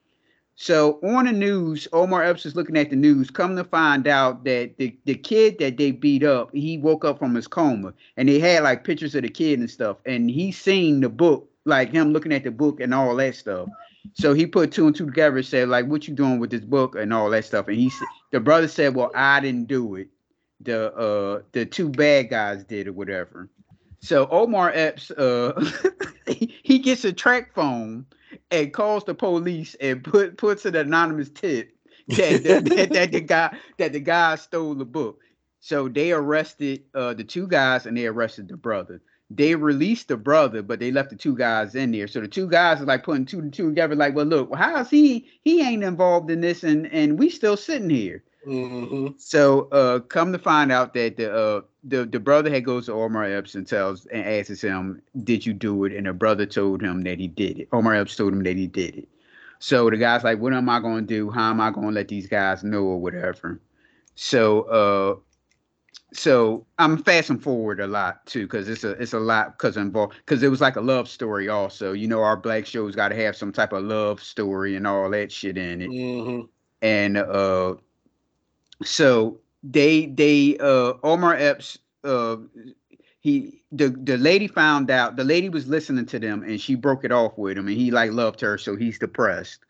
So 0.58 0.98
on 1.02 1.26
the 1.26 1.32
news, 1.32 1.86
Omar 1.92 2.22
Epps 2.24 2.46
is 2.46 2.56
looking 2.56 2.78
at 2.78 2.88
the 2.88 2.96
news. 2.96 3.30
Come 3.30 3.56
to 3.56 3.64
find 3.64 4.08
out 4.08 4.44
that 4.44 4.78
the, 4.78 4.96
the 5.04 5.14
kid 5.14 5.58
that 5.58 5.76
they 5.76 5.90
beat 5.90 6.24
up, 6.24 6.50
he 6.54 6.78
woke 6.78 7.04
up 7.04 7.18
from 7.18 7.34
his 7.34 7.46
coma, 7.46 7.92
and 8.16 8.26
they 8.26 8.38
had 8.38 8.62
like 8.62 8.82
pictures 8.82 9.14
of 9.14 9.22
the 9.22 9.28
kid 9.28 9.58
and 9.58 9.70
stuff. 9.70 9.98
And 10.06 10.30
he 10.30 10.50
seen 10.50 11.00
the 11.00 11.10
book, 11.10 11.50
like 11.66 11.90
him 11.92 12.14
looking 12.14 12.32
at 12.32 12.42
the 12.42 12.50
book 12.50 12.80
and 12.80 12.94
all 12.94 13.14
that 13.16 13.34
stuff. 13.34 13.68
So 14.14 14.32
he 14.32 14.46
put 14.46 14.72
two 14.72 14.86
and 14.86 14.96
two 14.96 15.04
together 15.04 15.36
and 15.36 15.46
said, 15.46 15.68
like, 15.68 15.86
what 15.86 16.08
you 16.08 16.14
doing 16.14 16.38
with 16.38 16.50
this 16.50 16.64
book 16.64 16.96
and 16.96 17.12
all 17.12 17.28
that 17.30 17.44
stuff. 17.44 17.68
And 17.68 17.76
he 17.76 17.92
the 18.30 18.40
brother 18.40 18.68
said, 18.68 18.94
well, 18.94 19.10
I 19.14 19.40
didn't 19.40 19.68
do 19.68 19.96
it. 19.96 20.08
The 20.62 20.94
uh 20.94 21.42
the 21.52 21.66
two 21.66 21.90
bad 21.90 22.30
guys 22.30 22.64
did 22.64 22.88
or 22.88 22.94
whatever. 22.94 23.50
So 24.00 24.26
Omar 24.30 24.70
Epps, 24.72 25.10
uh, 25.10 25.52
he 26.26 26.78
gets 26.78 27.04
a 27.04 27.12
track 27.12 27.54
phone 27.54 28.06
and 28.50 28.72
calls 28.72 29.04
the 29.04 29.14
police 29.14 29.74
and 29.80 30.02
put 30.02 30.36
puts 30.36 30.64
an 30.66 30.76
anonymous 30.76 31.28
tip 31.30 31.76
that, 32.08 32.44
that, 32.44 32.92
that, 32.92 33.12
the 33.12 33.20
guy 33.20 33.56
that 33.78 33.92
the 33.92 34.00
guy 34.00 34.36
stole 34.36 34.74
the 34.74 34.84
book. 34.84 35.20
So 35.60 35.88
they 35.88 36.12
arrested 36.12 36.84
uh, 36.94 37.14
the 37.14 37.24
two 37.24 37.48
guys 37.48 37.86
and 37.86 37.96
they 37.96 38.06
arrested 38.06 38.48
the 38.48 38.56
brother. 38.56 39.00
They 39.30 39.56
released 39.56 40.06
the 40.06 40.16
brother, 40.16 40.62
but 40.62 40.78
they 40.78 40.92
left 40.92 41.10
the 41.10 41.16
two 41.16 41.36
guys 41.36 41.74
in 41.74 41.90
there. 41.90 42.06
So 42.06 42.20
the 42.20 42.28
two 42.28 42.48
guys 42.48 42.80
are 42.80 42.84
like 42.84 43.02
putting 43.02 43.26
two 43.26 43.40
and 43.40 43.52
two 43.52 43.70
together, 43.70 43.96
like, 43.96 44.14
well, 44.14 44.26
look, 44.26 44.54
how's 44.54 44.88
he? 44.88 45.26
He 45.42 45.62
ain't 45.62 45.82
involved 45.82 46.30
in 46.30 46.40
this, 46.40 46.62
and 46.62 46.86
and 46.92 47.18
we 47.18 47.28
still 47.30 47.56
sitting 47.56 47.90
here. 47.90 48.22
Mm-hmm. 48.46 49.14
So 49.18 49.68
uh, 49.72 49.98
come 50.00 50.32
to 50.32 50.38
find 50.38 50.70
out 50.70 50.94
that 50.94 51.16
the 51.16 51.34
uh, 51.34 51.60
the 51.86 52.04
the 52.04 52.20
brother 52.20 52.50
had 52.50 52.64
goes 52.64 52.86
to 52.86 52.92
Omar 52.92 53.24
Epps 53.24 53.54
and 53.54 53.66
tells 53.66 54.06
and 54.06 54.24
asks 54.24 54.60
him, 54.60 55.00
"Did 55.24 55.46
you 55.46 55.52
do 55.52 55.84
it?" 55.84 55.92
And 55.92 56.06
the 56.06 56.12
brother 56.12 56.46
told 56.46 56.82
him 56.82 57.02
that 57.02 57.18
he 57.18 57.28
did 57.28 57.60
it. 57.60 57.68
Omar 57.72 57.94
Epps 57.94 58.16
told 58.16 58.32
him 58.32 58.42
that 58.42 58.56
he 58.56 58.66
did 58.66 58.96
it. 58.96 59.08
So 59.58 59.88
the 59.88 59.96
guy's 59.96 60.24
like, 60.24 60.38
"What 60.38 60.52
am 60.52 60.68
I 60.68 60.80
going 60.80 61.06
to 61.06 61.14
do? 61.14 61.30
How 61.30 61.50
am 61.50 61.60
I 61.60 61.70
going 61.70 61.88
to 61.88 61.94
let 61.94 62.08
these 62.08 62.26
guys 62.26 62.64
know 62.64 62.82
or 62.82 63.00
whatever?" 63.00 63.60
So 64.16 64.62
uh, 64.62 65.16
so 66.12 66.66
I'm 66.78 67.02
fasting 67.02 67.38
forward 67.38 67.80
a 67.80 67.86
lot 67.86 68.26
too 68.26 68.46
because 68.46 68.68
it's 68.68 68.84
a 68.84 68.90
it's 68.92 69.12
a 69.12 69.20
lot 69.20 69.56
because 69.56 69.76
involved 69.76 70.16
because 70.16 70.42
it 70.42 70.48
was 70.48 70.60
like 70.60 70.76
a 70.76 70.80
love 70.80 71.08
story 71.08 71.48
also. 71.48 71.92
You 71.92 72.08
know, 72.08 72.22
our 72.22 72.36
black 72.36 72.66
shows 72.66 72.96
got 72.96 73.08
to 73.08 73.16
have 73.16 73.36
some 73.36 73.52
type 73.52 73.72
of 73.72 73.84
love 73.84 74.22
story 74.22 74.76
and 74.76 74.86
all 74.86 75.08
that 75.10 75.30
shit 75.30 75.56
in 75.56 75.82
it. 75.82 75.90
Mm-hmm. 75.90 76.46
And 76.82 77.16
uh, 77.16 77.74
so 78.82 79.40
they 79.62 80.06
they 80.06 80.56
uh 80.58 80.94
Omar 81.02 81.34
Epps 81.34 81.78
uh 82.04 82.36
he 83.20 83.62
the 83.72 83.88
the 83.88 84.16
lady 84.16 84.46
found 84.46 84.90
out 84.90 85.16
the 85.16 85.24
lady 85.24 85.48
was 85.48 85.66
listening 85.66 86.06
to 86.06 86.18
them 86.18 86.42
and 86.42 86.60
she 86.60 86.74
broke 86.74 87.04
it 87.04 87.12
off 87.12 87.36
with 87.36 87.58
him 87.58 87.66
and 87.66 87.76
he 87.76 87.90
like 87.90 88.12
loved 88.12 88.40
her 88.40 88.58
so 88.58 88.76
he's 88.76 88.98
depressed. 88.98 89.60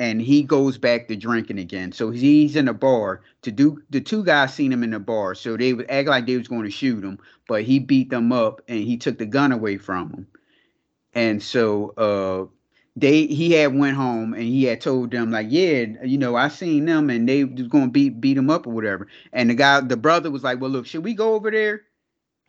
And 0.00 0.20
he 0.22 0.44
goes 0.44 0.78
back 0.78 1.08
to 1.08 1.16
drinking 1.16 1.58
again. 1.58 1.90
So 1.90 2.10
he's 2.10 2.54
in 2.54 2.68
a 2.68 2.72
bar. 2.72 3.22
To 3.42 3.50
do 3.50 3.82
the 3.90 4.00
two 4.00 4.24
guys 4.24 4.54
seen 4.54 4.72
him 4.72 4.84
in 4.84 4.90
the 4.90 5.00
bar 5.00 5.34
so 5.34 5.56
they 5.56 5.72
would 5.72 5.90
act 5.90 6.08
like 6.08 6.26
they 6.26 6.36
was 6.36 6.48
going 6.48 6.64
to 6.64 6.70
shoot 6.70 7.04
him 7.04 7.18
but 7.48 7.62
he 7.62 7.78
beat 7.78 8.10
them 8.10 8.30
up 8.32 8.60
and 8.68 8.78
he 8.78 8.96
took 8.96 9.18
the 9.18 9.26
gun 9.26 9.52
away 9.52 9.76
from 9.76 10.10
him. 10.10 10.26
And 11.14 11.42
so 11.42 11.90
uh 11.96 12.52
they 13.00 13.26
he 13.26 13.52
had 13.52 13.74
went 13.76 13.96
home 13.96 14.34
and 14.34 14.42
he 14.44 14.64
had 14.64 14.80
told 14.80 15.10
them 15.10 15.30
like 15.30 15.46
yeah 15.50 15.84
you 16.04 16.18
know 16.18 16.36
i 16.36 16.48
seen 16.48 16.86
them 16.86 17.10
and 17.10 17.28
they 17.28 17.44
was 17.44 17.68
gonna 17.68 17.88
beat 17.88 18.20
beat 18.20 18.36
him 18.36 18.50
up 18.50 18.66
or 18.66 18.70
whatever. 18.70 19.08
And 19.32 19.50
the 19.50 19.54
guy 19.54 19.80
the 19.80 19.96
brother 19.96 20.30
was 20.30 20.42
like 20.44 20.60
well 20.60 20.70
look 20.70 20.86
should 20.86 21.04
we 21.04 21.14
go 21.14 21.34
over 21.34 21.50
there? 21.50 21.82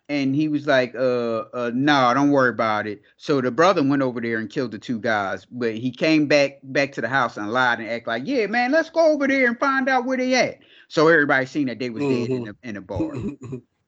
And 0.10 0.36
he 0.36 0.47
was 0.47 0.68
like 0.68 0.95
uh 0.95 1.45
uh 1.54 1.72
no 1.74 2.14
don't 2.14 2.32
worry 2.32 2.50
about 2.50 2.88
it. 2.88 3.02
So 3.18 3.41
the 3.41 3.52
brother 3.52 3.84
went 3.84 4.02
over 4.02 4.22
there 4.22 4.38
and 4.39 4.50
killed 4.50 4.72
the 4.72 4.80
two 4.80 5.00
guys 5.00 5.45
but 5.45 5.76
he 5.76 5.91
came 5.91 6.28
back 6.28 6.60
back 6.64 6.93
to 6.93 7.02
the 7.02 7.10
house 7.10 7.38
and 7.38 7.52
lied 7.52 7.80
and 7.80 7.89
act 7.89 8.08
like 8.08 8.24
yeah 8.26 8.47
man 8.47 8.72
let's 8.72 8.89
go 8.89 9.12
over 9.14 9.28
there 9.28 9.47
and 9.47 9.60
find 9.60 9.89
out 9.89 10.06
where 10.06 10.18
they 10.18 10.34
at. 10.36 10.60
So 10.88 11.08
everybody 11.08 11.45
seen 11.45 11.68
that 11.68 11.80
they 11.80 11.89
was 11.89 12.06
dead 12.06 12.32
in 12.32 12.45
the, 12.45 12.56
in 12.64 12.76
the 12.76 12.82
bar 12.82 13.20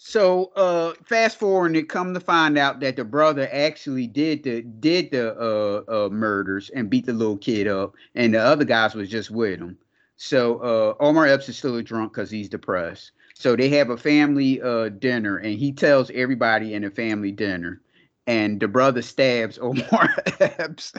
so 0.00 0.52
uh 0.54 0.94
fast 1.04 1.38
forward 1.40 1.66
and 1.66 1.76
it 1.76 1.88
come 1.88 2.14
to 2.14 2.20
find 2.20 2.56
out 2.56 2.78
that 2.78 2.94
the 2.94 3.04
brother 3.04 3.48
actually 3.52 4.06
did 4.06 4.44
the 4.44 4.62
did 4.62 5.10
the 5.10 5.36
uh, 5.36 5.82
uh 5.92 6.08
murders 6.08 6.70
and 6.70 6.88
beat 6.88 7.04
the 7.04 7.12
little 7.12 7.36
kid 7.36 7.66
up 7.66 7.94
and 8.14 8.32
the 8.32 8.38
other 8.38 8.64
guys 8.64 8.94
was 8.94 9.10
just 9.10 9.28
with 9.28 9.58
him. 9.58 9.76
So 10.14 10.58
uh 10.60 11.02
omar 11.02 11.26
epps 11.26 11.48
is 11.48 11.58
still 11.58 11.76
a 11.76 11.82
drunk 11.82 12.12
because 12.12 12.30
he's 12.30 12.48
depressed. 12.48 13.10
So 13.34 13.56
they 13.56 13.68
have 13.70 13.90
a 13.90 13.96
family 13.96 14.62
uh 14.62 14.90
dinner 14.90 15.38
and 15.38 15.58
he 15.58 15.72
tells 15.72 16.12
everybody 16.12 16.74
in 16.74 16.82
the 16.82 16.90
family 16.92 17.32
dinner 17.32 17.80
and 18.28 18.60
the 18.60 18.68
brother 18.68 19.02
stabs 19.02 19.58
omar 19.62 20.14
epps. 20.38 20.92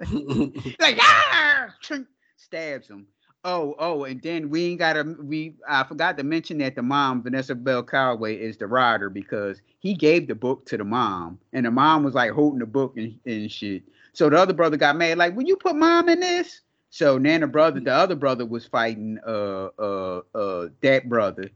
Like 0.80 0.96
ah! 0.98 1.74
stabs 2.38 2.88
him 2.88 3.06
Oh, 3.44 3.74
oh, 3.78 4.04
and 4.04 4.20
then 4.22 4.50
we 4.50 4.66
ain't 4.66 4.80
got 4.80 4.94
to. 4.94 5.16
We 5.20 5.54
I 5.68 5.84
forgot 5.84 6.18
to 6.18 6.24
mention 6.24 6.58
that 6.58 6.74
the 6.74 6.82
mom, 6.82 7.22
Vanessa 7.22 7.54
Bell 7.54 7.82
Calloway, 7.82 8.36
is 8.36 8.56
the 8.56 8.66
writer 8.66 9.08
because 9.08 9.62
he 9.78 9.94
gave 9.94 10.26
the 10.26 10.34
book 10.34 10.66
to 10.66 10.76
the 10.76 10.84
mom, 10.84 11.38
and 11.52 11.64
the 11.64 11.70
mom 11.70 12.02
was 12.02 12.14
like 12.14 12.32
holding 12.32 12.58
the 12.58 12.66
book 12.66 12.96
and, 12.96 13.18
and 13.24 13.50
shit. 13.50 13.84
So 14.12 14.28
the 14.28 14.36
other 14.36 14.52
brother 14.52 14.76
got 14.76 14.96
mad, 14.96 15.18
like, 15.18 15.36
"Will 15.36 15.44
you 15.44 15.56
put 15.56 15.76
mom 15.76 16.08
in 16.08 16.20
this?" 16.20 16.60
So 16.90 17.18
Nana 17.18 17.46
brother, 17.46 17.78
the 17.80 17.92
other 17.92 18.16
brother, 18.16 18.44
was 18.44 18.66
fighting 18.66 19.18
uh 19.26 19.68
uh 19.78 20.22
uh 20.34 20.68
that 20.82 21.08
brother, 21.08 21.48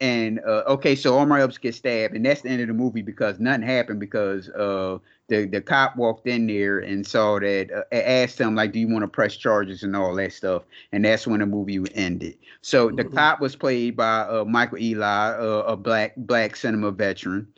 and 0.00 0.40
uh 0.46 0.62
okay, 0.68 0.94
so 0.94 1.18
Omar 1.18 1.40
Epps 1.40 1.58
gets 1.58 1.78
stabbed, 1.78 2.14
and 2.14 2.24
that's 2.24 2.42
the 2.42 2.48
end 2.50 2.62
of 2.62 2.68
the 2.68 2.74
movie 2.74 3.02
because 3.02 3.38
nothing 3.38 3.62
happened 3.62 4.00
because 4.00 4.48
uh 4.50 4.98
the 5.28 5.46
the 5.46 5.60
cop 5.60 5.96
walked 5.96 6.26
in 6.26 6.46
there 6.46 6.78
and 6.78 7.06
saw 7.06 7.38
that 7.38 7.70
uh, 7.72 7.94
asked 7.94 8.40
him 8.40 8.54
like 8.54 8.72
do 8.72 8.78
you 8.80 8.88
want 8.88 9.02
to 9.02 9.08
press 9.08 9.36
charges 9.36 9.82
and 9.82 9.96
all 9.96 10.14
that 10.16 10.32
stuff 10.32 10.62
and 10.92 11.04
that's 11.04 11.26
when 11.26 11.40
the 11.40 11.46
movie 11.46 11.80
ended. 11.94 12.36
So 12.62 12.90
the 12.90 13.04
Mm-hmm. 13.04 13.16
cop 13.16 13.40
was 13.40 13.54
played 13.56 13.96
by 13.96 14.20
uh, 14.20 14.44
michael 14.44 14.78
ealy 14.78 15.02
uh, 15.02 15.62
a 15.66 15.76
black 15.76 16.14
black 16.16 16.56
cinema 16.56 16.90
veteran. 16.90 17.48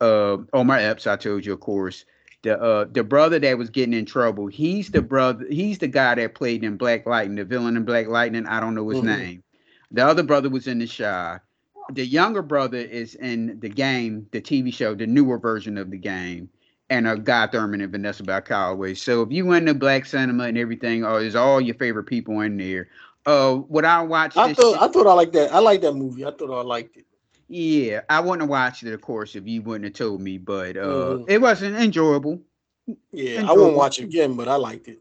Uh 0.00 0.38
omar 0.52 0.78
epps 0.78 1.06
i 1.06 1.16
told 1.16 1.44
you 1.46 1.52
of 1.52 1.60
course. 1.60 2.04
The 2.42 2.60
uh 2.60 2.86
the 2.90 3.02
brother 3.04 3.38
that 3.38 3.58
was 3.58 3.70
getting 3.70 3.94
in 3.94 4.04
trouble 4.06 4.46
he's 4.48 4.90
the 4.90 5.02
brother 5.02 5.46
he's 5.48 5.78
the 5.78 5.88
guy 5.88 6.14
that 6.14 6.34
played 6.34 6.62
in 6.64 6.76
black 6.76 7.06
lightning 7.06 7.36
the 7.36 7.44
villain 7.44 7.76
in 7.76 7.84
black 7.84 8.06
lightning 8.08 8.46
i 8.46 8.60
don't 8.60 8.74
know 8.74 8.88
his 8.88 9.02
Mhm. 9.02 9.02
name. 9.02 9.42
The 9.90 10.04
other 10.06 10.22
brother 10.22 10.48
was 10.50 10.66
in 10.66 10.78
the 10.78 10.86
Chi 10.86 11.40
the 11.92 12.04
younger 12.06 12.42
brother 12.42 12.78
is 12.78 13.14
in 13.16 13.58
the 13.60 13.68
game 13.68 14.26
the 14.32 14.40
tv 14.40 14.72
show 14.72 14.94
the 14.94 15.06
newer 15.06 15.38
version 15.38 15.76
of 15.76 15.90
the 15.90 15.98
game 15.98 16.48
and 16.90 17.06
uh, 17.06 17.14
Glynn 17.14 17.48
Turman 17.48 17.82
and 17.82 17.90
Vanessa 17.92 18.22
Bell 18.22 18.42
Calloway. 18.42 18.92
So 18.94 19.22
if 19.22 19.32
you 19.32 19.52
into 19.52 19.72
black 19.74 20.04
cinema 20.04 20.44
and 20.44 20.58
everything, 20.58 21.02
or 21.04 21.20
is 21.22 21.34
all 21.34 21.58
your 21.60 21.74
favorite 21.76 22.04
people 22.04 22.40
in 22.40 22.58
there? 22.58 22.88
Uh, 23.24 23.60
would 23.68 23.86
I 23.86 24.02
watch 24.02 24.36
I 24.36 24.52
thought 24.52 24.72
shit- 24.74 24.82
I 24.82 24.88
thought 24.88 25.06
I 25.06 25.14
liked 25.14 25.32
that. 25.32 25.52
I 25.54 25.60
like 25.60 25.80
that 25.80 25.94
movie. 25.94 26.26
I 26.26 26.30
thought 26.30 26.50
I 26.50 26.62
liked 26.62 26.98
it. 26.98 27.06
yeah, 27.48 28.02
I 28.10 28.20
wouldn't 28.20 28.42
have 28.42 28.50
watched 28.50 28.82
it, 28.82 28.92
of 28.92 29.00
course, 29.00 29.34
if 29.34 29.46
you 29.46 29.62
wouldn't 29.62 29.84
have 29.84 29.94
told 29.94 30.20
me. 30.20 30.36
But 30.36 30.76
uh, 30.76 30.82
Mhm. 31.16 31.24
it 31.26 31.40
wasn't 31.40 31.76
enjoyable. 31.76 32.40
Yeah, 33.12 33.38
I 33.38 33.40
Enjoyable. 33.40 33.62
won't 33.62 33.76
watch 33.76 33.98
it 33.98 34.04
again, 34.04 34.34
but 34.34 34.46
I 34.46 34.56
liked 34.56 34.88
it. 34.88 35.00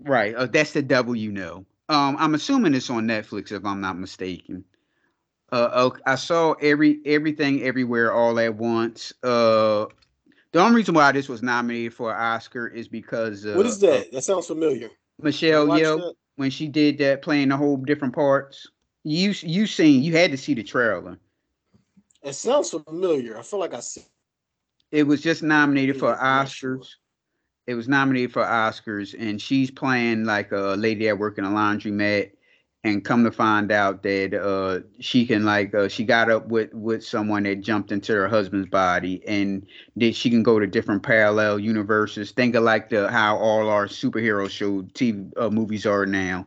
Right. 0.00 0.34
Uh, 0.34 0.46
that's 0.46 0.72
the 0.72 0.82
devil 0.82 1.14
you 1.14 1.32
know. 1.32 1.66
Um, 1.90 2.16
I'm 2.18 2.34
assuming 2.34 2.74
it's 2.74 2.88
on 2.90 3.06
Netflix 3.06 3.52
if 3.52 3.64
I'm 3.64 3.80
not 3.82 3.98
mistaken. 3.98 4.64
Uh, 5.52 5.90
I 6.06 6.16
saw 6.16 6.52
every 6.54 7.00
everything 7.06 7.62
everywhere 7.62 8.12
all 8.12 8.38
at 8.40 8.54
once. 8.56 9.12
Uh, 9.22 9.86
the 10.52 10.60
only 10.60 10.76
reason 10.76 10.94
why 10.94 11.12
this 11.12 11.28
was 11.28 11.42
nominated 11.42 11.94
for 11.94 12.12
an 12.12 12.20
Oscar 12.20 12.66
is 12.66 12.88
because 12.88 13.46
uh, 13.46 13.54
what 13.54 13.66
is 13.66 13.78
that? 13.80 14.10
That 14.12 14.22
sounds 14.22 14.46
familiar. 14.46 14.90
Michelle 15.20 15.66
Yeoh 15.68 16.14
when 16.36 16.50
she 16.50 16.68
did 16.68 16.98
that, 16.98 17.22
playing 17.22 17.48
the 17.48 17.56
whole 17.56 17.76
different 17.76 18.14
parts. 18.14 18.66
You 19.04 19.34
you 19.40 19.66
seen 19.66 20.02
you 20.02 20.16
had 20.16 20.30
to 20.30 20.36
see 20.36 20.54
the 20.54 20.62
trailer. 20.62 21.18
It 22.22 22.34
sounds 22.34 22.70
familiar. 22.70 23.38
I 23.38 23.42
feel 23.42 23.60
like 23.60 23.74
I 23.74 23.80
see. 23.80 24.04
It 24.90 25.04
was 25.04 25.20
just 25.20 25.42
nominated 25.42 25.98
for 25.98 26.10
Yeah, 26.10 26.18
I'm 26.20 26.38
not 26.38 26.46
Oscars. 26.46 26.88
It 27.66 27.74
was 27.74 27.88
nominated 27.88 28.32
for 28.32 28.42
Oscars, 28.42 29.14
and 29.18 29.40
she's 29.40 29.70
playing 29.70 30.24
like 30.24 30.52
a 30.52 30.76
lady 30.76 31.06
that 31.06 31.18
work 31.18 31.38
in 31.38 31.44
a 31.44 31.50
laundromat. 31.50 32.30
And 32.86 33.04
come 33.04 33.24
to 33.24 33.32
find 33.32 33.72
out 33.72 34.02
that 34.04 34.34
uh, 34.34 34.80
she 35.00 35.26
can 35.26 35.44
like 35.44 35.74
uh, 35.74 35.88
she 35.88 36.04
got 36.04 36.30
up 36.30 36.48
with 36.48 36.72
with 36.74 37.04
someone 37.04 37.42
that 37.44 37.56
jumped 37.62 37.92
into 37.92 38.12
her 38.14 38.28
husband's 38.28 38.68
body, 38.70 39.22
and 39.26 39.66
that 39.96 40.14
she 40.14 40.30
can 40.30 40.42
go 40.44 40.60
to 40.60 40.66
different 40.66 41.02
parallel 41.02 41.58
universes. 41.58 42.32
Think 42.32 42.54
of 42.54 42.64
like 42.64 42.88
the 42.90 43.10
how 43.10 43.38
all 43.38 43.68
our 43.68 43.88
superhero 43.88 44.48
show 44.50 44.82
TV 44.82 45.32
uh, 45.36 45.50
movies 45.50 45.86
are 45.86 46.06
now. 46.06 46.46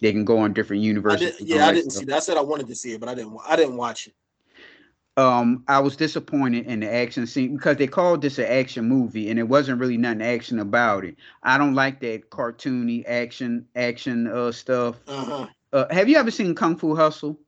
They 0.00 0.12
can 0.12 0.24
go 0.24 0.38
on 0.38 0.54
different 0.54 0.82
I 1.08 1.16
universes. 1.16 1.36
did, 1.38 1.48
yeah, 1.48 1.66
I 1.66 1.72
didn't 1.72 1.90
stuff. 1.90 2.00
see 2.00 2.04
that. 2.06 2.16
I 2.16 2.20
said 2.20 2.38
I 2.38 2.42
wanted 2.42 2.68
to 2.68 2.76
see 2.76 2.92
it, 2.92 3.00
but 3.00 3.08
I 3.08 3.14
didn't. 3.14 3.38
I 3.46 3.56
didn't 3.56 3.76
watch 3.76 4.08
it. 4.08 4.14
um 5.16 5.64
I 5.68 5.80
was 5.80 5.96
disappointed 5.96 6.66
in 6.66 6.80
the 6.80 6.92
action 6.92 7.26
scene 7.26 7.56
because 7.56 7.76
they 7.76 7.86
called 7.88 8.22
this 8.22 8.38
an 8.38 8.46
action 8.46 8.86
movie 8.88 9.30
and 9.30 9.38
it 9.38 9.48
wasn't 9.48 9.80
really 9.80 9.98
nothing 9.98 10.22
action 10.22 10.58
about 10.60 11.04
it. 11.04 11.16
I 11.42 11.58
don't 11.58 11.74
like 11.74 12.00
that 12.00 12.30
cartoony 12.30 13.04
action 13.06 13.66
action 13.76 14.26
uh 14.28 14.52
stuff. 14.52 14.96
Uh-huh. 15.08 15.48
Uh 15.72 15.86
have 15.92 16.08
you 16.08 16.16
ever 16.16 16.30
seen 16.30 16.54
Kung 16.54 16.76
Fu 16.76 16.94
Hustle? 16.94 17.38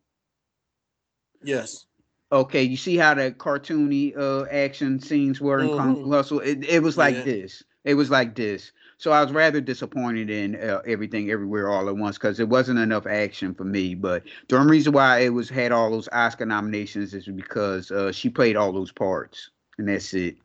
Yes. 1.42 1.86
Okay, 2.30 2.62
you 2.62 2.76
see 2.76 2.96
how 2.96 3.14
the 3.14 3.32
cartoony 3.32 4.16
uh 4.16 4.46
action 4.50 5.00
scenes 5.00 5.40
were 5.40 5.62
in 5.62 5.70
Kung 5.70 5.96
Fu 5.96 6.10
Hustle? 6.10 6.40
It, 6.40 6.64
it 6.64 6.82
was 6.82 6.96
like 6.96 7.16
Yeah. 7.16 7.24
this. 7.24 7.62
It 7.84 7.94
was 7.94 8.10
like 8.10 8.34
this. 8.36 8.72
So 8.98 9.10
I 9.10 9.20
was 9.22 9.32
rather 9.32 9.60
disappointed 9.60 10.30
in 10.30 10.54
uh, 10.54 10.80
everything 10.86 11.30
everywhere 11.32 11.68
all 11.68 11.88
at 11.88 11.96
once 11.96 12.16
because 12.16 12.38
it 12.38 12.48
wasn't 12.48 12.78
enough 12.78 13.06
action 13.06 13.54
for 13.54 13.64
me. 13.64 13.96
But 13.96 14.22
the 14.48 14.56
only 14.56 14.70
reason 14.70 14.92
why 14.92 15.18
it 15.20 15.30
was 15.30 15.48
had 15.50 15.72
all 15.72 15.90
those 15.90 16.08
Oscar 16.12 16.46
nominations 16.46 17.12
is 17.12 17.26
because 17.26 17.90
uh, 17.90 18.12
she 18.12 18.30
played 18.30 18.54
all 18.54 18.72
those 18.72 18.92
parts, 18.92 19.50
and 19.78 19.88
that's 19.88 20.14
it. 20.14 20.36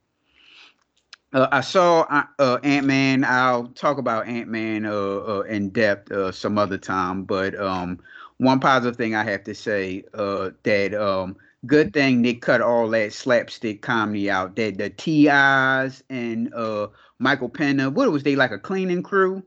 Uh, 1.33 1.47
I 1.51 1.61
saw 1.61 2.25
uh, 2.39 2.59
Ant 2.63 2.85
Man. 2.85 3.23
I'll 3.23 3.67
talk 3.67 3.97
about 3.97 4.27
Ant 4.27 4.47
Man 4.47 4.85
uh, 4.85 4.91
uh, 4.91 5.43
in 5.49 5.69
depth 5.69 6.11
uh, 6.11 6.31
some 6.31 6.57
other 6.57 6.77
time. 6.77 7.23
But 7.23 7.59
um, 7.59 7.99
one 8.37 8.59
positive 8.59 8.95
thing 8.95 9.15
I 9.15 9.23
have 9.23 9.43
to 9.43 9.53
say 9.53 10.03
uh, 10.13 10.51
that 10.63 10.93
um, 10.93 11.35
Good 11.65 11.91
thing 11.91 12.21
they 12.21 12.35
cut 12.35 12.61
all 12.61 12.87
that 12.89 13.13
slapstick 13.13 13.81
comedy 13.81 14.29
out. 14.29 14.55
That 14.55 14.77
the 14.77 14.89
T.I.'s 14.91 16.03
and 16.09 16.53
uh 16.53 16.87
Michael 17.19 17.49
Pena, 17.49 17.89
what 17.89 18.11
was 18.11 18.21
they 18.23 18.35
like 18.35 18.51
a 18.51 18.59
cleaning 18.59 19.01
crew? 19.01 19.43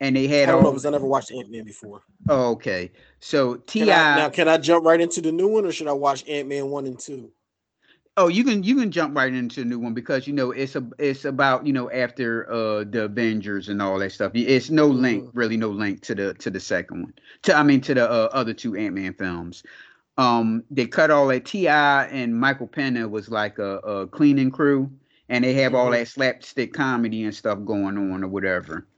And 0.00 0.16
they 0.16 0.26
had. 0.26 0.48
I 0.48 0.52
don't 0.52 0.64
know 0.64 0.70
because 0.70 0.84
I 0.84 0.90
never 0.90 1.06
watched 1.06 1.30
Ant 1.30 1.50
Man 1.50 1.64
before. 1.64 2.02
oh, 2.28 2.50
okay. 2.52 2.90
So 3.20 3.56
Ti 3.56 3.84
now, 3.84 4.28
can 4.30 4.48
I 4.48 4.58
jump 4.58 4.84
right 4.84 5.00
into 5.00 5.20
the 5.20 5.30
new 5.30 5.48
one, 5.48 5.64
or 5.64 5.72
should 5.72 5.86
I 5.86 5.92
watch 5.92 6.28
Ant 6.28 6.48
Man 6.48 6.70
one 6.70 6.86
and 6.86 6.98
two? 6.98 7.30
Oh, 8.20 8.26
you 8.26 8.42
can 8.42 8.64
you 8.64 8.74
can 8.74 8.90
jump 8.90 9.16
right 9.16 9.32
into 9.32 9.60
the 9.60 9.64
new 9.66 9.78
one 9.78 9.94
because 9.94 10.26
you 10.26 10.32
know 10.32 10.50
it's 10.50 10.74
a 10.74 10.84
it's 10.98 11.24
about 11.24 11.64
you 11.64 11.72
know 11.72 11.88
after 11.92 12.50
uh 12.50 12.82
the 12.82 13.04
Avengers 13.04 13.68
and 13.68 13.80
all 13.80 13.96
that 14.00 14.10
stuff. 14.10 14.32
It's 14.34 14.70
no 14.70 14.88
link, 14.88 15.30
really 15.34 15.56
no 15.56 15.68
link 15.68 16.02
to 16.02 16.16
the 16.16 16.34
to 16.34 16.50
the 16.50 16.58
second 16.58 17.02
one. 17.02 17.14
To 17.42 17.54
I 17.54 17.62
mean 17.62 17.80
to 17.82 17.94
the 17.94 18.10
uh, 18.10 18.28
other 18.32 18.52
two 18.52 18.74
Ant 18.74 18.96
Man 18.96 19.14
films. 19.14 19.62
Um, 20.16 20.64
they 20.68 20.88
cut 20.88 21.12
all 21.12 21.28
that. 21.28 21.44
T.I. 21.44 22.06
and 22.06 22.34
Michael 22.36 22.66
Pena 22.66 23.08
was 23.08 23.28
like 23.28 23.60
a, 23.60 23.78
a 23.78 24.08
cleaning 24.08 24.50
crew, 24.50 24.90
and 25.28 25.44
they 25.44 25.54
have 25.54 25.76
all 25.76 25.86
Mhm. 25.86 25.92
that 25.92 26.08
slapstick 26.08 26.72
comedy 26.72 27.22
and 27.22 27.32
stuff 27.32 27.64
going 27.64 27.96
on 27.96 28.24
or 28.24 28.28
whatever. 28.28 28.88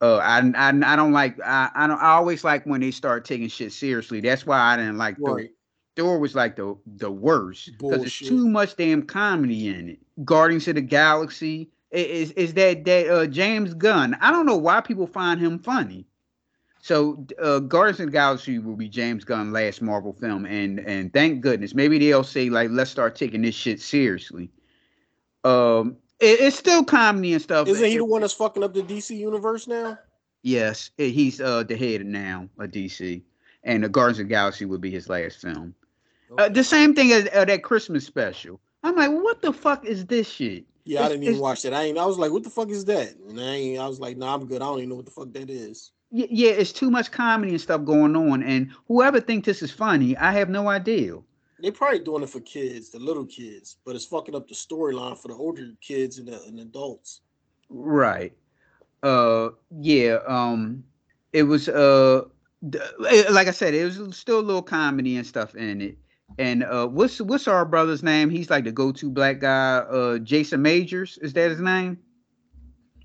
Uh, 0.00 0.18
I, 0.18 0.38
I 0.54 0.68
I 0.68 0.94
don't 0.94 1.10
like 1.10 1.34
I 1.44 1.68
I 1.74 1.88
don't 1.88 1.98
I 2.00 2.10
always 2.10 2.44
like 2.44 2.64
when 2.64 2.80
they 2.80 2.92
start 2.92 3.24
taking 3.24 3.48
shit 3.48 3.72
seriously. 3.72 4.20
That's 4.20 4.46
why 4.46 4.60
I 4.60 4.76
didn't 4.76 4.98
like. 4.98 5.16
Right. 5.18 5.50
Thor 5.98 6.18
was 6.18 6.34
like 6.34 6.56
the 6.56 6.76
the 6.86 7.10
worst 7.10 7.72
because 7.78 8.00
there's 8.00 8.18
too 8.18 8.48
much 8.48 8.76
damn 8.76 9.02
comedy 9.02 9.68
in 9.68 9.88
it. 9.90 9.98
Guardians 10.24 10.68
of 10.68 10.76
the 10.76 10.80
Galaxy 10.80 11.70
is 11.90 12.30
is 12.32 12.54
that 12.54 12.84
that 12.84 13.08
uh, 13.08 13.26
James 13.26 13.74
Gunn. 13.74 14.16
I 14.20 14.30
don't 14.30 14.46
know 14.46 14.56
why 14.56 14.80
people 14.80 15.06
find 15.06 15.40
him 15.40 15.58
funny. 15.58 16.06
So 16.80 17.26
uh, 17.42 17.58
Guardians 17.58 17.98
of 18.00 18.06
the 18.06 18.12
Galaxy 18.12 18.58
will 18.60 18.76
be 18.76 18.88
James 18.88 19.24
Gunn's 19.24 19.52
last 19.52 19.82
Marvel 19.82 20.12
film, 20.12 20.46
and 20.46 20.78
and 20.80 21.12
thank 21.12 21.40
goodness. 21.40 21.74
Maybe 21.74 21.98
they'll 21.98 22.22
say 22.24 22.48
like, 22.48 22.70
let's 22.70 22.90
start 22.90 23.16
taking 23.16 23.42
this 23.42 23.54
shit 23.56 23.80
seriously. 23.80 24.48
Um, 25.44 25.96
it- 26.20 26.40
it's 26.40 26.56
still 26.56 26.84
comedy 26.84 27.32
and 27.32 27.42
stuff. 27.42 27.68
Isn't 27.68 27.84
he 27.84 27.94
It- 27.96 27.98
the 27.98 28.04
one 28.04 28.20
that's 28.20 28.32
fucking 28.34 28.62
up 28.62 28.74
the 28.74 28.82
DC 28.82 29.16
universe 29.16 29.66
now? 29.66 29.98
Yes, 30.42 30.90
he's 30.96 31.40
uh 31.40 31.64
the 31.64 31.76
head 31.76 32.06
now 32.06 32.48
of 32.58 32.70
DC, 32.70 33.22
and 33.64 33.82
the 33.82 33.88
Guardians 33.88 34.20
of 34.20 34.26
the 34.26 34.30
Galaxy 34.30 34.64
would 34.64 34.80
be 34.80 34.90
his 34.90 35.08
last 35.08 35.40
film. 35.40 35.74
Uh, 36.36 36.48
the 36.48 36.64
same 36.64 36.94
thing 36.94 37.12
as 37.12 37.28
uh, 37.34 37.44
that 37.44 37.62
Christmas 37.62 38.04
special. 38.04 38.60
I'm 38.82 38.96
like, 38.96 39.10
what 39.10 39.42
the 39.42 39.52
fuck 39.52 39.84
is 39.84 40.06
this 40.06 40.30
shit? 40.30 40.64
Yeah, 40.84 41.04
I 41.04 41.08
didn't 41.08 41.24
even 41.24 41.38
watch 41.38 41.62
that. 41.62 41.74
I 41.74 41.84
ain't. 41.84 41.98
I 41.98 42.06
was 42.06 42.18
like, 42.18 42.30
what 42.30 42.44
the 42.44 42.50
fuck 42.50 42.70
is 42.70 42.84
that? 42.86 43.14
And 43.28 43.40
I 43.40 43.44
ain't. 43.44 43.78
I 43.78 43.86
was 43.86 44.00
like, 44.00 44.16
nah, 44.16 44.34
I'm 44.34 44.46
good. 44.46 44.62
I 44.62 44.66
don't 44.66 44.78
even 44.78 44.90
know 44.90 44.94
what 44.96 45.04
the 45.04 45.10
fuck 45.10 45.32
that 45.32 45.50
is. 45.50 45.92
Yeah, 46.10 46.52
it's 46.52 46.72
too 46.72 46.90
much 46.90 47.10
comedy 47.10 47.52
and 47.52 47.60
stuff 47.60 47.84
going 47.84 48.16
on, 48.16 48.42
and 48.42 48.70
whoever 48.86 49.20
thinks 49.20 49.44
this 49.44 49.62
is 49.62 49.70
funny, 49.70 50.16
I 50.16 50.32
have 50.32 50.48
no 50.48 50.68
idea. 50.68 51.18
They're 51.58 51.72
probably 51.72 51.98
doing 51.98 52.22
it 52.22 52.30
for 52.30 52.40
kids, 52.40 52.90
the 52.90 52.98
little 52.98 53.26
kids, 53.26 53.76
but 53.84 53.94
it's 53.94 54.06
fucking 54.06 54.34
up 54.34 54.48
the 54.48 54.54
storyline 54.54 55.18
for 55.18 55.28
the 55.28 55.34
older 55.34 55.68
kids 55.82 56.18
and 56.18 56.28
the 56.28 56.42
and 56.44 56.60
adults. 56.60 57.20
Right. 57.68 58.32
Uh 59.02 59.50
yeah, 59.80 60.18
um 60.26 60.84
it 61.32 61.42
was 61.42 61.68
uh 61.68 62.22
eh, 62.72 63.24
like 63.30 63.48
I 63.48 63.52
said, 63.52 63.74
it 63.74 63.84
was 63.84 64.16
still 64.16 64.40
a 64.40 64.40
little 64.40 64.62
comedy 64.62 65.16
and 65.16 65.26
stuff 65.26 65.54
in 65.56 65.82
it. 65.82 65.98
And 66.36 66.62
uh 66.64 66.86
what's 66.86 67.20
what's 67.20 67.48
our 67.48 67.64
brother's 67.64 68.02
name? 68.02 68.28
He's 68.30 68.50
like 68.50 68.64
the 68.64 68.72
go-to 68.72 69.10
black 69.10 69.40
guy, 69.40 69.78
uh 69.78 70.18
Jason 70.18 70.62
Majors, 70.62 71.18
is 71.22 71.32
that 71.32 71.50
his 71.50 71.60
name? 71.60 71.98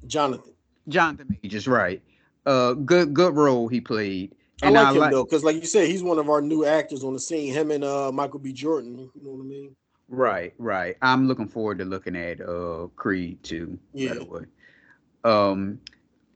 Jonathan. 0.08 0.54
Jonathan 0.90 1.38
Majors, 1.42 1.68
right. 1.68 2.02
Uh 2.46 2.74
good 2.74 3.14
good 3.14 3.36
role 3.36 3.68
he 3.68 3.80
played. 3.80 4.36
And 4.62 4.78
I 4.78 4.92
like 4.92 4.96
him 4.96 5.12
though, 5.12 5.24
because 5.24 5.44
like 5.44 5.56
you 5.56 5.66
said, 5.66 5.88
he's 5.88 6.04
one 6.04 6.20
of 6.20 6.30
our 6.30 6.42
new 6.42 6.66
actors 6.66 7.04
on 7.04 7.14
the 7.14 7.20
scene. 7.20 7.54
Him 7.54 7.72
and 7.72 7.84
uh 7.84 8.12
Michael 8.12 8.40
B. 8.40 8.52
Jordan. 8.52 9.10
You 9.16 9.24
know 9.24 9.32
what 9.32 9.44
I 9.44 9.48
mean? 9.48 9.76
Right, 10.10 10.54
right. 10.60 10.96
I'm 11.02 11.28
looking 11.28 11.48
forward 11.48 11.80
to 11.80 11.86
looking 11.86 12.16
at 12.16 12.42
uh 12.42 12.88
Creed 12.98 13.42
too, 13.44 13.80
Yeah. 13.94 14.10
by 14.10 14.16
the 14.16 14.26
way. 14.26 14.42
Um 15.24 15.80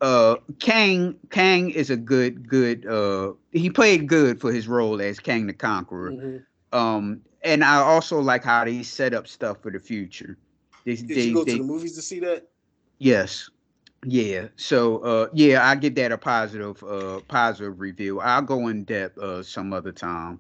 uh 0.02 0.38
Kang 0.60 1.16
Kang 1.30 1.70
is 1.70 1.90
a 1.92 1.98
good 1.98 2.48
good 2.50 2.88
uh 2.88 3.34
he 3.52 3.70
played 3.70 4.08
good 4.08 4.42
for 4.42 4.52
his 4.52 4.68
role 4.68 5.00
as 5.02 5.20
Kang 5.20 5.46
the 5.46 5.54
Conqueror. 5.54 6.12
Mhm. 6.12 6.44
Um 6.78 7.22
and 7.44 7.64
I 7.64 7.76
also 7.78 8.20
like 8.20 8.44
how 8.44 8.66
they 8.66 8.84
set 8.84 9.14
up 9.14 9.28
stuff 9.28 9.62
for 9.62 9.72
the 9.72 9.80
future. 9.80 10.38
They, 10.86 10.96
Did 10.96 11.10
they, 11.10 11.22
you 11.24 11.34
go 11.34 11.44
they- 11.44 11.54
to 11.54 11.58
the 11.60 11.64
movies 11.64 11.96
to 11.96 12.02
see 12.02 12.20
that? 12.22 12.48
Yes. 13.00 13.50
Yeah. 14.06 14.48
So 14.56 15.00
uh 15.00 15.28
yeah, 15.34 15.68
I 15.68 15.76
give 15.76 15.96
that 15.96 16.12
a 16.12 16.18
positive 16.18 16.82
uh 16.84 17.20
positive 17.28 17.80
review. 17.80 18.20
I'll 18.20 18.42
go 18.42 18.68
in 18.68 18.84
depth 18.84 19.18
uh 19.18 19.44
some 19.44 19.74
other 19.74 19.92
time. 19.92 20.40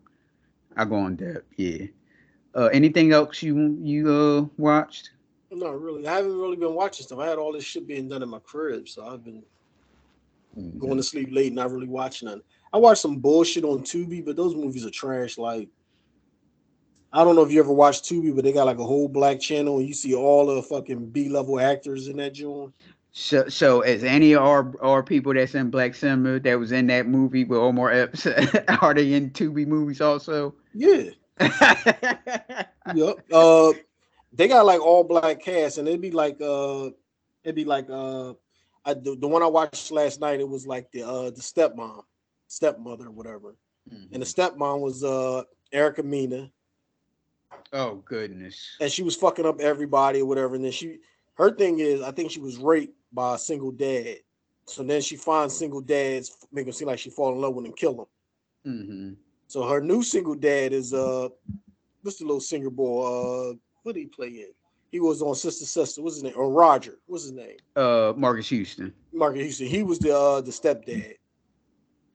I'll 0.77 0.85
go 0.85 1.05
in 1.07 1.15
depth, 1.15 1.45
yeah. 1.57 1.85
Uh 2.55 2.69
anything 2.73 3.11
else 3.13 3.41
you 3.41 3.77
you 3.81 4.09
uh 4.11 4.45
watched? 4.57 5.11
Not 5.51 5.81
really. 5.81 6.05
I 6.07 6.15
haven't 6.17 6.38
really 6.38 6.57
been 6.57 6.75
watching 6.75 7.05
stuff. 7.05 7.19
I 7.19 7.27
had 7.27 7.38
all 7.38 7.53
this 7.53 7.63
shit 7.63 7.88
being 7.88 8.09
done 8.09 8.21
in 8.21 8.29
my 8.29 8.39
crib, 8.39 8.88
so 8.88 9.07
I've 9.07 9.23
been 9.23 9.43
Mm-hmm. 10.57 10.79
going 10.79 10.97
to 10.97 11.03
sleep 11.03 11.29
late, 11.31 11.53
not 11.53 11.71
really 11.71 11.88
watching 11.88 12.27
none. 12.27 12.41
I 12.73 12.77
watched 12.77 13.01
some 13.01 13.17
bullshit 13.17 13.63
on 13.63 13.83
Tubi, 13.83 14.25
but 14.25 14.35
those 14.35 14.55
movies 14.55 14.85
are 14.85 14.89
trash. 14.89 15.38
Like, 15.38 15.69
I 17.14 17.24
don't 17.24 17.36
know 17.36 17.43
if 17.43 17.51
you 17.51 17.60
ever 17.60 17.72
watched 17.72 18.05
Tubi, 18.05 18.36
but 18.36 18.43
they 18.43 18.51
got 18.51 18.66
like 18.66 18.80
a 18.80 18.86
whole 18.86 19.08
black 19.08 19.39
channel, 19.39 19.80
and 19.80 19.88
you 19.88 19.93
see 19.93 20.14
all 20.14 20.45
the 20.47 20.62
fucking 20.62 21.10
B 21.10 21.30
level 21.30 21.60
actors 21.60 22.08
in 22.08 22.18
that 22.18 22.34
joint. 22.34 22.74
So 23.12 23.47
so 23.47 23.82
as 23.82 24.03
any 24.03 24.34
of 24.34 24.43
our 24.43 24.74
our 24.82 25.01
people 25.01 25.34
that's 25.34 25.55
in 25.55 25.72
Black 25.72 25.95
Cinema 25.95 26.39
that 26.41 26.60
was 26.60 26.72
in 26.72 26.88
that 26.88 27.08
movie 27.08 27.45
with 27.45 27.58
Omar 27.58 27.91
Epps, 27.91 28.28
are 28.82 28.93
they 28.93 29.14
in 29.14 29.32
Tubi 29.32 29.66
movies 29.66 30.01
also? 30.01 30.53
Yeah. 30.74 31.10
yep. 32.93 33.18
Uh, 33.32 33.74
they 34.34 34.47
got 34.47 34.66
like 34.66 34.82
all 34.82 35.03
black 35.03 35.41
cast, 35.41 35.78
and 35.78 35.88
it'd 35.88 36.01
be 36.01 36.12
like 36.12 36.39
uh, 36.41 36.89
it'd 37.43 37.55
be 37.55 37.66
like 37.66 37.89
uh, 37.89 38.34
I, 38.86 38.93
the, 38.93 39.18
the 39.20 39.28
one 39.28 39.41
I 39.41 39.47
watched 39.47 39.91
last 39.91 40.22
night. 40.22 40.39
It 40.39 40.47
was 40.47 40.68
like 40.68 40.91
the 40.91 41.03
uh 41.03 41.30
the 41.32 41.41
stepmom, 41.41 42.03
stepmother, 42.47 43.10
whatever, 43.10 43.55
and 43.89 44.22
the 44.22 44.26
stepmom 44.26 44.80
was 44.80 45.03
uh 45.03 45.43
Erica 45.72 46.03
Mena, 46.03 46.51
Oh 47.74 47.95
goodness. 48.05 48.78
and 48.80 48.91
she 48.91 49.03
was 49.03 49.15
fucking 49.15 49.45
up 49.45 49.59
everybody 49.59 50.22
or 50.22 50.26
whatever. 50.26 50.55
And 50.55 50.63
then 50.63 50.72
she, 50.72 50.99
her 51.36 51.51
thing 51.51 51.80
is, 51.80 52.01
I 52.01 52.11
think 52.11 52.32
she 52.32 52.39
was 52.39 52.57
raped 52.57 52.95
by 53.11 53.36
a 53.36 53.38
single 53.38 53.72
dad. 53.72 54.18
So 54.65 54.84
then 54.84 55.01
she 55.01 55.15
finds 55.15 55.55
single 55.55 55.82
dads, 55.82 56.45
make 56.51 56.65
them 56.65 56.74
seem 56.74 56.88
like 56.88 56.99
she 56.99 57.09
fall 57.09 57.34
in 57.34 57.39
love 57.41 57.55
with 57.55 57.65
and 57.65 57.76
kill 57.76 57.93
them. 57.93 58.05
Mm-hmm. 58.65 59.13
So 59.47 59.68
her 59.68 59.80
new 59.82 60.03
single 60.03 60.36
dad 60.36 60.74
is 60.74 60.93
uh, 60.93 61.30
what's 62.01 62.18
the 62.20 62.26
little 62.26 62.41
singer 62.41 62.70
boy? 62.70 63.51
Uh, 63.51 63.53
what 63.84 63.93
did 63.95 64.01
he 64.01 64.05
play 64.07 64.28
in? 64.28 64.47
He 64.91 64.99
was 64.99 65.22
on 65.22 65.36
Sister 65.36 65.65
Sister. 65.65 66.01
What's 66.01 66.15
his 66.15 66.24
name? 66.24 66.34
Or 66.36 66.49
Roger. 66.51 66.97
What's 67.07 67.24
his 67.24 67.34
name? 67.34 67.57
Uh 67.76 68.13
Marques 68.15 68.49
Houston. 68.49 68.93
Marques 69.13 69.39
Houston. 69.39 69.68
He 69.68 69.84
was 69.84 69.99
the 69.99 70.15
uh 70.18 70.41
the 70.41 70.51
stepdad. 70.51 71.15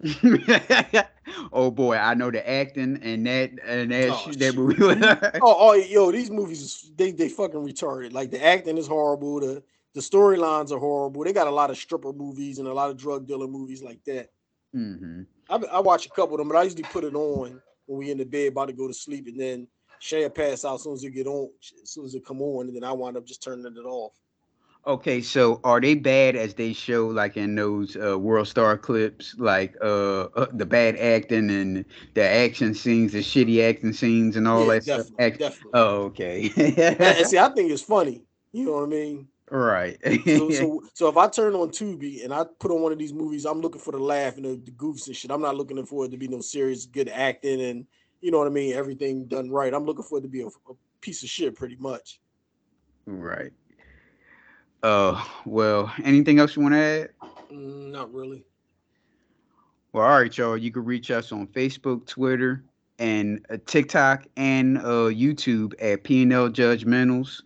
oh 1.52 1.70
boy, 1.70 1.96
I 1.96 2.14
know 2.14 2.30
the 2.30 2.48
acting 2.48 2.98
and 3.02 3.26
that 3.26 3.50
and 3.66 3.90
that 3.90 4.10
Oh, 4.10 4.30
sh- 4.30 4.36
that 4.36 4.54
movie. 4.54 4.76
oh, 5.42 5.56
oh, 5.58 5.72
yo, 5.74 6.10
these 6.10 6.30
movies 6.30 6.90
they 6.96 7.12
they 7.12 7.28
fucking 7.28 7.60
retarded. 7.60 8.12
Like 8.12 8.30
the 8.30 8.44
acting 8.44 8.78
is 8.78 8.86
horrible. 8.86 9.40
The 9.40 9.62
the 9.94 10.00
storylines 10.00 10.72
are 10.72 10.78
horrible. 10.78 11.24
They 11.24 11.32
got 11.32 11.46
a 11.46 11.50
lot 11.50 11.70
of 11.70 11.76
stripper 11.76 12.12
movies 12.12 12.58
and 12.58 12.66
a 12.66 12.72
lot 12.72 12.90
of 12.90 12.96
drug 12.96 13.26
dealer 13.26 13.46
movies 13.46 13.82
like 13.82 14.02
that. 14.04 14.30
mm-hmm. 14.74 15.22
I, 15.50 15.56
I 15.76 15.80
watch 15.80 16.06
a 16.06 16.10
couple 16.10 16.34
of 16.34 16.38
them, 16.38 16.48
but 16.48 16.56
I 16.56 16.62
usually 16.62 16.82
put 16.84 17.04
it 17.04 17.14
on 17.14 17.60
when 17.86 17.98
we 17.98 18.10
in 18.10 18.18
the 18.18 18.24
bed 18.24 18.48
about 18.48 18.66
to 18.66 18.72
go 18.72 18.88
to 18.88 18.94
sleep, 18.94 19.26
and 19.26 19.38
then 19.38 19.68
Shay 19.98 20.28
pass 20.28 20.64
out 20.64 20.76
as 20.76 20.82
soon 20.82 20.94
as 20.94 21.04
it 21.04 21.10
get 21.10 21.26
on, 21.26 21.50
as 21.82 21.90
soon 21.90 22.04
as 22.04 22.14
it 22.14 22.24
come 22.24 22.40
on, 22.40 22.66
and 22.66 22.76
then 22.76 22.84
I 22.84 22.92
wind 22.92 23.16
up 23.16 23.26
just 23.26 23.42
turning 23.42 23.66
it 23.66 23.86
off. 23.86 24.12
Okay, 24.84 25.20
so 25.22 25.60
are 25.62 25.80
they 25.80 25.94
bad 25.94 26.34
as 26.34 26.54
they 26.54 26.72
show 26.72 27.06
like 27.06 27.36
in 27.36 27.54
those 27.54 27.96
uh, 27.96 28.18
World 28.18 28.48
Star 28.48 28.76
clips, 28.76 29.36
like 29.38 29.76
uh, 29.80 30.22
uh 30.34 30.46
the 30.52 30.66
bad 30.66 30.96
acting 30.96 31.50
and 31.50 31.84
the 32.14 32.22
action 32.22 32.74
scenes, 32.74 33.12
the 33.12 33.20
shitty 33.20 33.62
acting 33.68 33.92
scenes, 33.92 34.36
and 34.36 34.48
all 34.48 34.66
Yeah, 34.66 34.74
that 34.74 34.82
stuff? 34.84 35.06
definitely, 35.06 35.24
Act- 35.24 35.38
definitely. 35.38 35.70
Oh, 35.74 36.02
okay. 36.06 36.50
and 36.98 37.26
see, 37.28 37.38
I 37.38 37.48
think 37.50 37.70
it's 37.70 37.82
funny. 37.82 38.24
You 38.52 38.66
know 38.66 38.72
what 38.72 38.84
I 38.84 38.86
mean? 38.86 39.28
right. 39.50 39.98
So, 40.26 40.50
so, 40.50 40.82
so 40.94 41.08
if 41.08 41.16
I 41.16 41.28
turn 41.28 41.54
on 41.54 41.70
Tubi 41.70 42.24
and 42.24 42.34
I 42.34 42.44
put 42.58 42.72
on 42.72 42.82
one 42.82 42.92
of 42.92 42.98
these 42.98 43.12
movies, 43.14 43.44
I'm 43.44 43.60
looking 43.60 43.80
for 43.80 43.92
the 43.92 43.98
laugh 44.00 44.36
and 44.36 44.44
the, 44.44 44.56
the 44.56 44.72
goofs 44.72 45.06
and 45.06 45.16
shit. 45.16 45.30
I'm 45.30 45.42
not 45.42 45.56
looking 45.56 45.84
for 45.86 46.06
it 46.06 46.10
to 46.10 46.16
be 46.18 46.28
no 46.28 46.40
serious, 46.40 46.86
good 46.86 47.08
acting 47.08 47.60
and 47.60 47.86
you 48.20 48.30
know 48.32 48.38
what 48.38 48.46
I 48.48 48.50
mean, 48.50 48.72
everything 48.74 49.26
done 49.26 49.50
right. 49.50 49.72
I'm 49.74 49.84
looking 49.84 50.04
for 50.04 50.18
it 50.18 50.22
to 50.22 50.28
be 50.28 50.42
a, 50.42 50.46
a 50.46 50.74
piece 51.00 51.22
of 51.22 51.28
shit, 51.28 51.54
pretty 51.54 51.76
much. 51.76 52.20
right. 53.06 53.52
Uh, 54.82 55.22
well, 55.44 55.92
anything 56.04 56.38
else 56.38 56.56
you 56.56 56.62
want 56.62 56.74
to 56.74 56.78
add? 56.78 57.10
Mm, 57.50 57.90
not 57.90 58.12
really. 58.12 58.44
Well, 59.92 60.04
all 60.04 60.18
right, 60.20 60.36
y'all. 60.36 60.56
You 60.56 60.72
can 60.72 60.84
reach 60.84 61.10
us 61.10 61.32
on 61.32 61.46
Facebook, 61.48 62.06
Twitter, 62.06 62.64
and 62.98 63.44
uh, 63.50 63.58
TikTok 63.66 64.26
and 64.36 64.78
uh, 64.78 65.10
YouTube 65.10 65.74
at 65.80 66.02
P&L 66.02 66.48
Judgmentals, 66.48 67.42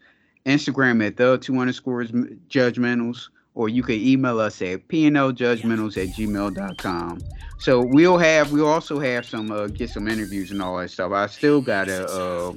Instagram 0.47 1.05
at 1.05 1.17
the 1.17 1.39
two 1.39 1.59
underscores 1.59 2.11
Judgmentals, 2.11 3.29
or 3.55 3.69
you 3.69 3.83
can 3.83 3.97
email 3.97 4.39
us 4.39 4.63
at 4.63 4.87
pnljudgmentals 4.89 5.97
at 5.97 6.15
gmail.com. 6.15 7.21
So 7.59 7.81
we'll 7.81 8.19
have 8.19 8.53
we'll 8.53 8.69
also 8.69 9.01
have 9.01 9.25
some 9.25 9.51
uh, 9.51 9.67
get 9.69 9.91
some 9.91 10.09
interviews 10.09 10.51
and 10.51 10.63
all 10.63 10.77
that 10.77 10.91
stuff. 10.91 11.13
I 11.13 11.27
still 11.27 11.63
gotta 11.63 12.07
uh, 12.07 12.53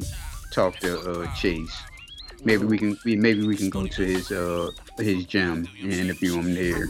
talk 0.52 0.78
to 0.80 1.00
uh, 1.00 1.36
Chase. 1.36 1.76
Maybe 2.44 2.66
we 2.66 2.78
can 2.78 2.98
maybe 3.06 3.46
we 3.46 3.56
can 3.56 3.70
go 3.70 3.86
to 3.88 4.06
his 4.06 4.32
uh 4.32 4.70
his 4.98 5.26
gym 5.26 5.68
and 5.82 5.94
interview 5.94 6.40
him 6.40 6.54
there. 6.54 6.88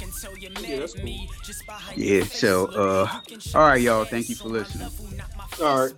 Yeah. 1.96 2.24
So 2.24 2.68
uh, 2.68 3.22
all 3.56 3.68
right, 3.68 3.82
y'all. 3.82 4.06
Thank 4.06 4.30
you 4.30 4.36
for 4.36 4.50
listening. 4.50 4.90
All 5.62 5.86
right. 5.86 5.94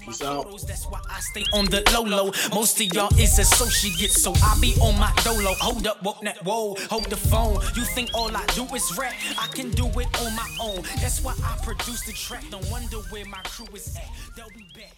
Peace 0.00 0.22
out. 0.22 0.46
That's 0.66 0.86
why 0.86 1.00
I 1.10 1.20
stay 1.20 1.44
on 1.52 1.66
the 1.66 1.82
low 1.92 2.02
low. 2.02 2.32
Most 2.54 2.80
of 2.80 2.94
y'all 2.94 3.14
is 3.18 3.38
associates, 3.38 4.22
so 4.22 4.32
I 4.42 4.58
be 4.60 4.74
on 4.80 4.98
my 4.98 5.12
dolo. 5.24 5.54
Hold 5.60 5.86
up, 5.86 6.02
woke 6.02 6.20
that 6.22 6.42
whoa, 6.44 6.74
hold 6.90 7.06
the 7.06 7.16
phone. 7.16 7.60
You 7.76 7.84
think 7.84 8.10
all 8.14 8.34
I 8.34 8.44
do 8.54 8.64
is 8.74 8.96
rap? 8.96 9.14
I 9.38 9.46
can 9.48 9.70
do 9.70 9.86
it 9.86 10.08
on 10.20 10.34
my 10.34 10.48
own. 10.60 10.82
That's 11.00 11.22
why 11.22 11.34
I 11.44 11.58
produce 11.64 12.04
the 12.06 12.12
track. 12.12 12.44
Don't 12.50 12.68
wonder 12.70 12.98
where 13.10 13.24
my 13.26 13.38
crew 13.44 13.66
is 13.74 13.94
at. 13.96 14.08
They'll 14.36 14.48
be 14.50 14.66
back. 14.74 14.94